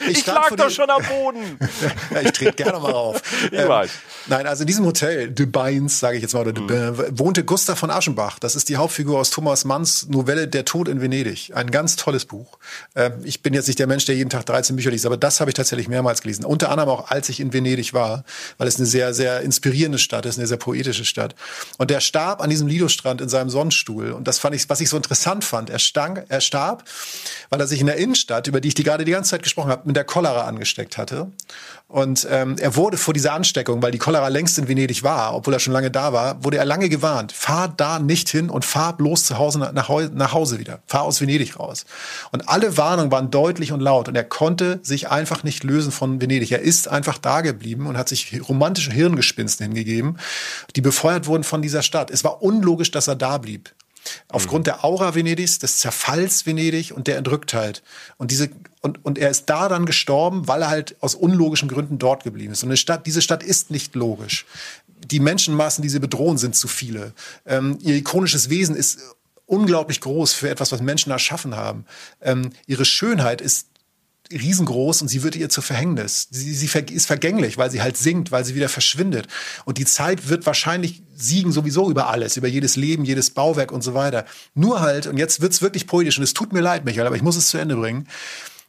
ich, 0.00 0.18
ich 0.18 0.26
lag 0.26 0.50
doch 0.56 0.70
schon 0.70 0.90
am 0.90 1.02
Boden. 1.02 1.58
ja, 2.10 2.20
ich 2.20 2.32
trete 2.32 2.52
gerne 2.52 2.78
mal 2.78 2.92
auf. 2.92 3.22
Ich 3.50 3.58
ähm, 3.58 3.68
weiß. 3.68 3.90
Nein, 4.26 4.46
also 4.46 4.62
in 4.62 4.66
diesem 4.66 4.84
Hotel, 4.84 5.30
De 5.30 5.46
Bains, 5.46 6.00
sage 6.00 6.16
ich 6.16 6.22
jetzt 6.22 6.34
mal, 6.34 6.40
oder 6.40 6.52
De 6.52 6.62
mhm. 6.62 7.18
wohnte 7.18 7.44
Gustav 7.44 7.78
von 7.78 7.90
Aschenbach. 7.90 8.38
Das 8.38 8.56
ist 8.56 8.68
die 8.68 8.76
Hauptfigur 8.76 9.18
aus 9.18 9.30
Thomas 9.30 9.64
Manns 9.64 10.08
Novelle 10.08 10.48
Der 10.48 10.64
Tod 10.64 10.88
in 10.88 11.00
Venedig. 11.00 11.52
Ein 11.54 11.70
ganz 11.70 11.96
tolles 11.96 12.24
Buch. 12.24 12.58
Ähm, 12.94 13.12
ich 13.24 13.42
bin 13.42 13.54
jetzt 13.54 13.66
nicht 13.66 13.78
der 13.78 13.86
Mensch, 13.86 14.04
der 14.04 14.16
jeden 14.16 14.30
Tag 14.30 14.46
13 14.46 14.76
Bücher 14.76 14.90
liest, 14.90 15.06
aber 15.06 15.16
das 15.16 15.40
habe 15.40 15.50
ich 15.50 15.54
tatsächlich 15.54 15.88
mehrmals 15.88 16.22
gelesen. 16.22 16.44
Unter 16.44 16.70
anderem 16.70 16.90
auch, 16.90 17.10
als 17.10 17.28
ich 17.28 17.40
in 17.40 17.52
Venedig 17.52 17.94
war, 17.94 18.24
weil 18.58 18.68
es 18.68 18.76
eine 18.76 18.86
sehr, 18.86 19.14
sehr 19.14 19.40
inspirierende 19.40 19.98
Stadt 19.98 20.26
ist, 20.26 20.29
eine 20.38 20.46
sehr 20.46 20.56
poetische 20.56 21.04
Stadt. 21.04 21.34
Und 21.78 21.90
der 21.90 22.00
starb 22.00 22.40
an 22.40 22.50
diesem 22.50 22.66
Lido-Strand 22.66 23.20
in 23.20 23.28
seinem 23.28 23.50
Sonnenstuhl. 23.50 24.12
Und 24.12 24.28
das 24.28 24.38
fand 24.38 24.54
ich, 24.54 24.68
was 24.68 24.80
ich 24.80 24.88
so 24.88 24.96
interessant 24.96 25.44
fand. 25.44 25.70
Er, 25.70 25.78
stank, 25.78 26.24
er 26.28 26.40
starb, 26.40 26.84
weil 27.48 27.60
er 27.60 27.66
sich 27.66 27.80
in 27.80 27.86
der 27.86 27.96
Innenstadt, 27.96 28.46
über 28.46 28.60
die 28.60 28.68
ich 28.68 28.74
die 28.74 28.84
gerade 28.84 29.04
die 29.04 29.12
ganze 29.12 29.30
Zeit 29.30 29.42
gesprochen 29.42 29.70
habe, 29.70 29.82
mit 29.86 29.96
der 29.96 30.04
Cholera 30.04 30.46
angesteckt 30.46 30.98
hatte. 30.98 31.28
Und 31.90 32.26
ähm, 32.30 32.54
er 32.60 32.76
wurde 32.76 32.96
vor 32.96 33.14
dieser 33.14 33.32
Ansteckung, 33.32 33.82
weil 33.82 33.90
die 33.90 33.98
Cholera 33.98 34.28
längst 34.28 34.56
in 34.58 34.68
Venedig 34.68 35.02
war, 35.02 35.34
obwohl 35.34 35.54
er 35.54 35.58
schon 35.58 35.72
lange 35.72 35.90
da 35.90 36.12
war, 36.12 36.44
wurde 36.44 36.56
er 36.56 36.64
lange 36.64 36.88
gewarnt. 36.88 37.32
Fahr 37.32 37.66
da 37.66 37.98
nicht 37.98 38.28
hin 38.28 38.48
und 38.48 38.64
fahr 38.64 38.96
bloß 38.96 39.24
zu 39.24 39.38
Hause 39.38 39.58
nach, 39.58 39.72
nach 39.72 40.32
Hause 40.32 40.60
wieder. 40.60 40.78
Fahr 40.86 41.02
aus 41.02 41.20
Venedig 41.20 41.58
raus. 41.58 41.86
Und 42.30 42.48
alle 42.48 42.76
Warnungen 42.76 43.10
waren 43.10 43.32
deutlich 43.32 43.72
und 43.72 43.80
laut. 43.80 44.08
Und 44.08 44.14
er 44.14 44.22
konnte 44.22 44.78
sich 44.84 45.10
einfach 45.10 45.42
nicht 45.42 45.64
lösen 45.64 45.90
von 45.90 46.20
Venedig. 46.20 46.52
Er 46.52 46.60
ist 46.60 46.86
einfach 46.86 47.18
da 47.18 47.40
geblieben 47.40 47.88
und 47.88 47.98
hat 47.98 48.08
sich 48.08 48.40
romantische 48.48 48.92
Hirngespinsten 48.92 49.66
hingegeben, 49.66 50.16
die 50.76 50.80
befeuert 50.80 51.26
wurden 51.26 51.44
von 51.44 51.62
dieser 51.62 51.82
Stadt. 51.82 52.10
Es 52.10 52.24
war 52.24 52.42
unlogisch, 52.42 52.90
dass 52.90 53.08
er 53.08 53.16
da 53.16 53.38
blieb. 53.38 53.74
Aufgrund 54.28 54.66
der 54.66 54.84
Aura 54.84 55.14
Venedigs, 55.14 55.58
des 55.58 55.78
Zerfalls 55.78 56.46
Venedig 56.46 56.92
und 56.92 57.06
der 57.06 57.18
Entrücktheit. 57.18 57.82
Und 58.16 58.30
diese, 58.30 58.50
und, 58.80 59.04
und 59.04 59.18
er 59.18 59.30
ist 59.30 59.46
da 59.46 59.68
dann 59.68 59.86
gestorben, 59.86 60.48
weil 60.48 60.62
er 60.62 60.70
halt 60.70 60.96
aus 61.00 61.14
unlogischen 61.14 61.68
Gründen 61.68 61.98
dort 61.98 62.24
geblieben 62.24 62.52
ist. 62.52 62.62
Und 62.62 62.70
eine 62.70 62.76
Stadt, 62.76 63.06
diese 63.06 63.22
Stadt 63.22 63.42
ist 63.42 63.70
nicht 63.70 63.94
logisch. 63.94 64.46
Die 65.04 65.20
Menschenmassen, 65.20 65.82
die 65.82 65.88
sie 65.88 66.00
bedrohen, 66.00 66.38
sind 66.38 66.56
zu 66.56 66.68
viele. 66.68 67.12
Ähm, 67.46 67.78
ihr 67.82 67.94
ikonisches 67.94 68.48
Wesen 68.48 68.74
ist 68.74 69.00
unglaublich 69.46 70.00
groß 70.00 70.32
für 70.32 70.48
etwas, 70.48 70.72
was 70.72 70.80
Menschen 70.80 71.10
erschaffen 71.10 71.56
haben. 71.56 71.84
Ähm, 72.20 72.50
ihre 72.66 72.84
Schönheit 72.84 73.40
ist 73.40 73.66
riesengroß 74.32 75.02
und 75.02 75.08
sie 75.08 75.22
wird 75.22 75.36
ihr 75.36 75.48
zu 75.48 75.62
Verhängnis. 75.62 76.28
Sie, 76.30 76.54
sie 76.54 76.70
ist 76.92 77.06
vergänglich, 77.06 77.58
weil 77.58 77.70
sie 77.70 77.82
halt 77.82 77.96
sinkt, 77.96 78.30
weil 78.30 78.44
sie 78.44 78.54
wieder 78.54 78.68
verschwindet. 78.68 79.26
Und 79.64 79.78
die 79.78 79.84
Zeit 79.84 80.28
wird 80.28 80.46
wahrscheinlich 80.46 81.02
siegen 81.14 81.52
sowieso 81.52 81.90
über 81.90 82.08
alles, 82.08 82.36
über 82.36 82.48
jedes 82.48 82.76
Leben, 82.76 83.04
jedes 83.04 83.30
Bauwerk 83.30 83.72
und 83.72 83.82
so 83.82 83.94
weiter. 83.94 84.24
Nur 84.54 84.80
halt, 84.80 85.06
und 85.06 85.18
jetzt 85.18 85.40
wird's 85.40 85.62
wirklich 85.62 85.86
poetisch 85.86 86.18
und 86.18 86.24
es 86.24 86.34
tut 86.34 86.52
mir 86.52 86.60
leid, 86.60 86.84
Michael, 86.84 87.06
aber 87.06 87.16
ich 87.16 87.22
muss 87.22 87.36
es 87.36 87.48
zu 87.48 87.58
Ende 87.58 87.76
bringen. 87.76 88.06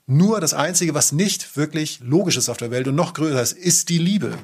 Nur 0.07 0.41
das 0.41 0.53
Einzige, 0.53 0.93
was 0.93 1.11
nicht 1.11 1.55
wirklich 1.55 1.99
logisch 2.01 2.35
ist 2.35 2.49
auf 2.49 2.57
der 2.57 2.71
Welt 2.71 2.87
und 2.87 2.95
noch 2.95 3.13
größer 3.13 3.41
ist, 3.41 3.53
ist 3.53 3.89
die 3.89 3.99
Liebe. 3.99 4.37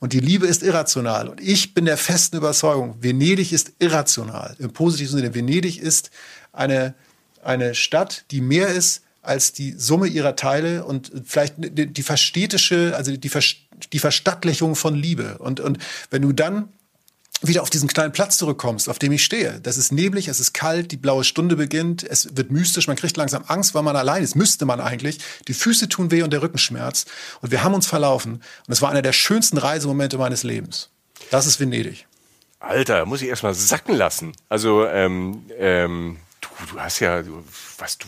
Und 0.00 0.12
die 0.12 0.20
Liebe 0.20 0.46
ist 0.46 0.62
irrational. 0.62 1.28
Und 1.28 1.40
ich 1.40 1.74
bin 1.74 1.84
der 1.84 1.96
festen 1.96 2.36
Überzeugung, 2.36 2.96
Venedig 3.00 3.52
ist 3.52 3.72
irrational. 3.78 4.56
Im 4.58 4.72
positiven 4.72 5.16
Sinne, 5.16 5.34
Venedig 5.34 5.78
ist 5.80 6.10
eine, 6.52 6.94
eine 7.42 7.74
Stadt, 7.74 8.24
die 8.30 8.40
mehr 8.40 8.68
ist 8.68 9.02
als 9.26 9.52
die 9.52 9.74
Summe 9.76 10.06
ihrer 10.06 10.36
Teile 10.36 10.84
und 10.84 11.10
vielleicht 11.24 11.54
die, 11.58 11.86
die 11.86 12.02
verstätische, 12.02 12.94
also 12.96 13.14
die, 13.14 13.30
die 13.92 13.98
Verstattlichung 13.98 14.76
von 14.76 14.94
Liebe. 14.94 15.38
Und, 15.38 15.60
und 15.60 15.78
wenn 16.10 16.22
du 16.22 16.32
dann 16.32 16.68
wieder 17.42 17.62
auf 17.62 17.70
diesen 17.70 17.88
kleinen 17.88 18.12
Platz 18.12 18.38
zurückkommst, 18.38 18.88
auf 18.88 18.98
dem 18.98 19.12
ich 19.12 19.24
stehe. 19.24 19.60
Das 19.62 19.76
ist 19.76 19.92
neblig, 19.92 20.28
es 20.28 20.40
ist 20.40 20.54
kalt, 20.54 20.90
die 20.90 20.96
blaue 20.96 21.24
Stunde 21.24 21.56
beginnt, 21.56 22.02
es 22.02 22.36
wird 22.36 22.50
mystisch, 22.50 22.86
man 22.86 22.96
kriegt 22.96 23.16
langsam 23.16 23.44
Angst, 23.46 23.74
weil 23.74 23.82
man 23.82 23.96
allein 23.96 24.22
ist. 24.22 24.36
Müsste 24.36 24.64
man 24.64 24.80
eigentlich. 24.80 25.18
Die 25.46 25.54
Füße 25.54 25.88
tun 25.88 26.10
weh 26.10 26.22
und 26.22 26.32
der 26.32 26.42
Rücken 26.42 26.58
schmerzt. 26.58 27.10
Und 27.42 27.50
wir 27.50 27.62
haben 27.62 27.74
uns 27.74 27.86
verlaufen. 27.86 28.34
Und 28.34 28.72
es 28.72 28.80
war 28.80 28.90
einer 28.90 29.02
der 29.02 29.12
schönsten 29.12 29.58
Reisemomente 29.58 30.18
meines 30.18 30.42
Lebens. 30.42 30.90
Das 31.30 31.46
ist 31.46 31.60
Venedig. 31.60 32.06
Alter, 32.58 33.04
muss 33.04 33.22
ich 33.22 33.28
erstmal 33.28 33.54
sacken 33.54 33.94
lassen. 33.94 34.32
Also, 34.48 34.86
ähm, 34.86 35.44
ähm, 35.58 36.16
du, 36.72 36.80
hast 36.80 37.00
ja, 37.00 37.22
was 37.78 37.98
du, 37.98 38.06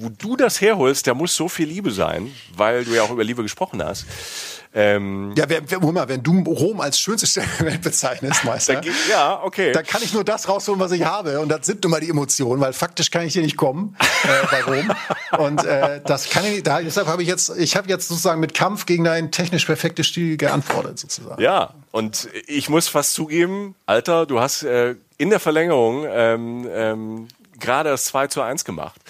wo 0.00 0.08
du 0.08 0.36
das 0.36 0.60
herholst, 0.60 1.06
da 1.06 1.14
muss 1.14 1.34
so 1.34 1.48
viel 1.48 1.68
Liebe 1.68 1.90
sein, 1.90 2.30
weil 2.56 2.84
du 2.84 2.92
ja 2.94 3.02
auch 3.02 3.10
über 3.10 3.24
Liebe 3.24 3.42
gesprochen 3.42 3.82
hast. 3.82 4.06
Ähm, 4.76 5.32
ja, 5.36 5.44
wer, 5.48 5.80
mal, 5.80 6.08
wenn 6.08 6.20
du 6.20 6.40
Rom 6.42 6.80
als 6.80 6.98
schönste 6.98 7.28
Stadt 7.28 7.44
der 7.60 7.66
Welt 7.66 7.82
bezeichnest, 7.82 8.44
Meister, 8.44 8.80
da, 8.80 8.90
ja, 9.08 9.40
okay. 9.44 9.70
Da 9.70 9.84
kann 9.84 10.02
ich 10.02 10.12
nur 10.12 10.24
das 10.24 10.48
rausholen, 10.48 10.80
was 10.80 10.90
ich 10.90 11.04
habe. 11.04 11.38
Und 11.38 11.48
das 11.48 11.64
sind 11.64 11.84
immer 11.84 12.00
die 12.00 12.10
Emotionen, 12.10 12.60
weil 12.60 12.72
faktisch 12.72 13.12
kann 13.12 13.24
ich 13.24 13.34
hier 13.34 13.42
nicht 13.42 13.56
kommen 13.56 13.96
äh, 14.24 14.46
bei 14.50 14.64
Rom. 14.64 14.90
Und 15.38 15.64
äh, 15.64 16.00
das 16.04 16.28
kann 16.28 16.44
ich 16.44 16.54
nicht. 16.54 16.66
Deshalb 16.66 17.06
habe 17.06 17.22
ich 17.22 17.28
jetzt, 17.28 17.56
ich 17.56 17.76
habe 17.76 17.88
jetzt 17.88 18.08
sozusagen 18.08 18.40
mit 18.40 18.52
Kampf 18.52 18.84
gegen 18.86 19.04
deinen 19.04 19.30
technisch 19.30 19.64
perfekten 19.64 20.02
Stil 20.02 20.36
geantwortet, 20.36 20.98
sozusagen. 20.98 21.40
Ja, 21.40 21.74
und 21.92 22.28
ich 22.48 22.68
muss 22.68 22.88
fast 22.88 23.14
zugeben, 23.14 23.76
Alter, 23.86 24.26
du 24.26 24.40
hast 24.40 24.64
äh, 24.64 24.96
in 25.18 25.30
der 25.30 25.38
Verlängerung 25.38 26.04
ähm, 26.08 26.68
ähm, 26.68 27.28
gerade 27.58 27.90
das 27.90 28.04
2 28.06 28.28
zu 28.28 28.42
1 28.42 28.64
gemacht. 28.64 29.00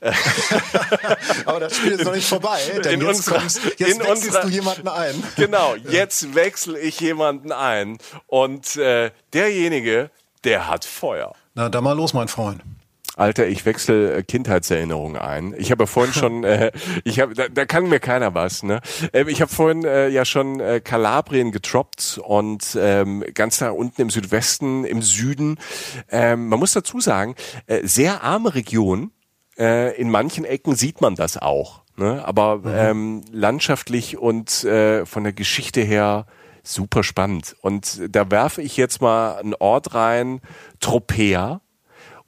Aber 1.46 1.60
das 1.60 1.76
Spiel 1.76 1.92
ist 1.92 2.04
noch 2.04 2.14
nicht 2.14 2.28
vorbei. 2.28 2.60
Denn 2.84 3.00
in 3.00 3.06
jetzt 3.06 3.18
unserer, 3.18 3.38
kommst, 3.38 3.60
jetzt 3.64 3.80
wechselst 3.80 4.26
unserer, 4.26 4.42
du 4.42 4.48
jemanden 4.48 4.88
ein. 4.88 5.22
Genau, 5.36 5.74
jetzt 5.74 6.34
wechsle 6.34 6.78
ich 6.78 7.00
jemanden 7.00 7.52
ein. 7.52 7.98
Und 8.26 8.76
äh, 8.76 9.10
derjenige, 9.32 10.10
der 10.44 10.68
hat 10.68 10.84
Feuer. 10.84 11.34
Na, 11.54 11.68
dann 11.68 11.84
mal 11.84 11.96
los, 11.96 12.12
mein 12.14 12.28
Freund. 12.28 12.60
Alter, 13.16 13.46
ich 13.46 13.64
wechsle 13.64 14.14
äh, 14.14 14.22
Kindheitserinnerungen 14.22 15.16
ein. 15.16 15.54
Ich 15.56 15.70
habe 15.70 15.84
ja 15.84 15.86
vorhin 15.86 16.12
schon, 16.14 16.44
äh, 16.44 16.72
ich 17.04 17.20
habe, 17.20 17.34
da, 17.34 17.48
da 17.48 17.64
kann 17.64 17.88
mir 17.88 18.00
keiner 18.00 18.34
was. 18.34 18.62
Ne? 18.62 18.80
Ähm, 19.12 19.28
ich 19.28 19.40
habe 19.40 19.52
vorhin 19.52 19.84
äh, 19.84 20.08
ja 20.08 20.24
schon 20.24 20.60
äh, 20.60 20.80
Kalabrien 20.80 21.52
getroppt 21.52 22.20
und 22.24 22.76
ähm, 22.80 23.24
ganz 23.34 23.58
da 23.58 23.70
unten 23.70 24.02
im 24.02 24.10
Südwesten, 24.10 24.84
im 24.84 25.02
Süden. 25.02 25.58
Ähm, 26.10 26.48
man 26.48 26.58
muss 26.58 26.72
dazu 26.72 27.00
sagen, 27.00 27.34
äh, 27.66 27.86
sehr 27.86 28.22
arme 28.22 28.54
Region. 28.54 29.12
Äh, 29.56 29.94
in 30.00 30.10
manchen 30.10 30.44
Ecken 30.44 30.74
sieht 30.74 31.00
man 31.00 31.14
das 31.14 31.36
auch. 31.36 31.82
Ne? 31.96 32.24
Aber 32.26 32.58
mhm. 32.58 32.64
ähm, 32.66 33.20
landschaftlich 33.30 34.18
und 34.18 34.64
äh, 34.64 35.06
von 35.06 35.22
der 35.22 35.32
Geschichte 35.32 35.80
her 35.80 36.26
super 36.64 37.04
spannend. 37.04 37.54
Und 37.60 38.00
da 38.08 38.30
werfe 38.30 38.62
ich 38.62 38.76
jetzt 38.76 39.00
mal 39.00 39.36
einen 39.36 39.54
Ort 39.54 39.94
rein, 39.94 40.40
Tropea 40.80 41.60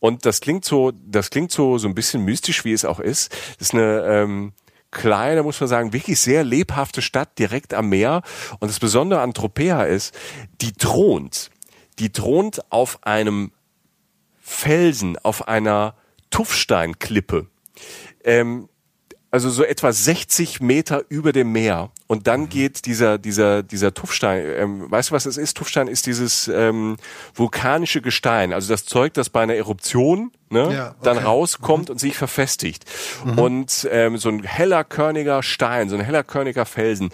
und 0.01 0.27
das 0.27 0.41
klingt 0.41 0.65
so, 0.65 0.93
das 0.93 1.31
klingt 1.31 1.51
so, 1.51 1.79
so 1.79 1.89
ein 1.89 1.95
bisschen 1.95 2.23
mystisch, 2.23 2.65
wie 2.65 2.73
es 2.73 2.85
auch 2.85 3.01
ist. 3.01 3.33
Das 3.59 3.69
ist 3.69 3.75
eine, 3.75 4.03
ähm, 4.05 4.53
kleine, 4.91 5.43
muss 5.43 5.61
man 5.61 5.69
sagen, 5.69 5.93
wirklich 5.93 6.21
sehr 6.21 6.43
lebhafte 6.43 7.03
Stadt 7.03 7.39
direkt 7.39 7.75
am 7.75 7.89
Meer. 7.89 8.23
Und 8.61 8.69
das 8.71 8.81
Besondere 8.81 9.21
an 9.21 9.35
Tropea 9.35 9.85
ist, 9.85 10.15
die 10.61 10.73
thront. 10.73 11.51
Die 11.99 12.13
thront 12.13 12.61
auf 12.71 12.99
einem 13.03 13.53
Felsen, 14.41 15.19
auf 15.23 15.49
einer 15.49 15.97
Tuffsteinklippe. 16.31 17.47
Ähm, 18.25 18.69
also 19.37 19.51
so 19.51 19.65
etwa 19.65 19.93
60 19.93 20.63
Meter 20.63 21.05
über 21.11 21.33
dem 21.33 21.53
Meer. 21.53 21.91
Und 22.07 22.27
dann 22.27 22.43
mhm. 22.43 22.49
geht 22.49 22.87
dieser, 22.87 23.19
dieser, 23.19 23.63
dieser 23.63 23.93
Tuffstein, 23.93 24.43
ähm, 24.57 24.91
weißt 24.91 25.11
du, 25.11 25.15
was 25.15 25.27
es 25.27 25.37
ist? 25.37 25.59
Tuffstein 25.59 25.89
ist 25.89 26.07
dieses 26.07 26.49
ähm, 26.49 26.97
vulkanische 27.35 28.01
Gestein, 28.01 28.55
also 28.55 28.73
das 28.73 28.87
Zeug, 28.87 29.13
das 29.13 29.29
bei 29.29 29.43
einer 29.43 29.55
Eruption 29.55 30.33
ne, 30.49 30.73
ja, 30.73 30.89
okay. 30.89 30.97
dann 31.03 31.19
rauskommt 31.19 31.89
mhm. 31.89 31.93
und 31.93 31.99
sich 31.99 32.17
verfestigt. 32.17 32.87
Mhm. 33.27 33.39
Und 33.39 33.89
ähm, 33.93 34.17
so 34.17 34.31
ein 34.31 34.43
heller 34.43 34.85
körniger 34.85 35.43
Stein, 35.43 35.91
so 35.91 35.97
ein 35.97 36.03
heller 36.03 36.25
körniger 36.25 36.65
Felsen, 36.65 37.11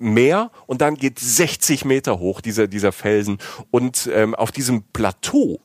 Meer 0.00 0.50
und 0.66 0.80
dann 0.80 0.96
geht 0.96 1.20
60 1.20 1.84
Meter 1.84 2.18
hoch 2.18 2.40
dieser, 2.40 2.66
dieser 2.66 2.90
Felsen. 2.90 3.38
Und 3.70 4.10
ähm, 4.12 4.34
auf 4.34 4.50
diesem 4.50 4.82
Plateau, 4.92 5.60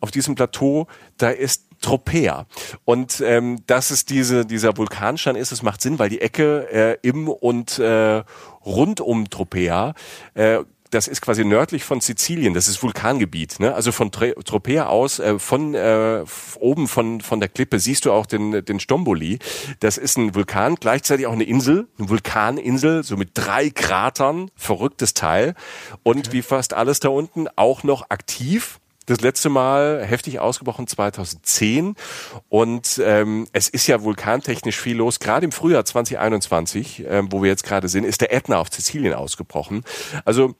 auf 0.00 0.10
diesem 0.10 0.34
Plateau, 0.34 0.88
da 1.18 1.30
ist 1.30 1.67
Tropea. 1.80 2.46
Und 2.84 3.20
ähm, 3.20 3.62
dass 3.66 3.90
es 3.90 4.04
diese, 4.04 4.46
dieser 4.46 4.76
Vulkanstein 4.76 5.36
ist, 5.36 5.52
es 5.52 5.62
macht 5.62 5.80
Sinn, 5.80 5.98
weil 5.98 6.10
die 6.10 6.20
Ecke 6.20 6.68
äh, 6.72 6.98
im 7.02 7.28
und 7.28 7.78
äh, 7.78 8.22
rund 8.64 9.00
um 9.00 9.30
Tropea 9.30 9.94
äh, 10.34 10.58
das 10.90 11.08
ist 11.08 11.20
quasi 11.20 11.44
nördlich 11.44 11.84
von 11.84 12.00
Sizilien, 12.00 12.54
das 12.54 12.68
ist 12.68 12.82
Vulkangebiet. 12.82 13.60
Ne? 13.60 13.74
Also 13.74 13.92
von 13.92 14.10
Tropea 14.10 14.86
aus, 14.86 15.18
äh, 15.18 15.38
von 15.38 15.74
äh, 15.74 16.24
oben 16.58 16.88
von, 16.88 17.20
von 17.20 17.40
der 17.40 17.48
Klippe 17.48 17.78
siehst 17.78 18.04
du 18.04 18.12
auch 18.12 18.26
den, 18.26 18.64
den 18.64 18.80
Stromboli. 18.80 19.38
Das 19.80 19.98
ist 19.98 20.16
ein 20.16 20.34
Vulkan, 20.34 20.76
gleichzeitig 20.76 21.26
auch 21.26 21.32
eine 21.32 21.44
Insel, 21.44 21.88
eine 21.98 22.08
Vulkaninsel, 22.08 23.02
so 23.04 23.16
mit 23.16 23.30
drei 23.34 23.70
Kratern, 23.70 24.50
verrücktes 24.56 25.14
Teil. 25.14 25.54
Und 26.02 26.28
okay. 26.28 26.32
wie 26.32 26.42
fast 26.42 26.74
alles 26.74 27.00
da 27.00 27.08
unten 27.08 27.48
auch 27.56 27.82
noch 27.82 28.10
aktiv 28.10 28.80
das 29.08 29.20
letzte 29.20 29.48
Mal 29.48 30.04
heftig 30.04 30.38
ausgebrochen 30.38 30.86
2010 30.86 31.96
und 32.48 33.00
ähm, 33.02 33.46
es 33.52 33.68
ist 33.68 33.86
ja 33.86 34.02
vulkantechnisch 34.02 34.78
viel 34.78 34.96
los. 34.96 35.18
Gerade 35.18 35.44
im 35.46 35.52
Frühjahr 35.52 35.84
2021, 35.84 37.04
ähm, 37.08 37.32
wo 37.32 37.42
wir 37.42 37.48
jetzt 37.48 37.64
gerade 37.64 37.88
sind, 37.88 38.04
ist 38.04 38.20
der 38.20 38.32
Ätna 38.32 38.58
auf 38.58 38.68
Sizilien 38.70 39.14
ausgebrochen. 39.14 39.82
Also 40.24 40.54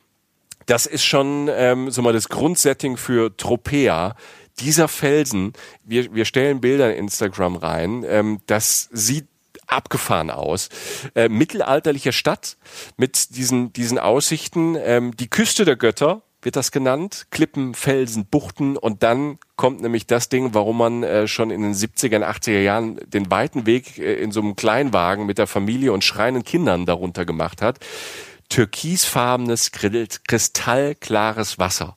das 0.67 0.87
ist 0.87 1.05
schon 1.05 1.49
ähm, 1.51 1.91
so 1.91 2.03
mal 2.03 2.13
das 2.13 2.29
Grundsetting 2.29 2.97
für 2.97 3.37
Tropea. 3.37 4.17
Dieser 4.61 4.89
Felsen, 4.89 5.53
wir, 5.85 6.15
wir 6.15 6.25
stellen 6.25 6.61
Bilder 6.61 6.93
in 6.93 7.05
Instagram 7.05 7.57
rein, 7.57 8.05
ähm, 8.07 8.41
das 8.47 8.89
sieht 8.93 9.29
abgefahren 9.67 10.31
aus. 10.31 10.69
Äh, 11.15 11.29
mittelalterliche 11.29 12.13
Stadt 12.13 12.57
mit 12.97 13.37
diesen, 13.37 13.73
diesen 13.73 13.99
Aussichten, 13.99 14.77
ähm, 14.81 15.15
die 15.17 15.29
Küste 15.29 15.65
der 15.65 15.77
Götter, 15.77 16.23
wird 16.43 16.57
das 16.57 16.71
genannt. 16.71 17.27
Klippen, 17.31 17.75
Felsen, 17.75 18.27
Buchten 18.27 18.77
und 18.77 19.03
dann 19.03 19.39
kommt 19.57 19.81
nämlich 19.81 20.07
das 20.07 20.29
Ding, 20.29 20.55
warum 20.55 20.79
man 20.79 21.03
äh, 21.03 21.27
schon 21.27 21.51
in 21.51 21.63
den 21.63 21.75
70er, 21.75 22.25
80er 22.25 22.61
Jahren 22.61 23.01
den 23.07 23.31
weiten 23.31 23.67
Weg 23.67 23.99
äh, 23.99 24.15
in 24.15 24.33
so 24.33 24.41
einem 24.41 24.57
Kleinwagen 24.57 25.27
mit 25.27 25.39
der 25.39 25.47
Familie 25.47 25.93
und 25.93 26.05
schreienden 26.05 26.45
Kindern 26.45 26.87
darunter 26.87 27.25
gemacht 27.25 27.63
hat. 27.63 27.79
Türkisfarbenes, 28.49 29.73
kristallklares 29.73 31.59
Wasser. 31.59 31.97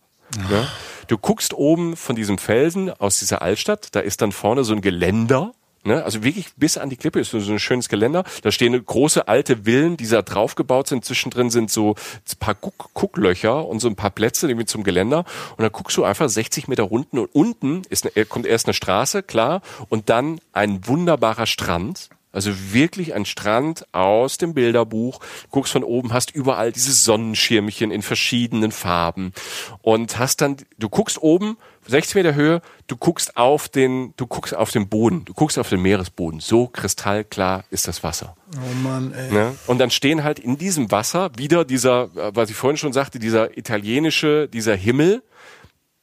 Ja? 0.49 0.67
Du 1.07 1.17
guckst 1.17 1.53
oben 1.53 1.95
von 1.95 2.15
diesem 2.15 2.37
Felsen 2.37 2.89
aus 2.89 3.19
dieser 3.19 3.41
Altstadt, 3.41 3.89
da 3.91 3.99
ist 3.99 4.21
dann 4.21 4.31
vorne 4.31 4.63
so 4.63 4.73
ein 4.73 4.81
Geländer, 4.81 5.53
Ne? 5.84 6.03
Also 6.03 6.23
wirklich 6.23 6.53
bis 6.57 6.77
an 6.77 6.89
die 6.89 6.95
Klippe 6.95 7.19
ist 7.19 7.32
so 7.32 7.38
ein 7.38 7.59
schönes 7.59 7.89
Geländer. 7.89 8.23
Da 8.43 8.51
stehen 8.51 8.86
große 8.86 9.27
alte 9.27 9.65
Villen, 9.65 9.97
die 9.97 10.07
da 10.07 10.21
draufgebaut 10.21 10.88
sind. 10.88 11.03
Zwischendrin 11.05 11.49
sind 11.49 11.71
so 11.71 11.91
ein 11.95 12.39
paar 12.39 12.55
Guck 12.55 12.93
Gucklöcher 12.93 13.65
und 13.65 13.79
so 13.79 13.88
ein 13.88 13.95
paar 13.95 14.11
Plätze 14.11 14.47
irgendwie 14.47 14.65
zum 14.65 14.84
Geländer. 14.84 15.25
Und 15.57 15.63
dann 15.63 15.71
guckst 15.71 15.97
du 15.97 16.03
einfach 16.03 16.29
60 16.29 16.67
Meter 16.67 16.84
runten 16.84 17.17
und 17.17 17.34
unten 17.34 17.82
ist 17.89 18.05
eine, 18.15 18.25
kommt 18.25 18.45
erst 18.45 18.67
eine 18.67 18.73
Straße, 18.73 19.23
klar, 19.23 19.61
und 19.89 20.09
dann 20.09 20.39
ein 20.53 20.88
wunderbarer 20.88 21.47
Strand. 21.47 22.09
Also 22.32 22.51
wirklich 22.71 23.13
ein 23.13 23.25
Strand 23.25 23.86
aus 23.93 24.38
dem 24.38 24.53
Bilderbuch. 24.53 25.19
Du 25.19 25.47
guckst 25.49 25.73
von 25.73 25.84
oben, 25.84 26.13
hast 26.13 26.32
überall 26.32 26.71
diese 26.71 26.93
Sonnenschirmchen 26.93 27.91
in 27.91 28.01
verschiedenen 28.01 28.71
Farben 28.71 29.34
und 29.82 30.17
hast 30.17 30.41
dann, 30.41 30.57
du 30.77 30.89
guckst 30.89 31.21
oben 31.21 31.57
60 31.88 32.15
Meter 32.15 32.36
Höhe, 32.36 32.61
du 32.88 32.95
guckst 32.95 33.38
auf 33.38 33.67
den, 33.67 34.13
du 34.15 34.27
guckst 34.27 34.55
auf 34.55 34.71
den 34.71 34.88
Boden, 34.88 35.25
du 35.25 35.34
guckst 35.34 35.57
auf 35.57 35.69
den 35.69 35.82
Meeresboden. 35.82 36.39
So 36.39 36.67
kristallklar 36.67 37.65
ist 37.69 37.88
das 37.88 38.03
Wasser. 38.03 38.36
Oh 38.55 38.75
Mann, 38.84 39.13
ey. 39.13 39.32
Ne? 39.32 39.55
Und 39.67 39.79
dann 39.79 39.89
stehen 39.89 40.23
halt 40.23 40.39
in 40.39 40.57
diesem 40.57 40.91
Wasser 40.91 41.32
wieder 41.38 41.65
dieser, 41.65 42.09
was 42.36 42.49
ich 42.49 42.55
vorhin 42.55 42.77
schon 42.77 42.93
sagte, 42.93 43.19
dieser 43.19 43.57
italienische, 43.57 44.47
dieser 44.47 44.75
Himmel, 44.75 45.23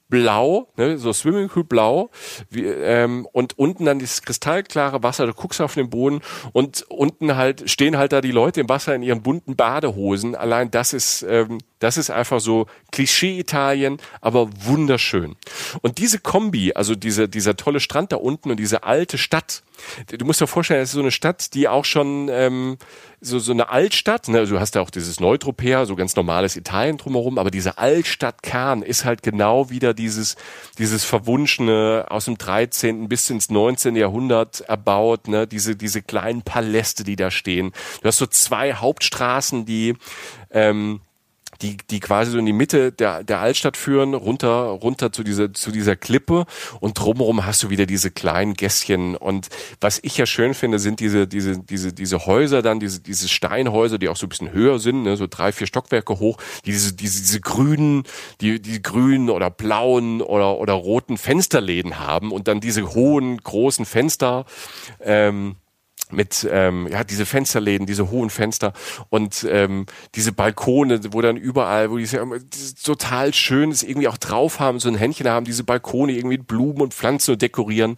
blau, 0.08 0.68
ne, 0.76 0.98
so 0.98 1.12
Swimmingpool 1.12 1.64
blau, 1.64 2.10
wie, 2.50 2.64
ähm, 2.64 3.26
und 3.32 3.58
unten 3.58 3.84
dann 3.84 3.98
dieses 3.98 4.22
kristallklare 4.22 5.02
Wasser, 5.02 5.26
du 5.26 5.34
guckst 5.34 5.60
auf 5.60 5.74
den 5.74 5.90
Boden 5.90 6.20
und 6.52 6.82
unten 6.88 7.36
halt 7.36 7.68
stehen 7.70 7.98
halt 7.98 8.12
da 8.12 8.20
die 8.20 8.32
Leute 8.32 8.60
im 8.60 8.68
Wasser 8.68 8.94
in 8.94 9.02
ihren 9.02 9.22
bunten 9.22 9.56
Badehosen. 9.56 10.34
Allein 10.34 10.70
das 10.70 10.92
ist, 10.92 11.22
ähm, 11.28 11.58
das 11.78 11.96
ist 11.96 12.10
einfach 12.10 12.40
so 12.40 12.66
Klischee-Italien, 12.92 13.98
aber 14.20 14.48
wunderschön. 14.64 15.36
Und 15.82 15.98
diese 15.98 16.18
Kombi, 16.18 16.72
also 16.74 16.94
diese, 16.94 17.28
dieser 17.28 17.56
tolle 17.56 17.80
Strand 17.80 18.12
da 18.12 18.16
unten 18.16 18.50
und 18.50 18.58
diese 18.58 18.84
alte 18.84 19.18
Stadt, 19.18 19.62
du 20.06 20.24
musst 20.24 20.40
dir 20.40 20.46
vorstellen, 20.46 20.80
das 20.80 20.90
ist 20.90 20.94
so 20.94 21.00
eine 21.00 21.10
Stadt, 21.10 21.54
die 21.54 21.68
auch 21.68 21.84
schon 21.84 22.28
ähm, 22.30 22.78
so, 23.20 23.38
so 23.38 23.52
eine 23.52 23.70
Altstadt, 23.70 24.28
ne? 24.28 24.46
du 24.46 24.60
hast 24.60 24.74
ja 24.74 24.80
auch 24.80 24.90
dieses 24.90 25.20
Neutropea, 25.20 25.86
so 25.86 25.96
ganz 25.96 26.16
normales 26.16 26.56
Italien 26.56 26.98
drumherum, 26.98 27.38
aber 27.38 27.50
diese 27.50 27.78
Altstadtkern 27.78 28.82
ist 28.82 29.04
halt 29.04 29.22
genau 29.22 29.70
wieder 29.70 29.94
dieses, 29.94 30.36
dieses 30.78 31.04
Verwunschene 31.04 32.06
aus 32.08 32.26
dem 32.26 32.38
13. 32.38 33.08
bis 33.08 33.28
ins 33.30 33.50
19. 33.50 33.96
Jahrhundert 33.96 34.60
erbaut, 34.60 35.28
ne? 35.28 35.46
diese, 35.46 35.76
diese 35.76 36.02
kleinen 36.02 36.42
Paläste, 36.42 37.04
die 37.04 37.16
da 37.16 37.30
stehen. 37.30 37.72
Du 38.02 38.08
hast 38.08 38.18
so 38.18 38.26
zwei 38.26 38.74
Hauptstraßen, 38.74 39.64
die 39.64 39.96
ähm, 40.50 41.00
die, 41.62 41.76
die 41.90 42.00
quasi 42.00 42.30
so 42.30 42.38
in 42.38 42.46
die 42.46 42.52
Mitte 42.52 42.92
der, 42.92 43.24
der 43.24 43.40
Altstadt 43.40 43.76
führen, 43.76 44.14
runter, 44.14 44.48
runter 44.48 45.12
zu 45.12 45.24
dieser, 45.24 45.52
zu 45.52 45.72
dieser 45.72 45.96
Klippe. 45.96 46.46
Und 46.80 46.98
drumherum 46.98 47.44
hast 47.46 47.62
du 47.62 47.70
wieder 47.70 47.86
diese 47.86 48.10
kleinen 48.10 48.54
Gässchen. 48.54 49.16
Und 49.16 49.48
was 49.80 49.98
ich 50.02 50.16
ja 50.16 50.26
schön 50.26 50.54
finde, 50.54 50.78
sind 50.78 51.00
diese, 51.00 51.26
diese, 51.26 51.58
diese, 51.58 51.92
diese 51.92 52.26
Häuser 52.26 52.62
dann, 52.62 52.78
diese, 52.78 53.00
diese 53.00 53.28
Steinhäuser, 53.28 53.98
die 53.98 54.08
auch 54.08 54.16
so 54.16 54.26
ein 54.26 54.28
bisschen 54.28 54.52
höher 54.52 54.78
sind, 54.78 55.02
ne, 55.02 55.16
so 55.16 55.26
drei, 55.28 55.52
vier 55.52 55.66
Stockwerke 55.66 56.18
hoch, 56.18 56.38
diese, 56.64 56.94
diese, 56.94 57.20
diese 57.20 57.40
grünen, 57.40 58.04
die, 58.40 58.60
die 58.60 58.80
grünen 58.80 59.30
oder 59.30 59.50
blauen 59.50 60.22
oder, 60.22 60.58
oder 60.58 60.74
roten 60.74 61.18
Fensterläden 61.18 61.98
haben 61.98 62.30
und 62.30 62.46
dann 62.46 62.60
diese 62.60 62.94
hohen, 62.94 63.38
großen 63.38 63.84
Fenster, 63.84 64.44
ähm, 65.00 65.56
mit 66.12 66.46
ähm, 66.50 66.88
ja 66.90 67.04
diese 67.04 67.26
Fensterläden, 67.26 67.86
diese 67.86 68.10
hohen 68.10 68.30
Fenster 68.30 68.72
und 69.10 69.46
ähm, 69.48 69.86
diese 70.14 70.32
Balkone, 70.32 71.00
wo 71.12 71.20
dann 71.20 71.36
überall, 71.36 71.90
wo 71.90 71.96
die 71.96 72.08
total 72.82 73.34
schön 73.34 73.70
ist, 73.70 73.82
irgendwie 73.82 74.08
auch 74.08 74.18
drauf 74.18 74.60
haben, 74.60 74.80
so 74.80 74.88
ein 74.88 74.96
Händchen 74.96 75.28
haben, 75.28 75.44
diese 75.44 75.64
Balkone 75.64 76.12
irgendwie 76.12 76.38
mit 76.38 76.46
Blumen 76.46 76.80
und 76.80 76.94
Pflanzen 76.94 77.38
dekorieren 77.38 77.96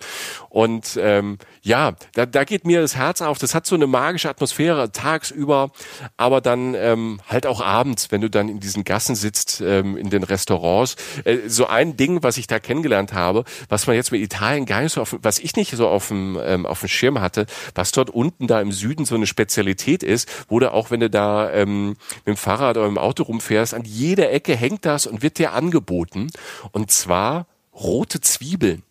und 0.49 0.99
ähm, 1.01 1.39
ja, 1.63 1.93
da, 2.15 2.27
da 2.27 2.45
geht 2.45 2.67
mir 2.67 2.81
das 2.81 2.97
Herz 2.97 3.23
auf. 3.23 3.39
Das 3.39 3.55
hat 3.55 3.67
so 3.67 3.75
eine 3.75 3.87
magische 3.87 4.29
Atmosphäre 4.29 4.91
tagsüber, 4.93 5.71
aber 6.17 6.41
dann 6.41 6.75
ähm, 6.75 7.21
halt 7.29 7.47
auch 7.47 7.61
abends, 7.61 8.11
wenn 8.11 8.21
du 8.21 8.31
dann 8.31 8.49
in 8.49 8.61
diesen 8.61 8.85
Gassen 8.85 9.15
sitzt, 9.15 9.61
ähm, 9.61 9.97
in 9.97 10.11
den 10.11 10.23
Restaurants. 10.23 10.97
Äh, 11.25 11.39
so 11.47 11.67
ein 11.67 11.97
Ding, 11.97 12.23
was 12.23 12.37
ich 12.37 12.47
da 12.47 12.59
kennengelernt 12.59 13.13
habe, 13.13 13.45
was 13.69 13.87
man 13.87 13.97
jetzt 13.97 14.13
mit 14.13 14.21
Italien 14.21 14.67
gar 14.67 14.83
nicht 14.83 14.93
so 14.93 15.03
auf, 15.03 15.17
was 15.23 15.39
ich 15.39 15.57
nicht 15.57 15.71
so 15.73 15.89
auf 15.89 16.09
dem 16.09 16.39
ähm, 16.43 16.67
auf 16.67 16.81
dem 16.81 16.89
Schirm 16.89 17.21
hatte, 17.21 17.47
was 17.75 17.93
dort 18.01 18.11
unten 18.11 18.47
da 18.47 18.61
im 18.61 18.73
Süden 18.73 19.05
so 19.05 19.15
eine 19.15 19.27
Spezialität 19.27 20.03
ist, 20.03 20.29
wo 20.49 20.59
du 20.59 20.73
auch 20.73 20.91
wenn 20.91 21.01
du 21.01 21.11
da 21.11 21.53
ähm, 21.53 21.97
mit 22.25 22.27
dem 22.27 22.37
Fahrrad 22.37 22.77
oder 22.77 22.87
im 22.87 22.99
Auto 22.99 23.25
rumfährst, 23.25 23.75
an 23.75 23.85
jeder 23.85 24.33
Ecke 24.33 24.57
hängt 24.57 24.85
das 24.85 25.07
und 25.07 25.23
wird 25.23 25.39
dir 25.39 25.53
angeboten 25.53 26.31
und 26.73 26.91
zwar 26.91 27.47
rote 27.75 28.21
Zwiebeln. 28.21 28.83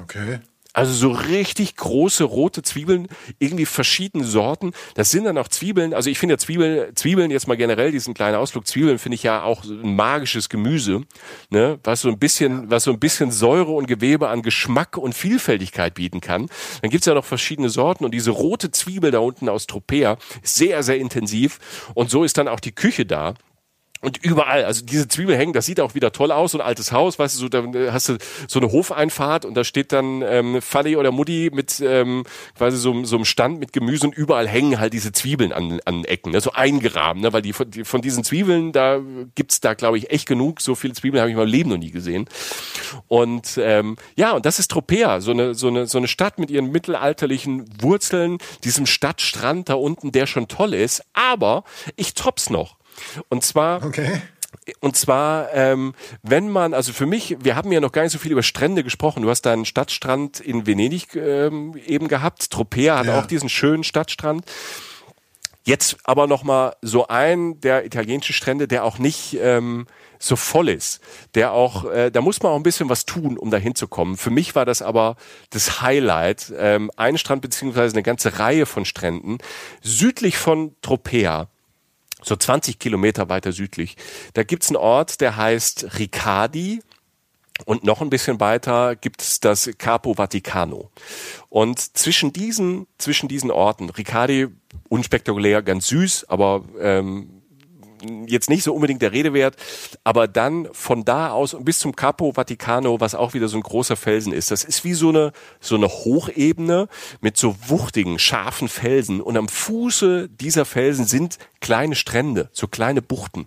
Okay. 0.00 0.40
Also 0.74 0.92
so 0.94 1.10
richtig 1.10 1.76
große 1.76 2.24
rote 2.24 2.62
Zwiebeln, 2.62 3.08
irgendwie 3.38 3.66
verschiedene 3.66 4.24
Sorten. 4.24 4.72
Das 4.94 5.10
sind 5.10 5.24
dann 5.24 5.36
auch 5.36 5.48
Zwiebeln. 5.48 5.92
Also 5.92 6.08
ich 6.08 6.18
finde 6.18 6.34
ja 6.34 6.38
Zwiebeln, 6.38 6.96
Zwiebeln 6.96 7.30
jetzt 7.30 7.46
mal 7.46 7.56
generell 7.56 7.92
diesen 7.92 8.14
kleinen 8.14 8.36
Ausflug. 8.36 8.66
Zwiebeln 8.66 8.98
finde 8.98 9.16
ich 9.16 9.22
ja 9.22 9.42
auch 9.42 9.64
ein 9.64 9.94
magisches 9.94 10.48
Gemüse, 10.48 11.02
ne? 11.50 11.78
was 11.84 12.00
so 12.00 12.08
ein 12.08 12.18
bisschen, 12.18 12.70
was 12.70 12.84
so 12.84 12.90
ein 12.90 12.98
bisschen 12.98 13.30
Säure 13.30 13.72
und 13.72 13.86
Gewebe 13.86 14.28
an 14.28 14.40
Geschmack 14.40 14.96
und 14.96 15.14
Vielfältigkeit 15.14 15.94
bieten 15.94 16.22
kann. 16.22 16.48
Dann 16.80 16.90
gibt's 16.90 17.06
ja 17.06 17.14
noch 17.14 17.24
verschiedene 17.26 17.68
Sorten 17.68 18.04
und 18.04 18.12
diese 18.12 18.30
rote 18.30 18.70
Zwiebel 18.70 19.10
da 19.10 19.18
unten 19.18 19.50
aus 19.50 19.66
Tropea 19.66 20.16
ist 20.42 20.56
sehr, 20.56 20.82
sehr 20.82 20.98
intensiv. 20.98 21.58
Und 21.94 22.10
so 22.10 22.24
ist 22.24 22.38
dann 22.38 22.48
auch 22.48 22.60
die 22.60 22.72
Küche 22.72 23.04
da. 23.04 23.34
Und 24.02 24.18
überall, 24.24 24.64
also 24.64 24.84
diese 24.84 25.06
Zwiebel 25.06 25.36
hängen, 25.36 25.52
das 25.52 25.64
sieht 25.64 25.78
auch 25.78 25.94
wieder 25.94 26.10
toll 26.10 26.32
aus, 26.32 26.52
so 26.52 26.58
ein 26.58 26.64
altes 26.64 26.90
Haus, 26.90 27.20
weißt 27.20 27.36
du, 27.36 27.38
so, 27.38 27.48
da 27.48 27.92
hast 27.92 28.08
du 28.08 28.18
so 28.48 28.58
eine 28.58 28.72
Hofeinfahrt 28.72 29.44
und 29.44 29.54
da 29.54 29.62
steht 29.62 29.92
dann 29.92 30.22
ähm, 30.22 30.60
Fanny 30.60 30.96
oder 30.96 31.12
Mutti 31.12 31.50
mit 31.52 31.80
ähm, 31.80 32.24
quasi 32.58 32.78
so, 32.78 33.04
so 33.04 33.14
einem 33.14 33.24
Stand 33.24 33.60
mit 33.60 33.72
Gemüse 33.72 34.08
und 34.08 34.14
überall 34.14 34.48
hängen 34.48 34.80
halt 34.80 34.92
diese 34.92 35.12
Zwiebeln 35.12 35.52
an, 35.52 35.78
an 35.84 36.04
Ecken, 36.04 36.32
ne, 36.32 36.40
so 36.40 36.50
eingerahmt, 36.50 37.20
ne, 37.20 37.32
weil 37.32 37.42
die 37.42 37.52
von, 37.52 37.70
die 37.70 37.84
von 37.84 38.02
diesen 38.02 38.24
Zwiebeln, 38.24 38.72
da 38.72 39.00
gibt's 39.36 39.60
da, 39.60 39.74
glaube 39.74 39.98
ich, 39.98 40.10
echt 40.10 40.26
genug. 40.26 40.60
So 40.60 40.74
viele 40.74 40.94
Zwiebeln 40.94 41.20
habe 41.20 41.30
ich 41.30 41.34
in 41.34 41.38
meinem 41.38 41.52
Leben 41.52 41.70
noch 41.70 41.78
nie 41.78 41.92
gesehen. 41.92 42.28
Und 43.06 43.56
ähm, 43.62 43.96
ja, 44.16 44.32
und 44.32 44.44
das 44.46 44.58
ist 44.58 44.72
Tropea, 44.72 45.20
so 45.20 45.30
eine, 45.30 45.54
so, 45.54 45.68
eine, 45.68 45.86
so 45.86 45.98
eine 45.98 46.08
Stadt 46.08 46.40
mit 46.40 46.50
ihren 46.50 46.72
mittelalterlichen 46.72 47.66
Wurzeln, 47.80 48.38
diesem 48.64 48.86
Stadtstrand 48.86 49.68
da 49.68 49.74
unten, 49.74 50.10
der 50.10 50.26
schon 50.26 50.48
toll 50.48 50.74
ist, 50.74 51.04
aber 51.12 51.62
ich 51.94 52.14
topp's 52.14 52.50
noch. 52.50 52.81
Und 53.28 53.44
zwar. 53.44 53.84
Okay. 53.84 54.22
Und 54.80 54.96
zwar, 54.96 55.52
ähm, 55.54 55.94
wenn 56.22 56.48
man, 56.48 56.74
also 56.74 56.92
für 56.92 57.06
mich, 57.06 57.36
wir 57.40 57.56
haben 57.56 57.72
ja 57.72 57.80
noch 57.80 57.90
gar 57.90 58.02
nicht 58.02 58.12
so 58.12 58.18
viel 58.18 58.30
über 58.32 58.42
Strände 58.42 58.84
gesprochen. 58.84 59.22
Du 59.22 59.30
hast 59.30 59.42
da 59.42 59.52
einen 59.52 59.64
Stadtstrand 59.64 60.40
in 60.40 60.66
Venedig 60.66 61.16
ähm, 61.16 61.74
eben 61.86 62.06
gehabt. 62.06 62.50
Tropea 62.50 62.98
hat 62.98 63.06
Ja. 63.06 63.18
auch 63.18 63.26
diesen 63.26 63.48
schönen 63.48 63.82
Stadtstrand. 63.82 64.44
Jetzt 65.64 65.96
aber 66.04 66.26
noch 66.26 66.42
mal 66.42 66.74
so 66.82 67.06
ein 67.08 67.60
der 67.60 67.86
italienischen 67.86 68.34
Strände, 68.34 68.66
der 68.66 68.84
auch 68.84 68.98
nicht 68.98 69.38
ähm, 69.40 69.86
so 70.18 70.34
voll 70.36 70.68
ist, 70.68 71.00
der 71.34 71.52
auch, 71.52 71.84
äh, 71.90 72.10
da 72.10 72.20
muss 72.20 72.42
man 72.42 72.52
auch 72.52 72.56
ein 72.56 72.64
bisschen 72.64 72.88
was 72.88 73.04
tun, 73.04 73.38
um 73.38 73.50
da 73.50 73.58
hinzukommen. 73.58 74.16
Für 74.16 74.30
mich 74.30 74.54
war 74.56 74.64
das 74.64 74.82
aber 74.82 75.16
das 75.50 75.80
Highlight. 75.80 76.52
Ähm, 76.56 76.90
ein 76.96 77.16
Strand 77.16 77.42
beziehungsweise 77.42 77.94
eine 77.94 78.02
ganze 78.02 78.38
Reihe 78.40 78.66
von 78.66 78.84
Stränden 78.84 79.38
südlich 79.82 80.36
von 80.36 80.74
Tropea 80.82 81.48
so 82.22 82.36
20 82.36 82.78
Kilometer 82.78 83.28
weiter 83.28 83.52
südlich. 83.52 83.96
Da 84.34 84.42
gibt's 84.42 84.68
einen 84.68 84.76
Ort, 84.76 85.20
der 85.20 85.36
heißt 85.36 85.98
Riccardi. 85.98 86.82
Und 87.66 87.84
noch 87.84 88.00
ein 88.00 88.10
bisschen 88.10 88.40
weiter 88.40 88.96
gibt 88.96 89.22
es 89.22 89.38
das 89.38 89.70
Capo 89.78 90.16
Vaticano. 90.16 90.90
Und 91.48 91.78
zwischen 91.96 92.32
diesen, 92.32 92.86
zwischen 92.98 93.28
diesen 93.28 93.50
Orten, 93.50 93.90
Riccardi, 93.90 94.48
unspektakulär, 94.88 95.62
ganz 95.62 95.86
süß, 95.88 96.28
aber 96.28 96.64
ähm, 96.80 97.41
jetzt 98.26 98.50
nicht 98.50 98.62
so 98.62 98.74
unbedingt 98.74 99.02
der 99.02 99.12
Rede 99.12 99.32
wert, 99.32 99.56
aber 100.04 100.28
dann 100.28 100.68
von 100.72 101.04
da 101.04 101.30
aus 101.30 101.56
bis 101.60 101.78
zum 101.78 101.94
Capo 101.94 102.36
Vaticano, 102.36 103.00
was 103.00 103.14
auch 103.14 103.34
wieder 103.34 103.48
so 103.48 103.56
ein 103.56 103.62
großer 103.62 103.96
Felsen 103.96 104.32
ist. 104.32 104.50
Das 104.50 104.64
ist 104.64 104.84
wie 104.84 104.94
so 104.94 105.10
eine 105.10 105.32
so 105.60 105.74
eine 105.74 105.88
Hochebene 105.88 106.88
mit 107.20 107.36
so 107.36 107.56
wuchtigen, 107.66 108.18
scharfen 108.18 108.68
Felsen 108.68 109.20
und 109.20 109.36
am 109.36 109.48
Fuße 109.48 110.28
dieser 110.28 110.64
Felsen 110.64 111.06
sind 111.06 111.38
kleine 111.60 111.94
Strände, 111.94 112.50
so 112.52 112.68
kleine 112.68 113.02
Buchten. 113.02 113.46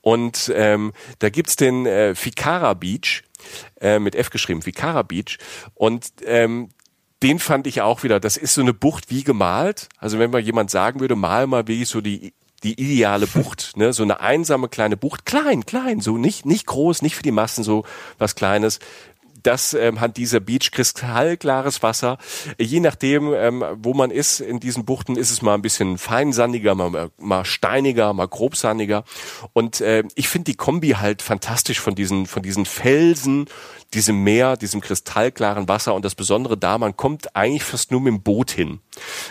Und 0.00 0.52
ähm, 0.54 0.92
da 1.18 1.30
gibt's 1.30 1.56
den 1.56 1.86
äh, 1.86 2.14
Ficara 2.14 2.74
Beach 2.74 3.22
äh, 3.80 3.98
mit 3.98 4.14
F 4.14 4.30
geschrieben, 4.30 4.62
Ficara 4.62 5.02
Beach 5.02 5.38
und 5.74 6.12
ähm, 6.24 6.70
den 7.24 7.38
fand 7.38 7.66
ich 7.66 7.80
auch 7.80 8.02
wieder, 8.02 8.20
das 8.20 8.36
ist 8.36 8.52
so 8.52 8.60
eine 8.60 8.74
Bucht 8.74 9.10
wie 9.10 9.24
gemalt. 9.24 9.88
Also 9.96 10.18
wenn 10.18 10.30
mal 10.30 10.40
jemand 10.40 10.70
sagen 10.70 11.00
würde, 11.00 11.16
mal 11.16 11.46
mal 11.46 11.66
wie 11.66 11.86
so 11.86 12.02
die 12.02 12.34
die 12.64 12.80
ideale 12.80 13.26
Bucht, 13.26 13.76
ne, 13.76 13.92
so 13.92 14.02
eine 14.02 14.20
einsame 14.20 14.68
kleine 14.68 14.96
Bucht, 14.96 15.26
klein, 15.26 15.66
klein, 15.66 16.00
so 16.00 16.16
nicht 16.16 16.46
nicht 16.46 16.66
groß, 16.66 17.02
nicht 17.02 17.14
für 17.14 17.22
die 17.22 17.30
Massen, 17.30 17.62
so 17.62 17.84
was 18.18 18.34
Kleines. 18.34 18.80
Das 19.42 19.74
ähm, 19.74 20.00
hat 20.00 20.16
dieser 20.16 20.40
Beach 20.40 20.70
kristallklares 20.70 21.82
Wasser. 21.82 22.16
Je 22.58 22.80
nachdem, 22.80 23.34
ähm, 23.34 23.62
wo 23.76 23.92
man 23.92 24.10
ist 24.10 24.40
in 24.40 24.58
diesen 24.58 24.86
Buchten, 24.86 25.16
ist 25.16 25.30
es 25.30 25.42
mal 25.42 25.52
ein 25.52 25.60
bisschen 25.60 25.98
feinsandiger, 25.98 26.74
mal, 26.74 27.10
mal 27.18 27.44
steiniger, 27.44 28.14
mal 28.14 28.26
grobsandiger. 28.26 29.04
Und 29.52 29.82
äh, 29.82 30.02
ich 30.14 30.28
finde 30.28 30.50
die 30.50 30.56
Kombi 30.56 30.92
halt 30.92 31.20
fantastisch 31.20 31.78
von 31.78 31.94
diesen 31.94 32.24
von 32.24 32.42
diesen 32.42 32.64
Felsen, 32.64 33.44
diesem 33.94 34.22
Meer, 34.22 34.56
diesem 34.56 34.80
kristallklaren 34.80 35.68
Wasser. 35.68 35.94
Und 35.94 36.04
das 36.04 36.14
Besondere 36.14 36.56
da, 36.56 36.78
man 36.78 36.96
kommt 36.96 37.34
eigentlich 37.36 37.62
fast 37.62 37.90
nur 37.90 38.00
mit 38.00 38.12
dem 38.12 38.22
Boot 38.22 38.50
hin. 38.50 38.80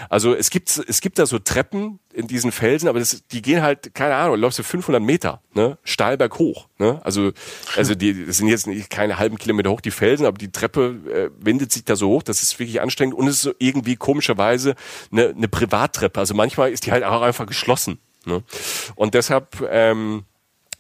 Also 0.10 0.34
es 0.34 0.50
gibt 0.50 0.78
es 0.88 1.02
gibt 1.02 1.20
da 1.20 1.26
so 1.26 1.40
Treppen 1.40 2.00
in 2.14 2.28
diesen 2.28 2.52
Felsen, 2.52 2.88
aber 2.88 3.00
das, 3.00 3.24
die 3.28 3.42
gehen 3.42 3.62
halt 3.62 3.94
keine 3.94 4.16
Ahnung, 4.16 4.40
läufst 4.40 4.60
du 4.60 4.64
500 4.64 5.02
Meter, 5.02 5.42
ne, 5.54 5.78
steil 5.84 6.18
berghoch, 6.18 6.68
ne, 6.78 7.02
also 7.04 7.32
also 7.76 7.96
die 7.96 8.26
das 8.26 8.38
sind 8.38 8.48
jetzt 8.48 8.68
nicht 8.68 8.90
keine 8.90 9.18
halben 9.18 9.38
Kilometer 9.38 9.72
hoch 9.72 9.82
die 9.82 9.92
Felsen, 9.92 10.26
aber 10.26 10.38
die 10.38 10.52
Treppe 10.52 11.00
äh, 11.12 11.30
windet 11.44 11.72
sich 11.72 11.86
da 11.86 11.96
so 11.96 12.10
hoch, 12.10 12.24
das 12.24 12.44
ist 12.44 12.58
wirklich 12.60 12.82
anstrengend 12.82 13.16
und 13.16 13.28
es 13.28 13.38
ist 13.38 13.42
so 13.42 13.54
irgendwie 13.58 13.96
komischerweise 13.96 14.76
eine, 15.12 15.30
eine 15.30 15.48
Privattreppe, 15.48 16.20
also 16.20 16.34
manchmal 16.34 16.72
ist 16.72 16.86
die 16.86 16.92
halt 16.92 17.04
auch 17.04 17.22
einfach 17.22 17.48
geschlossen, 17.48 18.00
ne, 18.26 18.44
und 18.96 19.14
deshalb 19.14 19.68
ähm, 19.70 20.24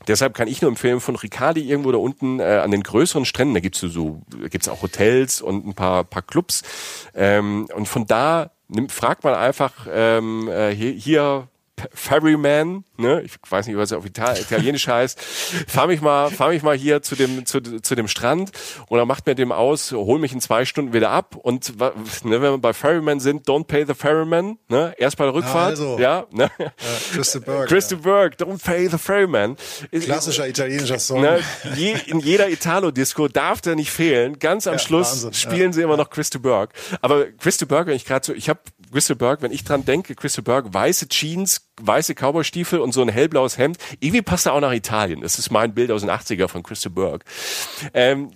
Deshalb 0.07 0.33
kann 0.33 0.47
ich 0.47 0.61
nur 0.61 0.69
empfehlen, 0.69 0.99
von 0.99 1.15
Riccardi 1.15 1.61
irgendwo 1.61 1.91
da 1.91 1.97
unten 1.97 2.39
äh, 2.39 2.61
an 2.63 2.71
den 2.71 2.83
größeren 2.83 3.25
Stränden, 3.25 3.53
da 3.53 3.59
gibt's 3.59 3.79
so, 3.79 4.21
gibt's 4.49 4.69
auch 4.69 4.81
Hotels 4.81 5.41
und 5.41 5.65
ein 5.65 5.73
paar, 5.73 6.03
paar 6.03 6.21
Clubs. 6.21 6.63
Ähm, 7.13 7.67
und 7.73 7.87
von 7.87 8.05
da 8.05 8.51
fragt 8.89 9.23
man 9.23 9.35
einfach 9.35 9.87
ähm, 9.91 10.47
äh, 10.47 10.73
hier, 10.73 10.91
hier 10.91 11.47
Ferryman, 11.93 12.83
ne? 12.97 13.21
Ich 13.23 13.33
weiß 13.49 13.67
nicht, 13.67 13.77
was 13.77 13.91
er 13.91 13.97
auf 13.97 14.05
Ital 14.05 14.37
Italienisch 14.39 14.87
heißt. 14.87 15.19
Fahr 15.67 15.87
mich 15.87 16.01
mal, 16.01 16.29
fahr 16.29 16.49
mich 16.49 16.63
mal 16.63 16.77
hier 16.77 17.01
zu 17.01 17.15
dem 17.15 17.45
zu, 17.45 17.61
zu 17.61 17.95
dem 17.95 18.07
Strand 18.07 18.51
dann 18.89 19.07
macht 19.07 19.25
mir 19.25 19.35
dem 19.35 19.51
aus, 19.51 19.91
hol 19.91 20.17
mich 20.17 20.31
in 20.31 20.39
zwei 20.39 20.63
Stunden 20.63 20.93
wieder 20.93 21.09
ab 21.09 21.35
und 21.35 21.77
ne, 21.79 22.41
wenn 22.41 22.41
wir 22.41 22.57
bei 22.57 22.71
Ferryman 22.73 23.19
sind, 23.19 23.47
don't 23.47 23.65
pay 23.65 23.85
the 23.85 23.93
Ferryman, 23.93 24.57
ne? 24.69 24.93
Erst 24.97 25.17
bei 25.17 25.25
der 25.25 25.33
Rückfahrt, 25.33 25.71
also. 25.71 25.99
ja, 25.99 26.25
ne? 26.31 26.49
Christa 27.13 27.39
Berg. 27.39 27.67
Christa 27.67 27.95
Berg, 27.97 28.35
don't 28.35 28.63
pay 28.63 28.87
the 28.87 28.97
Ferryman. 28.97 29.57
Klassischer 29.91 30.47
italienischer 30.47 30.99
Song. 30.99 31.21
Ne, 31.21 31.39
je, 31.75 31.95
in 32.05 32.19
jeder 32.19 32.49
Italo-Disco 32.49 33.27
darf 33.27 33.59
der 33.59 33.75
nicht 33.75 33.91
fehlen. 33.91 34.39
Ganz 34.39 34.67
am 34.67 34.73
Ja, 34.73 34.79
Schluss 34.79 35.23
Wahnsinn, 35.23 35.33
spielen 35.33 35.73
sie 35.73 35.81
immer 35.81 35.97
noch 35.97 36.09
Christa 36.09 36.39
Berg. 36.39 36.71
Aber 37.01 37.25
Christa 37.25 37.65
Berg, 37.65 37.87
wenn 37.87 37.95
ich 37.95 38.05
gerade 38.05 38.25
so, 38.25 38.33
ich 38.33 38.47
habe 38.47 38.61
Christa 38.93 39.15
Berg, 39.15 39.41
wenn 39.41 39.51
ich 39.51 39.63
dran 39.63 39.83
denke, 39.85 40.15
Christa 40.15 40.41
Berg, 40.41 40.73
weiße 40.73 41.09
Jeans, 41.09 41.67
weiße 41.81 42.13
Cowboystiefel 42.13 42.79
und 42.79 42.93
so 42.93 43.01
ein 43.01 43.09
hellblaues 43.09 43.57
Hemd. 43.57 43.77
Irgendwie 43.99 44.21
passt 44.21 44.45
er 44.45 44.53
auch 44.53 44.61
nach 44.61 44.71
Italien. 44.71 45.21
Das 45.21 45.39
ist 45.39 45.51
mein 45.51 45.73
Bild 45.73 45.91
aus 45.91 46.01
den 46.01 46.09
80er 46.09 46.47
von 46.47 46.63
Christa 46.63 46.89
Berg. 46.89 47.25
Ähm, 47.93 48.31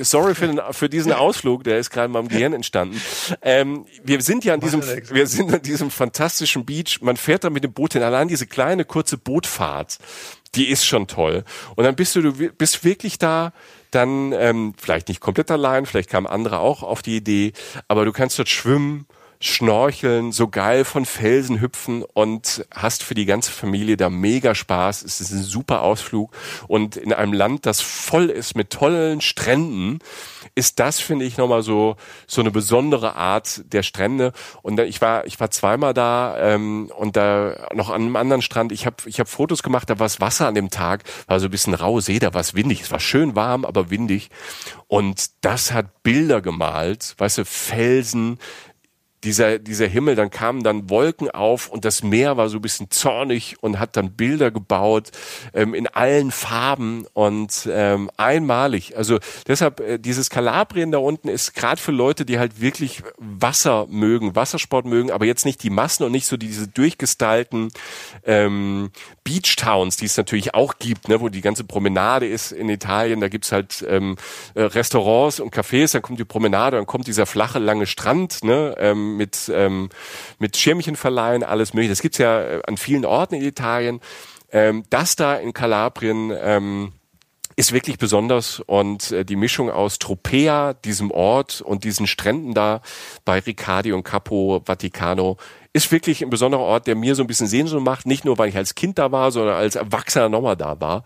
Sorry 0.00 0.34
für, 0.34 0.46
den, 0.46 0.60
für 0.72 0.88
diesen 0.88 1.12
Ausflug, 1.12 1.64
der 1.64 1.78
ist 1.78 1.90
gerade 1.90 2.06
in 2.06 2.12
meinem 2.12 2.28
Gehirn 2.28 2.52
entstanden. 2.52 3.00
Ähm, 3.42 3.86
wir 4.04 4.20
sind 4.20 4.44
ja 4.44 4.54
an 4.54 4.60
diesem, 4.60 4.82
wir 4.82 5.26
sind 5.26 5.52
an 5.52 5.62
diesem 5.62 5.90
fantastischen 5.90 6.64
Beach. 6.64 7.00
Man 7.00 7.16
fährt 7.16 7.44
da 7.44 7.50
mit 7.50 7.64
dem 7.64 7.72
Boot 7.72 7.94
hin. 7.94 8.02
Allein 8.02 8.28
diese 8.28 8.46
kleine 8.46 8.84
kurze 8.84 9.16
Bootfahrt, 9.16 9.98
die 10.54 10.68
ist 10.68 10.84
schon 10.84 11.06
toll. 11.06 11.44
Und 11.74 11.84
dann 11.84 11.96
bist 11.96 12.14
du, 12.14 12.20
du 12.20 12.32
bist 12.32 12.84
wirklich 12.84 13.18
da. 13.18 13.52
Dann 13.90 14.32
ähm, 14.32 14.74
vielleicht 14.76 15.08
nicht 15.08 15.20
komplett 15.20 15.50
allein, 15.50 15.86
vielleicht 15.86 16.10
kamen 16.10 16.26
andere 16.26 16.58
auch 16.58 16.82
auf 16.82 17.00
die 17.00 17.16
Idee, 17.16 17.54
aber 17.88 18.04
du 18.04 18.12
kannst 18.12 18.38
dort 18.38 18.50
schwimmen, 18.50 19.06
schnorcheln, 19.40 20.32
so 20.32 20.48
geil 20.48 20.84
von 20.84 21.04
Felsen 21.04 21.60
hüpfen 21.60 22.02
und 22.02 22.66
hast 22.74 23.02
für 23.02 23.14
die 23.14 23.26
ganze 23.26 23.52
Familie 23.52 23.96
da 23.96 24.10
mega 24.10 24.54
Spaß. 24.54 25.02
Es 25.02 25.20
ist 25.20 25.30
ein 25.30 25.42
super 25.42 25.82
Ausflug 25.82 26.34
und 26.66 26.96
in 26.96 27.12
einem 27.12 27.32
Land, 27.32 27.66
das 27.66 27.80
voll 27.80 28.30
ist 28.30 28.56
mit 28.56 28.70
tollen 28.70 29.20
Stränden, 29.20 30.00
ist 30.54 30.80
das, 30.80 30.98
finde 30.98 31.24
ich, 31.24 31.36
nochmal 31.36 31.62
so, 31.62 31.96
so 32.26 32.40
eine 32.40 32.50
besondere 32.50 33.14
Art 33.14 33.62
der 33.72 33.84
Strände. 33.84 34.32
Und 34.62 34.80
ich 34.80 35.00
war, 35.00 35.24
ich 35.26 35.38
war 35.38 35.50
zweimal 35.50 35.94
da 35.94 36.36
ähm, 36.38 36.90
und 36.96 37.16
da 37.16 37.68
noch 37.74 37.90
an 37.90 38.02
einem 38.02 38.16
anderen 38.16 38.42
Strand. 38.42 38.72
Ich 38.72 38.84
habe 38.84 38.96
ich 39.06 39.20
hab 39.20 39.28
Fotos 39.28 39.62
gemacht, 39.62 39.88
da 39.88 40.00
war 40.00 40.06
das 40.06 40.20
Wasser 40.20 40.48
an 40.48 40.54
dem 40.54 40.70
Tag, 40.70 41.04
war 41.28 41.38
so 41.38 41.46
ein 41.46 41.50
bisschen 41.50 41.74
raue 41.74 42.02
See, 42.02 42.18
da 42.18 42.34
war 42.34 42.40
es 42.40 42.54
windig. 42.54 42.80
Es 42.80 42.90
war 42.90 42.98
schön 43.00 43.36
warm, 43.36 43.64
aber 43.64 43.90
windig. 43.90 44.30
Und 44.88 45.30
das 45.42 45.72
hat 45.72 46.02
Bilder 46.02 46.40
gemalt, 46.40 47.14
weißt 47.18 47.38
du, 47.38 47.44
Felsen, 47.44 48.38
dieser, 49.24 49.58
dieser 49.58 49.86
Himmel, 49.86 50.14
dann 50.14 50.30
kamen 50.30 50.62
dann 50.62 50.90
Wolken 50.90 51.30
auf 51.30 51.68
und 51.68 51.84
das 51.84 52.02
Meer 52.02 52.36
war 52.36 52.48
so 52.48 52.58
ein 52.58 52.62
bisschen 52.62 52.90
zornig 52.90 53.56
und 53.60 53.78
hat 53.78 53.96
dann 53.96 54.12
Bilder 54.12 54.50
gebaut 54.50 55.10
ähm, 55.54 55.74
in 55.74 55.88
allen 55.88 56.30
Farben 56.30 57.06
und 57.14 57.68
ähm, 57.70 58.10
einmalig. 58.16 58.96
Also 58.96 59.18
deshalb, 59.46 59.80
äh, 59.80 59.98
dieses 59.98 60.30
Kalabrien 60.30 60.92
da 60.92 60.98
unten 60.98 61.28
ist 61.28 61.54
gerade 61.54 61.80
für 61.80 61.92
Leute, 61.92 62.24
die 62.24 62.38
halt 62.38 62.60
wirklich 62.60 63.02
Wasser 63.18 63.86
mögen, 63.88 64.36
Wassersport 64.36 64.86
mögen, 64.86 65.10
aber 65.10 65.26
jetzt 65.26 65.44
nicht 65.44 65.62
die 65.62 65.70
Massen 65.70 66.04
und 66.04 66.12
nicht 66.12 66.26
so 66.26 66.36
diese 66.36 66.68
durchgestylten 66.68 67.70
ähm, 68.24 68.90
Beach 69.24 69.56
Towns, 69.56 69.96
die 69.96 70.06
es 70.06 70.16
natürlich 70.16 70.54
auch 70.54 70.78
gibt, 70.78 71.08
ne, 71.08 71.20
wo 71.20 71.28
die 71.28 71.40
ganze 71.40 71.64
Promenade 71.64 72.26
ist 72.26 72.52
in 72.52 72.68
Italien. 72.68 73.20
Da 73.20 73.28
gibt's 73.28 73.52
halt 73.52 73.84
ähm, 73.88 74.16
äh, 74.54 74.62
Restaurants 74.62 75.40
und 75.40 75.52
Cafés, 75.54 75.92
dann 75.92 76.02
kommt 76.02 76.20
die 76.20 76.24
Promenade, 76.24 76.76
dann 76.76 76.86
kommt 76.86 77.06
dieser 77.06 77.26
flache, 77.26 77.58
lange 77.58 77.86
Strand, 77.86 78.44
ne, 78.44 78.76
ähm, 78.78 79.17
mit, 79.18 79.50
ähm, 79.54 79.90
mit 80.38 80.56
Schirmchen 80.56 80.96
verleihen, 80.96 81.42
alles 81.42 81.74
mögliche. 81.74 81.92
Das 81.92 82.00
gibt's 82.00 82.18
ja 82.18 82.40
äh, 82.40 82.62
an 82.66 82.78
vielen 82.78 83.04
Orten 83.04 83.34
in 83.34 83.42
Italien. 83.42 84.00
Ähm, 84.50 84.84
das 84.88 85.16
da 85.16 85.36
in 85.36 85.52
Kalabrien 85.52 86.32
ähm, 86.40 86.92
ist 87.56 87.72
wirklich 87.72 87.98
besonders 87.98 88.60
und 88.60 89.10
äh, 89.10 89.24
die 89.24 89.36
Mischung 89.36 89.68
aus 89.68 89.98
Tropea, 89.98 90.74
diesem 90.74 91.10
Ort 91.10 91.60
und 91.60 91.82
diesen 91.84 92.06
Stränden 92.06 92.54
da 92.54 92.80
bei 93.24 93.40
Riccardi 93.40 93.92
und 93.92 94.04
Capo 94.04 94.62
Vaticano 94.64 95.36
ist 95.72 95.92
wirklich 95.92 96.22
ein 96.22 96.30
besonderer 96.30 96.62
Ort, 96.62 96.86
der 96.86 96.94
mir 96.94 97.14
so 97.14 97.22
ein 97.22 97.26
bisschen 97.26 97.46
Sehnsucht 97.46 97.84
macht. 97.84 98.06
Nicht 98.06 98.24
nur, 98.24 98.38
weil 98.38 98.48
ich 98.48 98.56
als 98.56 98.74
Kind 98.74 98.98
da 98.98 99.12
war, 99.12 99.32
sondern 99.32 99.56
als 99.56 99.74
Erwachsener 99.74 100.28
nochmal 100.28 100.56
da 100.56 100.80
war. 100.80 101.04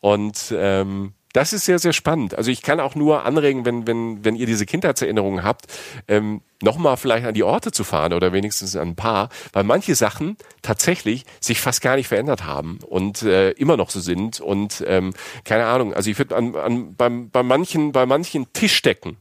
Und 0.00 0.52
ähm, 0.56 1.12
das 1.32 1.52
ist 1.52 1.64
sehr, 1.64 1.78
sehr 1.78 1.92
spannend. 1.92 2.34
Also 2.34 2.50
ich 2.50 2.62
kann 2.62 2.80
auch 2.80 2.94
nur 2.94 3.24
anregen, 3.24 3.64
wenn, 3.64 3.86
wenn, 3.86 4.24
wenn 4.24 4.34
ihr 4.34 4.46
diese 4.46 4.66
Kindheitserinnerungen 4.66 5.44
habt, 5.44 5.66
ähm, 6.08 6.42
nochmal 6.62 6.96
vielleicht 6.96 7.26
an 7.26 7.34
die 7.34 7.42
Orte 7.42 7.72
zu 7.72 7.84
fahren 7.84 8.12
oder 8.12 8.32
wenigstens 8.32 8.76
an 8.76 8.88
ein 8.88 8.96
paar, 8.96 9.28
weil 9.52 9.64
manche 9.64 9.94
Sachen 9.94 10.36
tatsächlich 10.62 11.24
sich 11.40 11.60
fast 11.60 11.82
gar 11.82 11.96
nicht 11.96 12.08
verändert 12.08 12.44
haben 12.44 12.78
und 12.86 13.22
äh, 13.22 13.52
immer 13.52 13.76
noch 13.76 13.90
so 13.90 14.00
sind. 14.00 14.40
Und 14.40 14.84
ähm, 14.86 15.14
keine 15.44 15.66
Ahnung, 15.66 15.94
also 15.94 16.10
ich 16.10 16.18
würde 16.18 16.36
an, 16.36 16.54
an 16.56 16.94
beim, 16.96 17.30
bei 17.30 17.42
manchen, 17.42 17.92
bei 17.92 18.06
manchen 18.06 18.52
Tischdecken 18.52 19.16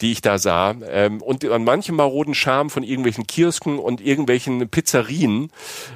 die 0.00 0.12
ich 0.12 0.22
da 0.22 0.38
sah. 0.38 0.74
Ähm, 0.88 1.20
und 1.22 1.44
an 1.44 1.64
manchem 1.64 1.96
maroden 1.96 2.34
Charme 2.34 2.70
von 2.70 2.82
irgendwelchen 2.82 3.26
Kiosken 3.26 3.78
und 3.78 4.00
irgendwelchen 4.00 4.68
Pizzerien, 4.68 5.50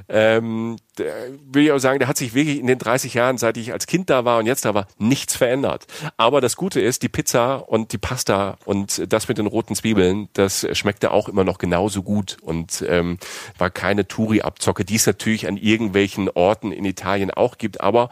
ähm, 0.09 0.77
will 0.97 1.65
ich 1.65 1.73
auch 1.73 1.79
sagen, 1.79 1.99
der 1.99 2.09
hat 2.09 2.17
sich 2.17 2.35
wirklich 2.35 2.59
in 2.61 2.67
den 2.67 2.79
30 2.79 3.15
Jahren, 3.15 3.39
seit 3.39 3.57
ich 3.57 3.73
als 3.73 3.87
Kind 3.87 4.11
da 4.11 4.25
war 4.25 4.39
und 4.39 4.47
jetzt 4.47 4.65
da 4.65 4.75
war, 4.75 4.87
nichts 4.99 5.35
verändert. 5.37 5.87
Aber 6.17 6.41
das 6.41 6.57
Gute 6.57 6.81
ist, 6.81 7.03
die 7.03 7.09
Pizza 7.09 7.69
und 7.69 7.93
die 7.93 7.99
Pasta 7.99 8.59
und 8.65 9.13
das 9.13 9.29
mit 9.29 9.39
den 9.39 9.47
roten 9.47 9.75
Zwiebeln, 9.75 10.29
das 10.35 10.67
schmeckte 10.73 11.11
auch 11.11 11.29
immer 11.29 11.45
noch 11.45 11.59
genauso 11.59 12.03
gut 12.03 12.37
und 12.43 12.85
ähm, 12.89 13.19
war 13.59 13.71
keine 13.71 14.07
Touri-Abzocke, 14.07 14.85
die 14.85 14.97
es 14.97 15.07
natürlich 15.07 15.49
an 15.49 15.57
irgendwelchen 15.57 16.29
Orten 16.29 16.71
in 16.71 16.85
Italien 16.85 17.31
auch 17.31 17.59
gibt. 17.59 17.81
Aber 17.81 18.11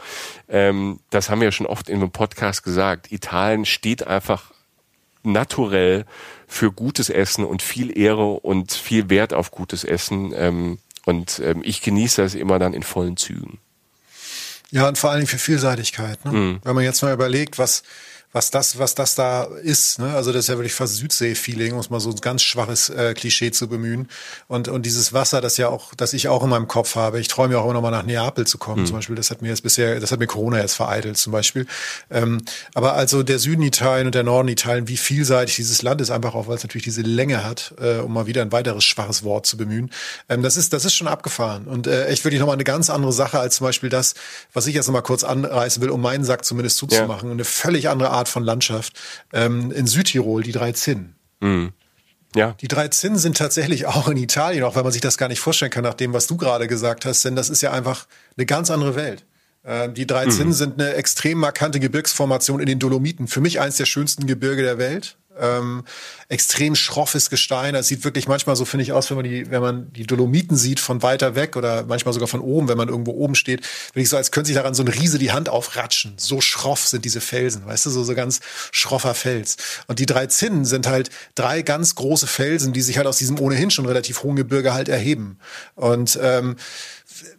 ähm, 0.49 1.01
das 1.11 1.31
haben 1.31 1.41
wir 1.41 1.49
ja 1.49 1.53
schon 1.53 1.67
oft 1.67 1.89
in 1.89 1.97
einem 1.97 2.11
Podcast 2.11 2.65
gesagt. 2.65 3.13
Italien 3.13 3.65
steht 3.65 4.07
einfach 4.07 4.52
naturell 5.23 6.05
für 6.47 6.73
gutes 6.73 7.11
Essen 7.11 7.45
und 7.45 7.63
viel 7.63 7.97
Ehre 7.97 8.33
und 8.41 8.73
viel 8.73 9.09
Wert 9.11 9.33
auf 9.33 9.51
gutes 9.51 9.85
Essen. 9.85 10.33
Ähm, 10.35 10.79
und 11.05 11.41
ähm, 11.45 11.63
ich 11.65 11.83
genieße 11.83 12.23
das 12.23 12.35
immer 12.35 12.59
dann 12.59 12.75
in 12.75 12.83
vollen 12.83 13.17
Zügen. 13.17 13.59
Ja, 14.71 14.89
und 14.89 14.97
vor 14.97 15.11
allen 15.11 15.21
Dingen 15.21 15.29
für 15.29 15.39
Vielseitigkeit. 15.39 16.25
Ne? 16.25 16.33
Mhm. 16.33 16.61
Wenn 16.65 16.75
man 16.75 16.85
jetzt 16.85 17.03
mal 17.03 17.13
überlegt, 17.13 17.59
was 17.59 17.83
was 18.33 18.51
das, 18.51 18.79
was 18.79 18.95
das 18.95 19.15
da 19.15 19.45
ist. 19.45 19.99
Ne? 19.99 20.15
Also 20.15 20.33
das 20.33 20.45
ist 20.45 20.49
ja 20.49 20.57
wirklich 20.57 20.75
fast 20.75 20.97
Südsee-Feeling, 20.97 21.75
um 21.75 21.79
es 21.79 21.91
mal 21.91 22.01
so 22.01 22.11
ein 22.11 22.17
ganz 22.17 22.43
schwaches 22.43 22.89
äh, 22.89 23.13
Klischee 23.15 23.51
zu 23.51 23.69
bemühen. 23.69 24.09
Und, 24.49 24.69
und 24.69 24.87
dieses 24.87 25.13
Wasser, 25.13 25.41
das 25.41 25.59
ja 25.59 25.69
auch, 25.69 25.95
das 25.95 26.15
ich 26.15 26.29
auch 26.29 26.43
in 26.43 26.49
meinem 26.49 26.67
Kopf 26.67 26.97
habe. 26.97 27.21
Ich 27.21 27.29
träume 27.29 27.55
ja 27.55 27.61
auch 27.61 27.65
immer 27.65 27.75
noch 27.75 27.83
mal 27.83 27.91
nach 27.91 28.05
Neapel 28.05 28.47
zu 28.47 28.57
kommen, 28.57 28.83
mhm. 28.83 28.87
zum 28.87 28.97
Beispiel. 28.97 29.17
Das 29.17 29.31
hat 29.31 29.43
mir 29.43 29.49
jetzt 29.49 29.63
bisher, 29.63 30.01
das 30.01 30.13
hat 30.13 30.19
mir 30.19 30.27
Corona 30.27 30.59
jetzt 30.61 30.75
vereitelt, 30.75 31.19
zum 31.19 31.33
Beispiel. 31.33 31.67
Ähm, 32.11 32.43
aber 32.75 32.95
also 32.95 33.23
der 33.23 33.39
Süden 33.39 33.63
Italien 33.63 34.07
und 34.07 34.15
der 34.15 34.23
Norden 34.23 34.49
Italien, 34.49 34.89
wie 34.89 34.97
vielseitig 34.97 35.57
dieses 35.57 35.83
Land 35.83 36.01
ist, 36.01 36.11
einfach 36.11 36.35
auch, 36.35 36.49
weil 36.49 36.57
es 36.57 36.63
natürlich 36.63 36.85
diese 36.85 37.03
Länge 37.03 37.45
hat, 37.45 37.75
äh, 37.81 37.99
um 37.99 38.15
mal 38.15 38.27
wieder 38.27 38.41
ein 38.41 38.53
weiteres 38.53 38.85
schwaches 38.85 39.25
Wort 39.25 39.45
zu 39.45 39.59
bemühen. 39.59 39.91
Ähm, 40.31 40.43
das 40.43 40.57
ist, 40.57 40.73
das 40.73 40.87
ist 40.87 40.95
schon 40.95 41.09
abgefahren. 41.09 41.67
Und 41.67 41.87
äh, 41.87 42.07
echt 42.07 42.25
wirklich 42.25 42.41
nochmal 42.41 42.57
eine 42.57 42.65
ganz 42.65 42.89
andere 42.89 43.13
Sache 43.13 43.39
als 43.39 43.57
zum 43.57 43.67
Beispiel 43.67 43.91
das, 43.91 44.15
was 44.55 44.67
ich 44.67 44.75
jetzt 44.75 44.87
nochmal 44.87 45.03
kurz 45.03 45.23
anreißen 45.23 45.83
will, 45.83 45.91
um 45.91 46.01
meinen 46.01 46.25
Sack 46.25 46.47
zumindest 46.47 46.79
zuzumachen. 46.79 47.29
Ja. 47.29 47.33
Eine 47.35 47.45
völlig 47.45 47.91
andere 47.91 48.11
Art 48.11 48.22
Art 48.23 48.29
von 48.29 48.45
Landschaft. 48.45 48.99
Ähm, 49.33 49.71
in 49.73 49.87
Südtirol 49.87 50.43
die 50.43 50.53
drei 50.53 50.73
Zinnen. 50.73 51.17
Mhm. 51.41 51.73
Ja. 52.35 52.55
Die 52.61 52.69
drei 52.69 52.89
Zinnen 52.89 53.19
sind 53.19 53.37
tatsächlich 53.37 53.87
auch 53.87 54.09
in 54.09 54.17
Italien, 54.17 54.65
auch 54.65 54.75
wenn 54.77 54.85
man 54.85 54.93
sich 54.93 55.03
das 55.03 55.19
gar 55.19 55.29
nicht 55.29 55.41
vorstellen 55.41 55.71
kann, 55.71 55.85
nach 55.85 55.95
dem, 55.95 56.13
was 56.13 56.27
du 56.27 56.37
gerade 56.37 56.67
gesagt 56.67 57.05
hast, 57.05 57.25
denn 57.25 57.37
das 57.37 57.51
ist 57.51 57.61
ja 57.61 57.73
einfach 57.73 58.07
eine 58.37 58.47
ganz 58.47 58.71
andere 58.71 58.95
Welt. 58.95 59.27
Ähm, 59.65 59.95
die 59.95 60.07
drei 60.07 60.27
mhm. 60.27 60.31
Zinnen 60.31 60.53
sind 60.53 60.81
eine 60.81 60.95
extrem 60.95 61.39
markante 61.39 61.79
Gebirgsformation 61.79 62.61
in 62.61 62.67
den 62.67 62.79
Dolomiten. 62.79 63.29
Für 63.29 63.41
mich 63.41 63.61
eins 63.61 63.77
der 63.77 63.87
schönsten 63.87 64.27
Gebirge 64.27 64.63
der 64.63 64.79
Welt 64.79 65.17
ähm, 65.39 65.85
extrem 66.29 66.75
schroffes 66.75 67.31
Gestein. 67.31 67.75
Das 67.75 67.89
sieht 67.89 68.05
wirklich 68.05 68.29
manchmal 68.29 68.57
so, 68.57 68.65
finde 68.65 68.83
ich, 68.83 68.93
aus, 68.93 69.11
wenn 69.11 69.17
man 69.17 69.25
die, 69.25 69.51
wenn 69.51 69.61
man 69.63 69.93
die 69.93 70.07
Dolomiten 70.07 70.57
sieht 70.57 70.81
von 70.81 71.03
weiter 71.03 71.35
weg 71.35 71.57
oder 71.57 71.85
manchmal 71.85 72.15
sogar 72.15 72.29
von 72.29 72.41
oben, 72.41 72.69
wenn 72.69 72.79
man 72.79 72.89
irgendwo 72.89 73.13
oben 73.13 73.35
steht, 73.35 73.65
finde 73.67 74.03
ich 74.03 74.09
so, 74.09 74.17
als 74.17 74.31
könnte 74.31 74.49
sich 74.49 74.57
daran 74.57 74.75
so 74.75 74.83
ein 74.83 74.89
Riese 74.89 75.19
die 75.19 75.33
Hand 75.33 75.49
aufratschen. 75.49 76.15
So 76.17 76.41
schroff 76.41 76.87
sind 76.87 77.05
diese 77.05 77.21
Felsen, 77.21 77.67
weißt 77.67 77.87
du, 77.87 77.91
so, 77.91 78.05
so 78.05 78.15
ganz 78.15 78.41
schroffer 78.71 79.15
Fels. 79.15 79.57
Und 79.87 79.99
die 79.99 80.07
drei 80.07 80.27
Zinnen 80.27 80.65
sind 80.65 80.87
halt 80.87 81.11
drei 81.35 81.63
ganz 81.63 81.95
große 81.95 82.27
Felsen, 82.27 82.73
die 82.73 82.83
sich 82.83 82.97
halt 82.97 83.07
aus 83.07 83.19
diesem 83.19 83.39
ohnehin 83.39 83.71
schon 83.71 83.87
relativ 83.87 84.23
hohen 84.23 84.37
Gebirge 84.37 84.75
halt 84.75 84.89
erheben. 84.89 85.39
Und 85.75 86.19
ähm, 86.23 86.57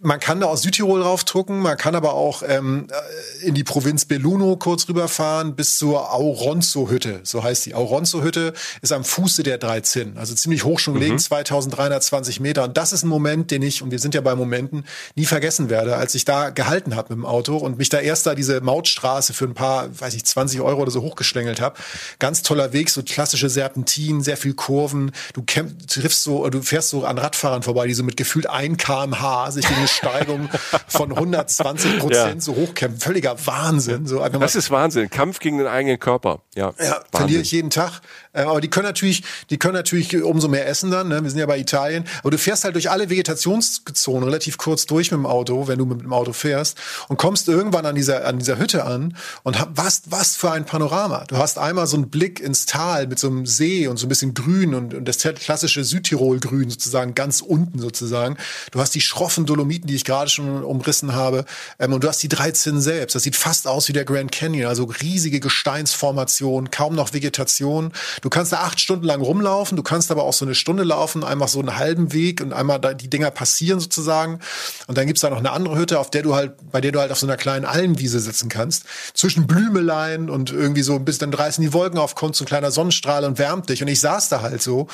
man 0.02 0.20
kann 0.20 0.40
da 0.40 0.48
aus 0.48 0.62
Südtirol 0.62 1.02
raufdrucken, 1.02 1.60
man 1.60 1.78
kann 1.78 1.96
aber 1.96 2.14
auch 2.14 2.44
ähm, 2.48 2.88
äh, 2.90 3.48
in 3.48 3.56
die 3.56 3.64
Provinz 3.64 4.06
Belluno 4.06 4.58
kurz 4.58 4.88
rüberfahren 4.88 5.56
bis 5.56 5.78
zur 5.78 6.14
Auronzo-Hütte, 6.14 7.22
so 7.24 7.44
heißt 7.44 7.66
die. 7.66 7.76
Auronzo-Hütte 7.76 8.54
ist 8.82 8.92
am 8.92 9.04
Fuße 9.04 9.44
der 9.44 9.58
drei 9.58 9.82
Zinn, 9.82 10.18
also 10.18 10.36
ziemlich 10.36 10.64
hoch 10.64 10.80
schon 10.80 10.96
gelegen, 10.96 11.16
mhm. 11.16 11.20
2320 11.20 12.40
Meter. 12.40 12.66
Und 12.66 12.78
das 12.78 12.94
ist 12.94 13.04
ein 13.04 13.10
Moment, 13.10 13.52
den 13.52 13.62
ich, 13.62 13.82
und 13.82 13.92
wir 13.92 14.00
sind 14.00 14.16
ja 14.16 14.22
bei 14.22 14.36
Momenten, 14.36 14.86
nie 15.16 15.26
vergessen 15.26 15.70
werde, 15.70 15.96
als 15.96 16.16
ich 16.16 16.26
da 16.26 16.50
gehalten 16.50 16.96
habe 16.96 17.16
mit 17.16 17.24
dem 17.24 17.26
Auto 17.26 17.58
und 17.58 17.78
mich 17.78 17.90
da 17.90 18.00
erst 18.00 18.26
da 18.26 18.36
diese 18.36 18.62
Mautstraße 18.62 19.34
für 19.34 19.46
ein 19.46 19.54
paar, 19.54 19.88
weiß 20.00 20.14
ich, 20.16 20.26
20 20.26 20.62
Euro 20.62 20.82
oder 20.82 20.92
so 20.92 21.02
hochgeschlängelt 21.02 21.62
habe. 21.62 21.78
Ganz 22.20 22.42
toller 22.42 22.74
Weg, 22.74 22.90
so 22.90 23.04
klassische 23.04 23.50
Serpentinen, 23.50 24.22
sehr 24.22 24.38
viel 24.38 24.54
Kurven. 24.54 25.12
Du 25.34 25.42
triffst 25.42 26.24
so, 26.24 26.50
du 26.50 26.62
fährst 26.62 26.90
so 26.90 27.06
an 27.06 27.18
Radfahrern 27.18 27.64
vorbei, 27.64 27.88
die 27.88 27.94
so 27.94 28.04
mit 28.04 28.18
gefühlt 28.18 28.50
1 28.50 28.78
kmh 28.78 29.52
sich 29.52 29.70
eine 29.76 29.88
Steigung 29.88 30.50
von 30.88 31.12
120 31.12 32.00
Prozent 32.00 32.36
ja. 32.36 32.40
so 32.40 32.56
hochkämpfen. 32.56 33.00
Völliger 33.00 33.36
Wahnsinn. 33.46 34.06
So 34.06 34.28
das 34.28 34.56
ist 34.56 34.72
Wahnsinn. 34.72 35.10
Kampf 35.10 35.40
gegen 35.40 35.58
den 35.58 35.68
eigenen 35.68 36.00
Körper. 36.00 36.42
Ja, 36.56 36.74
ja 36.80 37.02
verliere 37.12 37.42
ich 37.42 37.52
jeden 37.52 37.70
Tag. 37.70 38.02
Ähm, 38.34 38.48
aber 38.48 38.62
die 38.62 38.70
können 38.70 38.86
natürlich, 38.86 39.24
die 39.50 39.58
können 39.58 39.76
natürlich 39.76 40.22
umso 40.24 40.48
mehr 40.48 40.68
essen 40.68 40.92
dann. 40.92 41.08
Ne? 41.08 41.24
Wir 41.24 41.30
sind 41.30 41.40
ja 41.40 41.46
bei 41.46 41.58
Italien. 41.58 42.06
Aber 42.20 42.32
du 42.32 42.38
fährst 42.38 42.64
halt 42.64 42.76
durch 42.76 42.90
alle 42.90 43.10
Vegetationszonen 43.10 44.24
relativ 44.24 44.58
kurz 44.58 44.86
durch 44.86 45.12
mit 45.12 45.20
dem 45.20 45.26
Auto, 45.26 45.68
wenn 45.68 45.80
du 45.80 45.86
mit 45.86 46.02
dem 46.02 46.14
Auto 46.14 46.34
fährst 46.34 46.78
und 47.10 47.18
kommst 47.18 47.48
irgendwann 47.48 47.86
an 47.86 47.96
dieser 47.96 48.26
an 48.26 48.40
dieser 48.40 48.58
Hütte 48.58 48.86
an 48.86 49.16
und 49.44 49.60
hab, 49.60 49.70
was 49.76 50.04
was 50.06 50.36
für 50.36 50.52
ein 50.52 50.66
Panorama. 50.66 51.26
Du 51.28 51.38
hast 51.38 51.58
einmal 51.58 51.88
so 51.88 51.98
einen 51.98 52.10
Blick 52.10 52.40
ins 52.40 52.66
Tal 52.66 53.08
mit 53.08 53.20
so 53.20 53.28
einem 53.28 53.46
See 53.46 53.88
und 53.88 53.98
so 53.98 54.06
ein 54.06 54.10
bisschen 54.10 54.34
Grün 54.34 54.74
und, 54.74 54.94
und 54.94 55.06
das 55.06 55.18
klassische 55.18 55.84
Südtirol-Grün 55.84 56.70
sozusagen 56.70 57.16
ganz 57.16 57.42
unten 57.42 57.80
sozusagen. 57.80 58.38
Du 58.72 58.80
hast 58.80 58.96
die 58.96 59.02
schroffen 59.02 59.46
Dolomiten, 59.46 59.63
die 59.70 59.96
ich 59.96 60.06
gerade 60.06 60.30
schon 60.30 60.64
umrissen 60.64 61.14
habe, 61.14 61.46
ähm, 61.80 61.94
und 61.94 62.04
du 62.04 62.08
hast 62.08 62.22
die 62.24 62.30
13 62.30 62.82
selbst. 62.82 63.16
Das 63.16 63.24
sieht 63.24 63.36
fast 63.36 63.68
aus 63.68 63.88
wie 63.88 63.94
der 63.94 64.06
Grand 64.06 64.32
Canyon, 64.32 64.68
also 64.68 64.86
riesige 64.86 65.40
Gesteinsformation, 65.40 66.72
kaum 66.72 66.96
noch 66.96 67.14
Vegetation. 67.14 67.92
Du 68.22 68.30
kannst 68.30 68.52
da 68.52 68.58
acht 68.58 68.80
Stunden 68.80 69.06
lang 69.06 69.22
rumlaufen, 69.22 69.76
du 69.76 69.84
kannst 69.84 70.12
aber 70.12 70.24
auch 70.24 70.34
so 70.34 70.46
eine 70.46 70.56
Stunde 70.56 70.84
laufen, 70.84 71.24
einfach 71.24 71.48
so 71.48 71.60
einen 71.60 71.78
halben 71.78 72.14
Weg 72.14 72.42
und 72.42 72.54
einmal 72.54 72.80
die 72.96 73.10
Dinger 73.10 73.32
passieren 73.32 73.80
sozusagen. 73.80 74.40
Und 74.88 74.98
dann 74.98 75.08
gibt's 75.08 75.22
da 75.22 75.30
noch 75.30 75.38
eine 75.38 75.52
andere 75.52 75.78
Hütte, 75.78 76.00
auf 76.00 76.10
der 76.10 76.22
du 76.22 76.36
halt, 76.36 76.54
bei 76.72 76.82
der 76.82 76.92
du 76.92 77.00
halt 77.00 77.12
auf 77.12 77.20
so 77.20 77.28
einer 77.28 77.38
kleinen 77.38 77.66
Almwiese 77.66 78.20
sitzen 78.20 78.50
kannst, 78.50 78.86
zwischen 79.14 79.48
Blümeleien 79.48 80.30
und 80.30 80.52
irgendwie 80.52 80.84
so 80.84 81.00
bis 81.00 81.18
dann 81.18 81.34
reißen 81.34 81.62
die 81.64 81.74
Wolken 81.74 82.00
auf, 82.00 82.16
kommt 82.16 82.36
so 82.36 82.44
ein 82.44 82.48
kleiner 82.48 82.72
Sonnenstrahl 82.72 83.26
und 83.26 83.40
wärmt 83.40 83.70
dich. 83.70 83.82
Und 83.82 83.88
ich 83.88 84.00
saß 84.00 84.30
da 84.30 84.42
halt 84.42 84.62
so 84.62 84.88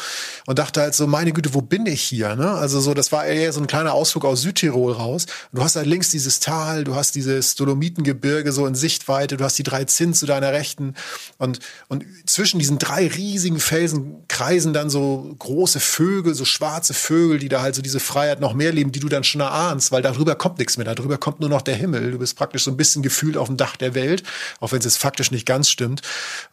und 0.45 0.59
dachte 0.59 0.81
halt 0.81 0.95
so, 0.95 1.07
meine 1.07 1.31
Güte, 1.31 1.53
wo 1.53 1.61
bin 1.61 1.85
ich 1.85 2.01
hier? 2.01 2.35
Ne? 2.35 2.51
Also 2.51 2.79
so, 2.79 2.93
das 2.93 3.11
war 3.11 3.25
eher 3.25 3.53
so 3.53 3.59
ein 3.61 3.67
kleiner 3.67 3.93
Ausflug 3.93 4.25
aus 4.25 4.41
Südtirol 4.49 4.93
raus. 4.93 5.27
Du 5.53 5.63
hast 5.63 5.75
halt 5.75 5.85
links 5.85 6.09
dieses 6.09 6.39
Tal, 6.39 6.83
du 6.83 6.95
hast 6.95 7.13
dieses 7.13 7.55
Dolomithengebirge 7.55 8.51
so 8.51 8.65
in 8.65 8.73
Sichtweite, 8.73 9.37
du 9.37 9.43
hast 9.43 9.59
die 9.59 9.63
drei 9.63 9.85
Zinn 9.85 10.13
zu 10.13 10.25
deiner 10.25 10.51
Rechten 10.51 10.95
und, 11.37 11.59
und 11.87 12.03
zwischen 12.25 12.57
diesen 12.57 12.79
drei 12.79 13.07
riesigen 13.07 13.59
Felsen 13.59 14.23
kreisen 14.27 14.73
dann 14.73 14.89
so 14.89 15.35
große 15.37 15.79
Vögel, 15.79 16.33
so 16.33 16.45
schwarze 16.45 16.95
Vögel, 16.95 17.37
die 17.37 17.49
da 17.49 17.61
halt 17.61 17.75
so 17.75 17.81
diese 17.81 17.99
Freiheit 17.99 18.39
noch 18.39 18.53
mehr 18.53 18.71
leben, 18.71 18.91
die 18.91 18.99
du 18.99 19.07
dann 19.07 19.23
schon 19.23 19.41
erahnst, 19.41 19.91
weil 19.91 20.01
darüber 20.01 20.35
kommt 20.35 20.57
nichts 20.57 20.77
mehr, 20.77 20.85
darüber 20.85 21.17
kommt 21.19 21.39
nur 21.39 21.49
noch 21.49 21.61
der 21.61 21.75
Himmel. 21.75 22.11
Du 22.11 22.17
bist 22.17 22.35
praktisch 22.35 22.63
so 22.63 22.71
ein 22.71 22.77
bisschen 22.77 23.03
gefühlt 23.03 23.37
auf 23.37 23.47
dem 23.47 23.57
Dach 23.57 23.75
der 23.75 23.93
Welt, 23.93 24.23
auch 24.59 24.71
wenn 24.71 24.79
es 24.79 24.85
jetzt 24.85 24.97
faktisch 24.97 25.29
nicht 25.29 25.45
ganz 25.45 25.69
stimmt. 25.69 26.01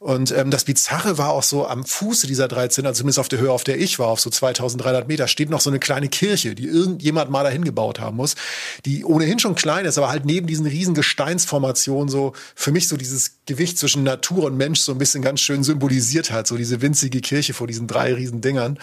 Und 0.01 0.33
ähm, 0.33 0.51
das 0.51 0.65
Bizarre 0.65 1.17
war 1.17 1.31
auch 1.31 1.43
so 1.43 1.67
am 1.67 1.85
Fuße 1.87 2.27
dieser 2.27 2.49
13, 2.49 2.85
also 2.85 2.99
zumindest 2.99 3.19
auf 3.19 3.29
der 3.29 3.39
Höhe, 3.39 3.53
auf 3.53 3.65
der 3.65 3.79
ich 3.79 3.99
war, 3.99 4.09
auf 4.09 4.21
so 4.21 4.29
2300 4.29 5.09
Meter, 5.09 5.29
steht 5.29 5.49
noch 5.49 5.61
so 5.61 5.71
eine 5.71 5.79
kleine 5.79 6.09
Kirche, 6.09 6.55
die 6.55 6.67
irgendjemand 6.67 7.31
mal 7.31 7.45
dahin 7.45 7.65
gebaut 7.65 7.86
haben 7.95 8.17
muss, 8.17 8.35
die 8.85 9.05
ohnehin 9.05 9.39
schon 9.39 9.55
klein 9.55 9.85
ist, 9.85 9.99
aber 9.99 10.09
halt 10.09 10.25
neben 10.25 10.47
diesen 10.47 10.67
riesen 10.67 10.95
Gesteinsformationen 10.95 12.09
so 12.09 12.33
für 12.55 12.73
mich 12.73 12.89
so 12.89 12.97
dieses 12.97 13.37
Gewicht 13.47 13.79
zwischen 13.79 14.03
Natur 14.03 14.45
und 14.45 14.57
Mensch 14.57 14.81
so 14.81 14.93
ein 14.93 14.99
bisschen 14.99 15.23
ganz 15.23 15.41
schön 15.41 15.63
symbolisiert 15.63 16.33
hat, 16.33 16.47
so 16.47 16.57
diese 16.57 16.83
winzige 16.83 17.21
Kirche 17.21 17.55
vor 17.55 17.67
diesen 17.67 17.87
drei 17.87 18.13
riesen 18.13 18.41
Dingern. 18.41 18.79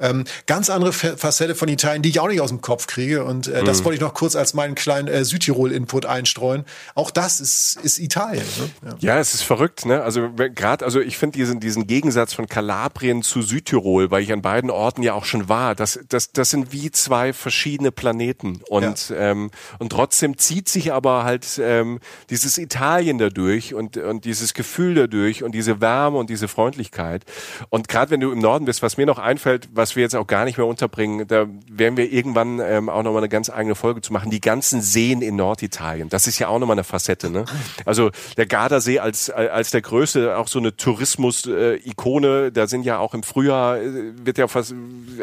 Ähm, 0.00 0.24
ganz 0.46 0.70
andere 0.70 0.92
Facette 0.92 1.54
von 1.54 1.68
Italien, 1.68 2.02
die 2.02 2.08
ich 2.08 2.20
auch 2.20 2.28
nicht 2.28 2.40
aus 2.40 2.50
dem 2.50 2.60
Kopf 2.60 2.86
kriege. 2.86 3.24
Und 3.24 3.46
äh, 3.46 3.60
mhm. 3.60 3.66
das 3.66 3.84
wollte 3.84 3.96
ich 3.96 4.00
noch 4.00 4.14
kurz 4.14 4.36
als 4.36 4.54
meinen 4.54 4.74
kleinen 4.74 5.08
äh, 5.08 5.24
Südtirol-Input 5.24 6.06
einstreuen. 6.06 6.64
Auch 6.94 7.10
das 7.10 7.40
ist, 7.40 7.78
ist 7.82 7.98
Italien. 7.98 8.44
Ne? 8.58 8.94
Ja. 9.00 9.14
ja. 9.14 9.18
es 9.18 9.34
ist 9.34 9.42
verrückt. 9.42 9.84
Ne? 9.84 10.02
Also 10.02 10.30
gerade, 10.54 10.84
also 10.84 11.00
ich 11.00 11.18
finde 11.18 11.38
diesen, 11.38 11.60
diesen 11.60 11.86
Gegensatz 11.86 12.32
von 12.32 12.46
Kalabrien 12.46 13.22
zu 13.22 13.42
Südtirol, 13.42 14.10
weil 14.10 14.22
ich 14.22 14.32
an 14.32 14.42
beiden 14.42 14.70
Orten 14.70 15.02
ja 15.02 15.12
auch 15.12 15.24
schon 15.24 15.48
war, 15.48 15.74
das, 15.74 16.00
das, 16.08 16.32
das 16.32 16.50
sind 16.50 16.72
wie 16.72 16.90
zwei 16.90 17.32
verschiedene 17.32 17.92
Planeten 17.92 18.45
Minuten 18.46 18.64
und 18.68 19.08
ja. 19.10 19.16
ähm, 19.16 19.50
und 19.78 19.90
trotzdem 19.90 20.38
zieht 20.38 20.68
sich 20.68 20.92
aber 20.92 21.24
halt 21.24 21.60
ähm, 21.62 21.98
dieses 22.30 22.58
Italien 22.58 23.18
dadurch 23.18 23.74
und 23.74 23.96
und 23.96 24.24
dieses 24.24 24.54
Gefühl 24.54 24.94
dadurch 24.94 25.42
und 25.42 25.52
diese 25.52 25.80
Wärme 25.80 26.18
und 26.18 26.30
diese 26.30 26.48
Freundlichkeit 26.48 27.24
und 27.70 27.88
gerade 27.88 28.10
wenn 28.10 28.20
du 28.20 28.32
im 28.32 28.38
Norden 28.38 28.64
bist, 28.64 28.82
was 28.82 28.96
mir 28.96 29.06
noch 29.06 29.18
einfällt, 29.18 29.68
was 29.72 29.96
wir 29.96 30.02
jetzt 30.02 30.16
auch 30.16 30.26
gar 30.26 30.44
nicht 30.44 30.58
mehr 30.58 30.66
unterbringen, 30.66 31.26
da 31.26 31.46
werden 31.70 31.96
wir 31.96 32.12
irgendwann 32.12 32.60
ähm, 32.60 32.88
auch 32.88 33.02
nochmal 33.02 33.22
eine 33.22 33.28
ganz 33.28 33.50
eigene 33.50 33.74
Folge 33.74 34.00
zu 34.00 34.12
machen. 34.12 34.30
Die 34.30 34.40
ganzen 34.40 34.80
Seen 34.82 35.22
in 35.22 35.36
Norditalien, 35.36 36.08
das 36.08 36.26
ist 36.26 36.38
ja 36.38 36.48
auch 36.48 36.58
nochmal 36.58 36.76
eine 36.76 36.84
Facette. 36.84 37.30
Ne? 37.30 37.44
Also 37.84 38.10
der 38.36 38.46
Gardasee 38.46 38.98
als 38.98 39.30
als 39.30 39.70
der 39.70 39.82
größte, 39.82 40.36
auch 40.36 40.48
so 40.48 40.58
eine 40.58 40.76
Tourismus-Ikone. 40.76 42.52
Da 42.52 42.66
sind 42.66 42.84
ja 42.84 42.98
auch 42.98 43.14
im 43.14 43.22
Frühjahr 43.22 43.78
äh, 43.78 44.12
wird 44.24 44.38
ja 44.38 44.48
fast 44.48 44.74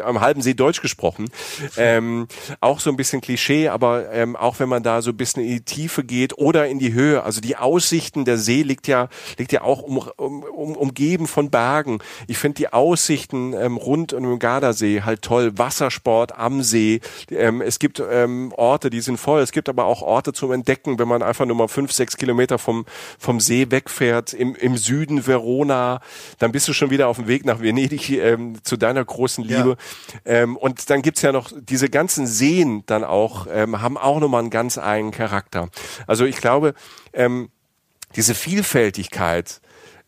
am 0.04 0.20
halben 0.20 0.42
See 0.42 0.54
Deutsch 0.54 0.82
gesprochen. 0.82 1.30
Ähm, 1.76 2.26
auch 2.60 2.80
so 2.80 2.90
ein 2.90 2.96
bisschen 2.96 3.13
Klischee, 3.20 3.68
aber 3.68 4.12
ähm, 4.12 4.36
auch 4.36 4.58
wenn 4.60 4.68
man 4.68 4.82
da 4.82 5.02
so 5.02 5.10
ein 5.10 5.16
bisschen 5.16 5.42
in 5.42 5.50
die 5.50 5.60
Tiefe 5.60 6.04
geht 6.04 6.38
oder 6.38 6.68
in 6.68 6.78
die 6.78 6.92
Höhe, 6.92 7.22
also 7.22 7.40
die 7.40 7.56
Aussichten, 7.56 8.24
der 8.24 8.38
See 8.38 8.62
liegt 8.62 8.86
ja 8.88 9.08
liegt 9.38 9.52
ja 9.52 9.62
auch 9.62 9.82
um, 9.82 9.98
um, 10.16 10.42
um, 10.42 10.76
umgeben 10.76 11.26
von 11.26 11.50
Bergen. 11.50 11.98
Ich 12.26 12.38
finde 12.38 12.56
die 12.56 12.72
Aussichten 12.72 13.52
ähm, 13.52 13.76
rund 13.76 14.12
um 14.12 14.22
den 14.22 14.38
Gardasee 14.38 15.02
halt 15.02 15.22
toll. 15.22 15.52
Wassersport 15.56 16.36
am 16.38 16.62
See. 16.62 17.00
Ähm, 17.30 17.60
es 17.60 17.78
gibt 17.78 18.02
ähm, 18.10 18.52
Orte, 18.56 18.90
die 18.90 19.00
sind 19.00 19.18
voll. 19.18 19.40
Es 19.40 19.52
gibt 19.52 19.68
aber 19.68 19.84
auch 19.84 20.02
Orte 20.02 20.32
zum 20.32 20.52
Entdecken, 20.52 20.98
wenn 20.98 21.08
man 21.08 21.22
einfach 21.22 21.46
nur 21.46 21.56
mal 21.56 21.68
fünf, 21.68 21.92
sechs 21.92 22.16
Kilometer 22.16 22.58
vom, 22.58 22.84
vom 23.18 23.40
See 23.40 23.70
wegfährt. 23.70 24.32
Im, 24.32 24.54
Im 24.54 24.76
Süden 24.76 25.26
Verona, 25.26 26.00
dann 26.38 26.52
bist 26.52 26.68
du 26.68 26.72
schon 26.72 26.90
wieder 26.90 27.08
auf 27.08 27.16
dem 27.16 27.28
Weg 27.28 27.44
nach 27.44 27.60
Venedig 27.60 28.10
ähm, 28.10 28.56
zu 28.62 28.76
deiner 28.76 29.04
großen 29.04 29.44
Liebe. 29.44 29.76
Ja. 30.24 30.32
Ähm, 30.42 30.56
und 30.56 30.90
dann 30.90 31.02
gibt's 31.02 31.22
ja 31.22 31.32
noch 31.32 31.52
diese 31.54 31.88
ganzen 31.88 32.26
Seen 32.26 32.82
dann 32.86 33.03
auch, 33.04 33.46
ähm, 33.50 33.80
haben 33.80 33.96
auch 33.96 34.20
nochmal 34.20 34.40
einen 34.40 34.50
ganz 34.50 34.78
eigenen 34.78 35.12
Charakter. 35.12 35.68
Also 36.06 36.24
ich 36.24 36.36
glaube, 36.36 36.74
ähm, 37.12 37.50
diese 38.16 38.34
Vielfältigkeit, 38.34 39.60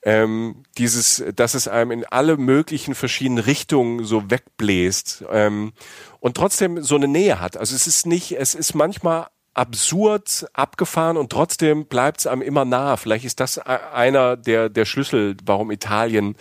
ähm, 0.02 0.62
dieses, 0.78 1.24
dass 1.34 1.54
es 1.54 1.66
einem 1.66 1.90
in 1.90 2.04
alle 2.04 2.36
möglichen 2.36 2.94
verschiedenen 2.94 3.42
Richtungen 3.42 4.04
so 4.04 4.30
wegbläst 4.30 5.24
ähm, 5.30 5.72
und 6.20 6.36
trotzdem 6.36 6.82
so 6.82 6.94
eine 6.94 7.08
Nähe 7.08 7.40
hat. 7.40 7.56
Also 7.56 7.74
es 7.74 7.86
ist 7.86 8.06
nicht, 8.06 8.32
es 8.32 8.54
ist 8.54 8.74
manchmal 8.74 9.26
absurd 9.52 10.46
abgefahren 10.52 11.16
und 11.16 11.30
trotzdem 11.30 11.86
bleibt 11.86 12.20
es 12.20 12.26
einem 12.26 12.42
immer 12.42 12.64
nah. 12.64 12.96
Vielleicht 12.96 13.24
ist 13.24 13.40
das 13.40 13.58
einer 13.58 14.36
der, 14.36 14.68
der 14.68 14.84
Schlüssel, 14.84 15.36
warum 15.44 15.70
Italien 15.70 16.36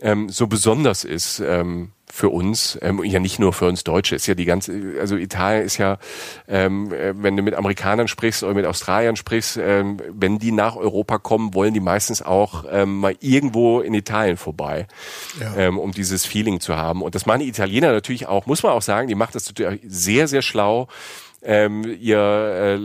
ähm, 0.00 0.28
so 0.28 0.46
besonders 0.46 1.04
ist. 1.04 1.40
Ähm, 1.40 1.92
für 2.12 2.28
uns, 2.28 2.78
ähm, 2.82 3.02
ja 3.04 3.20
nicht 3.20 3.38
nur 3.38 3.52
für 3.52 3.66
uns 3.66 3.84
Deutsche, 3.84 4.14
ist 4.14 4.26
ja 4.26 4.34
die 4.34 4.44
ganze, 4.44 4.72
also 5.00 5.16
Italien 5.16 5.64
ist 5.64 5.78
ja, 5.78 5.98
ähm, 6.48 6.92
äh, 6.92 7.12
wenn 7.22 7.36
du 7.36 7.42
mit 7.42 7.54
Amerikanern 7.54 8.08
sprichst 8.08 8.42
oder 8.42 8.54
mit 8.54 8.66
Australiern 8.66 9.16
sprichst, 9.16 9.56
ähm, 9.56 9.98
wenn 10.12 10.38
die 10.38 10.52
nach 10.52 10.76
Europa 10.76 11.18
kommen, 11.18 11.54
wollen 11.54 11.74
die 11.74 11.80
meistens 11.80 12.22
auch 12.22 12.64
ähm, 12.70 12.98
mal 12.98 13.14
irgendwo 13.20 13.80
in 13.80 13.94
Italien 13.94 14.36
vorbei, 14.36 14.86
ja. 15.40 15.54
ähm, 15.56 15.78
um 15.78 15.92
dieses 15.92 16.26
Feeling 16.26 16.60
zu 16.60 16.76
haben. 16.76 17.02
Und 17.02 17.14
das 17.14 17.26
machen 17.26 17.40
die 17.40 17.48
Italiener 17.48 17.92
natürlich 17.92 18.26
auch, 18.26 18.46
muss 18.46 18.62
man 18.62 18.72
auch 18.72 18.82
sagen, 18.82 19.08
die 19.08 19.14
macht 19.14 19.34
das 19.34 19.46
natürlich 19.46 19.80
sehr, 19.86 20.28
sehr 20.28 20.42
schlau 20.42 20.88
ähm, 21.42 21.84
ihr, 22.00 22.18
äh, 22.18 22.76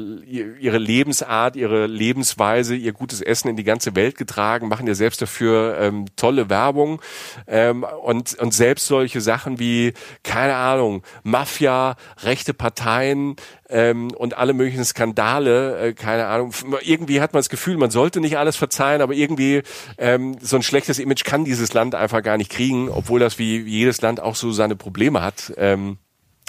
ihre 0.59 0.77
Lebensart, 0.77 1.55
ihre 1.55 1.87
Lebensweise, 1.87 2.75
ihr 2.75 2.93
gutes 2.93 3.21
Essen 3.21 3.49
in 3.49 3.55
die 3.55 3.63
ganze 3.63 3.95
Welt 3.95 4.17
getragen, 4.17 4.67
machen 4.67 4.87
ja 4.87 4.95
selbst 4.95 5.21
dafür 5.21 5.77
ähm, 5.79 6.05
tolle 6.15 6.49
Werbung 6.49 7.01
ähm, 7.47 7.83
und, 8.03 8.35
und 8.35 8.53
selbst 8.53 8.87
solche 8.87 9.21
Sachen 9.21 9.59
wie, 9.59 9.93
keine 10.23 10.55
Ahnung, 10.55 11.03
Mafia, 11.23 11.95
rechte 12.23 12.53
Parteien, 12.53 13.35
ähm, 13.69 14.11
und 14.11 14.37
alle 14.37 14.53
möglichen 14.53 14.85
Skandale, 14.85 15.79
äh, 15.79 15.93
keine 15.93 16.27
Ahnung. 16.27 16.51
Irgendwie 16.81 17.21
hat 17.21 17.33
man 17.33 17.39
das 17.39 17.49
Gefühl, 17.49 17.77
man 17.77 17.91
sollte 17.91 18.21
nicht 18.21 18.37
alles 18.37 18.55
verzeihen, 18.55 19.01
aber 19.01 19.13
irgendwie 19.13 19.63
ähm, 19.97 20.37
so 20.41 20.55
ein 20.55 20.63
schlechtes 20.63 20.99
Image 20.99 21.23
kann 21.23 21.45
dieses 21.45 21.73
Land 21.73 21.95
einfach 21.95 22.21
gar 22.21 22.37
nicht 22.37 22.51
kriegen, 22.51 22.89
obwohl 22.89 23.19
das 23.19 23.39
wie 23.39 23.61
jedes 23.61 24.01
Land 24.01 24.19
auch 24.19 24.35
so 24.35 24.51
seine 24.51 24.75
Probleme 24.75 25.21
hat. 25.21 25.53
Ähm, 25.57 25.97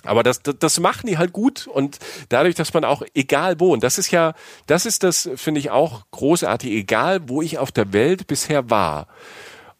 aber 0.04 0.22
das, 0.22 0.42
das, 0.42 0.56
das 0.58 0.80
machen 0.80 1.06
die 1.06 1.18
halt 1.18 1.32
gut 1.32 1.66
und 1.66 1.98
dadurch, 2.28 2.54
dass 2.54 2.72
man 2.74 2.84
auch 2.84 3.02
egal 3.14 3.58
wo, 3.60 3.72
und 3.72 3.82
das 3.82 3.98
ist 3.98 4.10
ja, 4.10 4.34
das 4.66 4.86
ist 4.86 5.02
das, 5.02 5.28
finde 5.36 5.60
ich 5.60 5.70
auch 5.70 6.04
großartig, 6.10 6.70
egal 6.70 7.28
wo 7.28 7.42
ich 7.42 7.58
auf 7.58 7.72
der 7.72 7.92
Welt 7.92 8.26
bisher 8.26 8.70
war, 8.70 9.08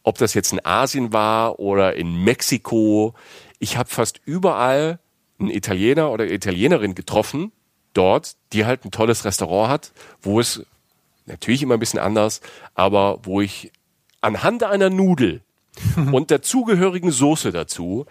ob 0.02 0.18
das 0.18 0.34
jetzt 0.34 0.52
in 0.52 0.64
Asien 0.64 1.12
war 1.12 1.59
oder 1.59 1.94
in 1.94 2.22
Mexiko, 2.22 3.14
ich 3.59 3.76
habe 3.76 3.88
fast 3.88 4.20
überall 4.24 4.98
einen 5.38 5.51
Italiener 5.51 6.10
oder 6.10 6.30
Italienerin 6.30 6.94
getroffen, 6.94 7.52
dort, 7.93 8.36
die 8.52 8.64
halt 8.64 8.84
ein 8.84 8.90
tolles 8.90 9.24
Restaurant 9.24 9.70
hat, 9.70 9.93
wo 10.22 10.40
es 10.40 10.64
natürlich 11.26 11.62
immer 11.62 11.74
ein 11.74 11.80
bisschen 11.80 11.98
anders, 11.98 12.40
aber 12.74 13.18
wo 13.22 13.40
ich 13.40 13.72
anhand 14.20 14.62
einer 14.62 14.90
Nudel 14.90 15.43
und 16.12 16.30
der 16.30 16.43
zugehörigen 16.43 17.10
Soße 17.10 17.52
dazu 17.52 18.06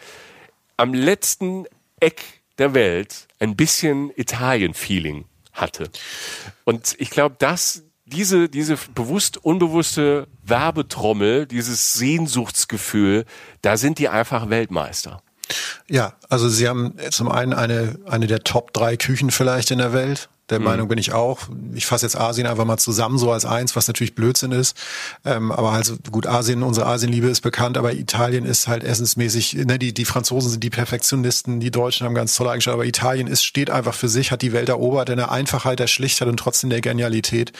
am 0.78 0.94
letzten 0.94 1.66
Eck 2.06 2.24
der 2.58 2.74
Welt 2.74 3.28
ein 3.40 3.56
bisschen 3.56 4.12
Italien-Feeling 4.16 5.26
hatte. 5.54 5.90
Und 6.64 6.96
ich 7.00 7.10
glaube, 7.10 7.36
dass 7.40 7.84
diese, 8.06 8.48
diese 8.50 8.78
bewusst 8.94 9.38
unbewusste 9.38 10.28
Werbetrommel, 10.44 11.48
dieses 11.48 11.94
Sehnsuchtsgefühl, 11.94 13.26
da 13.62 13.78
sind 13.78 13.98
die 13.98 14.10
einfach 14.10 14.50
Weltmeister. 14.50 15.24
Ja, 15.90 16.14
also 16.30 16.48
sie 16.48 16.68
haben 16.68 16.96
zum 17.10 17.32
einen 17.32 17.54
eine, 17.54 18.00
eine 18.06 18.28
der 18.28 18.44
Top 18.44 18.74
drei 18.74 18.98
Küchen 18.98 19.32
vielleicht 19.32 19.72
in 19.72 19.80
der 19.80 19.94
Welt. 19.94 20.30
Der 20.50 20.60
mhm. 20.60 20.66
Meinung 20.66 20.88
bin 20.88 21.00
ich 21.00 21.12
auch. 21.12 21.50
Ich 21.74 21.86
fasse 21.86 22.06
jetzt 22.06 22.16
Asien 22.16 22.46
einfach 22.46 22.66
mal 22.66 22.78
zusammen 22.78 23.18
so 23.18 23.32
als 23.32 23.46
eins, 23.46 23.76
was 23.76 23.88
natürlich 23.88 24.14
Blödsinn 24.14 24.52
ist. 24.52 24.78
Ähm, 25.26 25.52
aber 25.52 25.72
also 25.72 25.96
gut, 26.12 26.28
Asien, 26.28 26.62
unsere 26.62 26.86
Asienliebe 26.86 27.28
ist 27.28 27.42
bekannt, 27.42 27.78
aber 27.78 27.94
Italien 27.94 28.46
ist 28.46 28.68
halt 28.68 28.84
essensmäßig, 28.84 29.54
ne, 29.66 29.80
die, 29.80 29.94
die 29.94 30.06
Franzosen 30.06 30.52
sind 30.52 30.64
die 30.64 30.70
Perfektionisten, 30.70 31.60
die 31.60 31.72
Deutschen 31.72 32.06
haben 32.06 32.14
ganz 32.14 32.36
tolle 32.36 32.52
Eigenschaften, 32.52 32.80
aber 32.80 32.86
Italien 32.86 33.28
ist, 33.28 33.44
steht 33.44 33.72
einfach 33.72 33.96
für 33.96 34.08
sich, 34.08 34.32
hat 34.32 34.44
die 34.44 34.54
Welt 34.54 34.70
erobert 34.70 35.10
in 35.10 35.18
der 35.18 35.32
Einfachheit, 35.32 35.80
der 35.80 35.88
Schlichtheit 35.88 36.28
und 36.28 36.38
trotzdem 36.38 36.70
der 36.70 36.82
Genialität. 36.82 37.52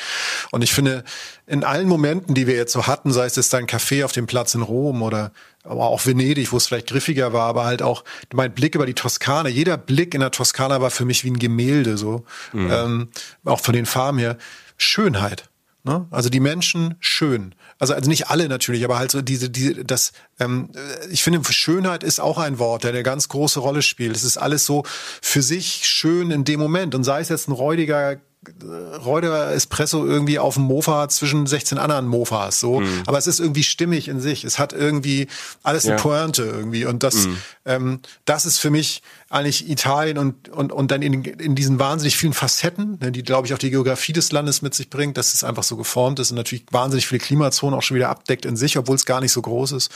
Und 0.52 0.64
ich 0.64 0.74
finde, 0.74 1.04
in 1.48 1.64
allen 1.64 1.88
Momenten, 1.88 2.36
die 2.36 2.46
wir 2.46 2.56
jetzt 2.56 2.74
so 2.74 2.86
hatten, 2.86 3.12
sei 3.12 3.26
es 3.26 3.36
jetzt 3.36 3.54
dein 3.54 3.66
Café 3.66 4.06
auf 4.06 4.12
dem 4.12 4.28
Platz 4.28 4.54
in 4.54 4.62
Rom 4.62 5.02
oder 5.02 5.32
aber 5.66 5.88
auch 5.88 6.06
Venedig, 6.06 6.52
wo 6.52 6.58
es 6.58 6.68
vielleicht 6.68 6.88
griffiger 6.88 7.34
war, 7.34 7.48
aber 7.48 7.66
halt 7.66 7.82
auch 7.82 8.04
mein 8.34 8.54
Blick 8.54 8.76
über 8.76 8.86
die 8.86 8.94
Toskana. 8.94 9.50
Jeder 9.50 9.78
Blick 9.78 10.14
in 10.14 10.22
der 10.22 10.32
Toskana 10.32 10.82
war 10.82 10.92
für 10.92 11.06
mich 11.06 11.24
wie 11.24 11.32
ein 11.32 11.40
Gemälde, 11.40 11.98
so 11.98 12.24
mhm. 12.54 12.72
ähm, 12.72 13.08
auch 13.44 13.60
von 13.60 13.74
den 13.74 13.86
Farben 13.86 14.18
her. 14.18 14.38
Schönheit. 14.78 15.50
Ne? 15.84 16.08
Also 16.10 16.30
die 16.30 16.40
Menschen 16.40 16.96
schön. 17.00 17.54
Also, 17.78 17.94
also 17.94 18.10
nicht 18.10 18.30
alle 18.30 18.50
natürlich, 18.50 18.84
aber 18.84 18.98
halt 18.98 19.12
so 19.12 19.22
diese, 19.22 19.52
diese, 19.52 19.86
das, 19.86 20.14
ähm, 20.40 20.72
ich 21.12 21.22
finde, 21.22 21.42
Schönheit 21.52 22.04
ist 22.04 22.20
auch 22.20 22.40
ein 22.40 22.58
Wort, 22.58 22.84
der 22.84 22.92
eine 22.92 23.04
ganz 23.04 23.30
große 23.30 23.60
Rolle 23.60 23.84
spielt. 23.84 24.16
Es 24.16 24.24
ist 24.24 24.38
alles 24.38 24.66
so 24.66 24.84
für 25.22 25.44
sich 25.44 25.86
schön 25.86 26.32
in 26.32 26.44
dem 26.44 26.60
Moment. 26.60 26.96
Und 26.96 27.04
sei 27.04 27.22
es 27.22 27.30
jetzt 27.30 27.48
ein 27.48 27.52
räudiger 27.52 28.18
Reuter 29.06 29.52
Espresso 29.52 30.06
irgendwie 30.06 30.40
auf 30.40 30.56
dem 30.56 30.64
Mofa 30.64 31.08
zwischen 31.10 31.46
16 31.46 31.78
anderen 31.78 32.08
Mofas, 32.08 32.60
so. 32.60 32.80
Mhm. 32.80 33.04
Aber 33.06 33.18
es 33.18 33.28
ist 33.28 33.40
irgendwie 33.40 33.64
stimmig 33.64 34.08
in 34.08 34.20
sich. 34.20 34.44
Es 34.44 34.60
hat 34.60 34.74
irgendwie 34.74 35.28
alles 35.64 35.86
eine 35.86 35.96
ja. 35.96 36.02
Pointe 36.02 36.44
irgendwie. 36.44 36.86
Und 36.86 37.04
das, 37.04 37.28
mhm. 37.28 37.38
ähm, 37.66 38.00
das 38.26 38.46
ist 38.46 38.60
für 38.60 38.70
mich 38.70 39.02
eigentlich 39.30 39.70
Italien 39.70 40.18
und, 40.18 40.50
und, 40.50 40.72
und 40.72 40.92
dann 40.92 41.02
in, 41.02 41.24
in 41.24 41.56
diesen 41.56 41.80
wahnsinnig 41.80 42.16
vielen 42.16 42.34
Facetten, 42.34 43.00
ne, 43.02 43.12
die, 43.12 43.24
glaube 43.24 43.48
ich, 43.48 43.54
auch 43.54 43.58
die 43.58 43.72
Geografie 43.72 44.14
des 44.14 44.32
Landes 44.32 44.62
mit 44.62 44.74
sich 44.74 44.90
bringt, 44.90 45.18
dass 45.18 45.34
es 45.34 45.44
einfach 45.44 45.64
so 45.64 45.76
geformt 45.76 46.20
ist 46.20 46.32
und 46.32 46.38
natürlich 46.38 46.66
wahnsinnig 46.72 47.08
viele 47.08 47.20
Klimazonen 47.20 47.78
auch 47.78 47.82
schon 47.82 47.96
wieder 47.96 48.10
abdeckt 48.10 48.46
in 48.46 48.56
sich, 48.56 48.78
obwohl 48.78 48.96
es 48.96 49.06
gar 49.06 49.22
nicht 49.22 49.32
so 49.32 49.42
groß 49.42 49.74
ist. 49.74 49.92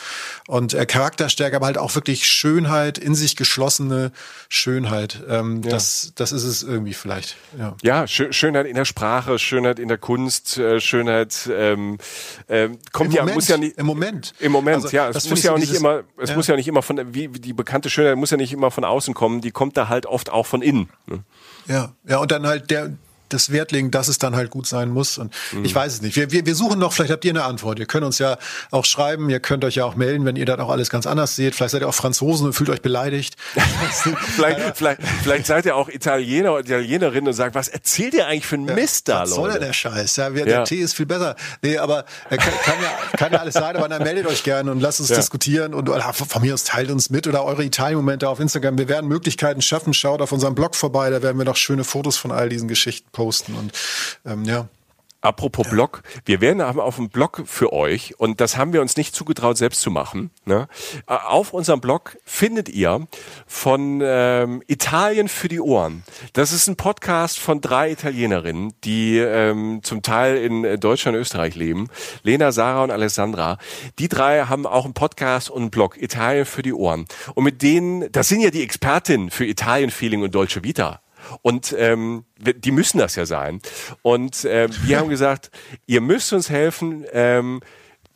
Und 0.48 0.74
äh, 0.74 0.86
Charakterstärke, 0.86 1.56
aber 1.56 1.68
halt 1.68 1.78
auch 1.78 1.96
wirklich 1.96 2.28
Schönheit, 2.28 2.98
in 2.98 3.14
sich 3.14 3.36
geschlossene 3.36 4.12
Schönheit. 4.50 5.24
Ähm, 5.30 5.62
ja. 5.64 5.70
das, 5.70 6.12
das 6.16 6.32
ist 6.32 6.44
es 6.44 6.64
irgendwie 6.64 6.94
vielleicht. 6.94 7.38
Ja, 7.58 7.76
ja 7.84 8.08
Schönheit 8.40 8.66
in 8.66 8.76
der 8.76 8.86
Sprache, 8.86 9.38
Schönheit 9.38 9.78
in 9.80 9.88
der 9.88 9.98
Kunst, 9.98 10.58
äh, 10.58 10.80
Schönheit 10.80 11.50
ähm, 11.52 11.98
äh, 12.48 12.70
kommt 12.92 13.10
Im 13.10 13.16
ja, 13.16 13.22
Moment, 13.22 13.36
muss 13.36 13.48
ja 13.48 13.58
nicht. 13.58 13.78
Im 13.78 13.86
Moment. 13.86 14.34
Im 14.40 14.52
Moment, 14.52 14.84
also, 14.84 14.96
ja. 14.96 15.10
Es 15.10 15.30
muss 15.30 15.44
ja 15.44 15.54
auch 15.54 15.58
nicht 15.58 15.74
immer, 15.74 16.04
es 16.18 16.30
ja. 16.30 16.36
muss 16.36 16.48
ja 16.48 16.56
nicht 16.56 16.68
immer 16.68 16.82
von, 16.82 17.14
wie 17.14 17.28
die 17.28 17.54
bekannte 17.54 17.90
Schönheit 17.90 18.18
muss 18.18 18.32
ja 18.32 18.38
nicht 18.38 18.54
immer 18.54 18.72
von 18.72 18.84
außen 18.84 19.14
kommen, 19.14 19.42
die 19.42 19.52
kommt 19.52 19.78
da 19.78 19.90
halt 19.90 20.06
oft 20.06 20.32
auch 20.32 20.46
von 20.46 20.62
innen. 20.62 20.90
Ne? 21.06 21.24
Ja, 21.68 21.94
ja, 22.08 22.18
und 22.18 22.32
dann 22.32 22.48
halt 22.48 22.72
der, 22.72 22.94
das 23.30 23.52
Wert 23.52 23.72
legen, 23.72 23.92
dass 23.92 24.08
es 24.08 24.18
dann 24.18 24.36
halt 24.36 24.50
gut 24.50 24.68
sein 24.68 24.90
muss. 24.90 25.18
Und 25.18 25.34
mhm. 25.52 25.66
ich 25.66 25.74
weiß 25.74 25.94
es 25.94 26.02
nicht. 26.02 26.16
Wir, 26.16 26.32
wir, 26.32 26.46
wir 26.46 26.56
suchen 26.56 26.80
noch, 26.80 26.94
vielleicht 26.94 27.12
habt 27.12 27.26
ihr 27.26 27.32
eine 27.32 27.44
Antwort. 27.44 27.80
Ihr 27.80 27.86
könnt 27.86 28.06
uns 28.06 28.20
ja 28.20 28.38
auch 28.72 28.86
schreiben, 28.86 29.30
ihr 29.30 29.40
könnt 29.40 29.64
euch 29.66 29.76
ja 29.76 29.86
auch 29.86 29.96
melden, 29.96 30.26
wenn 30.26 30.36
ihr 30.36 30.46
dann 30.46 30.60
auch 30.60 30.70
alles 30.70 30.90
ganz 30.90 31.06
anders 31.06 31.36
seht. 31.36 31.56
Vielleicht 31.56 31.72
seid 31.72 31.82
ihr 31.82 31.90
auch 31.90 31.94
Franzosen 31.94 32.48
und 32.48 32.54
fühlt 32.54 32.70
euch 32.70 32.82
beleidigt. 32.82 33.36
vielleicht, 34.36 34.78
vielleicht, 34.78 35.02
vielleicht 35.24 35.46
seid 35.46 35.66
ihr 35.66 35.76
auch 35.76 35.90
Italiener 35.90 36.54
oder 36.54 36.62
Italienerin 36.62 37.28
und 37.28 37.34
sagt, 37.34 37.56
was 37.56 37.68
erzählt 37.68 38.14
ihr 38.14 38.28
eigentlich 38.28 38.48
für 38.48 38.56
ein 38.56 38.66
Mist 38.66 39.10
da, 39.10 39.22
was 39.22 39.30
Leute? 39.30 39.30
Was 39.30 39.36
soll 39.36 39.52
denn 39.52 39.68
der 39.68 39.74
Scheiß? 39.74 40.16
Ja, 40.16 40.34
wir, 40.34 40.46
der 40.46 40.64
Tee 40.64 40.80
ist 40.80 40.94
viel 40.94 41.06
besser. 41.06 41.36
Nee, 41.62 41.78
aber 41.78 42.06
äh, 42.30 42.38
kann, 42.38 42.54
kann, 42.64 42.76
ja, 42.82 43.18
kann 43.18 43.34
ja 43.34 43.40
alles 43.40 43.54
sein, 43.54 43.76
aber 43.76 43.90
dann 43.90 44.04
meldet 44.04 44.28
euch 44.28 44.44
gerne 44.44 44.72
und 44.72 44.80
lasst 44.82 45.00
uns 45.00 45.10
ja. 45.10 45.16
diskutieren 45.16 45.74
und 45.74 45.90
oder 45.90 46.14
von 46.14 46.42
mir 46.42 46.54
aus 46.54 46.64
teilt 46.64 46.92
uns 46.92 47.10
mit 47.10 47.28
oder 47.28 47.44
eure 47.44 47.64
Italien-Momente 47.64 48.28
auf 48.30 48.40
Instagram. 48.40 48.78
Wir 48.78 48.88
werden 48.88 49.08
Möglichkeiten 49.08 49.62
schaffen. 49.62 49.94
Schaut 49.94 50.22
auf 50.22 50.32
unserem 50.32 50.56
Blog 50.56 50.76
vorbei, 50.76 51.10
da 51.10 51.22
werden 51.22 51.38
wir 51.38 51.46
noch 51.46 51.56
schöne 51.56 51.84
Fotos 51.84 52.18
von 52.18 52.32
all 52.32 52.50
diesen 52.50 52.68
Geschichten 52.68 53.10
posten 53.20 53.54
und 53.56 53.74
ähm, 54.26 54.46
ja. 54.46 54.70
Apropos 55.22 55.66
ja. 55.66 55.72
Blog, 55.74 56.02
wir 56.24 56.40
werden 56.40 56.62
auf 56.62 56.96
dem 56.96 57.10
Blog 57.10 57.44
für 57.46 57.74
euch, 57.74 58.18
und 58.18 58.40
das 58.40 58.56
haben 58.56 58.72
wir 58.72 58.80
uns 58.80 58.96
nicht 58.96 59.14
zugetraut, 59.14 59.58
selbst 59.58 59.82
zu 59.82 59.92
machen. 59.92 60.32
Ne? 60.46 60.70
Äh, 61.08 61.14
auf 61.14 61.52
unserem 61.52 61.82
Blog 61.82 62.18
findet 62.24 62.70
ihr 62.70 63.06
von 63.46 64.00
ähm, 64.02 64.64
Italien 64.68 65.28
für 65.28 65.50
die 65.50 65.60
Ohren. 65.60 66.04
Das 66.32 66.54
ist 66.54 66.68
ein 66.68 66.78
Podcast 66.78 67.38
von 67.38 67.60
drei 67.60 67.92
Italienerinnen, 67.92 68.74
die 68.86 69.18
ähm, 69.18 69.82
zum 69.84 70.04
Teil 70.04 70.38
in 70.38 70.80
Deutschland 70.80 71.18
und 71.18 71.22
Österreich 71.22 71.56
leben. 71.56 71.90
Lena, 72.24 72.54
Sarah 72.54 72.86
und 72.86 72.92
Alessandra. 72.92 73.58
Die 74.00 74.08
drei 74.08 74.44
haben 74.46 74.66
auch 74.66 74.86
einen 74.86 74.94
Podcast 74.94 75.50
und 75.50 75.64
einen 75.64 75.72
Blog, 75.72 76.02
Italien 76.02 76.46
für 76.46 76.62
die 76.62 76.74
Ohren. 76.74 77.08
Und 77.36 77.44
mit 77.44 77.62
denen, 77.62 78.10
das 78.14 78.30
sind 78.30 78.40
ja 78.40 78.52
die 78.52 78.64
Expertinnen 78.64 79.32
für 79.32 79.46
Italien-Feeling 79.46 80.24
und 80.24 80.34
Deutsche 80.34 80.64
Vita. 80.64 81.02
Und 81.42 81.76
ähm, 81.78 82.26
die 82.38 82.72
müssen 82.72 82.98
das 82.98 83.16
ja 83.16 83.26
sein. 83.26 83.62
Und 84.02 84.46
äh, 84.46 84.70
wir 84.84 85.00
haben 85.00 85.10
gesagt, 85.10 85.52
ihr 85.86 86.02
müsst 86.02 86.34
uns 86.34 86.50
helfen. 86.50 87.06
Ähm, 87.12 87.62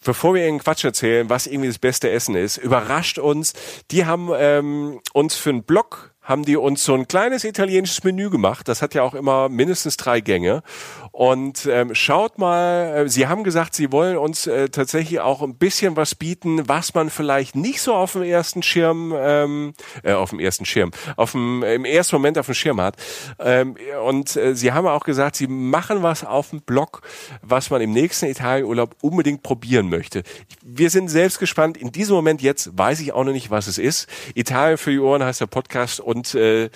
bevor 0.03 0.33
wir 0.33 0.41
irgendeinen 0.41 0.63
Quatsch 0.63 0.83
erzählen, 0.83 1.29
was 1.29 1.47
irgendwie 1.47 1.69
das 1.69 1.79
beste 1.79 2.09
Essen 2.09 2.35
ist, 2.35 2.57
überrascht 2.57 3.17
uns. 3.19 3.53
Die 3.91 4.05
haben 4.05 4.29
ähm, 4.35 4.99
uns 5.13 5.35
für 5.35 5.49
einen 5.49 5.63
Blog 5.63 6.12
haben 6.23 6.45
die 6.45 6.57
uns 6.57 6.83
so 6.83 6.93
ein 6.93 7.07
kleines 7.07 7.43
italienisches 7.43 8.03
Menü 8.03 8.29
gemacht. 8.29 8.67
Das 8.67 8.81
hat 8.81 8.93
ja 8.93 9.03
auch 9.03 9.13
immer 9.13 9.49
mindestens 9.49 9.97
drei 9.97 10.21
Gänge. 10.21 10.63
Und 11.11 11.67
ähm, 11.67 11.93
schaut 11.93 12.39
mal, 12.39 13.03
äh, 13.05 13.09
Sie 13.09 13.27
haben 13.27 13.43
gesagt, 13.43 13.75
Sie 13.75 13.91
wollen 13.91 14.17
uns 14.17 14.47
äh, 14.47 14.69
tatsächlich 14.69 15.19
auch 15.19 15.43
ein 15.43 15.55
bisschen 15.55 15.95
was 15.95 16.15
bieten, 16.15 16.67
was 16.67 16.95
man 16.95 17.11
vielleicht 17.11 17.55
nicht 17.55 17.81
so 17.81 17.93
auf 17.93 18.13
dem 18.13 18.23
ersten 18.23 18.63
Schirm, 18.63 19.13
ähm, 19.15 19.73
äh, 20.01 20.13
auf 20.13 20.31
dem 20.31 20.39
ersten 20.39 20.65
Schirm, 20.65 20.89
auf 21.15 21.33
dem, 21.33 21.61
im 21.61 21.85
ersten 21.85 22.15
Moment 22.15 22.39
auf 22.39 22.47
dem 22.47 22.55
Schirm 22.55 22.81
hat. 22.81 22.95
Ähm, 23.37 23.75
und 24.03 24.35
äh, 24.35 24.55
Sie 24.55 24.71
haben 24.71 24.87
auch 24.87 25.03
gesagt, 25.03 25.35
Sie 25.35 25.45
machen 25.45 26.01
was 26.01 26.23
auf 26.23 26.49
dem 26.49 26.61
Blog, 26.61 27.01
was 27.41 27.69
man 27.69 27.81
im 27.81 27.91
nächsten 27.91 28.25
Italienurlaub 28.25 28.95
unbedingt 29.01 29.43
probieren 29.43 29.89
möchte. 29.89 30.23
Wir 30.63 30.89
sind 30.89 31.09
selbst 31.09 31.37
gespannt. 31.37 31.77
In 31.77 31.91
diesem 31.91 32.15
Moment 32.15 32.41
jetzt 32.41 32.75
weiß 32.75 33.01
ich 33.01 33.13
auch 33.13 33.23
noch 33.23 33.33
nicht, 33.33 33.51
was 33.51 33.67
es 33.67 33.77
ist. 33.77 34.07
Italien 34.33 34.77
für 34.77 34.89
die 34.89 34.99
Ohren 34.99 35.23
heißt 35.23 35.41
der 35.41 35.47
Podcast 35.47 35.99
äh, 36.35 36.69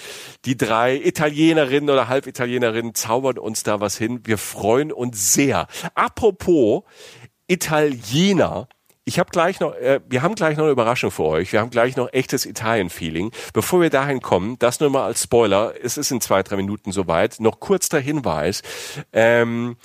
die 0.45 0.57
drei 0.57 0.95
Italienerinnen 0.95 1.89
oder 1.89 2.07
Halbitalienerinnen 2.07 2.95
zaubern 2.95 3.38
uns 3.38 3.64
da 3.64 3.80
was 3.80 3.97
hin. 3.97 4.22
Wir 4.23 4.38
freuen 4.38 4.91
uns 4.91 5.34
sehr. 5.34 5.68
Apropos 5.93 6.84
Italiener. 7.47 8.68
Ich 9.05 9.19
habe 9.19 9.30
gleich 9.30 9.61
noch, 9.61 9.73
äh, 9.76 10.01
wir 10.09 10.22
haben 10.22 10.35
gleich 10.35 10.57
noch 10.57 10.65
eine 10.65 10.73
Überraschung 10.73 11.11
für 11.11 11.23
euch. 11.23 11.53
Wir 11.53 11.61
haben 11.61 11.69
gleich 11.69 11.95
noch 11.95 12.11
echtes 12.11 12.45
Italien-Feeling. 12.45 13.31
Bevor 13.53 13.81
wir 13.81 13.89
dahin 13.89 14.19
kommen, 14.19 14.59
das 14.59 14.81
nur 14.81 14.89
mal 14.89 15.05
als 15.05 15.23
Spoiler. 15.23 15.73
Es 15.81 15.97
ist 15.97 16.11
in 16.11 16.19
zwei, 16.19 16.43
drei 16.43 16.57
Minuten 16.57 16.91
soweit. 16.91 17.39
Noch 17.39 17.61
kurz 17.61 17.88
der 17.88 18.01
Hinweis. 18.01 18.64
Ähm, 19.14 19.77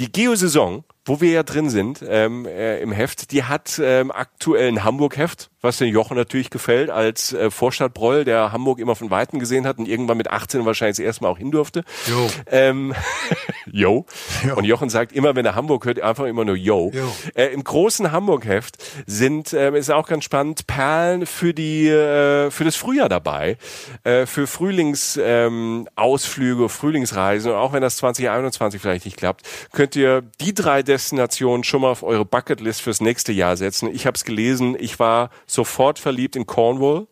die 0.00 0.10
Geosaison, 0.10 0.82
wo 1.04 1.20
wir 1.20 1.30
ja 1.30 1.42
drin 1.42 1.70
sind 1.70 2.04
ähm, 2.06 2.46
äh, 2.46 2.80
im 2.80 2.92
Heft, 2.92 3.30
die 3.30 3.44
hat 3.44 3.80
ähm, 3.82 4.10
aktuell 4.10 4.68
ein 4.68 4.84
Hamburg-Heft 4.84 5.50
was 5.64 5.78
den 5.78 5.88
Jochen 5.88 6.16
natürlich 6.16 6.50
gefällt, 6.50 6.90
als 6.90 7.32
äh, 7.32 7.50
Vorstadtbroll, 7.50 8.24
der 8.24 8.52
Hamburg 8.52 8.78
immer 8.78 8.94
von 8.94 9.10
Weitem 9.10 9.38
gesehen 9.38 9.66
hat 9.66 9.78
und 9.78 9.88
irgendwann 9.88 10.18
mit 10.18 10.30
18 10.30 10.66
wahrscheinlich 10.66 10.98
das 10.98 11.04
erste 11.04 11.24
Mal 11.24 11.30
auch 11.30 11.38
hin 11.38 11.50
durfte. 11.50 11.84
Jo. 12.06 12.30
Ähm, 12.46 12.94
yo. 13.72 14.04
jo. 14.46 14.56
Und 14.56 14.64
Jochen 14.64 14.90
sagt 14.90 15.12
immer, 15.12 15.34
wenn 15.34 15.46
er 15.46 15.54
Hamburg 15.54 15.86
hört, 15.86 16.00
einfach 16.00 16.26
immer 16.26 16.44
nur 16.44 16.56
yo. 16.56 16.90
yo. 16.92 17.10
Äh, 17.34 17.46
Im 17.46 17.64
großen 17.64 18.12
Hamburg-Heft 18.12 18.76
sind, 19.06 19.54
äh, 19.54 19.76
ist 19.76 19.90
auch 19.90 20.06
ganz 20.06 20.24
spannend, 20.24 20.66
Perlen 20.66 21.24
für 21.24 21.54
die, 21.54 21.88
äh, 21.88 22.50
für 22.50 22.64
das 22.64 22.76
Frühjahr 22.76 23.08
dabei, 23.08 23.56
äh, 24.04 24.26
für 24.26 24.46
Frühlingsausflüge, 24.46 26.62
ähm, 26.62 26.68
Frühlingsreisen. 26.68 27.52
Und 27.52 27.56
auch 27.56 27.72
wenn 27.72 27.80
das 27.80 27.96
2021 27.96 28.82
vielleicht 28.82 29.06
nicht 29.06 29.16
klappt, 29.16 29.46
könnt 29.72 29.96
ihr 29.96 30.22
die 30.42 30.52
drei 30.52 30.82
Destinationen 30.94 31.64
schon 31.64 31.80
mal 31.80 31.90
auf 31.90 32.04
eure 32.04 32.24
Bucketlist 32.24 32.80
fürs 32.80 33.00
nächste 33.00 33.32
Jahr 33.32 33.56
setzen. 33.56 33.92
Ich 33.92 34.06
habe 34.06 34.14
es 34.14 34.24
gelesen, 34.24 34.76
ich 34.78 35.00
war 35.00 35.30
sofort 35.44 35.98
verliebt 35.98 36.36
in 36.36 36.46
Cornwall. 36.46 37.08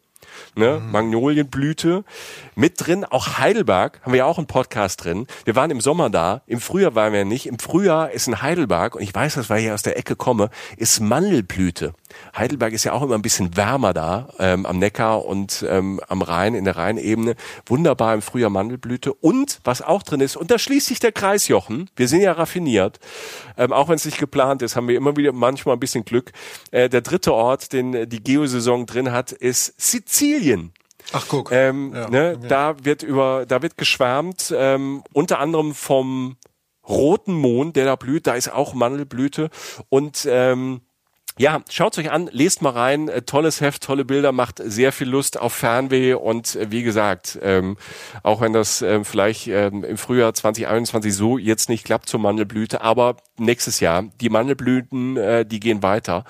Ne? 0.55 0.81
Mhm. 0.81 0.93
Magnolienblüte. 0.93 2.05
Mit 2.55 2.87
drin, 2.87 3.07
auch 3.07 3.39
Heidelberg, 3.39 4.01
haben 4.03 4.13
wir 4.13 4.19
ja 4.19 4.25
auch 4.27 4.37
einen 4.37 4.47
Podcast 4.47 5.03
drin. 5.03 5.27
Wir 5.47 5.57
waren 5.57 5.71
im 5.71 5.81
Sommer 5.81 6.11
da, 6.11 6.43
im 6.47 6.61
Frühjahr 6.61 6.95
waren 6.95 7.15
wir 7.15 7.25
nicht. 7.25 7.47
Im 7.47 7.59
Frühjahr 7.59 8.11
ist 8.11 8.29
in 8.29 8.43
Heidelberg, 8.43 8.95
und 8.95 9.01
ich 9.01 9.15
weiß 9.15 9.37
das, 9.37 9.49
weil 9.49 9.65
ich 9.65 9.71
aus 9.71 9.81
der 9.81 9.97
Ecke 9.97 10.17
komme, 10.17 10.51
ist 10.77 11.01
Mandelblüte. 11.01 11.95
Heidelberg 12.37 12.75
ist 12.75 12.85
ja 12.85 12.93
auch 12.93 13.01
immer 13.01 13.15
ein 13.15 13.23
bisschen 13.23 13.57
wärmer 13.57 13.95
da, 13.95 14.29
ähm, 14.39 14.67
am 14.67 14.79
Neckar 14.79 15.25
und 15.25 15.65
ähm, 15.67 15.99
am 16.09 16.21
Rhein, 16.21 16.55
in 16.55 16.67
der 16.67 16.77
Rheinebene. 16.77 17.37
Wunderbar 17.65 18.13
im 18.13 18.21
Frühjahr 18.21 18.51
Mandelblüte. 18.51 19.15
Und 19.15 19.61
was 19.65 19.81
auch 19.81 20.03
drin 20.03 20.21
ist, 20.21 20.37
und 20.37 20.51
da 20.51 20.59
schließt 20.59 20.89
sich 20.89 21.01
der 21.01 21.13
Kreis, 21.13 21.49
Jochen, 21.49 21.89
wir 21.97 22.07
sind 22.07 22.21
ja 22.21 22.33
raffiniert, 22.33 23.01
ähm, 23.57 23.73
auch 23.73 23.89
wenn 23.89 23.95
es 23.97 24.05
nicht 24.05 24.19
geplant 24.19 24.61
ist, 24.61 24.77
haben 24.77 24.89
wir 24.89 24.97
immer 24.99 25.17
wieder 25.17 25.33
manchmal 25.33 25.77
ein 25.77 25.81
bisschen 25.81 26.05
Glück. 26.05 26.33
Äh, 26.71 26.91
der 26.91 27.01
dritte 27.01 27.33
Ort, 27.33 27.73
den 27.73 28.11
die 28.11 28.23
Geosaison 28.23 28.85
drin 28.85 29.11
hat, 29.11 29.33
ist 29.33 29.73
Sizilien. 29.81 30.75
Ach 31.13 31.27
guck. 31.29 31.53
Ähm, 31.53 31.93
ja, 31.95 32.09
ne, 32.09 32.39
ja. 32.41 32.49
Da 32.49 32.85
wird 32.85 33.03
über, 33.03 33.45
da 33.47 33.63
wird 33.63 33.77
geschwärmt, 33.77 34.53
ähm, 34.57 35.03
unter 35.13 35.39
anderem 35.39 35.75
vom 35.75 36.37
roten 36.89 37.35
Mond, 37.35 37.77
der 37.77 37.85
da 37.85 37.97
blüht. 37.97 38.27
Da 38.27 38.35
ist 38.35 38.53
auch 38.53 38.75
Mandelblüte 38.75 39.51
und 39.89 40.27
ähm, 40.29 40.83
ja, 41.39 41.63
schaut's 41.71 41.97
euch 41.97 42.11
an, 42.11 42.29
lest 42.31 42.61
mal 42.61 42.71
rein, 42.71 43.09
äh, 43.09 43.23
tolles 43.23 43.63
Heft, 43.63 43.83
tolle 43.83 44.05
Bilder, 44.05 44.33
macht 44.33 44.61
sehr 44.63 44.93
viel 44.93 45.09
Lust 45.09 45.41
auf 45.41 45.55
Fernweh 45.55 46.13
und 46.13 46.57
äh, 46.57 46.71
wie 46.71 46.83
gesagt, 46.83 47.39
ähm, 47.43 47.79
auch 48.23 48.43
wenn 48.43 48.53
das 48.53 48.83
ähm, 48.83 49.07
vielleicht 49.07 49.47
ähm, 49.47 49.83
im 49.83 49.97
Frühjahr 49.97 50.35
2021 50.35 51.15
so 51.15 51.39
jetzt 51.39 51.71
nicht 51.71 51.85
klappt 51.85 52.09
zur 52.09 52.21
Mandelblüte, 52.21 52.83
aber 52.83 53.17
nächstes 53.39 53.81
Jahr, 53.81 54.05
die 54.21 54.29
Mandelblüten, 54.29 55.17
äh, 55.17 55.47
die 55.47 55.59
gehen 55.59 55.83
weiter. 55.83 56.25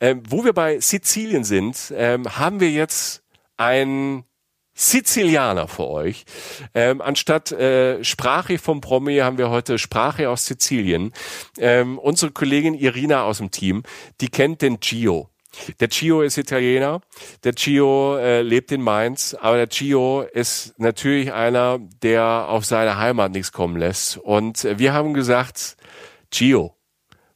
Ähm, 0.00 0.22
wo 0.26 0.44
wir 0.44 0.54
bei 0.54 0.80
Sizilien 0.80 1.44
sind, 1.44 1.92
ähm, 1.94 2.38
haben 2.38 2.60
wir 2.60 2.70
jetzt 2.70 3.22
ein 3.58 4.24
Sizilianer 4.74 5.66
für 5.66 5.88
euch. 5.88 6.24
Ähm, 6.72 7.00
anstatt 7.00 7.50
äh, 7.50 8.02
Sprache 8.04 8.58
vom 8.58 8.80
Promi 8.80 9.16
haben 9.16 9.36
wir 9.36 9.50
heute 9.50 9.76
Sprache 9.76 10.30
aus 10.30 10.46
Sizilien. 10.46 11.12
Ähm, 11.58 11.98
unsere 11.98 12.30
Kollegin 12.30 12.74
Irina 12.74 13.24
aus 13.24 13.38
dem 13.38 13.50
Team, 13.50 13.82
die 14.20 14.28
kennt 14.28 14.62
den 14.62 14.78
Gio. 14.78 15.30
Der 15.80 15.88
Gio 15.88 16.22
ist 16.22 16.38
Italiener, 16.38 17.00
der 17.42 17.52
Gio 17.52 18.16
äh, 18.18 18.42
lebt 18.42 18.70
in 18.70 18.82
Mainz, 18.82 19.34
aber 19.34 19.56
der 19.56 19.66
Gio 19.66 20.22
ist 20.22 20.78
natürlich 20.78 21.32
einer, 21.32 21.80
der 22.02 22.48
auf 22.48 22.64
seine 22.64 22.98
Heimat 22.98 23.32
nichts 23.32 23.50
kommen 23.50 23.76
lässt. 23.76 24.18
Und 24.18 24.64
äh, 24.64 24.78
wir 24.78 24.92
haben 24.92 25.14
gesagt, 25.14 25.76
Gio, 26.30 26.76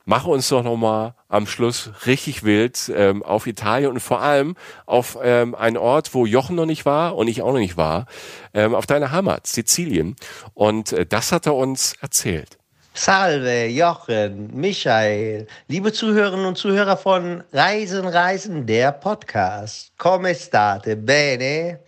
mach 0.05 0.27
uns 0.27 0.49
doch 0.49 0.62
nochmal 0.62 1.15
am 1.33 1.47
Schluss 1.47 1.91
richtig 2.07 2.45
wild 2.45 2.93
ähm, 2.95 3.23
auf 3.23 3.47
Italien 3.47 3.91
und 3.91 4.01
vor 4.01 4.21
allem 4.21 4.55
auf 4.85 5.19
ähm, 5.23 5.55
einen 5.55 5.79
Ort, 5.79 6.15
wo 6.15 6.27
Jochen 6.27 6.57
noch 6.57 6.67
nicht 6.67 6.85
war 6.85 7.17
und 7.17 7.27
ich 7.27 7.41
auch 7.41 7.53
noch 7.53 7.59
nicht 7.59 7.77
war, 7.77 8.07
ähm, 8.53 8.75
auf 8.75 8.87
deine 8.87 9.11
Heimat, 9.11 9.47
Sizilien. 9.47 10.15
Und 10.53 10.93
äh, 10.93 11.07
das 11.07 11.33
hat 11.33 11.47
er 11.47 11.55
uns 11.55 11.95
erzählt. 12.01 12.59
Salve, 12.95 13.67
Jochen, 13.69 14.55
Michael, 14.55 15.47
liebe 15.69 15.95
Zuhörerinnen 15.95 16.45
und 16.45 16.59
Zuhörer 16.59 16.99
von 16.99 17.43
Reisen, 17.51 18.07
Reisen, 18.07 18.67
der 18.67 18.93
Podcast. 18.93 19.93
Come 19.97 20.35
state? 20.35 20.97
Bene? 20.97 21.79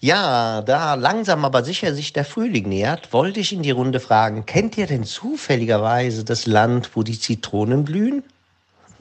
Ja, 0.00 0.60
da 0.60 0.94
langsam 0.94 1.46
aber 1.46 1.64
sicher 1.64 1.94
sich 1.94 2.12
der 2.12 2.26
Frühling 2.26 2.68
nähert, 2.68 3.14
wollte 3.14 3.40
ich 3.40 3.54
in 3.54 3.62
die 3.62 3.70
Runde 3.70 4.00
fragen, 4.00 4.44
kennt 4.44 4.76
ihr 4.76 4.86
denn 4.86 5.04
zufälligerweise 5.04 6.24
das 6.24 6.44
Land, 6.44 6.90
wo 6.94 7.02
die 7.02 7.18
Zitronen 7.18 7.86
blühen? 7.86 8.22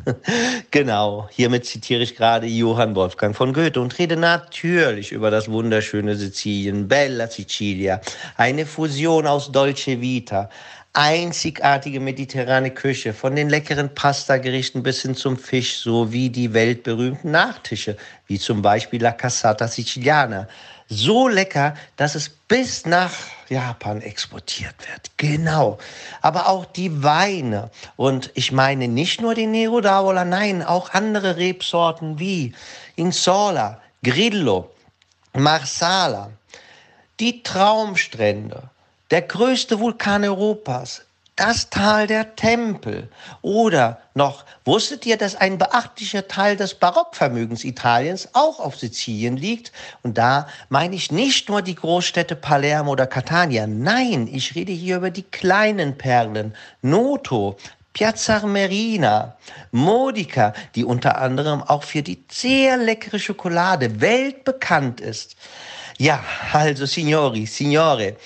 genau, 0.72 1.28
hiermit 1.32 1.66
zitiere 1.66 2.04
ich 2.04 2.16
gerade 2.16 2.48
Johann 2.48 2.96
Wolfgang 2.96 3.36
von 3.36 3.54
Goethe 3.54 3.80
und 3.82 3.98
rede 3.98 4.18
natürlich 4.18 5.12
über 5.12 5.32
das 5.32 5.50
wunderschöne 5.50 6.16
Sizilien, 6.16 6.88
Bella 6.88 7.28
Sicilia, 7.28 8.02
eine 8.38 8.66
Fusion 8.66 9.28
aus 9.28 9.52
Dolce 9.52 10.02
Vita, 10.02 10.50
einzigartige 10.94 12.00
mediterrane 12.00 12.72
Küche, 12.72 13.14
von 13.14 13.36
den 13.36 13.50
leckeren 13.50 13.94
Pastagerichten 13.94 14.82
bis 14.82 15.02
hin 15.02 15.16
zum 15.16 15.38
Fisch, 15.38 15.78
sowie 15.78 16.30
die 16.30 16.54
weltberühmten 16.54 17.32
Nachtische, 17.32 17.98
wie 18.28 18.40
zum 18.40 18.62
Beispiel 18.62 19.02
La 19.02 19.12
Cassata 19.12 19.68
Siciliana, 19.68 20.48
so 20.88 21.28
lecker, 21.28 21.76
dass 21.98 22.16
es 22.16 22.30
bis 22.30 22.86
nach 22.86 23.12
Japan 23.50 24.02
exportiert 24.02 24.76
wird. 24.90 25.12
Genau. 25.18 25.78
Aber 26.22 26.48
auch 26.48 26.66
die 26.66 27.04
Weine. 27.04 27.70
Und 27.96 28.32
ich 28.34 28.52
meine 28.52 28.88
nicht 28.88 29.22
nur 29.22 29.36
den 29.36 29.52
Nero 29.52 29.78
d'Avola, 29.78 30.26
nein, 30.26 30.64
auch 30.64 30.92
andere 30.94 31.38
Rebsorten 31.38 32.20
wie 32.20 32.54
Insola, 32.96 33.82
Grillo, 34.04 34.72
Marsala, 35.34 36.32
die 37.20 37.44
Traumstrände, 37.44 38.70
der 39.12 39.22
größte 39.22 39.80
Vulkan 39.80 40.24
Europas, 40.24 41.05
das 41.36 41.70
Tal 41.70 42.08
der 42.08 42.36
Tempel. 42.36 43.10
Oder 43.42 44.00
noch, 44.14 44.46
wusstet 44.64 45.06
ihr, 45.06 45.18
dass 45.18 45.36
ein 45.36 45.58
beachtlicher 45.58 46.28
Teil 46.28 46.56
des 46.56 46.76
Barockvermögens 46.76 47.66
Italiens 47.66 48.30
auch 48.34 48.60
auf 48.60 48.78
Sizilien 48.78 49.36
liegt? 49.36 49.72
Und 50.02 50.18
da 50.18 50.48
meine 50.70 50.96
ich 50.96 51.12
nicht 51.12 51.50
nur 51.50 51.62
die 51.62 51.76
Großstädte 51.76 52.36
Palermo 52.36 52.92
oder 52.92 53.08
Catania. 53.08 53.68
Nein, 53.68 54.30
ich 54.32 54.56
rede 54.56 54.72
hier 54.72 54.98
über 54.98 55.10
die 55.10 55.24
kleinen 55.24 55.98
Perlen. 55.98 56.56
Noto, 56.82 57.58
Piazza 57.92 58.38
Armerina, 58.38 59.38
Modica, 59.72 60.54
die 60.76 60.84
unter 60.84 61.18
anderem 61.18 61.64
auch 61.64 61.84
für 61.84 62.02
die 62.02 62.24
sehr 62.30 62.78
leckere 62.78 63.20
Schokolade 63.20 64.02
weltbekannt 64.02 65.02
ist. 65.02 65.36
Ja, 65.98 66.22
also, 66.52 66.86
Signori, 66.86 67.46
Signore, 67.46 68.18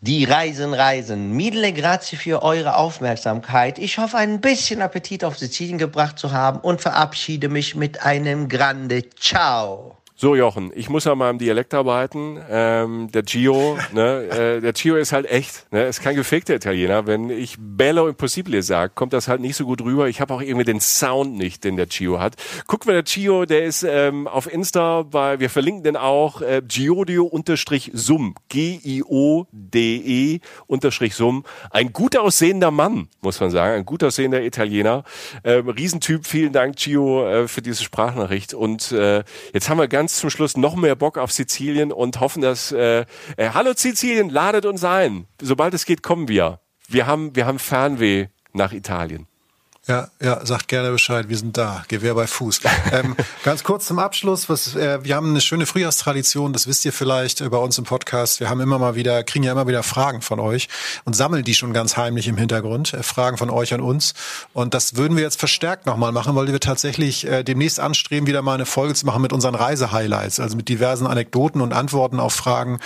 die 0.00 0.24
Reisen, 0.24 0.74
Reisen. 0.74 1.32
Mille 1.32 1.72
grazie 1.72 2.16
für 2.16 2.42
eure 2.42 2.76
Aufmerksamkeit. 2.76 3.78
Ich 3.78 3.98
hoffe, 3.98 4.16
ein 4.16 4.40
bisschen 4.40 4.80
Appetit 4.80 5.24
auf 5.24 5.38
Sizilien 5.38 5.78
gebracht 5.78 6.18
zu 6.18 6.32
haben 6.32 6.60
und 6.60 6.80
verabschiede 6.80 7.48
mich 7.48 7.74
mit 7.74 8.02
einem 8.04 8.48
Grande 8.48 9.10
Ciao. 9.10 9.97
So, 10.20 10.34
Jochen, 10.34 10.72
ich 10.74 10.88
muss 10.88 11.06
an 11.06 11.16
meinem 11.18 11.38
Dialekt 11.38 11.72
arbeiten. 11.74 12.40
Ähm, 12.50 13.08
der 13.12 13.22
Gio, 13.22 13.78
ne, 13.92 14.24
äh, 14.24 14.60
der 14.60 14.72
Gio 14.72 14.96
ist 14.96 15.12
halt 15.12 15.30
echt, 15.30 15.72
ne, 15.72 15.86
ist 15.86 16.02
kein 16.02 16.16
gefakter 16.16 16.56
Italiener. 16.56 17.06
Wenn 17.06 17.30
ich 17.30 17.54
Bello 17.56 18.08
Impossibile 18.08 18.64
sage, 18.64 18.90
kommt 18.96 19.12
das 19.12 19.28
halt 19.28 19.40
nicht 19.40 19.54
so 19.54 19.64
gut 19.64 19.80
rüber. 19.80 20.08
Ich 20.08 20.20
habe 20.20 20.34
auch 20.34 20.40
irgendwie 20.40 20.64
den 20.64 20.80
Sound 20.80 21.36
nicht, 21.36 21.62
den 21.62 21.76
der 21.76 21.86
Gio 21.86 22.18
hat. 22.18 22.34
Guck 22.66 22.84
mal, 22.86 22.94
der 22.94 23.04
Gio, 23.04 23.44
der 23.44 23.64
ist 23.64 23.84
ähm, 23.84 24.26
auf 24.26 24.52
Insta 24.52 25.02
bei, 25.02 25.38
wir 25.38 25.50
verlinken 25.50 25.84
den 25.84 25.96
auch, 25.96 26.42
äh, 26.42 26.62
Giodio-Sum, 26.66 28.34
G-I-O-D-E 28.48 30.40
unterstrich 30.66 31.14
Sum. 31.14 31.44
Ein 31.70 31.92
gut 31.92 32.16
aussehender 32.16 32.72
Mann, 32.72 33.06
muss 33.20 33.38
man 33.38 33.52
sagen, 33.52 33.72
ein 33.76 33.84
gut 33.84 34.02
aussehender 34.02 34.42
Italiener. 34.42 35.04
Ähm, 35.44 35.68
Riesentyp, 35.68 36.26
vielen 36.26 36.52
Dank, 36.52 36.74
Gio, 36.74 37.24
äh, 37.24 37.46
für 37.46 37.62
diese 37.62 37.84
Sprachnachricht. 37.84 38.52
Und 38.52 38.90
äh, 38.90 39.22
jetzt 39.52 39.68
haben 39.68 39.78
wir 39.78 39.86
ganz 39.86 40.07
ganz 40.08 40.20
zum 40.20 40.30
Schluss 40.30 40.56
noch 40.56 40.74
mehr 40.74 40.96
Bock 40.96 41.18
auf 41.18 41.32
Sizilien 41.32 41.92
und 41.92 42.18
hoffen, 42.18 42.40
dass 42.40 42.72
äh, 42.72 43.04
äh, 43.36 43.50
Hallo 43.52 43.74
Sizilien, 43.76 44.30
ladet 44.30 44.64
uns 44.64 44.82
ein. 44.82 45.26
Sobald 45.38 45.74
es 45.74 45.84
geht, 45.84 46.02
kommen 46.02 46.28
wir. 46.28 46.60
Wir 46.88 47.06
haben, 47.06 47.36
wir 47.36 47.44
haben 47.44 47.58
Fernweh 47.58 48.28
nach 48.54 48.72
Italien. 48.72 49.26
Ja, 49.88 50.08
ja, 50.20 50.44
sagt 50.44 50.68
gerne 50.68 50.90
Bescheid, 50.90 51.30
wir 51.30 51.38
sind 51.38 51.56
da, 51.56 51.82
Gewehr 51.88 52.14
bei 52.14 52.26
Fuß. 52.26 52.60
ähm, 52.92 53.16
ganz 53.42 53.64
kurz 53.64 53.86
zum 53.86 53.98
Abschluss, 53.98 54.50
was, 54.50 54.76
äh, 54.76 55.02
wir 55.02 55.16
haben 55.16 55.30
eine 55.30 55.40
schöne 55.40 55.64
Frühjahrstradition, 55.64 56.52
das 56.52 56.66
wisst 56.66 56.84
ihr 56.84 56.92
vielleicht 56.92 57.40
äh, 57.40 57.48
bei 57.48 57.56
uns 57.56 57.78
im 57.78 57.84
Podcast. 57.84 58.38
Wir 58.38 58.50
haben 58.50 58.60
immer 58.60 58.78
mal 58.78 58.96
wieder, 58.96 59.24
kriegen 59.24 59.46
ja 59.46 59.52
immer 59.52 59.66
wieder 59.66 59.82
Fragen 59.82 60.20
von 60.20 60.40
euch 60.40 60.68
und 61.06 61.16
sammeln 61.16 61.42
die 61.42 61.54
schon 61.54 61.72
ganz 61.72 61.96
heimlich 61.96 62.28
im 62.28 62.36
Hintergrund, 62.36 62.92
äh, 62.92 63.02
Fragen 63.02 63.38
von 63.38 63.48
euch 63.48 63.72
an 63.72 63.80
uns. 63.80 64.12
Und 64.52 64.74
das 64.74 64.96
würden 64.96 65.16
wir 65.16 65.24
jetzt 65.24 65.38
verstärkt 65.38 65.86
nochmal 65.86 66.12
machen, 66.12 66.36
weil 66.36 66.48
wir 66.48 66.60
tatsächlich 66.60 67.26
äh, 67.26 67.42
demnächst 67.42 67.80
anstreben, 67.80 68.26
wieder 68.26 68.42
mal 68.42 68.56
eine 68.56 68.66
Folge 68.66 68.92
zu 68.92 69.06
machen 69.06 69.22
mit 69.22 69.32
unseren 69.32 69.54
Reisehighlights, 69.54 70.38
also 70.38 70.54
mit 70.54 70.68
diversen 70.68 71.06
Anekdoten 71.06 71.62
und 71.62 71.72
Antworten 71.72 72.20
auf 72.20 72.34
Fragen, 72.34 72.78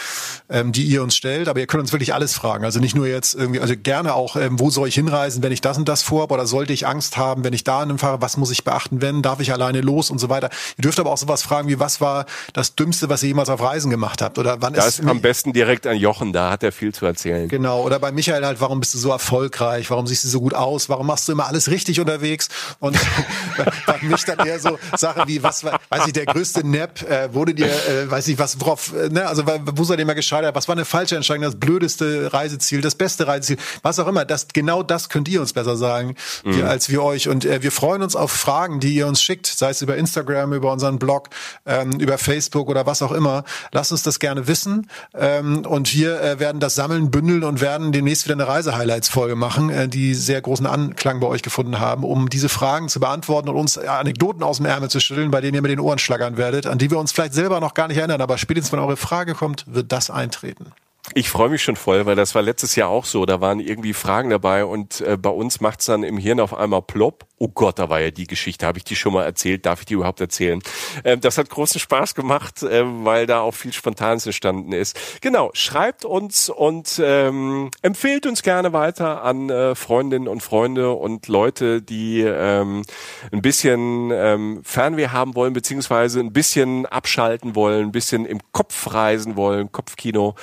ähm, 0.49 0.70
die 0.70 0.85
ihr 0.85 1.03
uns 1.03 1.16
stellt. 1.16 1.49
Aber 1.49 1.59
ihr 1.59 1.66
könnt 1.66 1.81
uns 1.81 1.91
wirklich 1.91 2.15
alles 2.15 2.33
fragen. 2.33 2.65
Also 2.65 2.79
nicht 2.79 2.95
nur 2.95 3.09
jetzt 3.09 3.35
irgendwie, 3.35 3.59
also 3.59 3.74
gerne 3.77 4.15
auch, 4.15 4.37
ähm, 4.37 4.61
wo 4.61 4.70
soll 4.70 4.87
ich 4.87 4.95
hinreisen, 4.95 5.43
wenn 5.43 5.51
ich 5.51 5.61
das 5.62 5.77
und 5.77 5.89
das 5.89 6.03
vorhabe 6.05 6.35
oder 6.35 6.47
sollte 6.47 6.73
ich 6.73 6.91
Angst 6.93 7.16
haben, 7.16 7.43
wenn 7.43 7.55
ich 7.55 7.64
da 7.64 7.86
fahre, 7.97 8.20
was 8.20 8.36
muss 8.36 8.51
ich 8.51 8.64
beachten, 8.64 9.01
wenn, 9.01 9.23
darf 9.23 9.40
ich 9.40 9.52
alleine 9.52 9.81
los 9.81 10.10
und 10.10 10.19
so 10.19 10.28
weiter. 10.28 10.51
Ihr 10.77 10.82
dürft 10.82 11.01
aber 11.01 11.10
auch 11.10 11.16
sowas 11.16 11.43
fragen 11.43 11.69
wie, 11.69 11.81
was 11.81 12.02
war 12.02 12.27
das 12.52 12.74
Dümmste, 12.74 13.09
was 13.09 13.23
ihr 13.23 13.28
jemals 13.28 13.48
auf 13.48 13.62
Reisen 13.62 13.90
gemacht 13.90 14.20
habt? 14.20 14.39
Oder 14.39 14.60
wann 14.60 14.74
das 14.74 15.01
ist 15.01 15.09
am 15.09 15.23
besten 15.23 15.55
direkt 15.55 15.86
an 15.86 15.97
Jochen, 15.97 16.35
da 16.35 16.51
hat 16.51 16.62
er 16.62 16.70
viel 16.70 16.93
zu 16.93 17.06
erzählen. 17.06 17.48
Genau, 17.48 17.82
oder 17.82 17.98
bei 17.98 18.12
Michael 18.12 18.44
halt, 18.44 18.60
warum 18.60 18.81
bist 18.81 18.93
du 18.93 18.98
so 18.98 19.10
erfolgreich, 19.10 19.90
warum 19.90 20.06
siehst 20.06 20.24
du 20.24 20.28
so 20.28 20.40
gut 20.40 20.55
aus, 20.55 20.90
warum 20.90 21.06
machst 21.06 21.28
du 21.28 21.32
immer 21.32 21.47
alles 21.47 21.70
richtig 21.70 21.98
unterwegs? 21.98 22.48
Und 22.78 22.98
bei 23.86 23.98
mich 24.02 24.24
dann 24.24 24.47
eher 24.47 24.60
so 24.60 24.78
Sachen 24.97 25.27
wie, 25.27 25.43
was 25.43 25.64
war, 25.64 25.81
weiß 25.89 26.06
ich, 26.09 26.12
der 26.12 26.27
größte 26.27 26.66
Nap, 26.66 27.02
äh, 27.02 27.32
wurde 27.32 27.55
dir, 27.55 27.66
äh, 27.66 28.10
weiß 28.10 28.28
ich, 28.28 28.39
was, 28.39 28.60
worauf, 28.60 28.93
äh, 28.94 29.09
ne, 29.09 29.27
also 29.27 29.44
wo 29.47 29.85
seid 29.85 29.98
ihr 29.98 30.06
mal 30.06 30.12
gescheitert, 30.12 30.55
was 30.55 30.69
war 30.69 30.74
eine 30.74 30.85
falsche 30.85 31.16
Entscheidung, 31.16 31.44
das 31.44 31.56
blödeste 31.56 32.32
Reiseziel, 32.32 32.81
das 32.82 32.94
beste 32.94 33.27
Reiseziel, 33.27 33.56
was 33.82 33.98
auch 33.98 34.06
immer, 34.06 34.24
das, 34.24 34.48
genau 34.48 34.82
das 34.82 35.09
könnt 35.09 35.28
ihr 35.28 35.40
uns 35.40 35.52
besser 35.52 35.77
sagen, 35.77 36.16
mhm. 36.44 36.56
wir, 36.56 36.69
als 36.69 36.82
wir 36.89 37.03
euch 37.03 37.29
und 37.29 37.45
äh, 37.45 37.63
wir 37.63 37.73
freuen 37.73 38.03
uns 38.03 38.17
auf 38.17 38.31
Fragen, 38.31 38.81
die 38.81 38.95
ihr 38.95 39.07
uns 39.07 39.23
schickt, 39.23 39.47
sei 39.47 39.71
es 39.71 39.83
über 39.83 39.97
Instagram, 39.97 40.53
über 40.53 40.73
unseren 40.73 40.99
Blog, 40.99 41.29
ähm, 41.67 41.93
über 42.01 42.19
Facebook 42.19 42.69
oder 42.69 42.87
was 42.87 43.03
auch 43.03 43.13
immer. 43.13 43.45
Lasst 43.73 43.93
uns 43.93 44.03
das 44.03 44.19
gerne 44.19 44.47
wissen 44.49 44.89
ähm, 45.15 45.65
und 45.67 45.93
wir 45.95 46.21
äh, 46.21 46.41
werden 46.41 46.61
das 46.61 46.75
sammeln, 46.75 47.11
bündeln 47.11 47.45
und 47.45 47.61
werden 47.61 47.93
demnächst 47.93 48.25
wieder 48.25 48.35
eine 48.35 48.49
Reise-Highlights-Folge 48.49 49.37
machen, 49.37 49.71
äh, 49.71 49.89
die 49.89 50.15
sehr 50.15 50.41
großen 50.41 50.67
Anklang 50.67 51.21
bei 51.21 51.27
euch 51.27 51.43
gefunden 51.43 51.79
haben, 51.79 52.05
um 52.05 52.29
diese 52.29 52.49
Fragen 52.49 52.89
zu 52.89 53.01
beantworten 53.01 53.49
und 53.49 53.57
uns 53.57 53.79
Anekdoten 53.79 54.43
aus 54.43 54.59
dem 54.59 54.67
Ärmel 54.67 54.91
zu 54.91 55.01
schütteln, 55.01 55.31
bei 55.31 55.41
denen 55.41 55.55
ihr 55.55 55.63
mit 55.63 55.71
den 55.71 55.81
Ohren 55.81 55.99
schlagern 55.99 56.37
werdet, 56.37 56.67
an 56.67 56.79
die 56.79 56.91
wir 56.91 56.99
uns 56.99 57.13
vielleicht 57.13 57.35
selber 57.35 57.61
noch 57.61 57.75
gar 57.75 57.89
nicht 57.89 57.99
erinnern, 57.99 58.21
aber 58.21 58.39
spätestens, 58.39 58.73
wenn 58.73 58.81
eure 58.81 58.97
Frage 58.97 59.35
kommt, 59.35 59.65
wird 59.67 59.93
das 59.93 60.11
eintreten. 60.11 60.73
Ich 61.15 61.31
freue 61.31 61.49
mich 61.49 61.62
schon 61.62 61.77
voll, 61.77 62.07
weil 62.07 62.15
das 62.16 62.35
war 62.35 62.43
letztes 62.43 62.77
Jahr 62.77 62.89
auch 62.89 63.05
so. 63.05 63.27
Da 63.27 63.41
waren 63.41 63.61
irgendwie 63.61 63.93
Fragen 63.93 64.31
dabei 64.31 64.65
und 64.65 65.01
äh, 65.01 65.16
bei 65.16 65.31
uns 65.31 65.61
macht's 65.61 65.87
dann 65.87 66.05
im 66.05 66.16
Hirn 66.16 66.41
auf 66.41 66.55
einmal 66.55 66.83
plopp. 66.83 67.27
Oh 67.43 67.48
Gott, 67.48 67.81
da 67.81 67.89
war 67.89 68.01
ja 68.01 68.12
die 68.12 68.28
Geschichte. 68.28 68.69
Habe 68.69 68.78
ich 68.78 68.85
die 68.85 68.94
schon 68.94 69.12
mal 69.12 69.24
erzählt? 69.24 69.66
Darf 69.66 69.81
ich 69.81 69.86
die 69.86 69.94
überhaupt 69.94 70.20
erzählen? 70.20 70.60
Ähm, 71.02 71.20
das 71.20 71.39
hat 71.39 71.51
großen 71.51 71.81
Spaß 71.81 72.14
gemacht, 72.14 72.62
äh, 72.62 72.85
weil 73.05 73.27
da 73.27 73.40
auch 73.40 73.51
viel 73.51 73.73
Spontanes 73.73 74.27
entstanden 74.27 74.70
ist. 74.70 74.97
Genau, 75.23 75.51
schreibt 75.52 76.05
uns 76.05 76.48
und 76.48 77.02
ähm, 77.05 77.73
empfehlt 77.82 78.27
uns 78.27 78.44
gerne 78.44 78.73
weiter 78.73 79.24
an 79.24 79.51
äh, 79.51 79.74
Freundinnen 79.74 80.28
und 80.28 80.40
Freunde 80.40 80.93
und 80.93 81.27
Leute, 81.27 81.82
die 81.82 82.20
ähm, 82.20 82.85
ein 83.32 83.43
bisschen 83.43 84.12
ähm, 84.12 84.60
Fernweh 84.62 85.09
haben 85.09 85.35
wollen, 85.35 85.52
beziehungsweise 85.52 86.20
ein 86.20 86.32
bisschen 86.32 86.86
abschalten 86.86 87.56
wollen, 87.56 87.86
ein 87.86 87.93
bisschen 87.93 88.24
im 88.24 88.39
Kopf 88.52 88.94
reisen 88.94 89.35
wollen, 89.35 89.73
Kopfkino. 89.73 90.36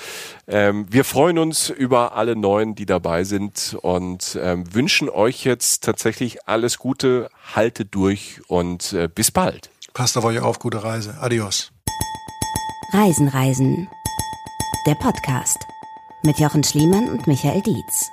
Ähm, 0.49 0.85
wir 0.89 1.05
freuen 1.05 1.38
uns 1.38 1.69
über 1.69 2.15
alle 2.15 2.35
Neuen, 2.35 2.76
die 2.76 2.85
dabei 2.85 3.23
sind 3.23 3.77
und 3.81 4.38
ähm, 4.41 4.65
wünschen 4.73 5.07
euch 5.07 5.45
jetzt 5.45 5.85
tatsächlich 5.85 6.45
alles 6.45 6.77
Gute, 6.77 6.89
haltet 7.56 7.94
durch 7.95 8.41
und 8.48 8.94
äh, 8.94 9.07
bis 9.07 9.32
bald. 9.32 9.70
Passt 9.94 10.18
auf 10.18 10.26
euch 10.26 10.40
auf, 10.40 10.60
gute 10.60 10.84
Reise. 10.84 11.18
Adios. 11.20 11.72
Reisen, 12.94 13.28
Reisen. 13.28 13.88
Der 14.88 14.95
Podcast 14.95 15.57
mit 16.24 16.40
Jochen 16.40 16.64
Schliemann 16.64 17.10
und 17.10 17.28
Michael 17.28 17.61
Dietz. 17.61 18.10